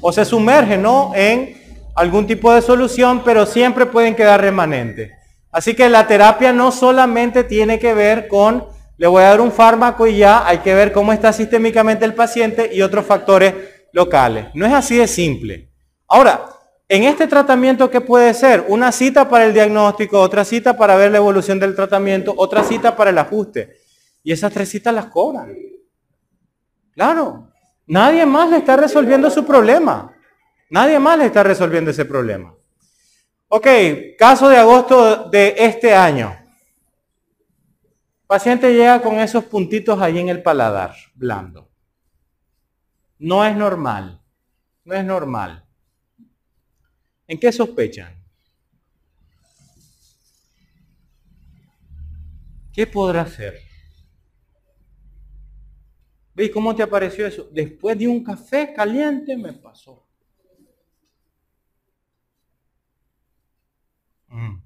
O 0.00 0.12
se 0.12 0.24
sumerge. 0.24 0.74
En 0.74 1.56
algún 1.94 2.26
tipo 2.26 2.52
de 2.52 2.60
solución, 2.60 3.22
pero 3.24 3.46
siempre 3.46 3.86
pueden 3.86 4.16
quedar 4.16 4.40
remanentes. 4.40 5.12
Así 5.52 5.74
que 5.74 5.88
la 5.88 6.08
terapia 6.08 6.52
no 6.52 6.72
solamente 6.72 7.44
tiene 7.44 7.78
que 7.78 7.94
ver 7.94 8.26
con, 8.26 8.66
le 8.98 9.06
voy 9.06 9.22
a 9.22 9.28
dar 9.28 9.40
un 9.40 9.52
fármaco 9.52 10.08
y 10.08 10.16
ya, 10.18 10.44
hay 10.44 10.58
que 10.58 10.74
ver 10.74 10.90
cómo 10.90 11.12
está 11.12 11.32
sistémicamente 11.32 12.04
el 12.04 12.14
paciente 12.14 12.70
y 12.74 12.82
otros 12.82 13.06
factores 13.06 13.54
locales. 13.94 14.48
No 14.54 14.66
es 14.66 14.72
así 14.72 14.96
de 14.96 15.06
simple. 15.06 15.70
Ahora, 16.08 16.46
en 16.88 17.04
este 17.04 17.26
tratamiento, 17.26 17.88
¿qué 17.88 18.00
puede 18.00 18.34
ser? 18.34 18.66
Una 18.68 18.92
cita 18.92 19.28
para 19.28 19.46
el 19.46 19.54
diagnóstico, 19.54 20.20
otra 20.20 20.44
cita 20.44 20.76
para 20.76 20.96
ver 20.96 21.12
la 21.12 21.18
evolución 21.18 21.58
del 21.60 21.74
tratamiento, 21.74 22.34
otra 22.36 22.64
cita 22.64 22.94
para 22.96 23.10
el 23.10 23.18
ajuste. 23.18 23.76
Y 24.22 24.32
esas 24.32 24.52
tres 24.52 24.68
citas 24.68 24.92
las 24.92 25.06
cobran. 25.06 25.54
Claro, 26.92 27.48
nadie 27.86 28.26
más 28.26 28.50
le 28.50 28.58
está 28.58 28.76
resolviendo 28.76 29.30
su 29.30 29.46
problema. 29.46 30.12
Nadie 30.70 30.98
más 30.98 31.16
le 31.16 31.26
está 31.26 31.44
resolviendo 31.44 31.92
ese 31.92 32.04
problema. 32.04 32.52
Ok, 33.48 33.66
caso 34.18 34.48
de 34.48 34.56
agosto 34.56 35.30
de 35.30 35.54
este 35.56 35.94
año. 35.94 36.36
Paciente 38.26 38.72
llega 38.74 39.00
con 39.00 39.20
esos 39.20 39.44
puntitos 39.44 40.00
ahí 40.00 40.18
en 40.18 40.30
el 40.30 40.42
paladar, 40.42 40.94
blando. 41.14 41.63
No 43.30 43.42
es 43.42 43.56
normal, 43.56 44.20
no 44.84 44.94
es 44.94 45.02
normal. 45.02 45.66
¿En 47.26 47.40
qué 47.40 47.50
sospechan? 47.52 48.22
¿Qué 52.70 52.86
podrá 52.86 53.26
ser? 53.26 53.54
¿Veis 56.34 56.50
cómo 56.50 56.76
te 56.76 56.82
apareció 56.82 57.26
eso? 57.26 57.48
Después 57.50 57.98
de 57.98 58.08
un 58.08 58.22
café 58.22 58.74
caliente 58.74 59.38
me 59.38 59.54
pasó. 59.54 60.06
Mm. 64.28 64.60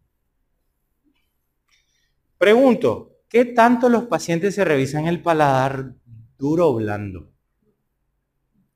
Pregunto, 2.37 3.21
¿qué 3.29 3.45
tanto 3.45 3.89
los 3.89 4.07
pacientes 4.07 4.57
se 4.57 4.65
revisan 4.65 5.07
el 5.07 5.23
paladar 5.23 5.95
duro 6.37 6.71
o 6.71 6.75
blando? 6.75 7.38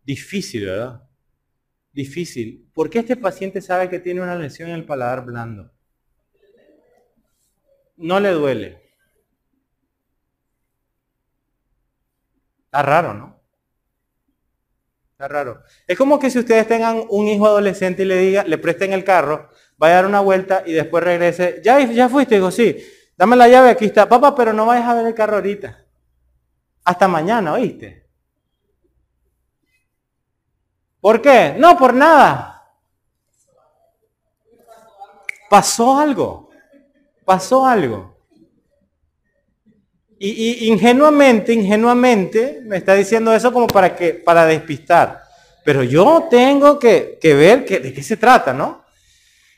Difícil, 0.04 0.66
¿verdad? 0.66 1.08
Difícil. 1.92 2.68
¿Por 2.72 2.90
qué 2.90 3.00
este 3.00 3.16
paciente 3.16 3.60
sabe 3.60 3.88
que 3.88 4.00
tiene 4.00 4.20
una 4.20 4.36
lesión 4.36 4.70
en 4.70 4.76
el 4.76 4.84
paladar 4.84 5.24
blando? 5.24 5.70
No 7.96 8.18
le 8.18 8.30
duele. 8.30 8.82
Está 12.64 12.82
raro, 12.82 13.14
¿no? 13.14 13.40
Está 15.12 15.28
raro. 15.28 15.62
Es 15.86 15.96
como 15.98 16.18
que 16.18 16.30
si 16.30 16.38
ustedes 16.38 16.66
tengan 16.66 17.04
un 17.10 17.28
hijo 17.28 17.46
adolescente 17.46 18.02
y 18.02 18.06
le 18.06 18.16
diga, 18.16 18.44
le 18.44 18.58
presten 18.58 18.92
el 18.92 19.04
carro, 19.04 19.50
vaya 19.76 19.92
a 19.92 19.96
dar 19.96 20.06
una 20.06 20.20
vuelta 20.20 20.64
y 20.66 20.72
después 20.72 21.04
regrese. 21.04 21.60
Ya, 21.62 21.78
ya 21.78 22.08
fuiste, 22.08 22.36
digo, 22.36 22.50
sí. 22.50 22.82
Dame 23.16 23.36
la 23.36 23.46
llave, 23.46 23.70
aquí 23.70 23.84
está. 23.84 24.08
Papá, 24.08 24.34
pero 24.34 24.52
no 24.52 24.66
vayas 24.66 24.86
a 24.88 24.94
ver 24.94 25.06
el 25.06 25.14
carro 25.14 25.36
ahorita. 25.36 25.86
Hasta 26.84 27.06
mañana, 27.06 27.52
¿oíste? 27.52 28.01
¿Por 31.02 31.20
qué? 31.20 31.56
No, 31.58 31.76
por 31.76 31.92
nada. 31.92 32.62
Pasó 35.50 35.98
algo. 35.98 36.48
Pasó 37.24 37.66
algo. 37.66 38.16
Y, 40.16 40.68
ingenuamente, 40.68 41.52
ingenuamente, 41.52 42.60
me 42.64 42.76
está 42.76 42.94
diciendo 42.94 43.34
eso 43.34 43.52
como 43.52 43.66
para 43.66 43.96
que, 43.96 44.14
para 44.14 44.46
despistar. 44.46 45.24
Pero 45.64 45.82
yo 45.82 46.28
tengo 46.30 46.78
que, 46.78 47.18
ver 47.20 47.66
de 47.68 47.92
qué 47.92 48.02
se 48.04 48.16
trata, 48.16 48.52
¿no? 48.52 48.84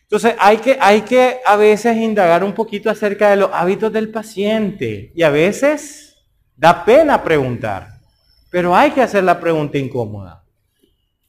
Entonces 0.05 0.35
hay 0.39 0.57
que, 0.59 0.79
hay 0.81 1.03
que 1.03 1.41
a 1.45 1.57
veces 1.57 1.95
indagar 1.99 2.43
un 2.43 2.55
poquito 2.55 2.89
acerca 2.89 3.29
de 3.29 3.37
los 3.37 3.51
hábitos 3.53 3.93
del 3.93 4.11
paciente. 4.11 5.13
Y 5.15 5.23
a 5.23 5.29
veces 5.29 6.17
da 6.57 6.87
pena 6.87 7.23
preguntar. 7.23 8.01
Pero 8.49 8.75
hay 8.75 8.93
que 8.93 9.03
hacer 9.03 9.25
la 9.25 9.39
pregunta 9.39 9.77
incómoda. 9.77 10.44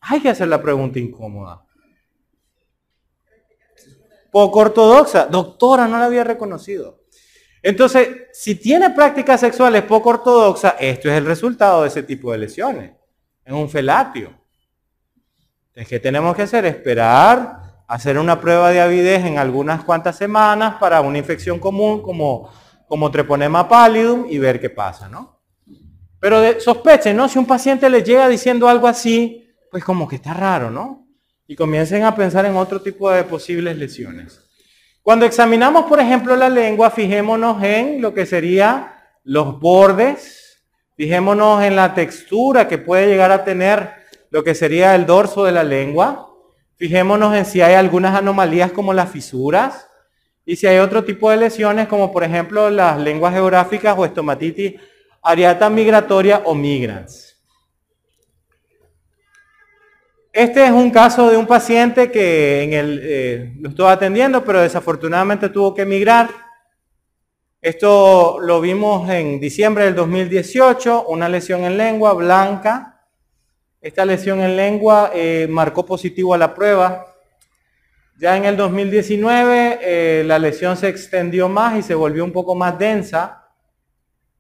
Hay 0.08 0.22
que 0.22 0.30
hacer 0.30 0.48
la 0.48 0.62
pregunta 0.62 1.00
incómoda. 1.00 1.66
Poco 4.32 4.60
ortodoxa. 4.60 5.26
Doctora, 5.26 5.88
no 5.88 5.98
la 5.98 6.06
había 6.06 6.24
reconocido. 6.24 7.02
Entonces, 7.64 8.10
si 8.32 8.56
tiene 8.56 8.92
prácticas 8.92 9.40
sexuales 9.40 9.82
poco 9.84 10.10
ortodoxas, 10.10 10.76
esto 10.80 11.10
es 11.10 11.18
el 11.18 11.26
resultado 11.26 11.82
de 11.82 11.88
ese 11.88 12.04
tipo 12.04 12.32
de 12.32 12.38
lesiones. 12.38 12.92
En 13.44 13.56
un 13.56 13.70
felatio. 13.70 14.30
Entonces, 15.68 15.88
¿qué 15.88 16.00
tenemos 16.00 16.36
que 16.36 16.44
hacer? 16.44 16.66
Esperar, 16.66 17.84
hacer 17.88 18.20
una 18.20 18.40
prueba 18.40 18.70
de 18.70 18.82
avidez 18.82 19.26
en 19.26 19.40
algunas 19.40 19.84
cuantas 19.84 20.18
semanas 20.18 20.76
para 20.80 21.02
una 21.02 21.18
infección 21.18 21.60
común 21.60 22.04
como, 22.04 22.52
como 22.88 23.10
treponema 23.10 23.68
pallidum 23.68 24.28
y 24.30 24.38
ver 24.38 24.60
qué 24.60 24.70
pasa, 24.70 25.10
¿no? 25.10 25.42
Pero 26.20 26.60
sospechen, 26.60 27.18
¿no? 27.18 27.28
Si 27.28 27.40
un 27.40 27.46
paciente 27.46 27.90
le 27.90 28.04
llega 28.04 28.28
diciendo 28.28 28.68
algo 28.68 28.88
así, 28.88 29.45
pues 29.76 29.84
como 29.84 30.08
que 30.08 30.16
está 30.16 30.34
raro, 30.34 30.72
¿no? 30.72 31.06
Y 31.48 31.56
comiencen 31.58 32.06
a 32.06 32.16
pensar 32.16 32.46
en 32.46 32.56
otro 32.56 32.82
tipo 32.82 33.12
de 33.12 33.26
posibles 33.26 33.76
lesiones. 33.76 34.40
Cuando 35.04 35.26
examinamos, 35.26 35.84
por 35.88 36.00
ejemplo, 36.00 36.34
la 36.38 36.48
lengua, 36.48 36.92
fijémonos 36.92 37.62
en 37.62 38.02
lo 38.02 38.14
que 38.14 38.26
sería 38.26 39.04
los 39.26 39.60
bordes, 39.60 40.64
fijémonos 40.96 41.62
en 41.62 41.76
la 41.76 41.94
textura 41.94 42.70
que 42.70 42.78
puede 42.78 43.08
llegar 43.08 43.34
a 43.34 43.44
tener 43.44 43.96
lo 44.30 44.46
que 44.46 44.56
sería 44.56 44.96
el 44.96 45.06
dorso 45.06 45.44
de 45.44 45.52
la 45.52 45.66
lengua, 45.66 46.34
fijémonos 46.78 47.36
en 47.36 47.44
si 47.44 47.60
hay 47.60 47.74
algunas 47.74 48.16
anomalías 48.16 48.72
como 48.72 48.94
las 48.94 49.12
fisuras 49.12 49.90
y 50.46 50.56
si 50.56 50.68
hay 50.68 50.78
otro 50.78 51.04
tipo 51.04 51.30
de 51.30 51.36
lesiones 51.36 51.90
como 51.90 52.14
por 52.14 52.24
ejemplo 52.24 52.70
las 52.70 52.98
lenguas 52.98 53.34
geográficas 53.34 53.94
o 53.98 54.06
estomatitis 54.06 54.76
areata 55.22 55.70
migratoria 55.70 56.44
o 56.46 56.56
migrans. 56.56 57.35
Este 60.36 60.66
es 60.66 60.72
un 60.72 60.92
caso 60.92 61.30
de 61.30 61.38
un 61.38 61.48
paciente 61.48 62.12
que 62.12 62.64
en 62.64 62.74
el, 62.74 63.00
eh, 63.02 63.54
lo 63.58 63.70
estuvo 63.70 63.88
atendiendo, 63.88 64.44
pero 64.44 64.60
desafortunadamente 64.60 65.48
tuvo 65.48 65.74
que 65.74 65.84
emigrar. 65.84 66.30
Esto 67.62 68.40
lo 68.42 68.60
vimos 68.60 69.10
en 69.10 69.40
diciembre 69.40 69.86
del 69.86 69.96
2018, 69.96 71.06
una 71.08 71.30
lesión 71.30 71.64
en 71.64 71.78
lengua 71.78 72.12
blanca. 72.12 73.06
Esta 73.80 74.04
lesión 74.04 74.42
en 74.42 74.58
lengua 74.58 75.10
eh, 75.16 75.48
marcó 75.50 75.86
positivo 75.86 76.34
a 76.34 76.38
la 76.38 76.54
prueba. 76.54 77.16
Ya 78.20 78.36
en 78.36 78.44
el 78.44 78.58
2019 78.58 79.80
eh, 79.82 80.24
la 80.26 80.38
lesión 80.38 80.76
se 80.76 80.90
extendió 80.90 81.48
más 81.48 81.80
y 81.80 81.82
se 81.82 81.96
volvió 81.96 82.26
un 82.26 82.34
poco 82.34 82.56
más 82.56 82.78
densa. 82.78 83.54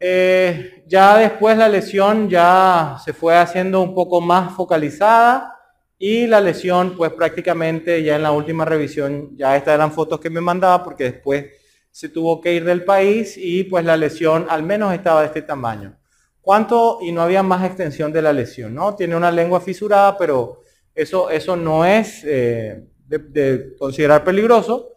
Eh, 0.00 0.82
ya 0.88 1.16
después 1.18 1.56
la 1.56 1.68
lesión 1.68 2.28
ya 2.28 2.96
se 3.04 3.12
fue 3.12 3.36
haciendo 3.36 3.80
un 3.82 3.94
poco 3.94 4.20
más 4.20 4.52
focalizada 4.54 5.59
y 6.02 6.26
la 6.26 6.40
lesión, 6.40 6.96
pues 6.96 7.12
prácticamente 7.12 8.02
ya 8.02 8.16
en 8.16 8.22
la 8.22 8.32
última 8.32 8.64
revisión, 8.64 9.36
ya 9.36 9.54
estas 9.54 9.74
eran 9.74 9.92
fotos 9.92 10.18
que 10.18 10.30
me 10.30 10.40
mandaba 10.40 10.82
porque 10.82 11.04
después 11.04 11.44
se 11.90 12.08
tuvo 12.08 12.40
que 12.40 12.54
ir 12.54 12.64
del 12.64 12.84
país 12.84 13.34
y 13.36 13.64
pues 13.64 13.84
la 13.84 13.98
lesión 13.98 14.46
al 14.48 14.62
menos 14.62 14.94
estaba 14.94 15.20
de 15.20 15.26
este 15.26 15.42
tamaño. 15.42 15.98
¿Cuánto? 16.40 17.00
Y 17.02 17.12
no 17.12 17.20
había 17.20 17.42
más 17.42 17.66
extensión 17.66 18.14
de 18.14 18.22
la 18.22 18.32
lesión, 18.32 18.74
¿no? 18.74 18.96
Tiene 18.96 19.14
una 19.14 19.30
lengua 19.30 19.60
fisurada, 19.60 20.16
pero 20.16 20.62
eso, 20.94 21.28
eso 21.28 21.54
no 21.54 21.84
es 21.84 22.24
eh, 22.24 22.82
de, 23.06 23.18
de 23.18 23.76
considerar 23.78 24.24
peligroso. 24.24 24.94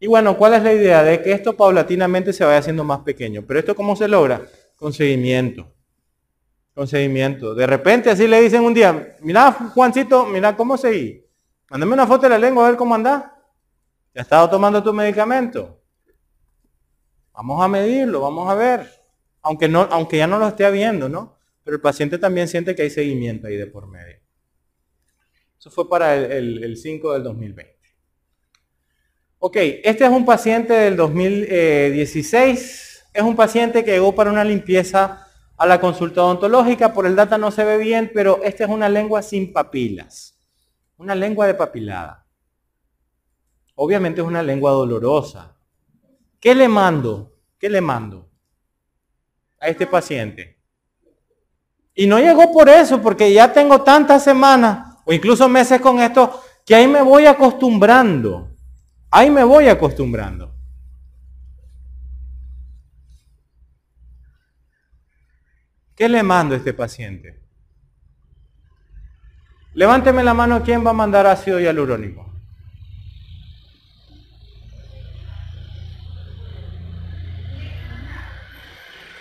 Y 0.00 0.06
bueno, 0.06 0.38
¿cuál 0.38 0.54
es 0.54 0.62
la 0.62 0.72
idea? 0.72 1.02
De 1.02 1.20
que 1.20 1.32
esto 1.32 1.54
paulatinamente 1.54 2.32
se 2.32 2.46
vaya 2.46 2.58
haciendo 2.58 2.82
más 2.82 3.00
pequeño. 3.00 3.44
Pero 3.46 3.60
esto 3.60 3.74
cómo 3.74 3.94
se 3.94 4.08
logra? 4.08 4.40
Con 4.78 4.94
seguimiento 4.94 5.75
con 6.76 6.86
seguimiento. 6.86 7.54
De 7.54 7.66
repente 7.66 8.10
así 8.10 8.26
le 8.26 8.38
dicen 8.42 8.62
un 8.62 8.74
día, 8.74 9.16
mira 9.22 9.50
Juancito, 9.50 10.26
mira 10.26 10.54
cómo 10.54 10.76
seguí. 10.76 11.24
Mándame 11.70 11.94
una 11.94 12.06
foto 12.06 12.24
de 12.24 12.28
la 12.28 12.38
lengua 12.38 12.66
a 12.66 12.68
ver 12.68 12.76
cómo 12.76 12.94
anda. 12.94 13.34
¿Ya 14.14 14.20
has 14.20 14.26
estado 14.26 14.50
tomando 14.50 14.82
tu 14.82 14.92
medicamento? 14.92 15.80
Vamos 17.32 17.64
a 17.64 17.68
medirlo, 17.68 18.20
vamos 18.20 18.50
a 18.50 18.54
ver. 18.54 18.90
Aunque, 19.40 19.68
no, 19.68 19.88
aunque 19.90 20.18
ya 20.18 20.26
no 20.26 20.38
lo 20.38 20.48
esté 20.48 20.70
viendo, 20.70 21.08
¿no? 21.08 21.38
Pero 21.64 21.76
el 21.76 21.80
paciente 21.80 22.18
también 22.18 22.46
siente 22.46 22.74
que 22.74 22.82
hay 22.82 22.90
seguimiento 22.90 23.46
ahí 23.46 23.56
de 23.56 23.68
por 23.68 23.88
medio. 23.88 24.18
Eso 25.58 25.70
fue 25.70 25.88
para 25.88 26.14
el, 26.14 26.62
el 26.62 26.76
5 26.76 27.14
del 27.14 27.22
2020. 27.22 27.74
Ok, 29.38 29.56
este 29.82 30.04
es 30.04 30.10
un 30.10 30.26
paciente 30.26 30.74
del 30.74 30.94
2016. 30.94 33.06
Es 33.14 33.22
un 33.22 33.34
paciente 33.34 33.82
que 33.82 33.92
llegó 33.92 34.14
para 34.14 34.30
una 34.30 34.44
limpieza 34.44 35.25
a 35.56 35.66
la 35.66 35.80
consulta 35.80 36.22
odontológica, 36.22 36.92
por 36.92 37.06
el 37.06 37.16
data 37.16 37.38
no 37.38 37.50
se 37.50 37.64
ve 37.64 37.78
bien, 37.78 38.10
pero 38.12 38.42
esta 38.42 38.64
es 38.64 38.70
una 38.70 38.88
lengua 38.88 39.22
sin 39.22 39.52
papilas, 39.52 40.38
una 40.98 41.14
lengua 41.14 41.46
de 41.46 41.54
papilada. 41.54 42.26
Obviamente 43.74 44.20
es 44.20 44.26
una 44.26 44.42
lengua 44.42 44.72
dolorosa. 44.72 45.56
¿Qué 46.40 46.54
le 46.54 46.68
mando? 46.68 47.32
¿Qué 47.58 47.68
le 47.68 47.80
mando 47.80 48.28
a 49.60 49.68
este 49.68 49.86
paciente? 49.86 50.58
Y 51.94 52.06
no 52.06 52.18
llegó 52.18 52.52
por 52.52 52.68
eso, 52.68 53.00
porque 53.00 53.32
ya 53.32 53.52
tengo 53.52 53.82
tantas 53.82 54.22
semanas 54.22 54.98
o 55.04 55.12
incluso 55.12 55.48
meses 55.48 55.80
con 55.80 56.00
esto, 56.00 56.42
que 56.64 56.74
ahí 56.74 56.86
me 56.86 57.00
voy 57.00 57.26
acostumbrando. 57.26 58.50
Ahí 59.10 59.30
me 59.30 59.44
voy 59.44 59.68
acostumbrando. 59.68 60.55
¿Qué 65.96 66.10
le 66.10 66.22
mando 66.22 66.54
a 66.54 66.58
este 66.58 66.74
paciente? 66.74 67.40
Levánteme 69.72 70.22
la 70.22 70.34
mano, 70.34 70.62
¿quién 70.62 70.84
va 70.84 70.90
a 70.90 70.94
mandar 70.94 71.26
ácido 71.26 71.58
hialurónico? 71.58 72.30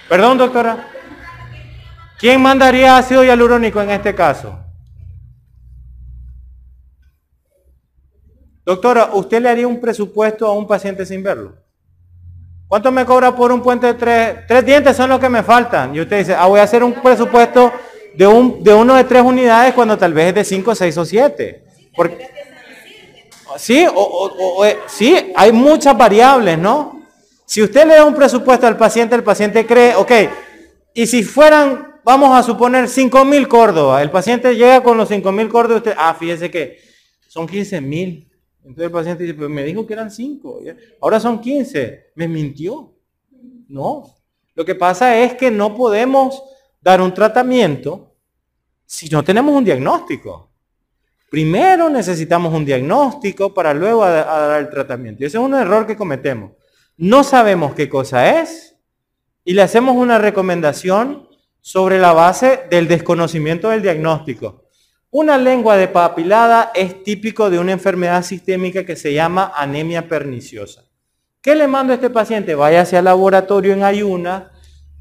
Perdón, 0.10 0.38
doctora. 0.38 0.88
¿Quién 2.20 2.42
mandaría 2.42 2.98
ácido 2.98 3.24
hialurónico 3.24 3.82
en 3.82 3.92
este 3.92 4.14
caso? 4.14 4.60
Doctora, 8.66 9.12
¿usted 9.14 9.42
le 9.42 9.50
haría 9.50 9.68
un 9.68 9.80
presupuesto 9.80 10.46
a 10.48 10.54
un 10.54 10.68
paciente 10.68 11.06
sin 11.06 11.24
verlo? 11.24 11.65
¿Cuánto 12.68 12.92
me 12.92 13.06
cobra 13.06 13.36
por 13.36 13.52
un 13.52 13.62
puente 13.62 13.88
de 13.88 13.94
tres? 13.94 14.48
Tres 14.48 14.66
dientes 14.66 14.98
son 14.98 15.10
los 15.10 15.20
que 15.20 15.30
me 15.30 15.44
faltan. 15.44 15.96
Y 15.96 16.02
usted 16.02 16.20
dice, 16.20 16.36
ah, 16.36 16.48
voy 16.48 16.60
a 16.60 16.64
hacer 16.64 16.84
un 16.84 16.94
presupuesto 16.94 17.72
de, 18.16 18.26
un, 18.26 18.64
de 18.64 18.74
uno 18.74 18.96
de 18.96 19.04
tres 19.04 19.22
unidades 19.22 19.74
cuando 19.74 19.98
tal 19.98 20.14
vez 20.14 20.30
es 20.30 20.36
de 20.36 20.44
cinco, 20.44 20.74
seis 20.74 20.98
o 20.98 21.06
siete. 21.06 21.64
Porque, 21.96 22.28
sí, 23.58 23.86
o, 23.94 24.66
eh, 24.66 24.80
sí, 24.88 25.32
hay 25.36 25.52
muchas 25.52 25.98
variables, 25.98 26.58
¿no? 26.58 27.02
Si 27.46 27.62
usted 27.62 27.86
le 27.86 27.96
da 27.96 28.06
un 28.06 28.16
presupuesto 28.16 28.66
al 28.66 28.78
paciente, 28.78 29.16
el 29.16 29.24
paciente 29.24 29.66
cree, 29.66 29.96
ok, 29.96 30.12
y 30.94 31.06
si 31.06 31.24
fueran, 31.24 32.00
vamos 32.04 32.36
a 32.36 32.42
suponer, 32.42 32.90
cinco 32.90 33.24
mil 33.24 33.48
Córdoba, 33.48 34.02
el 34.02 34.10
paciente 34.10 34.56
llega 34.56 34.82
con 34.82 34.98
los 34.98 35.08
cinco 35.10 35.32
mil 35.32 35.48
Córdoba, 35.48 35.78
usted, 35.78 35.96
ah, 35.96 36.16
fíjese 36.18 36.50
que 36.50 36.80
son 37.36 37.48
15 37.48 37.82
mil. 37.82 38.32
Entonces 38.66 38.86
el 38.86 38.92
paciente 38.92 39.24
dice, 39.24 39.36
pues 39.36 39.50
me 39.50 39.64
dijo 39.64 39.86
que 39.86 39.94
eran 39.94 40.10
5, 40.10 40.60
ahora 41.02 41.20
son 41.20 41.40
15, 41.40 42.12
me 42.16 42.28
mintió. 42.28 42.94
No, 43.68 44.16
lo 44.56 44.66
que 44.66 44.76
pasa 44.76 45.20
es 45.20 45.36
que 45.36 45.52
no 45.52 45.76
podemos 45.76 46.44
dar 46.82 47.02
un 47.02 47.14
tratamiento 47.14 48.16
si 48.86 49.08
no 49.10 49.24
tenemos 49.24 49.56
un 49.56 49.64
diagnóstico. 49.64 50.52
Primero 51.30 51.90
necesitamos 51.90 52.54
un 52.54 52.66
diagnóstico 52.66 53.54
para 53.54 53.74
luego 53.74 54.06
dar 54.06 54.60
el 54.60 54.70
tratamiento. 54.70 55.24
Y 55.24 55.28
ese 55.28 55.38
es 55.38 55.44
un 55.44 55.54
error 55.54 55.86
que 55.86 55.98
cometemos. 55.98 56.52
No 56.98 57.24
sabemos 57.24 57.76
qué 57.76 57.90
cosa 57.90 58.42
es 58.42 58.78
y 59.44 59.54
le 59.54 59.62
hacemos 59.62 59.96
una 59.96 60.18
recomendación 60.18 61.28
sobre 61.60 62.00
la 62.00 62.14
base 62.14 62.62
del 62.70 62.88
desconocimiento 62.88 63.70
del 63.70 63.82
diagnóstico. 63.82 64.65
Una 65.18 65.38
lengua 65.38 65.78
de 65.78 65.88
papilada 65.88 66.74
es 66.76 67.02
típico 67.02 67.50
de 67.50 67.58
una 67.58 67.72
enfermedad 67.72 68.22
sistémica 68.22 68.86
que 68.86 68.98
se 68.98 69.14
llama 69.14 69.54
anemia 69.56 70.10
perniciosa. 70.10 70.84
¿Qué 71.42 71.56
le 71.56 71.68
mando 71.68 71.94
a 71.94 71.96
este 71.96 72.10
paciente? 72.10 72.54
Vaya 72.54 72.82
hacia 72.82 73.00
el 73.00 73.06
laboratorio 73.06 73.72
en 73.72 73.84
ayuna. 73.86 74.52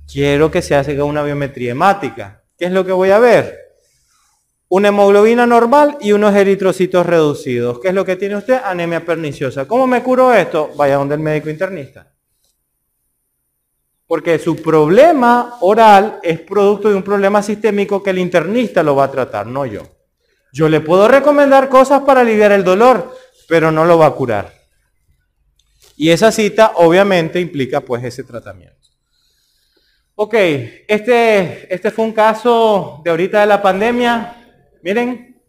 Quiero 0.06 0.52
que 0.52 0.62
se 0.62 0.76
haga 0.76 1.02
una 1.02 1.24
biometría 1.24 1.72
hemática. 1.72 2.44
¿Qué 2.56 2.66
es 2.66 2.70
lo 2.70 2.86
que 2.86 2.92
voy 2.92 3.10
a 3.10 3.18
ver? 3.18 3.58
Una 4.68 4.90
hemoglobina 4.90 5.48
normal 5.48 5.98
y 6.00 6.12
unos 6.12 6.32
eritrocitos 6.36 7.04
reducidos. 7.04 7.80
¿Qué 7.80 7.88
es 7.88 7.94
lo 7.94 8.04
que 8.04 8.14
tiene 8.14 8.36
usted? 8.36 8.60
Anemia 8.64 9.04
perniciosa. 9.04 9.66
¿Cómo 9.66 9.88
me 9.88 10.00
curo 10.04 10.32
esto? 10.32 10.70
Vaya 10.76 10.94
donde 10.94 11.16
el 11.16 11.22
médico 11.22 11.50
internista. 11.50 12.14
Porque 14.06 14.38
su 14.38 14.62
problema 14.62 15.56
oral 15.62 16.20
es 16.22 16.38
producto 16.38 16.88
de 16.88 16.94
un 16.94 17.02
problema 17.02 17.42
sistémico 17.42 18.00
que 18.00 18.10
el 18.10 18.20
internista 18.20 18.80
lo 18.84 18.94
va 18.94 19.06
a 19.06 19.10
tratar, 19.10 19.48
no 19.48 19.66
yo. 19.66 19.82
Yo 20.54 20.68
le 20.68 20.78
puedo 20.78 21.08
recomendar 21.08 21.68
cosas 21.68 22.02
para 22.02 22.20
aliviar 22.20 22.52
el 22.52 22.62
dolor, 22.62 23.12
pero 23.48 23.72
no 23.72 23.84
lo 23.84 23.98
va 23.98 24.06
a 24.06 24.12
curar. 24.12 24.52
Y 25.96 26.10
esa 26.10 26.30
cita 26.30 26.74
obviamente 26.76 27.40
implica 27.40 27.80
pues 27.80 28.04
ese 28.04 28.22
tratamiento. 28.22 28.88
Ok, 30.14 30.34
este, 30.86 31.74
este 31.74 31.90
fue 31.90 32.04
un 32.04 32.12
caso 32.12 33.00
de 33.02 33.10
ahorita 33.10 33.40
de 33.40 33.46
la 33.46 33.60
pandemia. 33.60 34.44
Miren, 34.80 35.42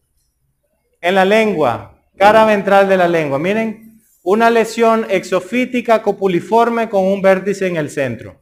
en 1.00 1.14
la 1.14 1.24
lengua, 1.24 2.02
cara 2.18 2.44
ventral 2.44 2.90
de 2.90 2.98
la 2.98 3.08
lengua. 3.08 3.38
Miren, 3.38 4.02
una 4.24 4.50
lesión 4.50 5.06
exofítica 5.08 6.02
copuliforme 6.02 6.90
con 6.90 7.04
un 7.04 7.22
vértice 7.22 7.68
en 7.68 7.76
el 7.76 7.92
centro. 7.92 8.42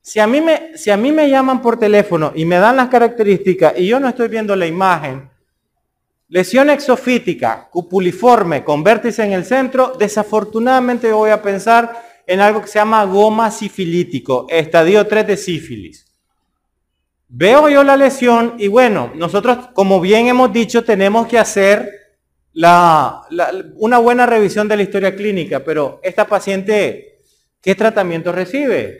Si 0.00 0.20
a, 0.20 0.28
mí 0.28 0.40
me, 0.40 0.78
si 0.78 0.92
a 0.92 0.96
mí 0.96 1.10
me 1.10 1.28
llaman 1.28 1.60
por 1.60 1.80
teléfono 1.80 2.30
y 2.32 2.44
me 2.44 2.58
dan 2.58 2.76
las 2.76 2.90
características 2.90 3.76
y 3.76 3.88
yo 3.88 3.98
no 3.98 4.08
estoy 4.08 4.28
viendo 4.28 4.54
la 4.54 4.66
imagen, 4.66 5.33
Lesión 6.34 6.68
exofítica, 6.68 7.68
cupuliforme, 7.70 8.64
con 8.64 8.82
vértice 8.82 9.22
en 9.22 9.34
el 9.34 9.44
centro, 9.44 9.92
desafortunadamente 9.96 11.12
voy 11.12 11.30
a 11.30 11.40
pensar 11.40 11.92
en 12.26 12.40
algo 12.40 12.60
que 12.60 12.66
se 12.66 12.80
llama 12.80 13.04
goma 13.04 13.52
sifilítico, 13.52 14.46
estadio 14.48 15.06
3 15.06 15.28
de 15.28 15.36
sífilis. 15.36 16.12
Veo 17.28 17.68
yo 17.68 17.84
la 17.84 17.96
lesión 17.96 18.56
y 18.58 18.66
bueno, 18.66 19.12
nosotros, 19.14 19.68
como 19.74 20.00
bien 20.00 20.26
hemos 20.26 20.52
dicho, 20.52 20.82
tenemos 20.82 21.28
que 21.28 21.38
hacer 21.38 21.88
una 23.76 23.98
buena 23.98 24.26
revisión 24.26 24.66
de 24.66 24.76
la 24.76 24.82
historia 24.82 25.14
clínica, 25.14 25.62
pero 25.62 26.00
esta 26.02 26.26
paciente, 26.26 27.20
¿qué 27.60 27.76
tratamiento 27.76 28.32
recibe? 28.32 28.98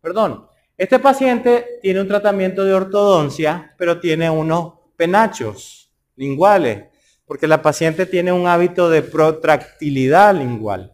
Perdón, 0.00 0.46
este 0.78 0.98
paciente 1.00 1.80
tiene 1.82 2.00
un 2.00 2.08
tratamiento 2.08 2.64
de 2.64 2.72
ortodoncia, 2.72 3.74
pero 3.76 4.00
tiene 4.00 4.30
unos 4.30 4.72
penachos 4.96 5.79
linguales, 6.20 6.84
porque 7.24 7.48
la 7.48 7.62
paciente 7.62 8.04
tiene 8.04 8.30
un 8.30 8.46
hábito 8.46 8.90
de 8.90 9.02
protractilidad 9.02 10.34
lingual. 10.34 10.92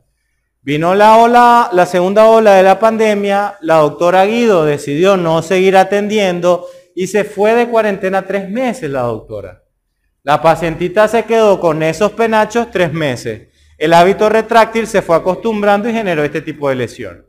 Vino 0.63 0.95
la 0.95 1.17
ola, 1.17 1.69
la 1.73 1.85
segunda 1.85 2.27
ola 2.27 2.55
de 2.55 2.63
la 2.63 2.79
pandemia, 2.79 3.57
la 3.61 3.77
doctora 3.77 4.25
Guido 4.25 4.65
decidió 4.65 5.17
no 5.17 5.43
seguir 5.43 5.77
atendiendo 5.77 6.67
y 6.95 7.09
se 7.09 7.25
fue 7.25 7.55
de 7.55 7.69
cuarentena 7.69 8.23
tres 8.23 8.49
meses 8.49 8.89
la 8.89 9.03
doctora. 9.03 9.65
La 10.23 10.41
pacientita 10.41 11.09
se 11.09 11.25
quedó 11.25 11.61
con 11.61 11.83
esos 11.83 12.13
penachos 12.13 12.71
tres 12.71 12.93
meses. 12.93 13.49
El 13.79 13.93
hábito 13.93 14.29
retráctil 14.29 14.87
se 14.87 15.03
fue 15.03 15.17
acostumbrando 15.17 15.89
y 15.89 15.93
generó 15.93 16.25
este 16.25 16.41
tipo 16.41 16.69
de 16.69 16.77
lesión. 16.77 17.27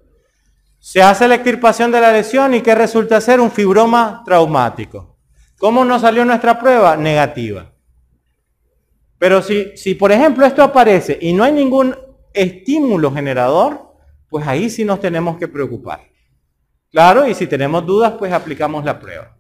Se 0.80 1.02
hace 1.02 1.28
la 1.28 1.36
extirpación 1.36 1.92
de 1.92 2.02
la 2.02 2.12
lesión 2.12 2.54
y 2.54 2.62
¿qué 2.62 2.76
resulta 2.76 3.20
ser? 3.22 3.40
Un 3.40 3.52
fibroma 3.52 4.22
traumático. 4.26 5.18
¿Cómo 5.58 5.84
nos 5.84 6.02
salió 6.02 6.24
nuestra 6.26 6.60
prueba? 6.60 6.96
Negativa. 6.96 7.74
Pero 9.20 9.42
si, 9.42 9.76
si, 9.76 9.96
por 9.96 10.12
ejemplo, 10.12 10.46
esto 10.46 10.62
aparece 10.64 11.18
y 11.20 11.34
no 11.34 11.44
hay 11.44 11.52
ningún 11.52 11.96
estímulo 12.34 13.12
generador, 13.12 13.94
pues 14.30 14.48
ahí 14.48 14.70
sí 14.70 14.86
nos 14.86 15.00
tenemos 15.00 15.38
que 15.38 15.48
preocupar. 15.48 16.02
Claro, 16.92 17.28
y 17.28 17.34
si 17.34 17.48
tenemos 17.48 17.86
dudas, 17.86 18.14
pues 18.18 18.32
aplicamos 18.32 18.86
la 18.86 19.00
prueba. 19.00 19.36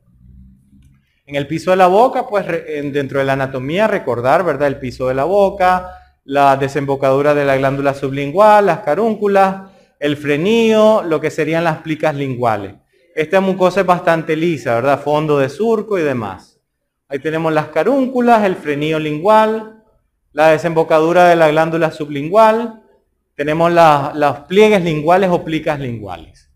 En 1.26 1.36
el 1.36 1.48
piso 1.48 1.72
de 1.72 1.78
la 1.78 1.88
boca, 1.88 2.28
pues 2.28 2.45
dentro 2.48 3.20
de 3.20 3.26
la 3.26 3.34
anatomía, 3.34 3.88
recordar, 3.88 4.44
¿verdad? 4.44 4.68
El 4.68 4.80
piso 4.80 5.08
de 5.08 5.14
la 5.14 5.26
boca, 5.26 5.91
la 6.24 6.56
desembocadura 6.56 7.34
de 7.34 7.45
la 7.45 7.58
glándula 7.58 7.94
sublingual, 7.94 8.66
las 8.66 8.80
carúnculas, 8.80 9.72
el 9.99 10.18
frenillo, 10.18 11.04
lo 11.04 11.20
que 11.20 11.30
serían 11.30 11.64
las 11.64 11.80
plicas 11.80 12.16
linguales. 12.16 12.76
Esta 13.16 13.41
mucosa 13.41 13.82
es 13.82 13.86
bastante 13.86 14.36
lisa, 14.36 14.76
¿verdad? 14.76 15.02
Fondo 15.02 15.40
de 15.40 15.49
surco 15.49 15.98
y 15.98 16.04
demás. 16.04 16.56
Ahí 17.09 17.19
tenemos 17.19 17.53
las 17.53 17.69
carúnculas, 17.69 18.43
el 18.43 18.55
frenillo 18.55 18.99
lingual, 18.99 19.84
la 20.34 20.49
desembocadura 20.49 21.29
de 21.29 21.35
la 21.35 21.49
glándula 21.49 21.91
sublingual, 21.91 22.84
tenemos 23.38 23.71
los 23.71 24.39
pliegues 24.41 24.84
linguales 24.84 25.29
o 25.29 25.43
plicas 25.43 25.79
linguales. 25.79 26.51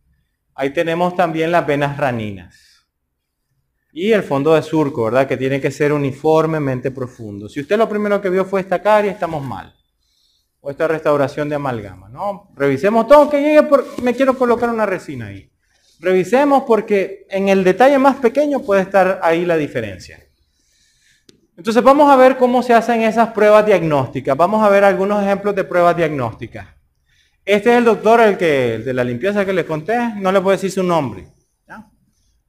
Ahí 0.55 0.71
tenemos 0.71 1.15
también 1.15 1.51
las 1.51 1.65
venas 1.65 1.95
raninas. 1.95 2.87
Y 3.93 4.11
el 4.11 4.23
fondo 4.23 4.55
de 4.55 4.63
surco, 4.63 5.05
¿verdad? 5.05 5.27
Que 5.27 5.37
tiene 5.37 5.61
que 5.61 5.69
ser 5.69 5.93
uniformemente 5.93 6.91
profundo. 6.91 7.47
Si 7.47 7.59
usted 7.59 7.77
lo 7.77 7.87
primero 7.87 8.19
que 8.19 8.29
vio 8.29 8.45
fue 8.45 8.61
esta 8.61 8.81
carie, 8.81 9.11
estamos 9.11 9.43
mal. 9.43 9.75
O 10.59 10.71
esta 10.71 10.87
restauración 10.87 11.49
de 11.49 11.55
amalgama, 11.55 12.09
¿no? 12.09 12.51
Revisemos 12.55 13.07
todo 13.07 13.29
que 13.29 13.41
llegue. 13.41 13.67
Me 14.01 14.15
quiero 14.15 14.37
colocar 14.37 14.69
una 14.69 14.85
resina 14.85 15.27
ahí. 15.27 15.51
Revisemos 15.99 16.63
porque 16.63 17.27
en 17.29 17.49
el 17.49 17.63
detalle 17.63 17.99
más 17.99 18.15
pequeño 18.17 18.61
puede 18.61 18.81
estar 18.81 19.19
ahí 19.21 19.45
la 19.45 19.57
diferencia. 19.57 20.19
Entonces 21.61 21.83
vamos 21.83 22.11
a 22.11 22.15
ver 22.15 22.37
cómo 22.37 22.63
se 22.63 22.73
hacen 22.73 23.03
esas 23.03 23.33
pruebas 23.33 23.63
diagnósticas. 23.63 24.35
Vamos 24.35 24.65
a 24.65 24.69
ver 24.69 24.83
algunos 24.83 25.21
ejemplos 25.21 25.53
de 25.53 25.63
pruebas 25.63 25.95
diagnósticas. 25.95 26.65
Este 27.45 27.69
es 27.69 27.77
el 27.77 27.83
doctor, 27.85 28.19
el, 28.19 28.35
que, 28.35 28.79
de 28.79 28.91
la 28.95 29.03
limpieza 29.03 29.45
que 29.45 29.53
les 29.53 29.65
conté, 29.65 29.95
no 30.15 30.31
le 30.31 30.41
puedo 30.41 30.57
decir 30.57 30.71
su 30.71 30.81
nombre, 30.81 31.27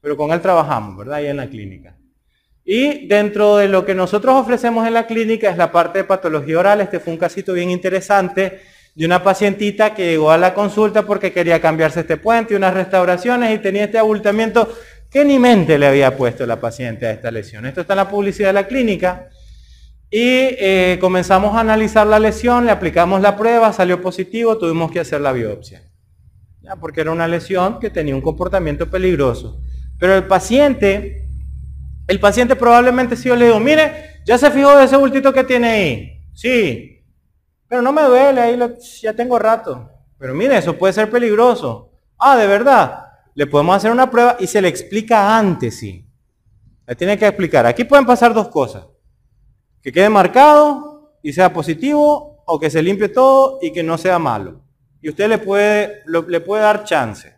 pero 0.00 0.16
con 0.16 0.32
él 0.32 0.40
trabajamos, 0.40 0.96
¿verdad? 0.96 1.16
Ahí 1.16 1.26
en 1.26 1.36
la 1.36 1.46
clínica. 1.46 1.94
Y 2.64 3.06
dentro 3.06 3.58
de 3.58 3.68
lo 3.68 3.84
que 3.84 3.94
nosotros 3.94 4.34
ofrecemos 4.34 4.86
en 4.86 4.94
la 4.94 5.06
clínica 5.06 5.50
es 5.50 5.58
la 5.58 5.70
parte 5.70 5.98
de 5.98 6.04
patología 6.04 6.58
oral. 6.58 6.80
Este 6.80 6.98
fue 6.98 7.12
un 7.12 7.18
casito 7.18 7.52
bien 7.52 7.68
interesante 7.68 8.62
de 8.94 9.04
una 9.04 9.22
pacientita 9.22 9.92
que 9.92 10.12
llegó 10.12 10.30
a 10.30 10.38
la 10.38 10.54
consulta 10.54 11.02
porque 11.02 11.32
quería 11.32 11.60
cambiarse 11.60 12.00
este 12.00 12.16
puente 12.16 12.54
y 12.54 12.56
unas 12.56 12.72
restauraciones 12.72 13.54
y 13.54 13.58
tenía 13.58 13.84
este 13.84 13.98
abultamiento 13.98 14.72
que 15.12 15.26
ni 15.26 15.38
mente 15.38 15.78
le 15.78 15.86
había 15.86 16.16
puesto 16.16 16.46
la 16.46 16.58
paciente 16.58 17.06
a 17.06 17.10
esta 17.10 17.30
lesión. 17.30 17.66
Esto 17.66 17.82
está 17.82 17.92
en 17.92 17.98
la 17.98 18.08
publicidad 18.08 18.48
de 18.48 18.54
la 18.54 18.66
clínica. 18.66 19.28
Y 20.10 20.20
eh, 20.20 20.98
comenzamos 21.00 21.54
a 21.54 21.60
analizar 21.60 22.06
la 22.06 22.18
lesión, 22.18 22.64
le 22.64 22.72
aplicamos 22.72 23.20
la 23.20 23.36
prueba, 23.36 23.72
salió 23.74 24.00
positivo, 24.00 24.56
tuvimos 24.56 24.90
que 24.90 25.00
hacer 25.00 25.20
la 25.20 25.32
biopsia. 25.32 25.82
¿ya? 26.62 26.76
Porque 26.76 27.02
era 27.02 27.12
una 27.12 27.28
lesión 27.28 27.78
que 27.78 27.90
tenía 27.90 28.14
un 28.14 28.22
comportamiento 28.22 28.90
peligroso. 28.90 29.60
Pero 29.98 30.14
el 30.14 30.26
paciente, 30.26 31.28
el 32.08 32.18
paciente 32.18 32.56
probablemente 32.56 33.14
si 33.14 33.28
yo 33.28 33.36
le 33.36 33.46
digo, 33.46 33.60
mire, 33.60 34.20
ya 34.24 34.38
se 34.38 34.50
fijó 34.50 34.76
de 34.78 34.84
ese 34.84 34.96
bultito 34.96 35.32
que 35.32 35.44
tiene 35.44 35.68
ahí. 35.68 36.22
Sí, 36.32 37.04
pero 37.68 37.82
no 37.82 37.92
me 37.92 38.02
duele, 38.02 38.40
ahí 38.40 38.58
ya 39.02 39.12
tengo 39.12 39.38
rato. 39.38 39.90
Pero 40.18 40.34
mire, 40.34 40.56
eso 40.56 40.78
puede 40.78 40.94
ser 40.94 41.10
peligroso. 41.10 41.90
Ah, 42.18 42.36
de 42.36 42.46
verdad. 42.46 43.01
Le 43.34 43.46
podemos 43.46 43.76
hacer 43.76 43.90
una 43.90 44.10
prueba 44.10 44.36
y 44.38 44.46
se 44.46 44.60
le 44.60 44.68
explica 44.68 45.36
antes, 45.36 45.78
sí. 45.78 46.06
Le 46.86 46.94
tiene 46.96 47.18
que 47.18 47.26
explicar. 47.26 47.66
Aquí 47.66 47.84
pueden 47.84 48.04
pasar 48.04 48.34
dos 48.34 48.48
cosas. 48.48 48.86
Que 49.80 49.92
quede 49.92 50.08
marcado 50.08 51.16
y 51.22 51.32
sea 51.32 51.52
positivo 51.52 52.42
o 52.46 52.58
que 52.58 52.70
se 52.70 52.82
limpie 52.82 53.08
todo 53.08 53.58
y 53.62 53.72
que 53.72 53.82
no 53.82 53.96
sea 53.96 54.18
malo. 54.18 54.64
Y 55.00 55.08
usted 55.08 55.28
le 55.28 55.38
puede, 55.38 56.02
le 56.06 56.40
puede 56.40 56.62
dar 56.62 56.84
chance. 56.84 57.34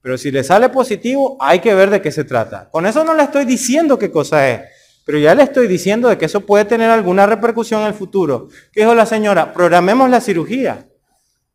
Pero 0.00 0.18
si 0.18 0.30
le 0.30 0.44
sale 0.44 0.68
positivo, 0.68 1.38
hay 1.40 1.60
que 1.60 1.74
ver 1.74 1.90
de 1.90 2.02
qué 2.02 2.12
se 2.12 2.24
trata. 2.24 2.68
Con 2.70 2.86
eso 2.86 3.04
no 3.04 3.14
le 3.14 3.22
estoy 3.22 3.46
diciendo 3.46 3.98
qué 3.98 4.10
cosa 4.10 4.48
es, 4.50 4.60
pero 5.06 5.18
ya 5.18 5.34
le 5.34 5.42
estoy 5.42 5.66
diciendo 5.66 6.08
de 6.08 6.18
que 6.18 6.26
eso 6.26 6.40
puede 6.42 6.66
tener 6.66 6.90
alguna 6.90 7.24
repercusión 7.24 7.80
en 7.80 7.86
el 7.86 7.94
futuro. 7.94 8.48
¿Qué 8.70 8.80
dijo 8.80 8.94
la 8.94 9.06
señora? 9.06 9.52
Programemos 9.52 10.10
la 10.10 10.20
cirugía. 10.20 10.88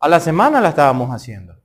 A 0.00 0.08
la 0.08 0.18
semana 0.18 0.60
la 0.60 0.70
estábamos 0.70 1.10
haciendo. 1.10 1.59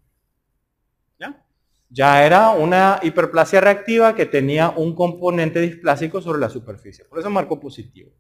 ¿Ya? 1.96 2.26
Era 2.26 2.50
una 2.50 3.00
hiperplasia 3.02 3.62
reactiva 3.62 4.14
que 4.16 4.26
tenía 4.26 4.70
un 4.70 4.94
componente 4.94 5.62
displásico 5.62 6.22
sobre 6.22 6.40
la 6.42 6.50
superficie. 6.50 7.06
Por 7.06 7.20
eso 7.20 7.30
marcó 7.30 7.58
positivo. 7.58 8.12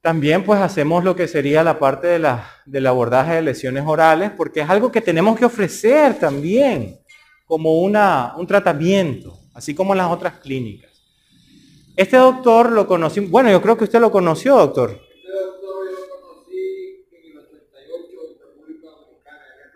También 0.00 0.44
pues 0.44 0.60
hacemos 0.60 1.02
lo 1.02 1.16
que 1.16 1.26
sería 1.26 1.64
la 1.64 1.80
parte 1.80 2.06
de 2.06 2.20
la, 2.20 2.48
del 2.64 2.86
abordaje 2.86 3.34
de 3.34 3.42
lesiones 3.42 3.82
orales, 3.84 4.30
porque 4.36 4.60
es 4.60 4.70
algo 4.70 4.92
que 4.92 5.00
tenemos 5.00 5.36
que 5.36 5.44
ofrecer 5.44 6.14
también 6.20 7.00
como 7.46 7.80
una, 7.80 8.34
un 8.36 8.46
tratamiento, 8.46 9.36
así 9.52 9.74
como 9.74 9.94
en 9.94 9.98
las 9.98 10.12
otras 10.12 10.38
clínicas. 10.38 10.92
Este 11.96 12.18
doctor 12.18 12.70
lo 12.70 12.86
conocí, 12.86 13.20
bueno, 13.20 13.50
yo 13.50 13.60
creo 13.60 13.76
que 13.76 13.84
usted 13.84 14.00
lo 14.00 14.12
conoció, 14.12 14.56
doctor. 14.56 14.90
Este 14.90 15.32
doctor 15.32 15.86
yo 15.90 16.06
lo 16.06 16.20
conocí 16.20 17.06
en 17.10 17.32
el 17.32 17.38
88 17.38 17.56
en 18.30 18.38
República 18.38 18.86
Dominicana, 18.90 19.42
en 19.54 19.60
El. 19.62 19.70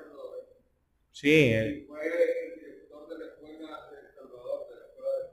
Sí. 1.10 1.30
Eh. 1.30 1.86
Fue 1.88 2.00
el 2.06 2.60
director 2.60 3.08
de 3.08 3.18
la 3.18 3.24
escuela 3.32 3.88
de 3.90 4.00
El 4.00 4.14
Salvador, 4.14 4.68
de 4.68 4.74
la 4.76 4.84
escuela 4.84 5.10
de 5.10 5.26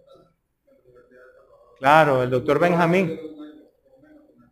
la 0.65 0.80
Universidad 0.80 1.26
de 1.27 1.34
Salvador. 1.34 1.65
Claro, 1.79 2.23
el 2.23 2.29
doctor 2.29 2.59
Benjamín. 2.59 3.19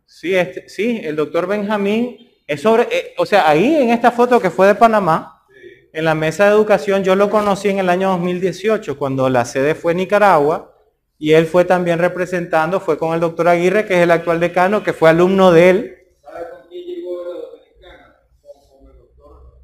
Sí, 0.06 0.34
este, 0.34 0.68
sí, 0.68 1.00
el 1.02 1.16
doctor 1.16 1.46
Benjamín 1.46 2.30
es 2.46 2.62
sobre, 2.62 2.84
eh, 2.90 3.14
o 3.18 3.26
sea, 3.26 3.48
ahí 3.48 3.74
en 3.74 3.90
esta 3.90 4.12
foto 4.12 4.40
que 4.40 4.50
fue 4.50 4.68
de 4.68 4.74
Panamá, 4.74 5.44
en 5.92 6.04
la 6.04 6.14
mesa 6.14 6.44
de 6.44 6.50
educación 6.50 7.02
yo 7.02 7.16
lo 7.16 7.28
conocí 7.28 7.68
en 7.68 7.78
el 7.78 7.88
año 7.88 8.10
2018, 8.10 8.96
cuando 8.98 9.28
la 9.28 9.44
sede 9.44 9.74
fue 9.74 9.94
Nicaragua, 9.94 10.74
y 11.18 11.32
él 11.32 11.46
fue 11.46 11.64
también 11.64 11.98
representando, 11.98 12.80
fue 12.80 12.98
con 12.98 13.14
el 13.14 13.20
doctor 13.20 13.48
Aguirre, 13.48 13.86
que 13.86 13.94
es 13.94 14.00
el 14.00 14.10
actual 14.10 14.38
decano, 14.38 14.82
que 14.82 14.92
fue 14.92 15.10
alumno 15.10 15.50
de 15.50 15.70
él. 15.70 15.96
¿Sabe 16.22 16.50
con 16.50 16.68
quién 16.68 16.84
llegó 16.84 17.24
la 17.24 17.40
dominicana? 17.40 18.16
Con, 18.42 18.90
el 18.90 18.98
doctor 18.98 19.54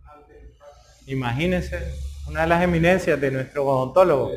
Imagínense, 1.06 1.78
una 2.28 2.42
de 2.42 2.46
las 2.46 2.62
eminencias 2.62 3.20
de 3.20 3.30
nuestro 3.30 3.66
odontólogo. 3.66 4.32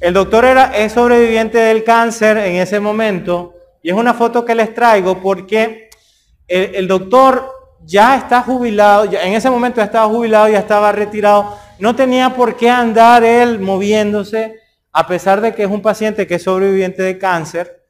El 0.00 0.14
doctor 0.14 0.46
era, 0.46 0.74
es 0.74 0.92
sobreviviente 0.92 1.58
del 1.58 1.84
cáncer 1.84 2.38
en 2.38 2.56
ese 2.56 2.80
momento, 2.80 3.54
y 3.82 3.90
es 3.90 3.94
una 3.94 4.14
foto 4.14 4.46
que 4.46 4.54
les 4.54 4.72
traigo 4.72 5.20
porque 5.20 5.90
el, 6.48 6.88
doctor 6.88 7.52
ya 7.84 8.16
está 8.16 8.40
jubilado, 8.40 9.04
ya 9.04 9.22
en 9.22 9.34
ese 9.34 9.50
momento 9.50 9.76
ya 9.76 9.84
estaba 9.84 10.08
jubilado, 10.08 10.48
ya 10.48 10.58
estaba 10.58 10.90
retirado, 10.90 11.54
no 11.78 11.94
tenía 11.94 12.34
por 12.34 12.56
qué 12.56 12.70
andar 12.70 13.24
él 13.24 13.60
moviéndose, 13.60 14.58
a 14.90 15.06
pesar 15.06 15.42
de 15.42 15.54
que 15.54 15.64
es 15.64 15.70
un 15.70 15.82
paciente 15.82 16.26
que 16.26 16.36
es 16.36 16.42
sobreviviente 16.42 17.02
de 17.02 17.18
cáncer. 17.18 17.84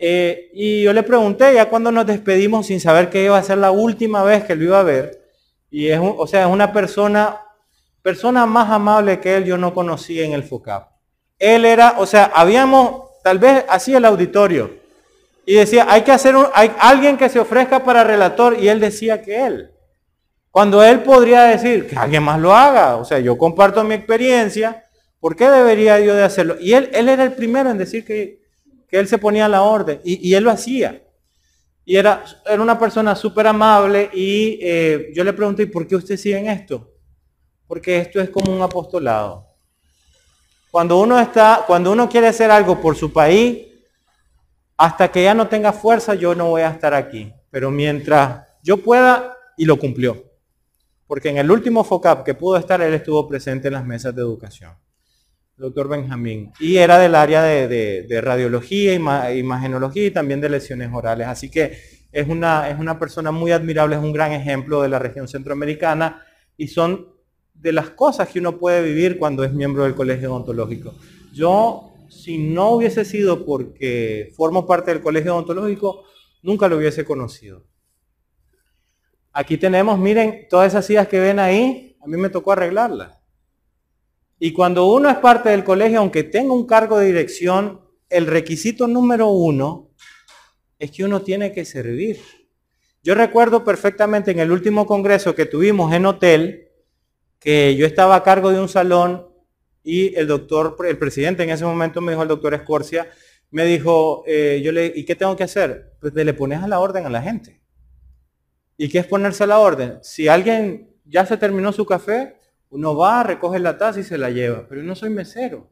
Eh, 0.00 0.50
y 0.52 0.82
yo 0.82 0.92
le 0.92 1.04
pregunté 1.04 1.54
ya 1.54 1.68
cuando 1.68 1.92
nos 1.92 2.04
despedimos 2.04 2.66
sin 2.66 2.80
saber 2.80 3.08
que 3.08 3.24
iba 3.24 3.38
a 3.38 3.42
ser 3.44 3.58
la 3.58 3.70
última 3.70 4.24
vez 4.24 4.42
que 4.42 4.56
lo 4.56 4.64
iba 4.64 4.80
a 4.80 4.84
ver. 4.84 5.22
Y 5.70 5.86
es, 5.88 6.00
o 6.02 6.26
sea, 6.26 6.42
es 6.42 6.52
una 6.52 6.72
persona, 6.72 7.40
persona 8.02 8.44
más 8.44 8.68
amable 8.70 9.20
que 9.20 9.36
él 9.36 9.44
yo 9.44 9.56
no 9.56 9.72
conocí 9.72 10.20
en 10.20 10.32
el 10.32 10.42
FOCAP. 10.42 10.91
Él 11.42 11.64
era, 11.64 11.96
o 11.98 12.06
sea, 12.06 12.30
habíamos, 12.32 13.10
tal 13.24 13.40
vez 13.40 13.64
así 13.68 13.92
el 13.92 14.04
auditorio, 14.04 14.80
y 15.44 15.54
decía, 15.54 15.86
hay 15.88 16.02
que 16.02 16.12
hacer 16.12 16.36
un, 16.36 16.46
hay 16.54 16.70
alguien 16.78 17.16
que 17.16 17.28
se 17.28 17.40
ofrezca 17.40 17.84
para 17.84 18.04
relator. 18.04 18.56
Y 18.60 18.68
él 18.68 18.78
decía 18.78 19.22
que 19.22 19.44
él. 19.44 19.70
Cuando 20.52 20.84
él 20.84 21.02
podría 21.02 21.42
decir 21.42 21.88
que 21.88 21.96
alguien 21.96 22.22
más 22.22 22.38
lo 22.38 22.54
haga. 22.54 22.96
O 22.96 23.04
sea, 23.04 23.18
yo 23.18 23.36
comparto 23.36 23.82
mi 23.82 23.94
experiencia. 23.94 24.86
¿Por 25.18 25.34
qué 25.34 25.50
debería 25.50 25.98
yo 25.98 26.14
de 26.14 26.22
hacerlo? 26.22 26.56
Y 26.60 26.74
él, 26.74 26.90
él 26.92 27.08
era 27.08 27.24
el 27.24 27.32
primero 27.32 27.70
en 27.70 27.78
decir 27.78 28.04
que, 28.04 28.40
él 28.90 29.08
se 29.08 29.18
ponía 29.18 29.46
a 29.46 29.48
la 29.48 29.62
orden. 29.62 30.00
Y, 30.04 30.32
él 30.34 30.44
lo 30.44 30.50
hacía. 30.52 31.02
Y 31.84 31.96
era, 31.96 32.22
era 32.46 32.62
una 32.62 32.78
persona 32.78 33.16
súper 33.16 33.48
amable. 33.48 34.10
Y 34.12 34.60
eh, 34.62 35.10
yo 35.12 35.24
le 35.24 35.32
pregunté, 35.32 35.66
¿por 35.66 35.88
qué 35.88 35.96
usted 35.96 36.16
sigue 36.16 36.38
en 36.38 36.50
esto? 36.50 36.88
Porque 37.66 37.98
esto 37.98 38.20
es 38.20 38.30
como 38.30 38.54
un 38.54 38.62
apostolado. 38.62 39.51
Cuando 40.72 40.98
uno 40.98 41.20
está, 41.20 41.64
cuando 41.66 41.92
uno 41.92 42.08
quiere 42.08 42.28
hacer 42.28 42.50
algo 42.50 42.80
por 42.80 42.96
su 42.96 43.12
país, 43.12 43.58
hasta 44.78 45.12
que 45.12 45.22
ya 45.22 45.34
no 45.34 45.46
tenga 45.46 45.70
fuerza 45.70 46.14
yo 46.14 46.34
no 46.34 46.48
voy 46.48 46.62
a 46.62 46.70
estar 46.70 46.94
aquí. 46.94 47.30
Pero 47.50 47.70
mientras 47.70 48.46
yo 48.62 48.78
pueda, 48.78 49.36
y 49.58 49.66
lo 49.66 49.76
cumplió. 49.78 50.24
Porque 51.06 51.28
en 51.28 51.36
el 51.36 51.50
último 51.50 51.84
FOCAP 51.84 52.24
que 52.24 52.32
pudo 52.32 52.56
estar, 52.56 52.80
él 52.80 52.94
estuvo 52.94 53.28
presente 53.28 53.68
en 53.68 53.74
las 53.74 53.84
mesas 53.84 54.14
de 54.16 54.22
educación. 54.22 54.72
doctor 55.58 55.90
Benjamín. 55.90 56.50
Y 56.58 56.78
era 56.78 56.98
del 56.98 57.16
área 57.16 57.42
de, 57.42 58.20
radiología, 58.22 58.94
imagenología 58.94 60.06
y 60.06 60.10
también 60.10 60.40
de 60.40 60.48
lesiones 60.48 60.88
orales. 60.90 61.26
Así 61.26 61.50
que 61.50 61.76
es 62.10 62.26
una, 62.26 62.70
es 62.70 62.78
una 62.78 62.98
persona 62.98 63.30
muy 63.30 63.52
admirable, 63.52 63.96
es 63.96 64.02
un 64.02 64.14
gran 64.14 64.32
ejemplo 64.32 64.80
de 64.80 64.88
la 64.88 64.98
región 64.98 65.28
centroamericana 65.28 66.24
y 66.56 66.68
son 66.68 67.11
de 67.62 67.72
las 67.72 67.90
cosas 67.90 68.28
que 68.28 68.40
uno 68.40 68.58
puede 68.58 68.82
vivir 68.82 69.18
cuando 69.18 69.44
es 69.44 69.52
miembro 69.52 69.84
del 69.84 69.94
colegio 69.94 70.32
odontológico. 70.32 70.94
Yo 71.32 71.92
si 72.08 72.36
no 72.36 72.72
hubiese 72.72 73.04
sido 73.04 73.46
porque 73.46 74.32
formo 74.36 74.66
parte 74.66 74.92
del 74.92 75.00
colegio 75.00 75.34
odontológico, 75.34 76.04
nunca 76.42 76.68
lo 76.68 76.76
hubiese 76.76 77.04
conocido. 77.04 77.64
Aquí 79.32 79.56
tenemos, 79.56 79.98
miren, 79.98 80.46
todas 80.50 80.72
esas 80.72 80.84
sillas 80.84 81.08
que 81.08 81.20
ven 81.20 81.38
ahí, 81.38 81.96
a 82.02 82.06
mí 82.06 82.16
me 82.18 82.28
tocó 82.28 82.52
arreglarlas. 82.52 83.16
Y 84.38 84.52
cuando 84.52 84.92
uno 84.92 85.08
es 85.08 85.16
parte 85.18 85.50
del 85.50 85.64
colegio, 85.64 86.00
aunque 86.00 86.24
tenga 86.24 86.52
un 86.52 86.66
cargo 86.66 86.98
de 86.98 87.06
dirección, 87.06 87.80
el 88.10 88.26
requisito 88.26 88.88
número 88.88 89.28
uno 89.28 89.90
es 90.78 90.90
que 90.90 91.04
uno 91.04 91.22
tiene 91.22 91.52
que 91.52 91.64
servir. 91.64 92.20
Yo 93.02 93.14
recuerdo 93.14 93.64
perfectamente 93.64 94.32
en 94.32 94.40
el 94.40 94.52
último 94.52 94.84
congreso 94.84 95.34
que 95.34 95.46
tuvimos 95.46 95.94
en 95.94 96.06
hotel, 96.06 96.71
que 97.42 97.74
yo 97.76 97.86
estaba 97.86 98.14
a 98.14 98.22
cargo 98.22 98.50
de 98.50 98.60
un 98.60 98.68
salón 98.68 99.26
y 99.82 100.14
el 100.14 100.28
doctor, 100.28 100.76
el 100.86 100.96
presidente 100.96 101.42
en 101.42 101.50
ese 101.50 101.64
momento 101.64 102.00
me 102.00 102.12
dijo, 102.12 102.22
el 102.22 102.28
doctor 102.28 102.54
Escorcia, 102.54 103.10
me 103.50 103.64
dijo, 103.64 104.22
eh, 104.26 104.62
yo 104.64 104.72
le, 104.72 104.92
¿y 104.94 105.04
qué 105.04 105.16
tengo 105.16 105.36
que 105.36 105.44
hacer? 105.44 105.94
Pues 106.00 106.14
le 106.14 106.34
pones 106.34 106.62
a 106.62 106.68
la 106.68 106.78
orden 106.78 107.04
a 107.04 107.10
la 107.10 107.20
gente. 107.20 107.60
¿Y 108.76 108.88
qué 108.88 109.00
es 109.00 109.06
ponerse 109.06 109.44
a 109.44 109.48
la 109.48 109.58
orden? 109.58 109.98
Si 110.02 110.28
alguien 110.28 110.96
ya 111.04 111.26
se 111.26 111.36
terminó 111.36 111.72
su 111.72 111.84
café, 111.84 112.36
uno 112.70 112.96
va, 112.96 113.22
recoge 113.22 113.58
la 113.58 113.76
taza 113.76 114.00
y 114.00 114.04
se 114.04 114.16
la 114.16 114.30
lleva. 114.30 114.66
Pero 114.68 114.80
yo 114.80 114.86
no 114.86 114.94
soy 114.94 115.10
mesero. 115.10 115.68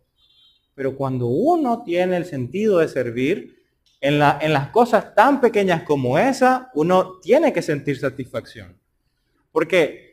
Pero 0.75 0.97
cuando 0.97 1.27
uno 1.27 1.83
tiene 1.85 2.17
el 2.17 2.27
sentido 2.27 2.79
de 2.79 2.89
servir, 2.89 3.57
en, 4.01 4.19
la, 4.19 4.39
en 4.41 4.53
las 4.53 4.69
cosas 4.69 5.15
tan 5.15 5.41
pequeñas 5.41 5.83
como 5.85 6.19
esa, 6.19 6.71
uno 6.75 7.21
tiene 7.21 7.53
que 7.53 7.63
sentir 7.63 7.99
satisfacción. 7.99 8.79
Porque 9.53 10.10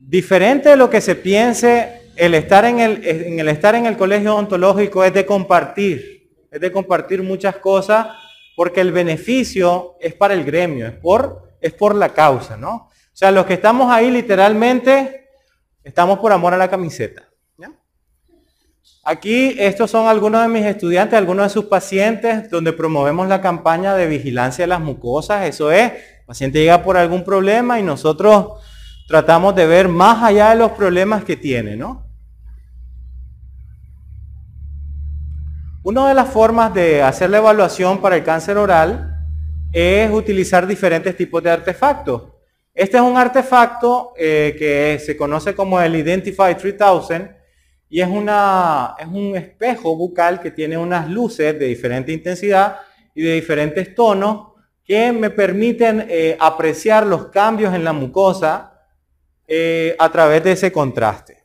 diferente 0.00 0.70
de 0.70 0.76
lo 0.76 0.90
que 0.90 1.00
se 1.00 1.14
piense 1.14 2.10
el 2.16 2.34
estar 2.34 2.64
en 2.64 2.80
el, 2.80 3.06
en 3.06 3.38
el 3.38 3.48
estar 3.48 3.74
en 3.74 3.86
el 3.86 3.96
colegio 3.96 4.34
ontológico 4.34 5.04
es 5.04 5.14
de 5.14 5.24
compartir, 5.24 6.28
es 6.50 6.60
de 6.60 6.72
compartir 6.72 7.22
muchas 7.22 7.56
cosas 7.56 8.08
porque 8.56 8.80
el 8.80 8.92
beneficio 8.92 9.96
es 10.00 10.14
para 10.14 10.34
el 10.34 10.44
gremio, 10.44 10.86
es 10.86 10.94
por, 10.94 11.54
es 11.60 11.72
por 11.72 11.94
la 11.94 12.10
causa, 12.10 12.56
¿no? 12.56 12.74
O 12.74 13.16
sea, 13.20 13.30
los 13.30 13.46
que 13.46 13.54
estamos 13.54 13.92
ahí 13.92 14.10
literalmente 14.10 15.28
estamos 15.84 16.18
por 16.18 16.32
amor 16.32 16.54
a 16.54 16.58
la 16.58 16.68
camiseta. 16.68 17.30
Aquí 19.02 19.56
estos 19.58 19.90
son 19.90 20.08
algunos 20.08 20.42
de 20.42 20.48
mis 20.48 20.64
estudiantes, 20.66 21.18
algunos 21.18 21.46
de 21.46 21.50
sus 21.50 21.64
pacientes, 21.64 22.50
donde 22.50 22.74
promovemos 22.74 23.28
la 23.28 23.40
campaña 23.40 23.94
de 23.94 24.06
vigilancia 24.06 24.64
de 24.64 24.68
las 24.68 24.80
mucosas. 24.80 25.46
Eso 25.46 25.72
es, 25.72 25.92
el 25.92 26.26
paciente 26.26 26.58
llega 26.58 26.82
por 26.82 26.98
algún 26.98 27.24
problema 27.24 27.80
y 27.80 27.82
nosotros 27.82 28.60
tratamos 29.10 29.56
de 29.56 29.66
ver 29.66 29.88
más 29.88 30.22
allá 30.22 30.50
de 30.50 30.56
los 30.56 30.70
problemas 30.70 31.24
que 31.24 31.36
tiene, 31.36 31.76
¿no? 31.76 32.06
Una 35.82 36.06
de 36.06 36.14
las 36.14 36.28
formas 36.28 36.72
de 36.72 37.02
hacer 37.02 37.28
la 37.28 37.38
evaluación 37.38 38.00
para 38.00 38.14
el 38.14 38.22
cáncer 38.22 38.56
oral 38.56 39.26
es 39.72 40.08
utilizar 40.12 40.64
diferentes 40.64 41.16
tipos 41.16 41.42
de 41.42 41.50
artefactos. 41.50 42.34
Este 42.72 42.98
es 42.98 43.02
un 43.02 43.16
artefacto 43.16 44.12
eh, 44.16 44.54
que 44.56 45.00
se 45.04 45.16
conoce 45.16 45.56
como 45.56 45.80
el 45.80 45.96
Identify 45.96 46.56
3000, 46.56 47.30
y 47.88 48.00
es, 48.00 48.06
un 48.06 49.32
espejo 49.34 49.96
bucal 49.96 50.40
que 50.40 50.52
tiene 50.52 50.78
unas 50.78 51.10
luces 51.10 51.58
de 51.58 51.66
diferente 51.66 52.12
intensidad 52.12 52.76
y 53.12 53.22
de 53.22 53.34
diferentes 53.34 53.92
tonos 53.92 54.52
que 54.84 55.10
me 55.10 55.30
permiten 55.30 56.06
eh, 56.08 56.36
apreciar 56.38 57.04
los 57.04 57.26
cambios 57.26 57.74
en 57.74 57.82
la 57.82 57.92
mucosa 57.92 58.69
eh, 59.52 59.96
a 59.98 60.12
través 60.12 60.44
de 60.44 60.52
ese 60.52 60.70
contraste. 60.70 61.42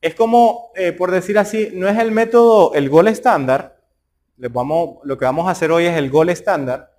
Es 0.00 0.14
como, 0.14 0.70
eh, 0.76 0.92
por 0.92 1.10
decir 1.10 1.36
así, 1.36 1.70
no 1.74 1.88
es 1.88 1.98
el 1.98 2.12
método, 2.12 2.74
el 2.74 2.88
gol 2.88 3.08
estándar, 3.08 3.80
vamos, 4.36 4.98
lo 5.02 5.18
que 5.18 5.24
vamos 5.24 5.48
a 5.48 5.50
hacer 5.50 5.72
hoy 5.72 5.86
es 5.86 5.96
el 5.96 6.10
gol 6.10 6.28
estándar, 6.28 6.92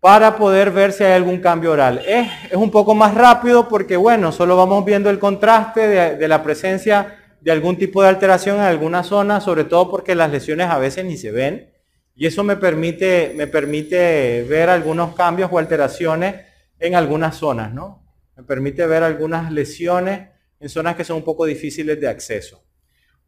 para 0.00 0.36
poder 0.36 0.72
ver 0.72 0.90
si 0.90 1.04
hay 1.04 1.12
algún 1.12 1.38
cambio 1.38 1.70
oral. 1.70 2.02
Es, 2.04 2.26
un 2.54 2.72
poco 2.72 2.96
más 2.96 3.14
rápido 3.14 3.68
porque, 3.68 3.96
bueno, 3.96 4.32
solo 4.32 4.56
vamos 4.56 4.84
viendo 4.84 5.10
el 5.10 5.20
contraste 5.20 6.16
de, 6.16 6.26
la 6.26 6.42
presencia 6.42 7.16
de 7.40 7.52
algún 7.52 7.76
tipo 7.76 8.02
de 8.02 8.08
alteración 8.08 8.56
en 8.56 8.62
alguna 8.62 9.04
zona, 9.04 9.40
sobre 9.40 9.62
todo 9.62 9.88
porque 9.88 10.16
las 10.16 10.32
lesiones 10.32 10.68
a 10.70 10.78
veces 10.78 11.04
ni 11.04 11.16
se 11.16 11.30
ven. 11.30 11.70
Y 12.16 12.26
eso 12.26 12.42
me 12.42 12.56
permite, 12.56 13.32
me 13.36 13.46
permite 13.46 14.42
ver 14.42 14.70
algunos 14.70 15.14
cambios 15.14 15.50
o 15.52 15.58
alteraciones 15.60 16.34
en 16.80 16.96
algunas 16.96 17.36
zonas, 17.36 17.72
¿no? 17.72 18.05
Me 18.36 18.42
permite 18.42 18.86
ver 18.86 19.02
algunas 19.02 19.50
lesiones 19.50 20.28
en 20.60 20.68
zonas 20.68 20.96
que 20.96 21.04
son 21.04 21.16
un 21.16 21.24
poco 21.24 21.46
difíciles 21.46 22.00
de 22.00 22.08
acceso. 22.08 22.62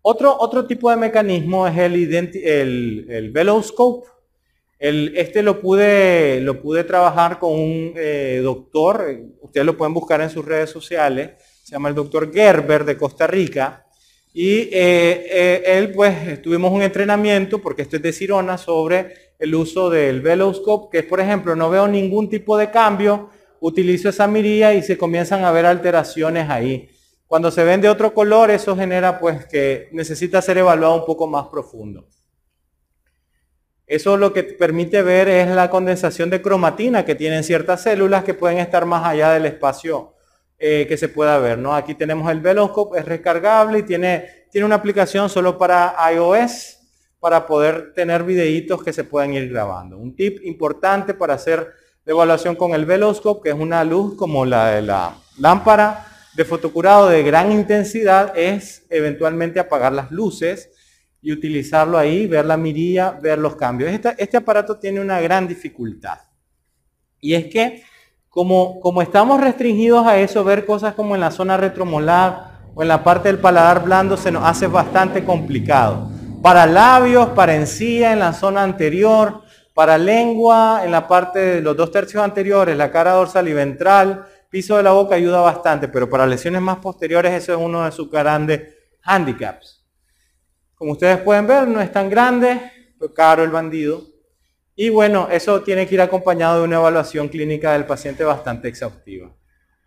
Otro, 0.03 0.37
otro 0.39 0.67
tipo 0.67 0.91
de 0.91 0.97
mecanismo 0.97 1.67
es 1.67 1.77
el, 1.77 2.15
el, 2.15 3.07
el 3.09 3.31
veloscope, 3.31 4.09
este 4.79 5.43
lo 5.43 5.61
pude, 5.61 6.41
lo 6.41 6.63
pude 6.63 6.85
trabajar 6.85 7.39
con 7.39 7.53
un 7.53 7.93
eh, 7.97 8.41
doctor, 8.43 9.07
ustedes 9.41 9.67
lo 9.67 9.77
pueden 9.77 9.93
buscar 9.93 10.21
en 10.21 10.31
sus 10.31 10.45
redes 10.45 10.71
sociales, 10.71 11.31
se 11.65 11.73
llama 11.73 11.89
el 11.89 11.97
doctor 11.97 12.33
Gerber 12.33 12.85
de 12.85 12.97
Costa 12.97 13.27
Rica, 13.27 13.87
y 14.33 14.61
eh, 14.61 14.71
eh, 14.73 15.63
él 15.67 15.91
pues 15.91 16.41
tuvimos 16.43 16.71
un 16.73 16.83
entrenamiento, 16.83 17.61
porque 17.61 17.83
esto 17.83 17.97
es 17.97 18.03
de 18.03 18.13
Cirona, 18.13 18.57
sobre 18.57 19.35
el 19.39 19.55
uso 19.55 19.91
del 19.91 20.21
Veloscope, 20.21 20.91
que 20.93 20.99
es 20.99 21.05
por 21.07 21.21
ejemplo, 21.21 21.57
no 21.57 21.71
veo 21.71 21.89
ningún 21.89 22.29
tipo 22.29 22.57
de 22.57 22.71
cambio, 22.71 23.31
utilizo 23.61 24.09
esa 24.09 24.27
mirilla 24.27 24.75
y 24.75 24.83
se 24.83 24.99
comienzan 24.99 25.45
a 25.45 25.53
ver 25.53 25.67
alteraciones 25.67 26.49
ahí. 26.51 26.91
Cuando 27.27 27.51
se 27.51 27.65
ven 27.65 27.81
de 27.81 27.89
otro 27.89 28.15
color, 28.15 28.51
eso 28.51 28.77
genera 28.77 29.19
pues 29.19 29.47
que 29.47 29.89
necesita 29.93 30.41
ser 30.41 30.59
evaluado 30.59 30.97
un 30.97 31.05
poco 31.05 31.27
más 31.27 31.47
profundo. 31.49 32.09
Eso 33.87 34.17
lo 34.17 34.33
que 34.33 34.45
permite 34.45 35.03
ver 35.03 35.29
es 35.29 35.49
la 35.49 35.71
condensación 35.71 36.29
de 36.31 36.43
cromatina 36.43 37.05
que 37.05 37.15
tienen 37.15 37.43
ciertas 37.43 37.83
células 37.83 38.23
que 38.23 38.35
pueden 38.35 38.59
estar 38.59 38.85
más 38.85 39.07
allá 39.07 39.33
del 39.33 39.47
espacio 39.47 40.15
eh, 40.59 40.87
que 40.89 40.97
se 40.97 41.09
pueda 41.09 41.39
ver. 41.39 41.59
¿no? 41.59 41.75
Aquí 41.75 41.95
tenemos 41.95 42.31
el 42.31 42.41
Veloscope, 42.41 42.99
es 42.99 43.05
recargable 43.07 43.79
y 43.79 43.83
tiene, 43.85 44.47
tiene 44.51 44.67
una 44.67 44.75
aplicación 44.75 45.31
solo 45.31 45.57
para 45.57 45.95
iOS 46.13 46.79
para 47.21 47.47
poder 47.47 47.95
tener 47.95 48.25
videitos 48.25 48.83
que 48.83 48.93
se 48.93 49.05
pueden 49.05 49.35
ir 49.35 49.49
grabando. 49.49 49.99
Un 49.99 50.15
tip 50.15 50.39
importante 50.45 51.15
para 51.15 51.35
hacer 51.35 51.73
la 52.09 52.13
evaluación 52.13 52.57
con 52.57 52.73
el 52.73 52.87
Veloscope, 52.87 53.43
que 53.43 53.49
es 53.51 53.55
una 53.55 53.85
luz 53.85 54.15
como 54.17 54.47
la 54.47 54.71
de 54.71 54.81
la 54.81 55.15
lámpara 55.37 56.07
de 56.35 56.47
fotocurado 56.47 57.07
de 57.07 57.23
gran 57.23 57.53
intensidad, 57.53 58.33
es 58.35 58.87
eventualmente 58.89 59.61
apagar 59.61 59.93
las 59.93 60.11
luces 60.11 60.71
y 61.21 61.33
utilizarlo 61.33 61.99
ahí, 61.99 62.27
ver 62.27 62.47
la 62.47 62.57
mirilla, 62.57 63.11
ver 63.11 63.39
los 63.39 63.57
cambios. 63.57 63.93
Este, 64.17 64.39
aparato 64.39 64.79
tiene 64.79 65.01
una 65.01 65.21
gran 65.21 65.47
dificultad. 65.47 66.21
Y 67.21 67.35
es 67.35 67.45
que 67.49 67.83
como, 68.31 68.81
como 68.81 69.03
estamos 69.03 69.39
restringidos 69.39 70.07
a 70.07 70.19
eso, 70.19 70.45
ver 70.45 70.65
cosas 70.65 70.95
como 70.95 71.15
en 71.15 71.21
la 71.21 71.31
zona 71.31 71.59
retromolar 71.59 72.61
o 72.75 72.81
en 72.81 72.89
la 72.89 73.05
parte 73.05 73.29
del 73.29 73.39
paladar 73.39 73.85
blando 73.85 74.17
se 74.17 74.33
nos 74.33 74.45
hace 74.45 74.67
bastante 74.67 75.25
complicado. 75.25 76.11
Para 76.41 76.65
labios, 76.65 77.29
para 77.31 77.55
encía 77.55 78.15
en 78.15 78.21
la 78.21 78.33
zona 78.33 78.63
anterior, 78.63 79.43
para 79.79 79.97
lengua 79.97 80.81
en 80.85 80.91
la 80.91 81.07
parte 81.07 81.39
de 81.39 81.61
los 81.61 81.77
dos 81.77 81.93
tercios 81.93 82.21
anteriores, 82.21 82.77
la 82.77 82.91
cara 82.91 83.13
dorsal 83.13 83.47
y 83.47 83.53
ventral, 83.53 84.27
piso 84.51 84.77
de 84.77 84.83
la 84.83 84.91
boca 84.91 85.15
ayuda 85.15 85.41
bastante, 85.41 85.87
pero 85.87 86.11
para 86.11 86.27
lesiones 86.27 86.61
más 86.61 86.79
posteriores 86.79 87.33
eso 87.33 87.53
es 87.53 87.61
uno 87.61 87.85
de 87.85 87.93
sus 87.93 88.11
grandes 88.11 88.75
handicaps. 89.05 89.87
Como 90.75 90.91
ustedes 90.91 91.19
pueden 91.19 91.47
ver, 91.47 91.69
no 91.69 91.81
es 91.81 91.93
tan 91.93 92.11
grande, 92.11 92.61
pero 92.99 93.15
caro 93.15 93.45
el 93.45 93.51
bandido. 93.51 94.03
Y 94.75 94.89
bueno, 94.89 95.29
eso 95.31 95.63
tiene 95.63 95.87
que 95.87 95.95
ir 95.95 96.01
acompañado 96.01 96.59
de 96.59 96.65
una 96.65 96.79
evaluación 96.79 97.29
clínica 97.29 97.73
del 97.75 97.85
paciente 97.85 98.25
bastante 98.25 98.67
exhaustiva. 98.67 99.33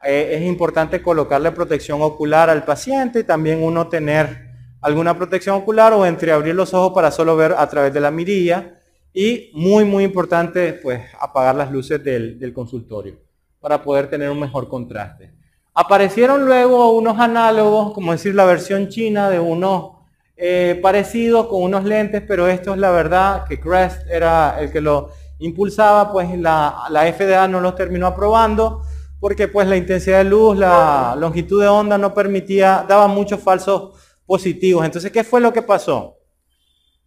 Eh, 0.06 0.38
es 0.38 0.42
importante 0.44 1.02
colocarle 1.02 1.52
protección 1.52 2.02
ocular 2.02 2.50
al 2.50 2.64
paciente 2.64 3.26
también 3.26 3.62
uno 3.62 3.90
tener 3.90 4.52
alguna 4.80 5.18
protección 5.18 5.58
ocular 5.58 5.92
o 5.92 6.06
entreabrir 6.06 6.56
los 6.56 6.74
ojos 6.74 6.94
para 6.94 7.12
solo 7.12 7.36
ver 7.36 7.56
a 7.58 7.68
través 7.68 7.94
de 7.94 8.00
la 8.00 8.10
mirilla. 8.10 8.78
Y 9.14 9.52
muy, 9.54 9.84
muy 9.86 10.04
importante, 10.04 10.74
pues 10.74 11.02
apagar 11.20 11.56
las 11.56 11.72
luces 11.72 12.04
del, 12.04 12.40
del 12.40 12.54
consultorio 12.54 13.16
para 13.60 13.84
poder 13.84 14.10
tener 14.10 14.30
un 14.30 14.40
mejor 14.40 14.68
contraste. 14.68 15.32
Aparecieron 15.74 16.46
luego 16.46 16.92
unos 16.92 17.20
análogos, 17.20 17.94
como 17.94 18.12
decir 18.12 18.36
la 18.36 18.46
versión 18.46 18.90
china 18.90 19.30
de 19.30 19.40
unos 19.40 19.92
eh, 20.36 20.80
parecido 20.82 21.48
con 21.48 21.62
unos 21.62 21.84
lentes, 21.84 22.24
pero 22.28 22.48
esto 22.48 22.74
es 22.74 22.80
la 22.80 22.92
verdad 22.92 23.46
que 23.48 23.60
Crest 23.60 24.08
era 24.10 24.60
el 24.60 24.72
que 24.72 24.82
lo 24.82 25.10
impulsaba, 25.40 26.12
pues 26.12 26.38
la, 26.38 26.86
la 26.90 27.12
FDA 27.14 27.48
no 27.48 27.62
los 27.62 27.76
terminó 27.76 28.08
aprobando 28.08 28.82
porque 29.22 29.48
pues 29.48 29.68
la 29.68 29.78
intensidad 29.78 30.18
de 30.18 30.24
luz, 30.24 30.58
la 30.58 31.16
longitud 31.16 31.62
de 31.62 31.68
onda 31.68 31.96
no 31.98 32.12
permitía, 32.12 32.84
daba 32.90 33.08
muchos 33.08 33.40
falsos 33.40 33.94
positivos. 34.26 34.84
Entonces, 34.84 35.12
¿qué 35.12 35.24
fue 35.24 35.40
lo 35.40 35.54
que 35.54 35.62
pasó? 35.62 36.18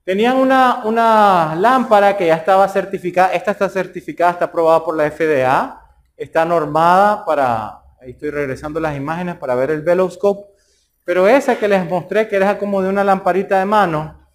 Tenían 0.05 0.37
una, 0.37 0.83
una 0.85 1.57
lámpara 1.57 2.17
que 2.17 2.27
ya 2.27 2.37
estaba 2.37 2.69
certificada, 2.69 3.33
esta 3.33 3.53
está 3.53 3.69
certificada, 3.69 4.33
está 4.33 4.45
aprobada 4.45 4.85
por 4.85 4.97
la 4.97 5.11
FDA, 5.11 5.81
está 6.17 6.45
normada 6.45 7.25
para, 7.25 7.81
ahí 8.01 8.11
estoy 8.11 8.31
regresando 8.31 8.79
las 8.81 8.97
imágenes 8.97 9.37
para 9.37 9.55
ver 9.55 9.71
el 9.71 9.81
veloscope, 9.81 10.47
pero 11.05 11.27
esa 11.27 11.57
que 11.57 11.69
les 11.69 11.89
mostré, 11.89 12.29
que 12.29 12.37
era 12.37 12.59
como 12.59 12.83
de 12.83 12.89
una 12.91 13.03
lamparita 13.03 13.59
de 13.59 13.65
mano, 13.65 14.29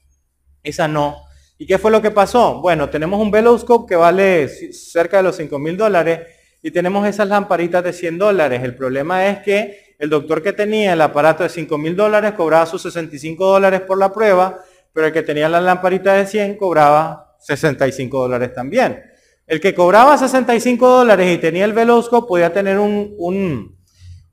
esa 0.64 0.88
no. 0.88 1.30
¿Y 1.62 1.66
qué 1.66 1.78
fue 1.78 1.92
lo 1.92 2.02
que 2.02 2.10
pasó? 2.10 2.62
Bueno, 2.62 2.90
tenemos 2.90 3.20
un 3.20 3.32
Veloscope 3.32 3.90
que 3.90 3.96
vale 3.98 4.48
cerca 4.48 5.18
de 5.18 5.24
los 5.24 5.36
5 5.36 5.60
mil 5.60 5.76
dólares 5.76 6.22
y 6.64 6.72
tenemos 6.72 7.06
esas 7.06 7.28
lamparitas 7.28 7.84
de 7.84 7.92
100 7.92 8.18
dólares. 8.18 8.64
El 8.64 8.76
problema 8.76 9.28
es 9.28 9.40
que 9.40 9.96
el 10.00 10.10
doctor 10.10 10.42
que 10.42 10.54
tenía 10.54 10.94
el 10.94 11.02
aparato 11.02 11.44
de 11.44 11.50
5 11.50 11.78
mil 11.78 11.98
dólares 11.98 12.32
cobraba 12.32 12.66
sus 12.66 12.82
65 12.84 13.46
dólares 13.46 13.82
por 13.82 13.98
la 13.98 14.14
prueba, 14.14 14.64
pero 15.00 15.08
el 15.08 15.14
que 15.14 15.24
tenía 15.24 15.48
la 15.48 15.62
lamparita 15.62 16.14
de 16.16 16.26
100 16.26 16.58
cobraba 16.58 17.38
65 17.40 18.20
dólares 18.20 18.54
también. 18.54 19.02
El 19.48 19.62
que 19.62 19.74
cobraba 19.74 20.18
65 20.18 20.86
dólares 20.86 21.34
y 21.34 21.38
tenía 21.38 21.64
el 21.64 21.72
Veloscope 21.72 22.28
podía 22.28 22.52
tener 22.52 22.78
un, 22.78 23.16
un 23.18 23.80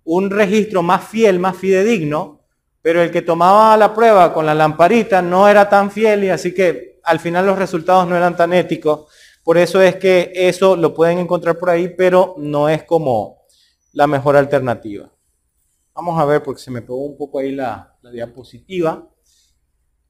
un 0.03 0.29
registro 0.29 0.83
más 0.83 1.05
fiel, 1.07 1.39
más 1.39 1.57
fidedigno, 1.57 2.41
pero 2.83 3.01
el 3.01 3.13
que 3.13 3.23
tomaba 3.23 3.77
la 3.77 3.95
prueba 3.95 4.35
con 4.35 4.45
la 4.45 4.57
lamparita 4.57 5.23
no 5.23 5.49
era 5.49 5.69
tan 5.69 5.93
fiel 5.93 6.25
y 6.25 6.31
así 6.31 6.53
que 6.53 6.99
al 7.05 7.21
final 7.21 7.47
los 7.47 7.57
resultados 7.57 8.09
no 8.09 8.17
eran 8.17 8.37
tan 8.37 8.53
éticos. 8.53 9.07
Por 9.45 9.59
eso 9.59 9.81
es 9.81 9.95
que 9.95 10.33
eso 10.35 10.75
lo 10.75 10.93
pueden 10.93 11.19
encontrar 11.21 11.57
por 11.61 11.71
ahí, 11.71 11.95
pero 11.97 12.35
no 12.39 12.69
es 12.69 12.83
como 12.83 13.45
la 13.93 14.09
mejor 14.09 14.37
alternativa. 14.37 15.09
Vamos 15.95 16.21
a 16.21 16.25
ver, 16.25 16.43
porque 16.43 16.61
se 16.61 16.73
me 16.73 16.83
pegó 16.83 17.05
un 17.05 17.17
poco 17.17 17.39
ahí 17.39 17.53
la, 17.53 17.97
la 18.03 18.11
diapositiva. 18.11 19.09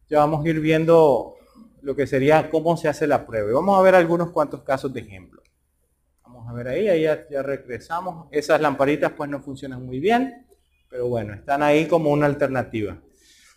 Ya 0.09 0.19
vamos 0.21 0.45
a 0.45 0.49
ir 0.49 0.61
viendo 0.61 1.35
lo 1.83 1.97
que 1.97 2.07
sería 2.07 2.51
cómo 2.51 2.77
se 2.77 2.89
hace 2.89 3.07
la 3.07 3.27
prueba. 3.27 3.51
Y 3.51 3.55
vamos 3.55 3.79
a 3.79 3.83
ver 3.83 3.95
algunos 3.95 4.31
cuantos 4.31 4.63
casos 4.63 4.93
de 4.93 5.01
ejemplo 5.01 5.43
a 6.49 6.53
ver 6.53 6.69
ahí, 6.69 6.89
ahí 6.89 7.03
ya, 7.03 7.43
regresamos. 7.43 8.29
Esas 8.31 8.61
lamparitas 8.61 9.13
pues 9.17 9.29
no 9.29 9.41
funcionan 9.41 9.85
muy 9.85 9.99
bien, 9.99 10.47
pero 10.89 11.09
bueno, 11.09 11.35
están 11.35 11.63
ahí 11.63 11.87
como 11.87 12.11
una 12.11 12.27
alternativa. 12.27 12.97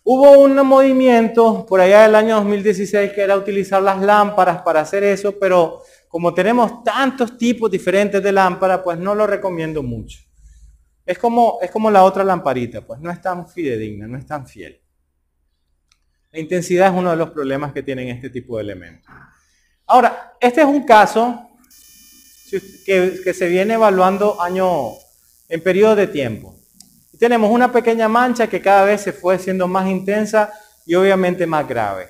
Hubo 0.02 0.38
un 0.40 0.56
movimiento 0.66 1.66
por 1.66 1.80
allá 1.80 2.02
del 2.02 2.14
año 2.14 2.36
2016 2.36 3.12
que 3.12 3.20
era 3.20 3.36
utilizar 3.36 3.82
las 3.82 4.00
lámparas 4.00 4.62
para 4.62 4.80
hacer 4.80 5.04
eso, 5.04 5.38
pero 5.38 5.82
como 6.08 6.34
tenemos 6.34 6.82
tantos 6.82 7.36
tipos 7.38 7.70
diferentes 7.70 8.22
de 8.22 8.32
lámparas, 8.32 8.80
pues 8.82 8.98
no 8.98 9.14
lo 9.14 9.26
recomiendo 9.26 9.82
mucho. 9.82 10.18
Es 11.04 11.18
como, 11.18 11.58
es 11.62 11.70
como 11.70 11.90
la 11.90 12.02
otra 12.02 12.24
lamparita, 12.24 12.80
pues 12.80 13.00
no 13.00 13.10
es 13.10 13.20
tan 13.20 13.46
fidedigna, 13.48 14.06
no 14.08 14.18
es 14.18 14.26
tan 14.26 14.46
fiel. 14.46 14.79
La 16.32 16.38
intensidad 16.38 16.92
es 16.92 16.98
uno 16.98 17.10
de 17.10 17.16
los 17.16 17.30
problemas 17.30 17.72
que 17.72 17.82
tienen 17.82 18.08
este 18.08 18.30
tipo 18.30 18.56
de 18.56 18.62
elementos. 18.62 19.10
Ahora, 19.86 20.34
este 20.40 20.60
es 20.60 20.66
un 20.66 20.84
caso 20.84 21.50
que, 22.84 23.34
se 23.34 23.48
viene 23.48 23.74
evaluando 23.74 24.40
año 24.40 24.92
en 25.48 25.60
periodo 25.62 25.96
de 25.96 26.06
tiempo. 26.06 26.54
tenemos 27.18 27.50
una 27.50 27.70
pequeña 27.70 28.08
mancha 28.08 28.46
que 28.46 28.60
cada 28.60 28.84
vez 28.84 29.02
se 29.02 29.12
fue 29.12 29.38
siendo 29.38 29.68
más 29.68 29.88
intensa 29.88 30.52
y 30.86 30.94
obviamente 30.94 31.46
más 31.46 31.68
grave. 31.68 32.08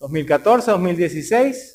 2014, 0.00 0.70
2016 0.70 1.74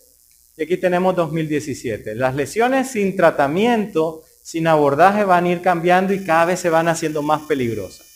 y 0.58 0.64
aquí 0.64 0.78
tenemos 0.78 1.16
2017. 1.16 2.16
Las 2.16 2.36
lesiones 2.36 2.90
sin 2.90 3.16
tratamiento, 3.16 4.24
sin 4.44 4.68
abordaje 4.68 5.24
van 5.24 5.46
a 5.46 5.50
ir 5.50 5.62
cambiando 5.62 6.14
y 6.14 6.24
cada 6.24 6.46
vez 6.46 6.60
se 6.60 6.70
van 6.70 6.88
haciendo 6.88 7.22
más 7.22 7.44
peligrosas. 7.44 8.13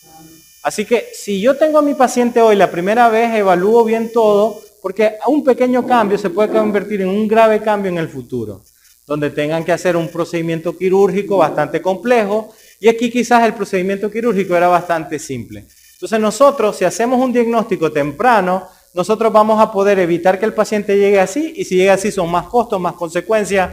Así 0.68 0.84
que 0.84 1.08
si 1.14 1.40
yo 1.40 1.56
tengo 1.56 1.78
a 1.78 1.82
mi 1.82 1.94
paciente 1.94 2.42
hoy 2.42 2.54
la 2.54 2.70
primera 2.70 3.08
vez, 3.08 3.34
evalúo 3.34 3.84
bien 3.84 4.12
todo, 4.12 4.60
porque 4.82 5.14
un 5.26 5.42
pequeño 5.42 5.86
cambio 5.86 6.18
se 6.18 6.28
puede 6.28 6.50
convertir 6.50 7.00
en 7.00 7.08
un 7.08 7.26
grave 7.26 7.62
cambio 7.62 7.90
en 7.90 7.96
el 7.96 8.06
futuro, 8.06 8.60
donde 9.06 9.30
tengan 9.30 9.64
que 9.64 9.72
hacer 9.72 9.96
un 9.96 10.08
procedimiento 10.08 10.76
quirúrgico 10.76 11.38
bastante 11.38 11.80
complejo, 11.80 12.52
y 12.80 12.88
aquí 12.88 13.10
quizás 13.10 13.46
el 13.46 13.54
procedimiento 13.54 14.10
quirúrgico 14.10 14.54
era 14.54 14.68
bastante 14.68 15.18
simple. 15.18 15.64
Entonces 15.94 16.20
nosotros, 16.20 16.76
si 16.76 16.84
hacemos 16.84 17.18
un 17.18 17.32
diagnóstico 17.32 17.90
temprano, 17.90 18.68
nosotros 18.92 19.32
vamos 19.32 19.58
a 19.62 19.72
poder 19.72 19.98
evitar 19.98 20.38
que 20.38 20.44
el 20.44 20.52
paciente 20.52 20.98
llegue 20.98 21.18
así, 21.18 21.54
y 21.56 21.64
si 21.64 21.76
llega 21.76 21.94
así 21.94 22.12
son 22.12 22.30
más 22.30 22.46
costos, 22.46 22.78
más 22.78 22.92
consecuencias, 22.92 23.70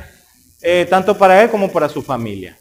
eh, 0.62 0.88
tanto 0.90 1.18
para 1.18 1.44
él 1.44 1.50
como 1.50 1.70
para 1.70 1.90
su 1.90 2.02
familia. 2.02 2.58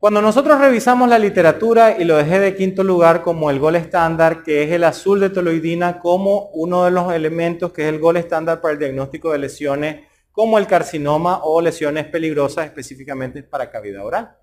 Cuando 0.00 0.22
nosotros 0.22 0.60
revisamos 0.60 1.08
la 1.08 1.18
literatura, 1.18 1.96
y 1.98 2.04
lo 2.04 2.16
dejé 2.16 2.38
de 2.38 2.54
quinto 2.54 2.84
lugar 2.84 3.20
como 3.20 3.50
el 3.50 3.58
gol 3.58 3.74
estándar, 3.74 4.44
que 4.44 4.62
es 4.62 4.70
el 4.70 4.84
azul 4.84 5.18
de 5.18 5.28
toloidina 5.28 5.98
como 5.98 6.50
uno 6.52 6.84
de 6.84 6.92
los 6.92 7.12
elementos 7.12 7.72
que 7.72 7.82
es 7.82 7.88
el 7.88 7.98
gol 7.98 8.16
estándar 8.16 8.60
para 8.60 8.74
el 8.74 8.78
diagnóstico 8.78 9.32
de 9.32 9.38
lesiones 9.38 10.04
como 10.30 10.56
el 10.56 10.68
carcinoma 10.68 11.40
o 11.42 11.60
lesiones 11.60 12.06
peligrosas 12.06 12.66
específicamente 12.66 13.42
para 13.42 13.72
cavidad 13.72 14.06
oral. 14.06 14.36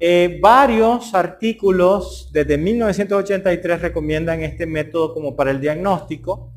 Eh, 0.00 0.40
varios 0.42 1.14
artículos 1.14 2.28
desde 2.32 2.58
1983 2.58 3.80
recomiendan 3.80 4.42
este 4.42 4.66
método 4.66 5.14
como 5.14 5.36
para 5.36 5.52
el 5.52 5.60
diagnóstico 5.60 6.50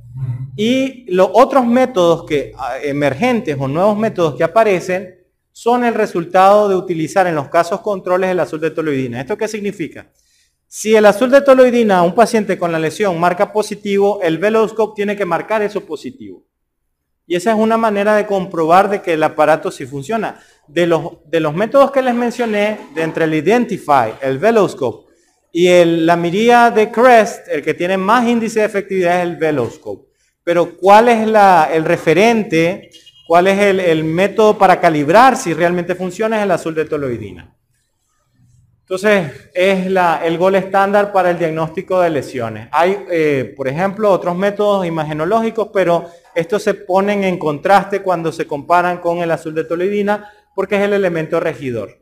y 0.56 1.06
los 1.14 1.30
otros 1.34 1.68
métodos 1.68 2.26
que, 2.26 2.52
ah, 2.58 2.78
emergentes 2.82 3.56
o 3.60 3.68
nuevos 3.68 3.96
métodos 3.96 4.36
que 4.36 4.44
aparecen 4.44 5.21
son 5.52 5.84
el 5.84 5.94
resultado 5.94 6.70
de 6.70 6.76
utilizar 6.76 7.28
en 7.28 7.36
los 7.36 7.50
casos 7.50 7.82
controles 7.82 8.30
el 8.30 8.40
azul 8.40 8.60
de 8.60 8.72
toloidina. 8.72 9.22
¿Esto 9.22 9.38
qué 9.38 9.48
significa? 9.48 10.12
Si 10.68 10.96
el 10.96 11.06
azul 11.06 11.30
de 11.30 11.42
toloidina 11.42 11.98
a 11.98 12.04
un 12.04 12.16
paciente 12.16 12.58
con 12.58 12.72
la 12.72 12.80
lesión 12.80 13.20
marca 13.20 13.52
positivo, 13.52 14.22
el 14.24 14.38
veloscope 14.38 14.96
tiene 14.96 15.18
que 15.18 15.26
marcar 15.26 15.62
eso 15.62 15.86
positivo. 15.86 16.46
Y 17.28 17.36
esa 17.36 17.52
es 17.52 17.58
una 17.58 17.78
manera 17.78 18.16
de 18.16 18.26
comprobar 18.26 18.90
de 18.90 19.02
que 19.02 19.14
el 19.14 19.24
aparato 19.24 19.72
sí 19.72 19.86
funciona. 19.86 20.40
De 20.68 20.88
los, 20.88 21.18
de 21.26 21.40
los 21.42 21.54
métodos 21.54 21.92
que 21.92 22.02
les 22.02 22.14
mencioné, 22.14 22.80
de 22.96 23.02
entre 23.02 23.26
el 23.26 23.34
Identify, 23.34 24.14
el 24.22 24.38
Veloscope 24.38 25.12
y 25.52 25.68
el, 25.68 26.06
la 26.06 26.16
mirilla 26.16 26.72
de 26.72 26.90
CREST, 26.90 27.50
el 27.50 27.62
que 27.62 27.74
tiene 27.74 27.98
más 27.98 28.28
índice 28.28 28.62
de 28.62 28.66
efectividad 28.66 29.18
es 29.18 29.24
el 29.28 29.36
Veloscope. 29.36 30.10
Pero 30.44 30.78
¿cuál 30.78 31.10
es 31.10 31.28
la, 31.28 31.70
el 31.72 31.84
referente 31.84 32.90
¿Cuál 33.32 33.48
es 33.48 33.60
el, 33.60 34.04
método 34.04 34.58
para 34.58 34.82
calibrar 34.82 35.38
si 35.38 35.54
realmente 35.54 35.96
funciona? 35.96 36.40
Es 36.40 36.44
el 36.44 36.52
azul 36.52 36.76
de 36.76 36.84
toloidina. 36.84 37.56
Entonces, 38.82 39.50
es 39.54 39.86
el 39.86 40.38
gol 40.38 40.56
estándar 40.56 41.14
para 41.14 41.32
el 41.32 41.40
diagnóstico 41.40 42.02
de 42.02 42.10
lesiones. 42.10 42.68
Hay, 42.74 43.06
eh, 43.10 43.54
por 43.56 43.70
ejemplo, 43.70 44.12
otros 44.12 44.36
métodos 44.36 44.86
imagenológicos, 44.86 45.70
pero 45.74 46.10
estos 46.36 46.62
se 46.62 46.74
ponen 46.74 47.24
en 47.24 47.40
contraste 47.40 48.02
cuando 48.02 48.34
se 48.34 48.46
comparan 48.46 48.98
con 48.98 49.20
el 49.20 49.32
azul 49.32 49.56
de 49.56 49.64
toloidina, 49.64 50.30
porque 50.54 50.76
es 50.76 50.82
el 50.82 50.92
elemento 50.92 51.40
regidor. 51.40 52.00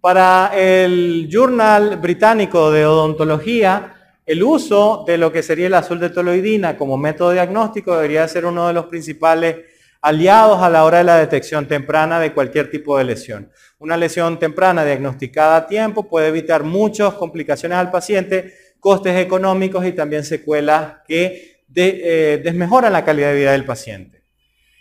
Para 0.00 0.52
el 0.56 1.28
Journal 1.30 1.98
Británico 1.98 2.70
de 2.70 2.86
Odontología, 2.86 4.14
el 4.24 4.42
uso 4.42 5.04
de 5.06 5.18
lo 5.18 5.30
que 5.30 5.42
sería 5.42 5.66
el 5.66 5.74
azul 5.74 6.00
de 6.00 6.08
toloidina 6.08 6.78
como 6.78 6.96
método 6.96 7.32
diagnóstico 7.32 7.94
debería 7.94 8.26
ser 8.26 8.46
uno 8.46 8.68
de 8.68 8.72
los 8.72 8.86
principales 8.86 9.76
aliados 10.00 10.62
a 10.62 10.70
la 10.70 10.84
hora 10.84 10.98
de 10.98 11.04
la 11.04 11.16
detección 11.16 11.66
temprana 11.66 12.20
de 12.20 12.32
cualquier 12.32 12.70
tipo 12.70 12.96
de 12.98 13.04
lesión. 13.04 13.50
Una 13.78 13.96
lesión 13.96 14.38
temprana 14.38 14.84
diagnosticada 14.84 15.56
a 15.56 15.66
tiempo 15.66 16.08
puede 16.08 16.28
evitar 16.28 16.62
muchas 16.62 17.14
complicaciones 17.14 17.78
al 17.78 17.90
paciente, 17.90 18.54
costes 18.80 19.16
económicos 19.16 19.84
y 19.84 19.92
también 19.92 20.24
secuelas 20.24 20.96
que 21.06 21.62
eh, 21.74 22.40
desmejoran 22.42 22.92
la 22.92 23.04
calidad 23.04 23.28
de 23.28 23.36
vida 23.36 23.52
del 23.52 23.64
paciente. 23.64 24.22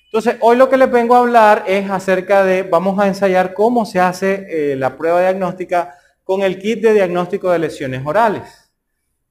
Entonces, 0.05 0.37
hoy 0.39 0.55
lo 0.55 0.69
que 0.69 0.77
les 0.77 0.89
vengo 0.89 1.15
a 1.15 1.19
hablar 1.19 1.63
es 1.67 1.89
acerca 1.89 2.43
de, 2.43 2.63
vamos 2.63 2.97
a 2.97 3.07
ensayar 3.07 3.53
cómo 3.53 3.85
se 3.85 3.99
hace 3.99 4.47
eh, 4.49 4.75
la 4.75 4.97
prueba 4.97 5.19
diagnóstica 5.19 5.95
con 6.23 6.41
el 6.41 6.59
kit 6.59 6.81
de 6.81 6.93
diagnóstico 6.93 7.51
de 7.51 7.59
lesiones 7.59 8.01
orales. 8.05 8.66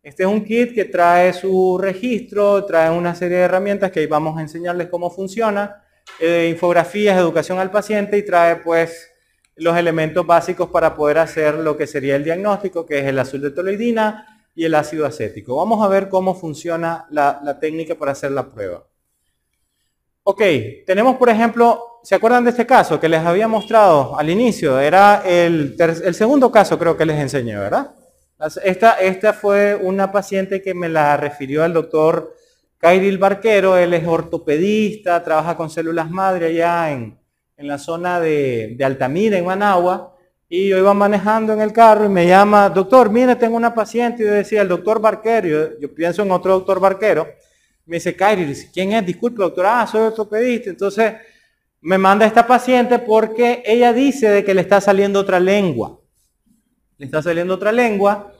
Este 0.06 0.22
es 0.22 0.28
un 0.28 0.44
kit 0.44 0.72
que 0.72 0.84
trae 0.84 1.32
su 1.32 1.78
registro, 1.82 2.64
trae 2.64 2.96
una 2.96 3.12
serie 3.16 3.38
de 3.38 3.42
herramientas 3.42 3.90
que 3.90 3.98
ahí 3.98 4.06
vamos 4.06 4.38
a 4.38 4.40
enseñarles 4.40 4.86
cómo 4.86 5.10
funciona, 5.10 5.82
eh, 6.20 6.46
infografías, 6.48 7.18
educación 7.18 7.58
al 7.58 7.72
paciente 7.72 8.16
y 8.16 8.24
trae 8.24 8.54
pues 8.54 9.10
los 9.56 9.76
elementos 9.76 10.24
básicos 10.24 10.68
para 10.68 10.94
poder 10.94 11.18
hacer 11.18 11.54
lo 11.54 11.76
que 11.76 11.88
sería 11.88 12.14
el 12.14 12.22
diagnóstico, 12.22 12.86
que 12.86 13.00
es 13.00 13.06
el 13.06 13.18
azul 13.18 13.40
de 13.40 13.50
toloidina 13.50 14.44
y 14.54 14.64
el 14.64 14.76
ácido 14.76 15.06
acético. 15.06 15.56
Vamos 15.56 15.84
a 15.84 15.88
ver 15.88 16.08
cómo 16.08 16.36
funciona 16.36 17.08
la, 17.10 17.58
técnica 17.58 17.96
para 17.96 18.12
hacer 18.12 18.30
la 18.30 18.48
prueba. 18.48 18.86
Ok, 20.22 20.40
tenemos 20.86 21.16
por 21.16 21.30
ejemplo, 21.30 21.98
¿se 22.04 22.14
acuerdan 22.14 22.44
de 22.44 22.50
este 22.50 22.64
caso 22.64 23.00
que 23.00 23.08
les 23.08 23.26
había 23.26 23.48
mostrado 23.48 24.16
al 24.16 24.30
inicio? 24.30 24.78
Era 24.78 25.24
el, 25.26 25.74
el 25.80 26.14
segundo 26.14 26.52
caso 26.52 26.78
creo 26.78 26.96
que 26.96 27.06
les 27.06 27.18
enseñé, 27.18 27.56
¿verdad? 27.56 27.90
Esta, 28.38 29.32
fue 29.32 29.74
una 29.74 30.12
paciente 30.12 30.60
que 30.60 30.74
me 30.74 30.90
la 30.90 31.16
refirió 31.16 31.64
al 31.64 31.72
doctor 31.72 32.34
Kairil 32.76 33.16
Barquero, 33.16 33.78
él 33.78 33.94
es 33.94 34.06
ortopedista, 34.06 35.22
trabaja 35.22 35.56
con 35.56 35.70
células 35.70 36.10
madre 36.10 36.48
allá 36.48 36.92
en, 36.92 37.18
la 37.56 37.78
zona 37.78 38.20
de, 38.20 38.76
Altamira, 38.84 39.38
en 39.38 39.46
Managua, 39.46 40.14
y 40.50 40.68
yo 40.68 40.76
iba 40.76 40.92
manejando 40.92 41.54
en 41.54 41.62
el 41.62 41.72
carro 41.72 42.04
y 42.04 42.10
me 42.10 42.26
llama, 42.26 42.68
doctor, 42.68 43.08
mire, 43.10 43.36
tengo 43.36 43.56
una 43.56 43.74
paciente, 43.74 44.22
y 44.22 44.26
yo 44.26 44.32
decía, 44.32 44.60
el 44.60 44.68
doctor 44.68 45.00
Barquero, 45.00 45.78
yo, 45.80 45.94
pienso 45.94 46.22
en 46.22 46.30
otro 46.30 46.52
doctor 46.52 46.78
Barquero, 46.78 47.26
me 47.86 47.96
dice, 47.96 48.14
Kairil, 48.14 48.54
¿quién 48.70 48.92
es? 48.92 49.06
Disculpe, 49.06 49.42
doctor, 49.42 49.64
ah, 49.66 49.86
soy 49.86 50.02
ortopedista, 50.02 50.68
entonces 50.68 51.14
me 51.80 51.96
manda 51.96 52.26
esta 52.26 52.46
paciente 52.46 52.98
porque 52.98 53.62
ella 53.64 53.94
dice 53.94 54.28
de 54.28 54.44
que 54.44 54.52
le 54.52 54.60
está 54.60 54.82
saliendo 54.82 55.20
otra 55.20 55.40
lengua 55.40 55.98
le 56.98 57.06
está 57.06 57.22
saliendo 57.22 57.54
otra 57.54 57.72
lengua 57.72 58.32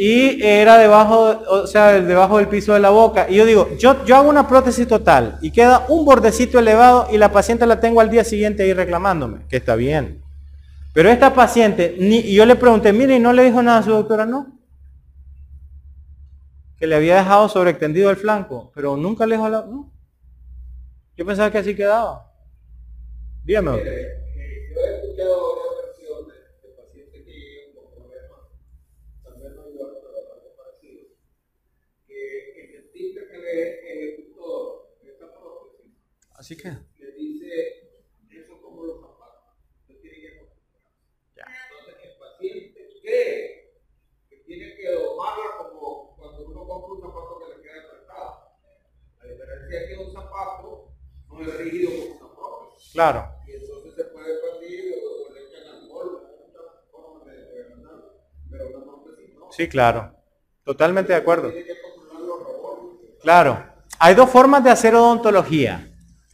y 0.00 0.40
era 0.44 0.78
debajo, 0.78 1.42
o 1.48 1.66
sea, 1.66 2.00
debajo 2.00 2.38
del 2.38 2.46
piso 2.46 2.72
de 2.72 2.78
la 2.78 2.90
boca. 2.90 3.26
Y 3.28 3.34
yo 3.34 3.44
digo, 3.44 3.68
yo, 3.78 4.04
yo 4.04 4.14
hago 4.14 4.28
una 4.28 4.46
prótesis 4.46 4.86
total 4.86 5.38
y 5.42 5.50
queda 5.50 5.86
un 5.88 6.04
bordecito 6.04 6.60
elevado 6.60 7.08
y 7.10 7.18
la 7.18 7.32
paciente 7.32 7.66
la 7.66 7.80
tengo 7.80 8.00
al 8.00 8.08
día 8.08 8.22
siguiente 8.22 8.62
ahí 8.62 8.72
reclamándome, 8.72 9.40
que 9.48 9.56
está 9.56 9.74
bien. 9.74 10.22
Pero 10.94 11.10
esta 11.10 11.34
paciente, 11.34 11.96
ni, 11.98 12.18
y 12.18 12.34
yo 12.34 12.46
le 12.46 12.54
pregunté, 12.54 12.92
mire, 12.92 13.16
¿y 13.16 13.18
no 13.18 13.32
le 13.32 13.42
dijo 13.42 13.60
nada 13.60 13.78
a 13.78 13.82
su 13.82 13.90
doctora? 13.90 14.24
No. 14.24 14.58
Que 16.76 16.86
le 16.86 16.94
había 16.94 17.16
dejado 17.16 17.48
sobreextendido 17.48 18.08
el 18.10 18.16
flanco, 18.16 18.70
pero 18.74 18.96
nunca 18.96 19.26
le 19.26 19.34
dijo 19.34 19.48
la... 19.48 19.62
No. 19.62 19.92
Yo 21.16 21.26
pensaba 21.26 21.50
que 21.50 21.58
así 21.58 21.74
quedaba. 21.74 22.30
Dígame. 23.44 23.72
Doctor. 23.72 25.67
Así 36.48 36.56
que. 36.56 36.70
Le 36.70 37.12
dice, 37.12 37.90
eso 38.30 38.58
como 38.62 38.82
los 38.82 39.02
zapatos. 39.02 39.52
Usted 39.82 40.00
tiene 40.00 40.16
que 40.16 40.48
ya. 41.36 41.44
Entonces 41.44 41.94
el 42.02 42.18
paciente 42.18 42.88
cree 43.02 43.74
que 44.30 44.36
tiene 44.46 44.74
que 44.74 44.90
domarla 44.92 45.58
como 45.58 46.16
cuando 46.16 46.46
uno 46.46 46.66
compra 46.66 46.94
un 46.94 47.00
zapato 47.02 47.38
que 47.38 47.54
le 47.54 47.62
queda 47.62 47.82
apretado. 47.84 48.48
La 49.20 49.30
diferencia 49.30 49.78
es 49.78 49.88
que 49.88 49.96
un 49.98 50.12
zapato 50.14 50.92
no 51.28 51.42
es 51.42 51.54
rígido 51.58 51.90
como 51.90 52.30
una 52.30 52.34
prótesis. 52.34 52.92
Claro. 52.94 53.28
Y 53.46 53.52
entonces 53.52 53.94
se 53.94 54.04
puede 54.04 54.38
perder 54.38 54.94
o 55.04 55.34
le 55.34 55.48
echan 55.48 55.82
alcohol, 55.82 56.28
formas 56.90 57.26
de, 57.26 57.42
de 57.42 57.64
pero 58.50 58.68
una 58.68 59.02
prótesis 59.04 59.34
no. 59.34 59.52
Sí, 59.52 59.68
claro. 59.68 60.14
Totalmente 60.64 61.12
de 61.12 61.18
acuerdo. 61.18 61.52
Claro. 63.20 63.66
Hay 63.98 64.14
dos 64.14 64.30
formas 64.30 64.64
de 64.64 64.70
hacer 64.70 64.94
odontología 64.94 65.87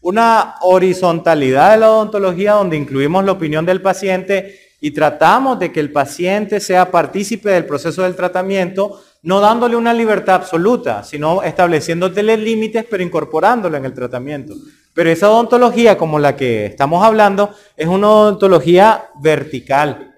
una 0.04 0.56
horizontalidad 0.60 1.72
de 1.72 1.78
la 1.78 1.90
odontología 1.90 2.52
donde 2.52 2.76
incluimos 2.76 3.24
la 3.24 3.32
opinión 3.32 3.64
del 3.64 3.80
paciente 3.80 4.60
y 4.78 4.90
tratamos 4.90 5.58
de 5.58 5.72
que 5.72 5.80
el 5.80 5.92
paciente 5.92 6.60
sea 6.60 6.90
partícipe 6.90 7.48
del 7.48 7.64
proceso 7.64 8.02
del 8.02 8.14
tratamiento, 8.14 9.00
no 9.22 9.40
dándole 9.40 9.76
una 9.76 9.94
libertad 9.94 10.34
absoluta, 10.34 11.02
sino 11.04 11.42
estableciéndole 11.42 12.36
límites, 12.36 12.84
pero 12.88 13.02
incorporándolo 13.02 13.78
en 13.78 13.86
el 13.86 13.94
tratamiento. 13.94 14.54
Pero 14.92 15.08
esa 15.08 15.30
odontología, 15.30 15.96
como 15.96 16.18
la 16.18 16.36
que 16.36 16.66
estamos 16.66 17.02
hablando, 17.02 17.54
es 17.74 17.88
una 17.88 18.10
odontología 18.10 19.06
vertical. 19.22 20.13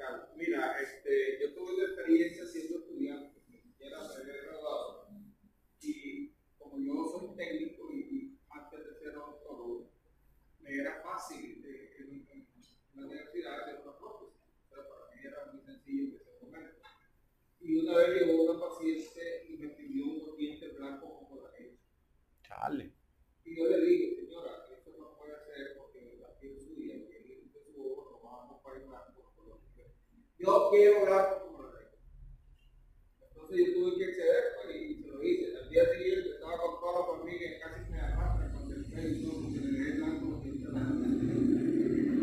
Yo 30.47 30.71
quiero 30.71 31.01
hablar 31.01 31.43
con 31.43 31.73
rey. 31.73 31.87
Entonces 33.21 33.57
yo 33.67 33.75
tuve 33.75 33.99
que 33.99 34.05
acceder 34.05 34.45
pues, 34.55 34.77
y 34.77 35.03
se 35.03 35.09
lo 35.09 35.23
hice. 35.23 35.57
Al 35.59 35.69
día 35.69 35.85
siguiente 35.93 36.31
estaba 36.31 36.57
con 36.59 36.81
toda 36.81 37.01
la 37.01 37.07
familia, 37.19 37.59
casi 37.61 37.91
me 37.91 38.01
arrastra 38.01 38.53
con 38.53 38.73
el 38.73 38.83
le 38.87 39.03
dejé 39.73 39.91
blanco 39.99 40.41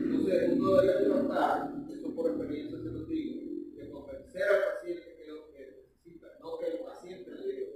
Entonces 0.08 0.50
uno 0.54 0.82
debe 0.82 1.04
tratar, 1.04 1.74
esto 1.92 2.16
por 2.16 2.30
experiencia 2.30 2.78
se 2.80 2.86
lo 2.86 3.04
digo, 3.06 3.42
de 3.76 3.90
convencer 3.92 4.44
al 4.44 4.74
paciente 4.74 5.16
que 5.18 5.28
lo 5.28 5.52
que 5.52 5.60
necesita, 5.60 6.28
no 6.40 6.58
que 6.60 6.66
el 6.68 6.80
paciente 6.80 7.30
le 7.30 7.48
diga. 7.48 7.68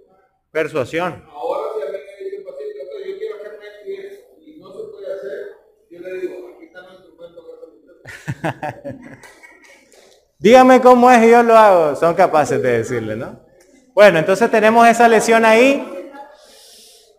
Persuasión. 0.52 1.24
Ahora 1.28 1.74
si 1.76 1.82
a 1.82 1.92
mí 1.92 1.98
me 1.98 2.24
dice 2.24 2.38
un 2.40 2.46
paciente, 2.46 2.82
ok, 2.84 2.92
yo 3.06 3.18
quiero 3.18 3.36
hacerme 3.36 3.66
esto 3.68 3.90
y 3.90 3.94
eso, 3.96 4.22
y 4.40 4.60
no 4.60 4.72
se 4.72 4.84
puede 4.92 5.14
hacer, 5.14 5.58
yo 5.92 6.00
le 6.00 6.22
digo, 6.22 6.56
aquí 6.56 6.66
está 6.66 6.86
el 6.88 6.94
instrumento 6.94 7.46
que. 7.46 7.58
Dígame 10.48 10.80
cómo 10.80 11.12
es 11.12 11.28
y 11.28 11.32
yo 11.32 11.44
lo 11.44 11.58
hago. 11.58 11.98
Son 11.98 12.16
capaces 12.16 12.64
de 12.64 12.78
decirle, 12.78 13.18
¿no? 13.18 13.38
Bueno, 13.94 14.18
entonces 14.18 14.50
tenemos 14.50 14.88
esa 14.88 15.10
lesión 15.10 15.44
ahí. 15.44 15.86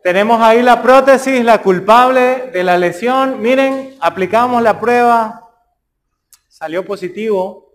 Tenemos 0.02 0.40
ahí 0.40 0.62
la 0.62 0.80
prótesis, 0.80 1.44
la 1.44 1.60
culpable 1.60 2.48
de 2.54 2.64
la 2.64 2.78
lesión. 2.78 3.42
Miren, 3.42 3.96
aplicamos 4.00 4.62
la 4.62 4.80
prueba. 4.80 5.46
Salió 6.48 6.86
positivo. 6.86 7.70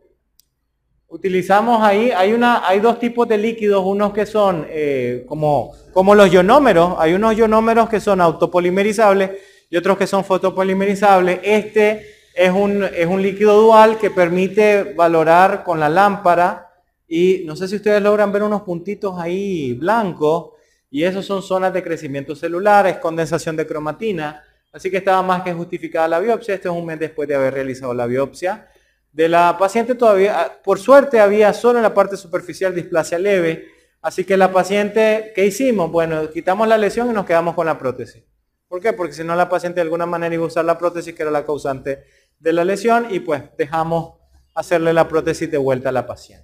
Utilizamos 1.07 1.84
ahí, 1.84 2.09
hay, 2.09 2.34
una, 2.34 2.67
hay 2.67 2.80
dos 2.80 2.97
tipos 2.97 3.27
de 3.27 3.38
líquidos, 3.38 3.84
unos 3.85 4.11
que 4.11 4.25
son 4.25 4.65
eh, 4.71 5.23
como, 5.27 5.75
como 5.93 6.15
los 6.15 6.34
ionómeros. 6.34 6.95
Hay 6.97 7.13
unos 7.13 7.38
ionómeros 7.38 7.89
que 7.89 7.99
son 7.99 8.21
autopolimerizables 8.21 9.30
y 9.69 9.77
otros 9.77 9.99
que 9.99 10.07
son 10.07 10.25
fotopolimerizables. 10.25 11.41
Este 11.43 12.23
es 12.34 12.51
un, 12.51 12.84
es 12.84 13.05
un 13.05 13.22
líquido 13.22 13.60
dual 13.61 13.97
que 13.97 14.10
permite 14.10 14.93
valorar 14.95 15.64
con 15.64 15.80
la 15.80 15.89
lámpara 15.89 16.72
y 17.07 17.43
no 17.45 17.55
sé 17.55 17.68
si 17.68 17.76
ustedes 17.76 18.01
logran 18.01 18.31
ver 18.31 18.43
unos 18.43 18.64
puntitos 18.64 19.19
ahí 19.19 19.73
blancos 19.73 20.51
y 20.89 21.03
esos 21.03 21.26
son 21.26 21.41
zonas 21.41 21.73
de 21.73 21.84
crecimiento 21.84 22.35
celular, 22.35 22.88
es 22.88 22.97
condensación 22.97 23.55
de 23.55 23.68
cromatina, 23.68 24.43
así 24.72 24.89
que 24.89 24.97
estaba 24.97 25.22
más 25.22 25.43
que 25.43 25.53
justificada 25.53 26.07
la 26.07 26.19
biopsia, 26.19 26.55
este 26.55 26.68
es 26.68 26.73
un 26.73 26.85
mes 26.85 26.99
después 26.99 27.27
de 27.27 27.35
haber 27.35 27.53
realizado 27.53 27.93
la 27.93 28.05
biopsia. 28.05 28.68
De 29.11 29.27
la 29.27 29.55
paciente 29.60 29.93
todavía, 29.93 30.60
por 30.64 30.80
suerte 30.80 31.19
había 31.19 31.53
solo 31.53 31.77
en 31.80 31.84
la 31.84 31.93
parte 31.93 32.18
superficial 32.18 32.73
displasia 32.73 33.19
leve, 33.19 33.68
así 34.01 34.23
que 34.23 34.38
la 34.38 34.51
paciente, 34.51 35.31
¿qué 35.35 35.45
hicimos? 35.45 35.91
Bueno, 35.91 36.30
quitamos 36.31 36.68
la 36.68 36.77
lesión 36.77 37.10
y 37.10 37.14
nos 37.14 37.26
quedamos 37.26 37.53
con 37.53 37.68
la 37.68 37.77
prótesis. 37.77 38.23
¿Por 38.73 38.81
qué? 38.81 38.91
Porque 38.91 39.14
si 39.14 39.23
no 39.23 39.35
la 39.35 39.49
paciente 39.49 39.76
de 39.76 39.81
alguna 39.84 40.07
manera 40.07 40.34
iba 40.34 40.43
a 40.43 40.47
usar 40.47 40.65
la 40.65 40.80
prótesis 40.80 41.14
que 41.14 41.22
era 41.22 41.31
la 41.31 41.45
causante 41.45 42.05
de 42.44 42.52
la 42.53 42.65
lesión 42.65 43.07
y 43.10 43.22
pues 43.22 43.41
dejamos 43.57 44.15
hacerle 44.53 44.94
la 44.94 45.07
prótesis 45.07 45.49
de 45.49 45.57
vuelta 45.57 45.90
a 45.90 45.91
la 45.94 46.06
paciente. 46.06 46.44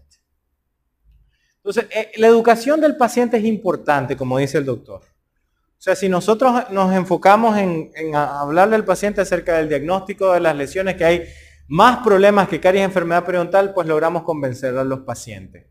Entonces, 1.58 1.88
eh, 1.92 2.14
la 2.16 2.28
educación 2.28 2.80
del 2.80 2.96
paciente 2.96 3.38
es 3.38 3.44
importante, 3.44 4.16
como 4.16 4.38
dice 4.38 4.58
el 4.58 4.66
doctor. 4.66 5.02
O 5.02 5.82
sea, 5.82 5.96
si 5.96 6.08
nosotros 6.08 6.72
nos 6.72 6.94
enfocamos 6.94 7.58
en, 7.58 7.92
hablarle 8.16 8.78
al 8.78 8.86
paciente 8.86 9.22
acerca 9.22 9.58
del 9.58 9.68
diagnóstico 9.68 10.34
de 10.34 10.40
las 10.40 10.56
lesiones, 10.56 10.96
que 10.96 11.06
hay 11.06 11.24
más 11.68 11.98
problemas 11.98 12.48
que 12.48 12.62
caries 12.62 12.84
enfermedad 12.84 13.26
periodontal, 13.26 13.74
pues 13.74 13.86
logramos 13.86 14.24
convencer 14.24 14.78
a 14.78 14.86
los 14.86 15.02
pacientes. 15.02 15.68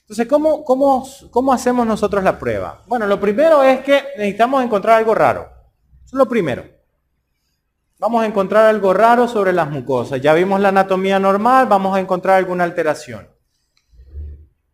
Entonces, 0.00 0.26
¿cómo, 0.28 0.64
cómo, 0.64 1.06
cómo 1.30 1.52
hacemos 1.52 1.86
nosotros 1.86 2.22
la 2.22 2.38
prueba? 2.38 2.82
Bueno, 2.86 3.06
lo 3.06 3.18
primero 3.20 3.62
es 3.64 3.80
que 3.80 4.00
necesitamos 4.16 4.64
encontrar 4.64 4.98
algo 4.98 5.14
raro. 5.14 5.50
Eso 6.04 6.16
es 6.16 6.18
lo 6.18 6.28
primero 6.28 6.81
vamos 8.02 8.24
a 8.24 8.26
encontrar 8.26 8.66
algo 8.66 8.92
raro 8.92 9.28
sobre 9.28 9.52
las 9.52 9.70
mucosas. 9.70 10.20
Ya 10.20 10.34
vimos 10.34 10.58
la 10.58 10.70
anatomía 10.70 11.20
normal, 11.20 11.68
vamos 11.68 11.96
a 11.96 12.00
encontrar 12.00 12.36
alguna 12.36 12.64
alteración. 12.64 13.28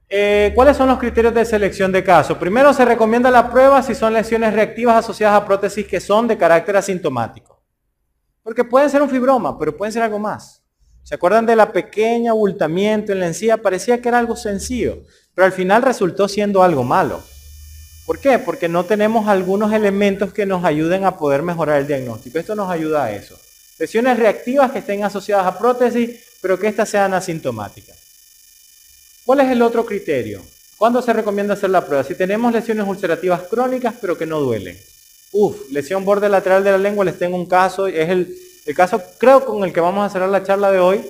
Eh, 0.08 0.52
¿Cuáles 0.54 0.78
son 0.78 0.88
los 0.88 0.98
criterios 0.98 1.34
de 1.34 1.44
selección 1.44 1.92
de 1.92 2.02
caso? 2.02 2.38
Primero 2.38 2.72
se 2.72 2.86
recomienda 2.86 3.30
la 3.30 3.50
prueba 3.50 3.82
si 3.82 3.94
son 3.94 4.14
lesiones 4.14 4.54
reactivas 4.54 4.96
asociadas 4.96 5.42
a 5.42 5.44
prótesis 5.44 5.86
que 5.86 6.00
son 6.00 6.26
de 6.26 6.38
carácter 6.38 6.78
asintomático. 6.78 7.62
Porque 8.42 8.64
pueden 8.64 8.88
ser 8.88 9.02
un 9.02 9.10
fibroma, 9.10 9.58
pero 9.58 9.76
pueden 9.76 9.92
ser 9.92 10.04
algo 10.04 10.18
más. 10.18 10.64
¿Se 11.02 11.14
acuerdan 11.14 11.44
de 11.44 11.54
la 11.54 11.70
pequeña 11.70 12.30
abultamiento 12.30 13.12
en 13.12 13.20
la 13.20 13.26
encía? 13.26 13.58
Parecía 13.58 14.00
que 14.00 14.08
era 14.08 14.18
algo 14.18 14.36
sencillo, 14.36 15.02
pero 15.34 15.44
al 15.44 15.52
final 15.52 15.82
resultó 15.82 16.28
siendo 16.28 16.62
algo 16.62 16.82
malo. 16.82 17.20
¿Por 18.08 18.20
qué? 18.20 18.38
Porque 18.38 18.70
no 18.70 18.86
tenemos 18.86 19.28
algunos 19.28 19.70
elementos 19.70 20.32
que 20.32 20.46
nos 20.46 20.64
ayuden 20.64 21.04
a 21.04 21.18
poder 21.18 21.42
mejorar 21.42 21.80
el 21.80 21.86
diagnóstico. 21.86 22.38
Esto 22.38 22.54
nos 22.54 22.70
ayuda 22.70 23.04
a 23.04 23.12
eso. 23.12 23.38
Lesiones 23.78 24.18
reactivas 24.18 24.72
que 24.72 24.78
estén 24.78 25.04
asociadas 25.04 25.44
a 25.44 25.58
prótesis, 25.58 26.18
pero 26.40 26.58
que 26.58 26.68
éstas 26.68 26.88
sean 26.88 27.12
asintomáticas. 27.12 27.98
¿Cuál 29.26 29.40
es 29.40 29.50
el 29.50 29.60
otro 29.60 29.84
criterio? 29.84 30.42
¿Cuándo 30.78 31.02
se 31.02 31.12
recomienda 31.12 31.52
hacer 31.52 31.68
la 31.68 31.84
prueba? 31.84 32.02
Si 32.02 32.14
tenemos 32.14 32.50
lesiones 32.50 32.88
ulcerativas 32.88 33.42
crónicas, 33.42 33.92
pero 34.00 34.16
que 34.16 34.24
no 34.24 34.40
duelen. 34.40 34.80
Uf, 35.32 35.70
lesión 35.70 36.06
borde 36.06 36.30
lateral 36.30 36.64
de 36.64 36.70
la 36.70 36.78
lengua, 36.78 37.04
les 37.04 37.18
tengo 37.18 37.36
un 37.36 37.44
caso, 37.44 37.88
es 37.88 38.08
el, 38.08 38.34
el 38.64 38.74
caso 38.74 39.02
creo 39.18 39.44
con 39.44 39.64
el 39.64 39.72
que 39.74 39.80
vamos 39.80 40.06
a 40.06 40.10
cerrar 40.10 40.30
la 40.30 40.42
charla 40.42 40.70
de 40.70 40.78
hoy. 40.78 41.06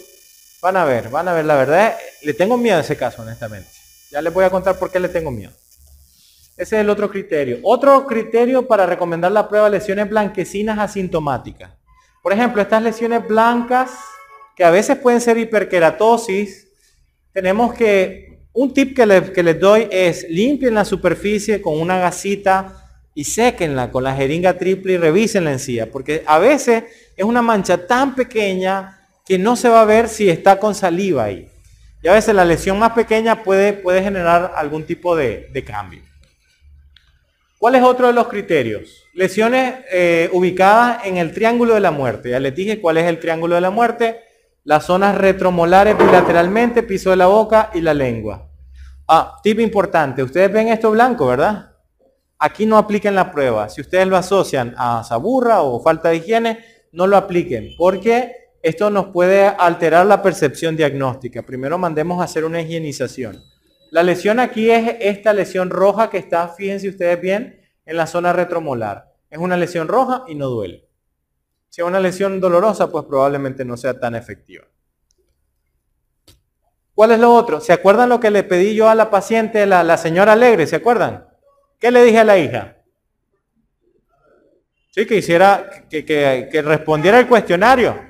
Van 0.60 0.76
a 0.76 0.84
ver, 0.84 1.10
van 1.10 1.28
a 1.28 1.32
ver, 1.32 1.44
la 1.44 1.54
verdad, 1.54 1.96
le 2.22 2.34
tengo 2.34 2.56
miedo 2.56 2.78
a 2.78 2.80
ese 2.80 2.96
caso, 2.96 3.22
honestamente. 3.22 3.70
Ya 4.10 4.20
les 4.20 4.34
voy 4.34 4.44
a 4.44 4.50
contar 4.50 4.76
por 4.80 4.90
qué 4.90 4.98
le 4.98 5.08
tengo 5.08 5.30
miedo. 5.30 5.52
Ese 6.58 6.74
es 6.74 6.80
el 6.80 6.90
otro 6.90 7.08
criterio. 7.08 7.60
Otro 7.62 8.04
criterio 8.04 8.66
para 8.66 8.84
recomendar 8.84 9.30
la 9.30 9.48
prueba 9.48 9.70
de 9.70 9.78
lesiones 9.78 10.10
blanquecinas 10.10 10.76
asintomáticas. 10.80 11.70
Por 12.20 12.32
ejemplo, 12.32 12.60
estas 12.60 12.82
lesiones 12.82 13.26
blancas, 13.28 13.92
que 14.56 14.64
a 14.64 14.70
veces 14.70 14.98
pueden 14.98 15.20
ser 15.20 15.38
hiperkeratosis, 15.38 16.66
tenemos 17.32 17.72
que, 17.74 18.40
un 18.52 18.74
tip 18.74 18.96
que 18.96 19.32
que 19.32 19.42
les 19.44 19.60
doy 19.60 19.86
es 19.88 20.28
limpien 20.28 20.74
la 20.74 20.84
superficie 20.84 21.62
con 21.62 21.80
una 21.80 21.98
gasita 21.98 22.74
y 23.14 23.22
séquenla 23.22 23.92
con 23.92 24.02
la 24.02 24.16
jeringa 24.16 24.58
triple 24.58 24.94
y 24.94 24.96
revisen 24.96 25.44
la 25.44 25.52
encía, 25.52 25.88
porque 25.92 26.24
a 26.26 26.40
veces 26.40 26.84
es 27.16 27.24
una 27.24 27.40
mancha 27.40 27.86
tan 27.86 28.16
pequeña 28.16 28.98
que 29.24 29.38
no 29.38 29.54
se 29.54 29.68
va 29.68 29.82
a 29.82 29.84
ver 29.84 30.08
si 30.08 30.28
está 30.28 30.58
con 30.58 30.74
saliva 30.74 31.24
ahí. 31.24 31.48
Y 32.02 32.08
a 32.08 32.14
veces 32.14 32.34
la 32.34 32.44
lesión 32.44 32.80
más 32.80 32.92
pequeña 32.92 33.44
puede, 33.44 33.74
puede 33.74 34.02
generar 34.02 34.54
algún 34.56 34.84
tipo 34.84 35.14
de 35.14 35.64
cambio. 35.64 36.07
¿Cuál 37.58 37.74
es 37.74 37.82
otro 37.82 38.06
de 38.06 38.12
los 38.12 38.28
criterios? 38.28 39.04
Lesiones 39.14 39.74
eh, 39.90 40.30
ubicadas 40.32 41.04
en 41.04 41.16
el 41.16 41.32
triángulo 41.32 41.74
de 41.74 41.80
la 41.80 41.90
muerte. 41.90 42.30
Ya 42.30 42.38
les 42.38 42.54
dije 42.54 42.80
cuál 42.80 42.98
es 42.98 43.06
el 43.06 43.18
triángulo 43.18 43.56
de 43.56 43.60
la 43.60 43.70
muerte. 43.70 44.20
Las 44.62 44.86
zonas 44.86 45.18
retromolares 45.18 45.98
bilateralmente, 45.98 46.84
piso 46.84 47.10
de 47.10 47.16
la 47.16 47.26
boca 47.26 47.70
y 47.74 47.80
la 47.80 47.94
lengua. 47.94 48.48
Ah, 49.08 49.40
tip 49.42 49.58
importante. 49.58 50.22
Ustedes 50.22 50.52
ven 50.52 50.68
esto 50.68 50.92
blanco, 50.92 51.26
¿verdad? 51.26 51.72
Aquí 52.38 52.64
no 52.64 52.78
apliquen 52.78 53.16
la 53.16 53.32
prueba. 53.32 53.68
Si 53.68 53.80
ustedes 53.80 54.06
lo 54.06 54.16
asocian 54.16 54.74
a 54.78 55.02
saburra 55.02 55.62
o 55.62 55.82
falta 55.82 56.10
de 56.10 56.16
higiene, 56.16 56.64
no 56.92 57.08
lo 57.08 57.16
apliquen. 57.16 57.70
Porque 57.76 58.52
esto 58.62 58.88
nos 58.88 59.06
puede 59.06 59.46
alterar 59.46 60.06
la 60.06 60.22
percepción 60.22 60.76
diagnóstica. 60.76 61.42
Primero 61.42 61.76
mandemos 61.76 62.20
a 62.20 62.24
hacer 62.24 62.44
una 62.44 62.60
higienización. 62.60 63.42
La 63.90 64.02
lesión 64.02 64.38
aquí 64.38 64.70
es 64.70 64.96
esta 65.00 65.32
lesión 65.32 65.70
roja 65.70 66.10
que 66.10 66.18
está, 66.18 66.48
fíjense 66.48 66.88
ustedes 66.88 67.20
bien, 67.20 67.60
en 67.86 67.96
la 67.96 68.06
zona 68.06 68.32
retromolar. 68.32 69.14
Es 69.30 69.38
una 69.38 69.56
lesión 69.56 69.88
roja 69.88 70.24
y 70.28 70.34
no 70.34 70.48
duele. 70.48 70.86
Si 71.68 71.80
es 71.80 71.86
una 71.86 72.00
lesión 72.00 72.40
dolorosa, 72.40 72.90
pues 72.90 73.04
probablemente 73.04 73.64
no 73.64 73.76
sea 73.76 73.98
tan 73.98 74.14
efectiva. 74.14 74.64
¿Cuál 76.94 77.12
es 77.12 77.20
lo 77.20 77.32
otro? 77.32 77.60
¿Se 77.60 77.72
acuerdan 77.72 78.08
lo 78.08 78.20
que 78.20 78.30
le 78.30 78.42
pedí 78.42 78.74
yo 78.74 78.88
a 78.88 78.94
la 78.94 79.10
paciente, 79.10 79.64
la, 79.66 79.84
la 79.84 79.96
señora 79.96 80.32
Alegre? 80.32 80.66
¿Se 80.66 80.76
acuerdan? 80.76 81.28
¿Qué 81.78 81.90
le 81.90 82.02
dije 82.02 82.18
a 82.18 82.24
la 82.24 82.38
hija? 82.38 82.78
Sí, 84.90 85.06
que 85.06 85.16
hiciera, 85.16 85.86
que, 85.88 86.04
que 86.04 86.62
respondiera 86.62 87.20
el 87.20 87.28
cuestionario. 87.28 88.07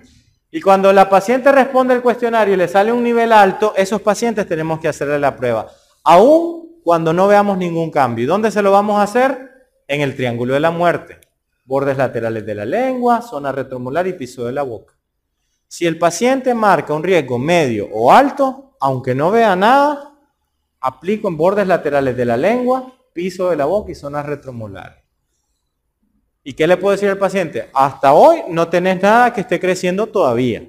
Y 0.50 0.60
cuando 0.60 0.92
la 0.92 1.10
paciente 1.10 1.52
responde 1.52 1.94
el 1.94 2.02
cuestionario 2.02 2.54
y 2.54 2.56
le 2.56 2.68
sale 2.68 2.92
un 2.92 3.02
nivel 3.02 3.32
alto, 3.32 3.74
esos 3.76 4.00
pacientes 4.00 4.46
tenemos 4.46 4.80
que 4.80 4.88
hacerle 4.88 5.18
la 5.18 5.36
prueba. 5.36 5.68
Aún 6.04 6.80
cuando 6.82 7.12
no 7.12 7.28
veamos 7.28 7.58
ningún 7.58 7.90
cambio. 7.90 8.24
¿Y 8.24 8.26
dónde 8.26 8.50
se 8.50 8.62
lo 8.62 8.72
vamos 8.72 8.98
a 8.98 9.02
hacer? 9.02 9.50
En 9.86 10.00
el 10.00 10.16
triángulo 10.16 10.54
de 10.54 10.60
la 10.60 10.70
muerte. 10.70 11.20
Bordes 11.66 11.98
laterales 11.98 12.46
de 12.46 12.54
la 12.54 12.64
lengua, 12.64 13.20
zona 13.20 13.52
retromolar 13.52 14.06
y 14.06 14.14
piso 14.14 14.46
de 14.46 14.52
la 14.52 14.62
boca. 14.62 14.94
Si 15.66 15.84
el 15.84 15.98
paciente 15.98 16.54
marca 16.54 16.94
un 16.94 17.02
riesgo 17.02 17.38
medio 17.38 17.88
o 17.92 18.10
alto, 18.10 18.74
aunque 18.80 19.14
no 19.14 19.30
vea 19.30 19.54
nada, 19.54 20.14
aplico 20.80 21.28
en 21.28 21.36
bordes 21.36 21.66
laterales 21.66 22.16
de 22.16 22.24
la 22.24 22.38
lengua, 22.38 22.90
piso 23.12 23.50
de 23.50 23.56
la 23.56 23.66
boca 23.66 23.92
y 23.92 23.94
zona 23.94 24.22
retromolar. 24.22 25.04
¿Y 26.48 26.54
qué 26.54 26.66
le 26.66 26.78
puedo 26.78 26.92
decir 26.92 27.10
al 27.10 27.18
paciente? 27.18 27.68
Hasta 27.74 28.14
hoy 28.14 28.38
no 28.48 28.70
tenés 28.70 29.02
nada 29.02 29.34
que 29.34 29.42
esté 29.42 29.60
creciendo 29.60 30.06
todavía. 30.06 30.66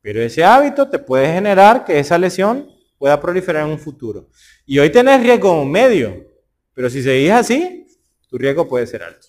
Pero 0.00 0.22
ese 0.22 0.42
hábito 0.42 0.88
te 0.88 0.98
puede 0.98 1.30
generar 1.30 1.84
que 1.84 1.98
esa 1.98 2.16
lesión 2.16 2.70
pueda 2.96 3.20
proliferar 3.20 3.66
en 3.66 3.72
un 3.72 3.78
futuro. 3.78 4.30
Y 4.64 4.78
hoy 4.78 4.88
tenés 4.88 5.22
riesgo 5.22 5.62
medio. 5.66 6.26
Pero 6.72 6.88
si 6.88 7.02
seguís 7.02 7.32
así, 7.32 7.86
tu 8.30 8.38
riesgo 8.38 8.66
puede 8.66 8.86
ser 8.86 9.02
alto. 9.02 9.26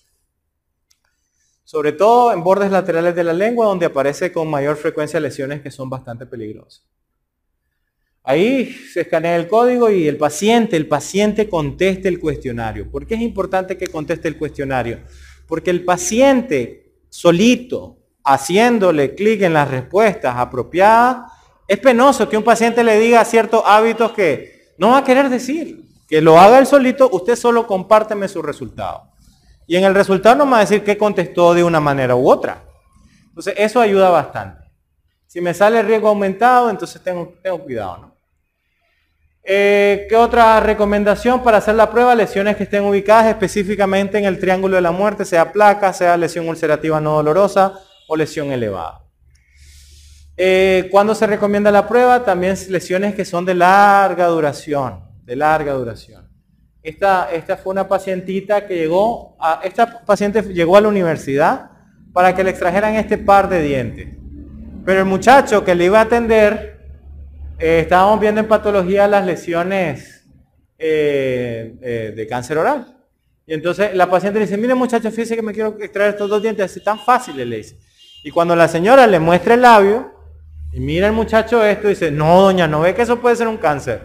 Sobre 1.62 1.92
todo 1.92 2.32
en 2.32 2.42
bordes 2.42 2.70
laterales 2.70 3.14
de 3.14 3.24
la 3.24 3.34
lengua, 3.34 3.66
donde 3.66 3.84
aparece 3.84 4.32
con 4.32 4.48
mayor 4.48 4.78
frecuencia 4.78 5.20
lesiones 5.20 5.60
que 5.60 5.70
son 5.70 5.90
bastante 5.90 6.24
peligrosas. 6.24 6.86
Ahí 8.22 8.72
se 8.72 9.02
escanea 9.02 9.36
el 9.36 9.46
código 9.46 9.90
y 9.90 10.08
el 10.08 10.16
paciente, 10.16 10.74
el 10.74 10.88
paciente 10.88 11.50
conteste 11.50 12.08
el 12.08 12.18
cuestionario. 12.18 12.90
¿Por 12.90 13.06
qué 13.06 13.14
es 13.14 13.20
importante 13.20 13.76
que 13.76 13.88
conteste 13.88 14.28
el 14.28 14.38
cuestionario? 14.38 15.00
Porque 15.52 15.68
el 15.68 15.84
paciente 15.84 16.94
solito, 17.10 17.98
haciéndole 18.24 19.14
clic 19.14 19.42
en 19.42 19.52
las 19.52 19.70
respuestas 19.70 20.34
apropiadas, 20.38 21.30
es 21.68 21.78
penoso 21.78 22.26
que 22.26 22.38
un 22.38 22.42
paciente 22.42 22.82
le 22.82 22.98
diga 22.98 23.22
ciertos 23.26 23.62
hábitos 23.66 24.12
que 24.12 24.72
no 24.78 24.92
va 24.92 24.96
a 24.96 25.04
querer 25.04 25.28
decir. 25.28 25.84
Que 26.08 26.22
lo 26.22 26.40
haga 26.40 26.58
él 26.58 26.66
solito, 26.66 27.10
usted 27.12 27.36
solo 27.36 27.66
compárteme 27.66 28.28
su 28.28 28.40
resultado. 28.40 29.10
Y 29.66 29.76
en 29.76 29.84
el 29.84 29.94
resultado 29.94 30.36
no 30.36 30.46
me 30.46 30.52
va 30.52 30.56
a 30.56 30.60
decir 30.60 30.82
que 30.82 30.96
contestó 30.96 31.52
de 31.52 31.62
una 31.62 31.80
manera 31.80 32.16
u 32.16 32.30
otra. 32.30 32.64
Entonces, 33.26 33.52
eso 33.58 33.78
ayuda 33.78 34.08
bastante. 34.08 34.72
Si 35.26 35.42
me 35.42 35.52
sale 35.52 35.82
riesgo 35.82 36.08
aumentado, 36.08 36.70
entonces 36.70 37.02
tengo, 37.02 37.34
tengo 37.42 37.58
cuidado. 37.58 37.98
¿no? 37.98 38.11
Eh, 39.44 40.06
¿Qué 40.08 40.14
otra 40.14 40.60
recomendación 40.60 41.42
para 41.42 41.58
hacer 41.58 41.74
la 41.74 41.90
prueba? 41.90 42.14
Lesiones 42.14 42.56
que 42.56 42.62
estén 42.62 42.84
ubicadas 42.84 43.26
específicamente 43.26 44.18
en 44.18 44.24
el 44.24 44.38
triángulo 44.38 44.76
de 44.76 44.82
la 44.82 44.92
muerte, 44.92 45.24
sea 45.24 45.52
placa, 45.52 45.92
sea 45.92 46.16
lesión 46.16 46.48
ulcerativa 46.48 47.00
no 47.00 47.14
dolorosa 47.14 47.80
o 48.06 48.16
lesión 48.16 48.52
elevada. 48.52 49.02
Eh, 50.36 50.88
¿Cuándo 50.90 51.14
se 51.14 51.26
recomienda 51.26 51.70
la 51.70 51.88
prueba? 51.88 52.24
También 52.24 52.56
lesiones 52.68 53.14
que 53.14 53.24
son 53.24 53.44
de 53.44 53.54
larga 53.54 54.26
duración, 54.28 55.04
de 55.24 55.36
larga 55.36 55.72
duración. 55.72 56.28
Esta, 56.82 57.30
esta 57.32 57.56
fue 57.56 57.72
una 57.72 57.88
pacientita 57.88 58.66
que 58.66 58.76
llegó, 58.76 59.36
a, 59.40 59.60
esta 59.64 60.04
paciente 60.04 60.42
llegó 60.42 60.76
a 60.76 60.80
la 60.80 60.88
universidad 60.88 61.70
para 62.12 62.34
que 62.34 62.44
le 62.44 62.50
extrajeran 62.50 62.94
este 62.94 63.18
par 63.18 63.48
de 63.48 63.62
dientes. 63.62 64.08
Pero 64.84 65.00
el 65.00 65.06
muchacho 65.06 65.64
que 65.64 65.74
le 65.74 65.84
iba 65.84 65.98
a 65.98 66.02
atender, 66.02 66.71
eh, 67.62 67.78
estábamos 67.82 68.18
viendo 68.18 68.40
en 68.40 68.48
patología 68.48 69.06
las 69.06 69.24
lesiones 69.24 70.24
eh, 70.76 72.12
de 72.16 72.26
cáncer 72.26 72.58
oral. 72.58 72.98
Y 73.46 73.54
entonces 73.54 73.94
la 73.94 74.10
paciente 74.10 74.40
le 74.40 74.46
dice, 74.46 74.58
mire 74.58 74.74
muchacho, 74.74 75.08
fíjese 75.12 75.36
que 75.36 75.42
me 75.42 75.52
quiero 75.52 75.76
extraer 75.80 76.10
estos 76.10 76.28
dos 76.28 76.42
dientes, 76.42 76.64
así 76.64 76.82
tan 76.82 76.98
fáciles, 76.98 77.46
le 77.46 77.58
dice. 77.58 77.78
Y 78.24 78.32
cuando 78.32 78.56
la 78.56 78.66
señora 78.66 79.06
le 79.06 79.20
muestra 79.20 79.54
el 79.54 79.62
labio, 79.62 80.12
y 80.72 80.80
mira 80.80 81.06
el 81.06 81.12
muchacho 81.12 81.64
esto, 81.64 81.86
dice, 81.86 82.10
no 82.10 82.40
doña, 82.40 82.66
no 82.66 82.80
ve 82.80 82.96
que 82.96 83.02
eso 83.02 83.20
puede 83.20 83.36
ser 83.36 83.46
un 83.46 83.58
cáncer. 83.58 84.00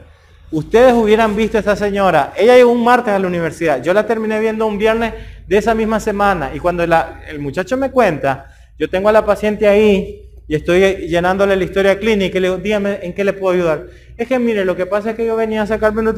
Ustedes 0.52 0.94
hubieran 0.94 1.36
visto 1.36 1.58
a 1.58 1.62
esta 1.62 1.76
señora, 1.76 2.34
ella 2.38 2.56
llegó 2.56 2.72
un 2.72 2.84
martes 2.84 3.12
a 3.12 3.18
la 3.18 3.26
universidad, 3.26 3.82
yo 3.82 3.92
la 3.92 4.06
terminé 4.06 4.40
viendo 4.40 4.68
un 4.68 4.78
viernes 4.78 5.16
de 5.48 5.58
esa 5.58 5.74
misma 5.74 6.00
semana, 6.00 6.52
y 6.54 6.60
cuando 6.60 6.84
el 6.84 7.40
muchacho 7.40 7.76
me 7.76 7.90
cuenta, 7.90 8.54
yo 8.78 8.88
tengo 8.88 9.10
a 9.10 9.12
la 9.12 9.26
paciente 9.26 9.68
ahí, 9.68 10.27
y 10.48 10.56
estoy 10.56 11.08
llenándole 11.08 11.56
la 11.56 11.64
historia 11.64 12.00
clínica, 12.00 12.38
y 12.38 12.42
le 12.42 12.48
digo, 12.48 12.60
dígame, 12.60 13.00
¿en 13.02 13.14
qué 13.14 13.24
le 13.24 13.34
puedo 13.34 13.54
ayudar? 13.54 13.88
Es 14.18 14.28
que 14.28 14.40
mire, 14.40 14.64
lo 14.64 14.76
que 14.76 14.86
pasa 14.86 15.12
es 15.12 15.16
que 15.16 15.26
yo 15.26 15.36
venía 15.36 15.64
a 15.64 15.68
sacarme 15.68 16.02
los... 16.04 16.16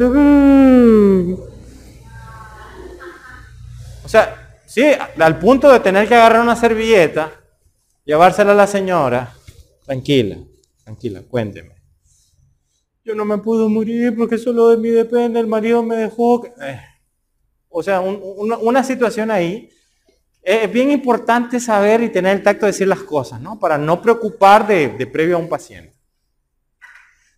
O 4.05 4.07
sea, 4.07 4.59
sí, 4.65 4.85
al 5.19 5.39
punto 5.39 5.71
de 5.71 5.79
tener 5.79 6.07
que 6.07 6.15
agarrar 6.15 6.41
una 6.41 6.55
servilleta, 6.55 7.31
llevársela 8.05 8.51
a 8.51 8.55
la 8.55 8.67
señora, 8.67 9.33
tranquila, 9.85 10.37
tranquila, 10.83 11.21
cuénteme. 11.27 11.75
Yo 13.03 13.15
no 13.15 13.25
me 13.25 13.39
puedo 13.39 13.69
morir 13.69 14.15
porque 14.15 14.37
solo 14.37 14.69
de 14.69 14.77
mí 14.77 14.89
depende, 14.89 15.39
el 15.39 15.47
marido 15.47 15.81
me 15.81 15.95
dejó. 15.95 16.45
Eh, 16.45 16.79
o 17.69 17.81
sea, 17.81 18.01
una, 18.01 18.83
situación 18.83 19.31
ahí. 19.31 19.69
Es 20.41 20.71
bien 20.71 20.91
importante 20.91 21.59
saber 21.59 22.01
y 22.01 22.09
tener 22.09 22.37
el 22.37 22.43
tacto 22.43 22.65
de 22.65 22.71
decir 22.71 22.87
las 22.87 23.03
cosas, 23.03 23.41
¿no? 23.41 23.59
Para 23.59 23.77
no 23.77 24.01
preocupar 24.01 24.65
de, 24.65 24.89
de 24.89 25.07
previo 25.07 25.35
a 25.35 25.39
un 25.39 25.49
paciente. 25.49 25.95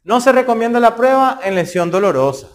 No 0.04 0.20
se 0.22 0.32
recomienda 0.32 0.80
la 0.80 0.96
prueba 0.96 1.40
en 1.44 1.56
lesión 1.56 1.92
dolorosa. 1.92 2.48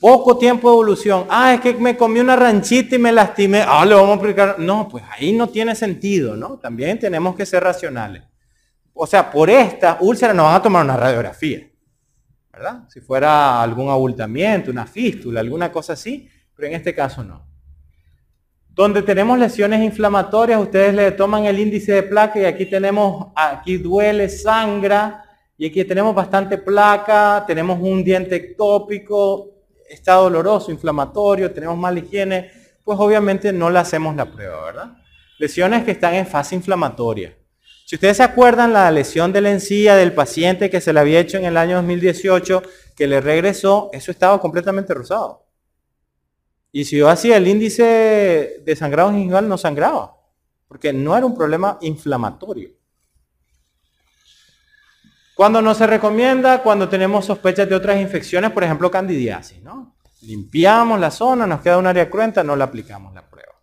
Poco 0.00 0.38
tiempo 0.38 0.68
de 0.68 0.74
evolución. 0.74 1.26
Ah, 1.28 1.54
es 1.54 1.60
que 1.60 1.74
me 1.74 1.96
comí 1.96 2.20
una 2.20 2.36
ranchita 2.36 2.94
y 2.94 2.98
me 2.98 3.10
lastimé. 3.10 3.64
Ah, 3.66 3.84
le 3.84 3.94
vamos 3.94 4.10
a 4.10 4.20
aplicar. 4.20 4.58
No, 4.58 4.88
pues 4.88 5.04
ahí 5.10 5.32
no 5.32 5.48
tiene 5.48 5.74
sentido, 5.74 6.36
¿no? 6.36 6.58
También 6.58 6.98
tenemos 6.98 7.34
que 7.34 7.44
ser 7.44 7.64
racionales. 7.64 8.22
O 8.94 9.06
sea, 9.06 9.30
por 9.30 9.50
esta 9.50 9.98
úlcera 10.00 10.34
nos 10.34 10.46
van 10.46 10.56
a 10.56 10.62
tomar 10.62 10.84
una 10.84 10.96
radiografía, 10.96 11.68
¿verdad? 12.52 12.88
Si 12.88 13.00
fuera 13.00 13.62
algún 13.62 13.88
abultamiento, 13.88 14.72
una 14.72 14.86
fístula, 14.86 15.38
alguna 15.38 15.70
cosa 15.70 15.92
así, 15.92 16.28
pero 16.54 16.66
en 16.66 16.74
este 16.74 16.92
caso 16.92 17.22
no. 17.22 17.47
Donde 18.78 19.02
tenemos 19.02 19.36
lesiones 19.40 19.82
inflamatorias, 19.82 20.60
ustedes 20.60 20.94
le 20.94 21.10
toman 21.10 21.46
el 21.46 21.58
índice 21.58 21.94
de 21.94 22.04
placa 22.04 22.38
y 22.38 22.44
aquí 22.44 22.64
tenemos, 22.64 23.32
aquí 23.34 23.76
duele, 23.76 24.28
sangra, 24.28 25.24
y 25.56 25.66
aquí 25.66 25.84
tenemos 25.84 26.14
bastante 26.14 26.58
placa, 26.58 27.42
tenemos 27.44 27.80
un 27.80 28.04
diente 28.04 28.36
ectópico, 28.36 29.50
está 29.90 30.12
doloroso, 30.12 30.70
inflamatorio, 30.70 31.50
tenemos 31.50 31.76
mala 31.76 31.98
higiene, 31.98 32.52
pues 32.84 32.96
obviamente 33.00 33.52
no 33.52 33.68
le 33.68 33.80
hacemos 33.80 34.14
la 34.14 34.30
prueba, 34.30 34.66
¿verdad? 34.66 34.96
Lesiones 35.38 35.82
que 35.82 35.90
están 35.90 36.14
en 36.14 36.28
fase 36.28 36.54
inflamatoria. 36.54 37.36
Si 37.84 37.96
ustedes 37.96 38.18
se 38.18 38.22
acuerdan 38.22 38.72
la 38.72 38.88
lesión 38.92 39.32
de 39.32 39.40
la 39.40 39.50
encía 39.50 39.96
del 39.96 40.12
paciente 40.12 40.70
que 40.70 40.80
se 40.80 40.92
le 40.92 41.00
había 41.00 41.18
hecho 41.18 41.36
en 41.36 41.46
el 41.46 41.56
año 41.56 41.74
2018, 41.78 42.62
que 42.94 43.08
le 43.08 43.20
regresó, 43.20 43.90
eso 43.92 44.12
estaba 44.12 44.40
completamente 44.40 44.94
rosado. 44.94 45.47
Y 46.70 46.84
si 46.84 46.98
yo 46.98 47.08
hacía 47.08 47.36
el 47.36 47.48
índice 47.48 48.62
de 48.64 48.76
sangrado 48.76 49.10
gingival, 49.10 49.48
no 49.48 49.56
sangraba, 49.56 50.16
porque 50.66 50.92
no 50.92 51.16
era 51.16 51.24
un 51.24 51.34
problema 51.34 51.78
inflamatorio. 51.80 52.70
Cuando 55.34 55.62
no 55.62 55.74
se 55.74 55.86
recomienda, 55.86 56.62
cuando 56.62 56.88
tenemos 56.88 57.24
sospechas 57.24 57.68
de 57.68 57.74
otras 57.74 58.00
infecciones, 58.00 58.50
por 58.50 58.64
ejemplo 58.64 58.90
candidiasis, 58.90 59.62
¿no? 59.62 59.96
Limpiamos 60.22 60.98
la 60.98 61.12
zona, 61.12 61.46
nos 61.46 61.60
queda 61.60 61.78
un 61.78 61.86
área 61.86 62.10
cruenta, 62.10 62.42
no 62.42 62.56
le 62.56 62.64
aplicamos 62.64 63.14
la 63.14 63.22
prueba. 63.22 63.54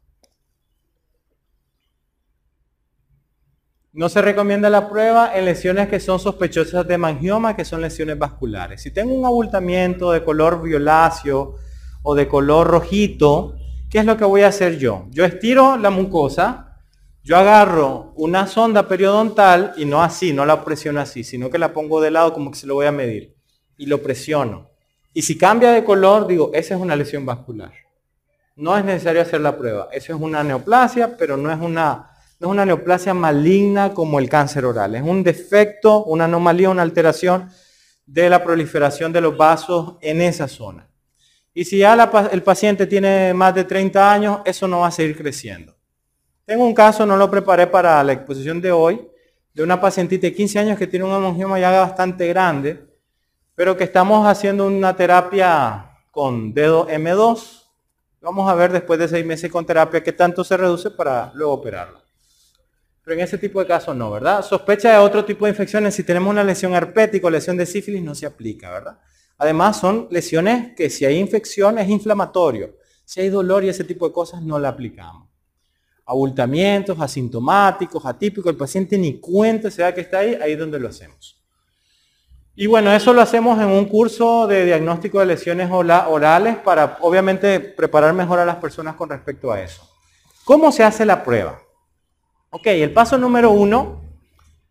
No 3.91 4.09
se 4.09 4.21
recomienda 4.21 4.69
la 4.69 4.89
prueba 4.89 5.37
en 5.37 5.45
lesiones 5.45 5.87
que 5.89 5.99
son 5.99 6.19
sospechosas 6.19 6.87
de 6.87 6.97
mangioma, 6.97 7.55
que 7.55 7.65
son 7.65 7.81
lesiones 7.81 8.17
vasculares. 8.17 8.81
Si 8.81 8.91
tengo 8.91 9.13
un 9.13 9.25
abultamiento 9.25 10.11
de 10.11 10.23
color 10.23 10.61
violáceo 10.61 11.55
o 12.07 12.13
de 12.13 12.27
color 12.27 12.67
rojito, 12.67 13.55
¿qué 13.89 13.97
es 13.97 14.05
lo 14.05 14.15
que 14.15 14.23
voy 14.23 14.41
a 14.41 14.49
hacer 14.49 14.77
yo? 14.77 15.07
Yo 15.09 15.25
estiro 15.25 15.75
la 15.75 15.89
mucosa, 15.89 16.77
yo 17.23 17.35
agarro 17.35 18.13
una 18.15 18.45
sonda 18.45 18.87
periodontal 18.87 19.73
y 19.75 19.85
no 19.85 20.03
así, 20.03 20.31
no 20.31 20.45
la 20.45 20.63
presiono 20.63 21.01
así, 21.01 21.23
sino 21.23 21.49
que 21.49 21.57
la 21.57 21.73
pongo 21.73 21.99
de 21.99 22.11
lado 22.11 22.31
como 22.31 22.51
que 22.51 22.59
se 22.59 22.67
lo 22.67 22.75
voy 22.75 22.85
a 22.85 22.91
medir. 22.91 23.35
Y 23.77 23.87
lo 23.87 24.03
presiono. 24.03 24.69
Y 25.15 25.23
si 25.23 25.35
cambia 25.35 25.71
de 25.71 25.83
color, 25.83 26.27
digo, 26.27 26.51
esa 26.53 26.75
es 26.75 26.79
una 26.79 26.95
lesión 26.95 27.25
vascular. 27.25 27.73
No 28.55 28.77
es 28.77 28.85
necesario 28.85 29.23
hacer 29.23 29.41
la 29.41 29.57
prueba. 29.57 29.89
Eso 29.91 30.13
es 30.13 30.21
una 30.21 30.43
neoplasia, 30.43 31.17
pero 31.17 31.37
no 31.37 31.51
es 31.51 31.59
una, 31.59 32.11
no 32.39 32.47
es 32.47 32.51
una 32.51 32.65
neoplasia 32.67 33.15
maligna 33.15 33.95
como 33.95 34.19
el 34.19 34.29
cáncer 34.29 34.63
oral. 34.63 34.93
Es 34.93 35.01
un 35.01 35.23
defecto, 35.23 36.03
una 36.03 36.25
anomalía, 36.25 36.69
una 36.69 36.83
alteración 36.83 37.49
de 38.05 38.29
la 38.29 38.43
proliferación 38.43 39.11
de 39.11 39.21
los 39.21 39.35
vasos 39.35 39.95
en 40.01 40.21
esa 40.21 40.47
zona. 40.47 40.87
Y 41.57 41.63
si 41.63 41.77
ya 41.77 41.93
el 42.33 42.43
paciente 42.43 42.85
tiene 42.85 43.33
más 43.33 43.55
de 43.55 43.63
30 43.63 44.11
años, 44.11 44.39
eso 44.43 44.67
no 44.67 44.81
va 44.81 44.87
a 44.87 44.91
seguir 44.91 45.15
creciendo. 45.15 45.73
Tengo 46.43 46.65
un 46.65 46.73
caso, 46.73 47.05
no 47.05 47.15
lo 47.15 47.31
preparé 47.31 47.65
para 47.65 48.03
la 48.03 48.11
exposición 48.11 48.59
de 48.59 48.73
hoy, 48.73 49.07
de 49.53 49.63
una 49.63 49.79
pacientita 49.79 50.27
de 50.27 50.33
15 50.33 50.59
años 50.59 50.77
que 50.77 50.85
tiene 50.85 51.05
un 51.05 51.13
hemangioma 51.13 51.57
ya 51.57 51.71
bastante 51.79 52.27
grande, 52.27 52.85
pero 53.55 53.77
que 53.77 53.85
estamos 53.85 54.27
haciendo 54.27 54.67
una 54.67 54.97
terapia 54.97 55.91
con 56.11 56.53
dedo 56.53 56.89
M2. 56.89 57.63
Vamos 58.19 58.51
a 58.51 58.53
ver 58.53 58.73
después 58.73 58.99
de 58.99 59.07
seis 59.07 59.25
meses 59.25 59.49
con 59.49 59.65
terapia 59.65 60.03
qué 60.03 60.11
tanto 60.11 60.43
se 60.43 60.57
reduce 60.57 60.91
para 60.91 61.31
luego 61.35 61.53
operarlo. 61.53 62.01
Pero 63.01 63.15
en 63.15 63.23
ese 63.23 63.37
tipo 63.37 63.61
de 63.61 63.65
casos 63.65 63.95
no, 63.95 64.11
¿verdad? 64.11 64.43
Sospecha 64.43 64.91
de 64.91 64.97
otro 64.97 65.23
tipo 65.23 65.45
de 65.45 65.51
infecciones, 65.51 65.95
si 65.95 66.03
tenemos 66.03 66.29
una 66.29 66.43
lesión 66.43 66.73
herpética 66.73 67.27
o 67.27 67.29
lesión 67.29 67.55
de 67.55 67.65
sífilis, 67.65 68.03
no 68.03 68.13
se 68.13 68.25
aplica, 68.25 68.69
¿verdad? 68.71 68.99
Además 69.37 69.79
son 69.79 70.07
lesiones 70.11 70.75
que 70.75 70.89
si 70.89 71.05
hay 71.05 71.17
infección 71.17 71.77
es 71.77 71.89
inflamatorio. 71.89 72.75
Si 73.03 73.21
hay 73.21 73.29
dolor 73.29 73.63
y 73.63 73.69
ese 73.69 73.83
tipo 73.83 74.07
de 74.07 74.13
cosas 74.13 74.41
no 74.41 74.57
la 74.57 74.69
aplicamos 74.69 75.25
abultamientos, 76.05 76.99
asintomáticos, 76.99 78.05
atípicos, 78.05 78.51
el 78.51 78.57
paciente 78.57 78.97
ni 78.97 79.19
cuenta 79.19 79.71
se 79.71 79.81
da 79.81 79.93
que 79.93 80.01
está 80.01 80.19
ahí, 80.19 80.37
ahí 80.41 80.53
es 80.53 80.59
donde 80.59 80.79
lo 80.79 80.87
hacemos. 80.87 81.41
Y 82.55 82.67
bueno, 82.67 82.93
eso 82.93 83.11
lo 83.11 83.21
hacemos 83.21 83.59
en 83.59 83.67
un 83.67 83.85
curso 83.85 84.47
de 84.47 84.65
diagnóstico 84.65 85.19
de 85.19 85.25
lesiones 85.25 85.69
orales 85.71 86.57
para 86.57 86.97
obviamente 87.01 87.59
preparar 87.59 88.13
mejor 88.13 88.39
a 88.39 88.45
las 88.45 88.57
personas 88.57 88.95
con 88.95 89.09
respecto 89.09 89.51
a 89.51 89.61
eso. 89.61 89.89
¿Cómo 90.45 90.71
se 90.71 90.83
hace 90.83 91.05
la 91.05 91.23
prueba? 91.23 91.59
Ok, 92.51 92.67
el 92.67 92.93
paso 92.93 93.17
número 93.17 93.51
uno 93.51 94.04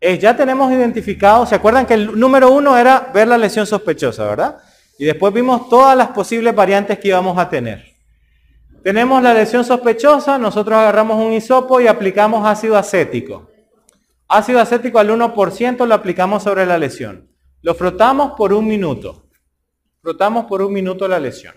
es, 0.05 0.19
ya 0.19 0.37
tenemos 0.37 0.71
identificado, 0.71 1.47
¿se 1.47 1.55
acuerdan 1.55 1.87
que 1.87 1.95
el 1.95 2.19
número 2.19 2.51
uno 2.51 2.77
era 2.77 3.11
ver 3.15 3.27
la 3.27 3.39
lesión 3.39 3.67
sospechosa, 3.67 4.27
verdad? 4.27 4.59
Y 4.99 5.07
después 5.07 5.33
vimos 5.33 5.69
todas 5.71 5.97
las 5.97 6.09
posibles 6.09 6.55
variantes 6.55 6.99
que 6.99 7.09
íbamos 7.09 7.39
a 7.39 7.49
tener. 7.49 7.95
Tenemos 8.83 9.23
la 9.23 9.33
lesión 9.33 9.65
sospechosa, 9.65 10.37
nosotros 10.37 10.77
agarramos 10.77 11.17
un 11.17 11.33
hisopo 11.33 11.81
y 11.81 11.87
aplicamos 11.87 12.47
ácido 12.47 12.77
acético. 12.77 13.51
Ácido 14.29 14.61
acético 14.61 14.99
al 14.99 15.09
1% 15.09 15.87
lo 15.87 15.95
aplicamos 15.95 16.43
sobre 16.43 16.67
la 16.67 16.77
lesión. 16.77 17.31
Lo 17.63 17.75
frotamos 17.75 18.33
por 18.37 18.53
un 18.53 18.67
minuto. 18.67 19.25
Frotamos 20.03 20.45
por 20.45 20.61
un 20.61 20.71
minuto 20.71 21.09
la 21.09 21.19
lesión. 21.19 21.55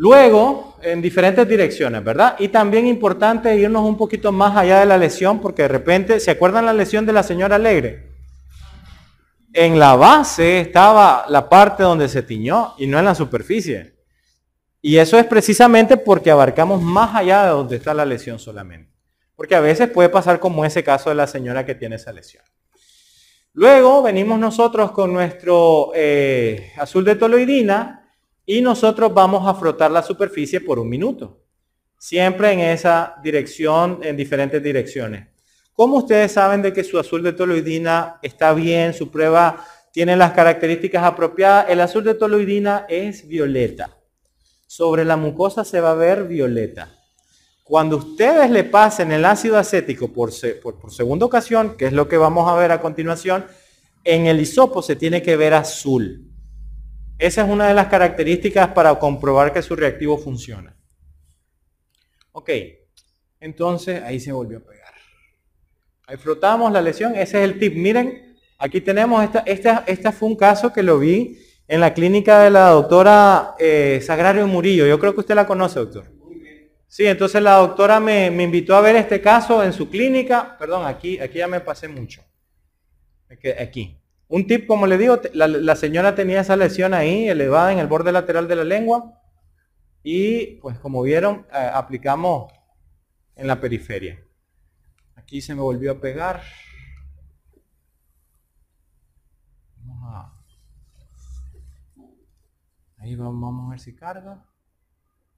Luego, 0.00 0.78
en 0.80 1.02
diferentes 1.02 1.46
direcciones, 1.46 2.02
¿verdad? 2.02 2.36
Y 2.38 2.48
también 2.48 2.86
importante 2.86 3.54
irnos 3.54 3.84
un 3.84 3.98
poquito 3.98 4.32
más 4.32 4.56
allá 4.56 4.80
de 4.80 4.86
la 4.86 4.96
lesión, 4.96 5.42
porque 5.42 5.60
de 5.60 5.68
repente, 5.68 6.20
¿se 6.20 6.30
acuerdan 6.30 6.64
la 6.64 6.72
lesión 6.72 7.04
de 7.04 7.12
la 7.12 7.22
señora 7.22 7.56
Alegre? 7.56 8.08
En 9.52 9.78
la 9.78 9.96
base 9.96 10.62
estaba 10.62 11.26
la 11.28 11.50
parte 11.50 11.82
donde 11.82 12.08
se 12.08 12.22
tiñó 12.22 12.72
y 12.78 12.86
no 12.86 12.98
en 12.98 13.04
la 13.04 13.14
superficie. 13.14 13.92
Y 14.80 14.96
eso 14.96 15.18
es 15.18 15.26
precisamente 15.26 15.98
porque 15.98 16.30
abarcamos 16.30 16.80
más 16.80 17.14
allá 17.14 17.42
de 17.42 17.50
donde 17.50 17.76
está 17.76 17.92
la 17.92 18.06
lesión 18.06 18.38
solamente. 18.38 18.90
Porque 19.36 19.54
a 19.54 19.60
veces 19.60 19.90
puede 19.90 20.08
pasar 20.08 20.40
como 20.40 20.64
ese 20.64 20.82
caso 20.82 21.10
de 21.10 21.16
la 21.16 21.26
señora 21.26 21.66
que 21.66 21.74
tiene 21.74 21.96
esa 21.96 22.10
lesión. 22.10 22.42
Luego 23.52 24.00
venimos 24.02 24.38
nosotros 24.38 24.92
con 24.92 25.12
nuestro 25.12 25.92
eh, 25.94 26.72
azul 26.78 27.04
de 27.04 27.16
toloidina 27.16 27.99
y 28.50 28.60
nosotros 28.62 29.14
vamos 29.14 29.46
a 29.46 29.54
frotar 29.54 29.92
la 29.92 30.02
superficie 30.02 30.60
por 30.60 30.80
un 30.80 30.88
minuto. 30.88 31.40
Siempre 31.96 32.50
en 32.50 32.58
esa 32.58 33.14
dirección, 33.22 34.00
en 34.02 34.16
diferentes 34.16 34.60
direcciones. 34.60 35.28
¿Cómo 35.72 35.98
ustedes 35.98 36.32
saben 36.32 36.60
de 36.60 36.72
que 36.72 36.82
su 36.82 36.98
azul 36.98 37.22
de 37.22 37.32
toloidina 37.32 38.18
está 38.22 38.52
bien, 38.52 38.92
su 38.92 39.08
prueba 39.08 39.64
tiene 39.92 40.16
las 40.16 40.32
características 40.32 41.04
apropiadas? 41.04 41.66
El 41.68 41.80
azul 41.80 42.02
de 42.02 42.14
toloidina 42.14 42.86
es 42.88 43.28
violeta. 43.28 43.96
Sobre 44.66 45.04
la 45.04 45.16
mucosa 45.16 45.64
se 45.64 45.80
va 45.80 45.92
a 45.92 45.94
ver 45.94 46.24
violeta. 46.24 46.90
Cuando 47.62 47.98
ustedes 47.98 48.50
le 48.50 48.64
pasen 48.64 49.12
el 49.12 49.26
ácido 49.26 49.58
acético 49.58 50.12
por, 50.12 50.32
por 50.60 50.92
segunda 50.92 51.24
ocasión, 51.24 51.76
que 51.76 51.86
es 51.86 51.92
lo 51.92 52.08
que 52.08 52.16
vamos 52.16 52.50
a 52.50 52.56
ver 52.56 52.72
a 52.72 52.80
continuación, 52.80 53.44
en 54.02 54.26
el 54.26 54.40
hisopo 54.40 54.82
se 54.82 54.96
tiene 54.96 55.22
que 55.22 55.36
ver 55.36 55.54
azul. 55.54 56.29
Esa 57.20 57.42
es 57.42 57.50
una 57.50 57.68
de 57.68 57.74
las 57.74 57.88
características 57.88 58.68
para 58.68 58.98
comprobar 58.98 59.52
que 59.52 59.60
su 59.60 59.76
reactivo 59.76 60.16
funciona. 60.16 60.74
Ok, 62.32 62.48
entonces 63.40 64.02
ahí 64.02 64.18
se 64.18 64.32
volvió 64.32 64.56
a 64.56 64.60
pegar. 64.62 64.94
Ahí 66.06 66.16
flotamos 66.16 66.72
la 66.72 66.80
lesión, 66.80 67.14
ese 67.14 67.44
es 67.44 67.44
el 67.44 67.58
tip. 67.58 67.74
Miren, 67.76 68.36
aquí 68.56 68.80
tenemos, 68.80 69.22
esta, 69.22 69.40
esta, 69.40 69.84
esta 69.86 70.12
fue 70.12 70.30
un 70.30 70.36
caso 70.36 70.72
que 70.72 70.82
lo 70.82 70.98
vi 70.98 71.38
en 71.68 71.80
la 71.80 71.92
clínica 71.92 72.40
de 72.40 72.50
la 72.50 72.70
doctora 72.70 73.54
eh, 73.58 74.00
Sagrario 74.02 74.46
Murillo. 74.46 74.86
Yo 74.86 74.98
creo 74.98 75.12
que 75.12 75.20
usted 75.20 75.34
la 75.34 75.46
conoce, 75.46 75.78
doctor. 75.78 76.06
Sí, 76.88 77.06
entonces 77.06 77.42
la 77.42 77.56
doctora 77.56 78.00
me, 78.00 78.30
me, 78.30 78.44
invitó 78.44 78.74
a 78.74 78.80
ver 78.80 78.96
este 78.96 79.20
caso 79.20 79.62
en 79.62 79.74
su 79.74 79.90
clínica. 79.90 80.56
Perdón, 80.58 80.86
aquí, 80.86 81.20
aquí 81.20 81.36
ya 81.36 81.46
me 81.46 81.60
pasé 81.60 81.86
mucho. 81.86 82.24
Aquí. 83.60 83.99
Un 84.30 84.46
tip, 84.46 84.68
como 84.68 84.86
le 84.86 84.96
digo, 84.96 85.20
la, 85.34 85.74
señora 85.74 86.14
tenía 86.14 86.40
esa 86.40 86.56
lesión 86.56 86.94
ahí, 86.94 87.28
elevada 87.28 87.72
en 87.72 87.80
el 87.80 87.88
borde 87.88 88.12
lateral 88.12 88.46
de 88.46 88.54
la 88.54 88.62
lengua. 88.62 89.20
Y 90.04 90.58
pues 90.60 90.78
como 90.78 91.02
vieron, 91.02 91.48
eh, 91.52 91.70
aplicamos 91.74 92.52
en 93.34 93.48
la 93.48 93.60
periferia. 93.60 94.24
Aquí 95.16 95.40
se 95.40 95.52
me 95.52 95.62
volvió 95.62 95.90
a 95.90 96.00
pegar. 96.00 96.42
Ahí 102.98 103.16
vamos, 103.16 103.40
vamos 103.40 103.66
a 103.66 103.70
ver 103.70 103.80
si 103.80 103.96
carga. 103.96 104.46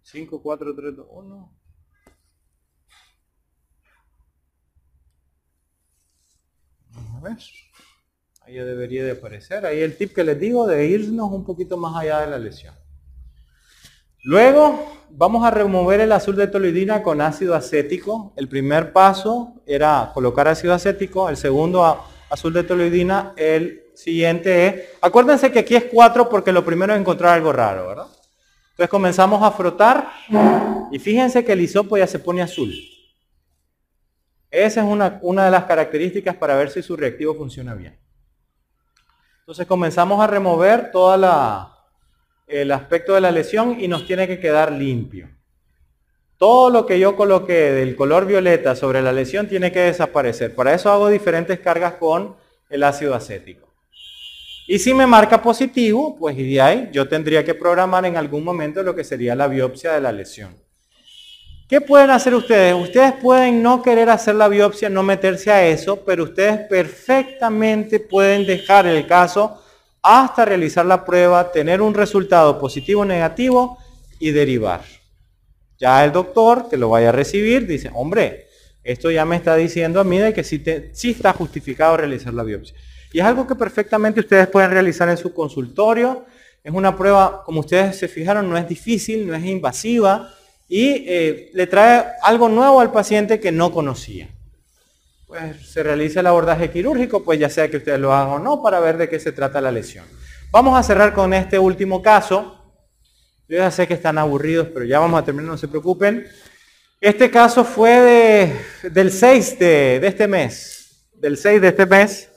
5, 0.03 0.43
4, 0.43 0.75
3, 0.75 0.97
2, 0.97 1.07
1. 1.09 1.59
Vamos 6.91 7.17
a 7.17 7.21
ver. 7.21 7.39
Ahí 8.45 8.55
debería 8.55 9.05
de 9.05 9.13
aparecer. 9.13 9.65
Ahí 9.65 9.81
el 9.81 9.97
tip 9.97 10.15
que 10.15 10.25
les 10.25 10.39
digo 10.39 10.67
de 10.67 10.87
irnos 10.87 11.31
un 11.31 11.45
poquito 11.45 11.77
más 11.77 11.97
allá 11.97 12.21
de 12.21 12.31
la 12.31 12.39
lesión. 12.39 12.75
Luego 14.25 15.05
vamos 15.11 15.45
a 15.45 15.51
remover 15.51 16.01
el 16.01 16.13
azul 16.13 16.37
de 16.37 16.49
toloidina 16.49 17.03
con 17.03 17.21
ácido 17.21 17.55
acético. 17.55 18.33
El 18.37 18.49
primer 18.49 18.93
paso 18.93 19.63
era 19.67 20.11
colocar 20.13 20.49
ácido 20.49 20.75
acético. 20.75 21.29
El 21.29 21.37
segundo 21.37 22.05
azul 22.31 22.53
de 22.53 22.65
toloidina. 22.65 23.33
El 23.37 23.85
siguiente 23.95 24.67
es... 24.67 24.75
Acuérdense 25.01 25.53
que 25.53 25.61
aquí 25.61 25.77
es 25.77 25.85
4 25.85 26.29
porque 26.29 26.53
lo 26.53 26.65
primero 26.65 26.95
es 26.95 27.01
encontrar 27.01 27.35
algo 27.35 27.53
raro, 27.53 27.89
¿verdad? 27.89 28.07
Entonces 28.71 28.89
comenzamos 28.89 29.43
a 29.43 29.53
frotar 29.53 30.09
y 30.91 30.99
fíjense 30.99 31.45
que 31.45 31.53
el 31.53 31.61
hisopo 31.61 31.97
ya 31.97 32.07
se 32.07 32.19
pone 32.19 32.43
azul. 32.43 32.75
Esa 34.51 34.81
es 34.81 34.87
una, 34.87 35.19
una 35.23 35.45
de 35.45 35.51
las 35.51 35.65
características 35.65 36.37
para 36.37 36.57
ver 36.57 36.71
si 36.71 36.83
su 36.83 36.97
reactivo 36.97 37.35
funciona 37.35 37.75
bien. 37.75 38.02
Entonces 39.53 39.69
comenzamos 39.69 40.19
a 40.19 40.27
remover 40.27 40.91
todo 40.91 41.15
el 42.49 42.73
aspecto 42.73 43.13
de 43.13 43.21
la 43.21 43.31
lesión 43.31 43.79
y 43.79 43.87
nos 43.87 44.07
tiene 44.07 44.27
que 44.27 44.41
quedar 44.41 44.73
limpio. 44.73 45.29
Todo 46.39 46.71
lo 46.71 46.87
que 46.87 46.99
yo 46.99 47.15
coloqué 47.17 47.71
del 47.71 47.95
color 47.95 48.25
violeta 48.25 48.75
sobre 48.75 49.03
la 49.03 49.13
lesión 49.13 49.49
tiene 49.49 49.71
que 49.71 49.81
desaparecer. 49.81 50.55
Para 50.55 50.73
eso 50.73 50.91
hago 50.91 51.11
diferentes 51.11 51.61
cargas 51.61 51.97
con 51.97 52.35
el 52.71 52.83
ácido 52.83 53.15
acético. 53.15 53.69
Y 54.67 54.79
si 54.79 54.95
me 54.95 55.07
marca 55.07 55.43
positivo, 55.43 56.17
pues 56.19 56.35
de 56.35 56.59
ahí 56.59 56.89
yo 56.91 57.07
tendría 57.07 57.45
que 57.45 57.53
programar 57.53 58.07
en 58.07 58.17
algún 58.17 58.45
momento 58.45 58.83
lo 58.83 58.95
que 58.95 59.05
sería 59.05 59.35
la 59.35 59.49
biopsia 59.49 59.93
de 59.93 60.01
la 60.01 60.13
lesión. 60.13 60.62
¿Qué 61.73 61.81
pueden 61.81 62.11
hacer 62.11 62.35
ustedes? 62.35 62.75
Ustedes 62.75 63.15
pueden 63.15 63.63
no 63.63 63.81
querer 63.81 64.11
hacer 64.11 64.35
la 64.35 64.47
biopsia, 64.47 64.91
no 64.91 65.03
meterse 65.03 65.51
a 65.51 65.67
eso, 65.67 66.05
pero 66.05 66.25
ustedes 66.25 66.69
perfectamente 66.69 67.99
pueden 67.99 68.45
dejar 68.45 68.87
el 68.87 69.07
caso 69.07 69.59
hasta 70.03 70.45
realizar 70.45 70.85
la 70.85 71.03
prueba, 71.03 71.51
tener 71.51 71.81
un 71.81 71.95
resultado 71.95 72.59
positivo 72.59 73.01
o 73.01 73.05
negativo 73.07 73.79
y 74.19 74.33
derivar. 74.33 74.83
Ya 75.79 76.05
el 76.05 76.13
doctor 76.13 76.69
que 76.69 76.77
lo 76.77 76.91
vaya 76.91 77.09
a 77.09 77.13
recibir 77.13 77.67
dice, 77.67 77.91
hombre, 77.95 78.49
esto 78.85 79.11
ya 79.11 79.25
me 79.25 79.37
está 79.37 79.57
diciendo 79.57 79.99
a 79.99 80.05
mí 80.05 80.19
de 80.19 80.35
que 80.35 80.45
sí, 80.45 80.63
sí 80.93 81.13
está 81.13 81.33
justificado 81.33 81.97
realizar 81.97 82.35
la 82.35 82.43
biopsia. 82.43 82.77
Y 83.15 83.21
es 83.21 83.25
algo 83.25 83.47
que 83.47 83.55
perfectamente 83.55 84.21
ustedes 84.21 84.47
pueden 84.49 84.73
realizar 84.73 85.09
en 85.09 85.17
su 85.17 85.33
consultorio. 85.33 86.27
Es 86.63 86.75
una 86.75 86.95
prueba, 86.95 87.43
como 87.43 87.61
ustedes 87.61 87.97
se 87.97 88.09
fijaron, 88.09 88.51
no 88.51 88.59
es 88.59 88.69
difícil, 88.69 89.27
no 89.27 89.35
es 89.35 89.43
invasiva 89.47 90.35
y 90.75 91.05
eh, 91.07 91.51
le 91.53 91.67
trae 91.67 92.03
algo 92.23 92.49
nuevo 92.49 92.81
al 92.81 92.91
paciente 92.91 93.39
que 93.39 93.53
no 93.53 93.71
conocía. 93.71 94.31
Pues 95.27 95.71
se 95.71 95.83
realiza 95.83 96.21
el 96.21 96.27
abordaje 96.27 96.71
quirúrgico, 96.71 97.23
pues 97.23 97.39
ya 97.39 97.51
sea 97.51 97.69
que 97.69 97.77
ustedes 97.77 98.01
lo 98.01 98.15
hagan 98.15 98.33
o 98.33 98.39
no, 98.39 98.63
para 98.63 98.81
ver 98.81 98.97
de 98.97 99.07
qué 99.07 99.21
se 99.21 99.33
trata 99.33 99.61
la 99.61 99.71
lesión. 99.71 100.07
Vamos 100.51 100.79
a 100.79 100.83
cerrar 100.83 101.13
con 101.13 101.35
este 101.35 101.59
último 101.59 102.01
caso. 102.01 102.75
Yo 103.51 103.59
ya 103.59 103.71
sé 103.71 103.87
que 103.87 103.93
están 103.93 104.17
aburridos, 104.17 104.69
pero 104.73 104.87
ya 104.87 104.99
vamos 104.99 105.21
a 105.21 105.25
terminar, 105.27 105.51
no 105.51 105.59
se 105.59 105.69
preocupen. 105.69 106.27
Este 106.99 107.31
caso 107.31 107.67
fue 107.67 108.55
del 108.83 109.13
6 109.13 109.59
de, 109.59 110.01
este 110.07 110.27
mes. 110.27 111.07
Del 111.13 111.37
6 111.37 111.61
de 111.61 111.69
este 111.69 111.85
mes. 111.85 112.31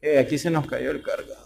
Eh, 0.00 0.18
aquí 0.18 0.38
se 0.38 0.48
nos 0.48 0.66
cayó 0.66 0.92
el 0.92 1.02
cargador. 1.02 1.45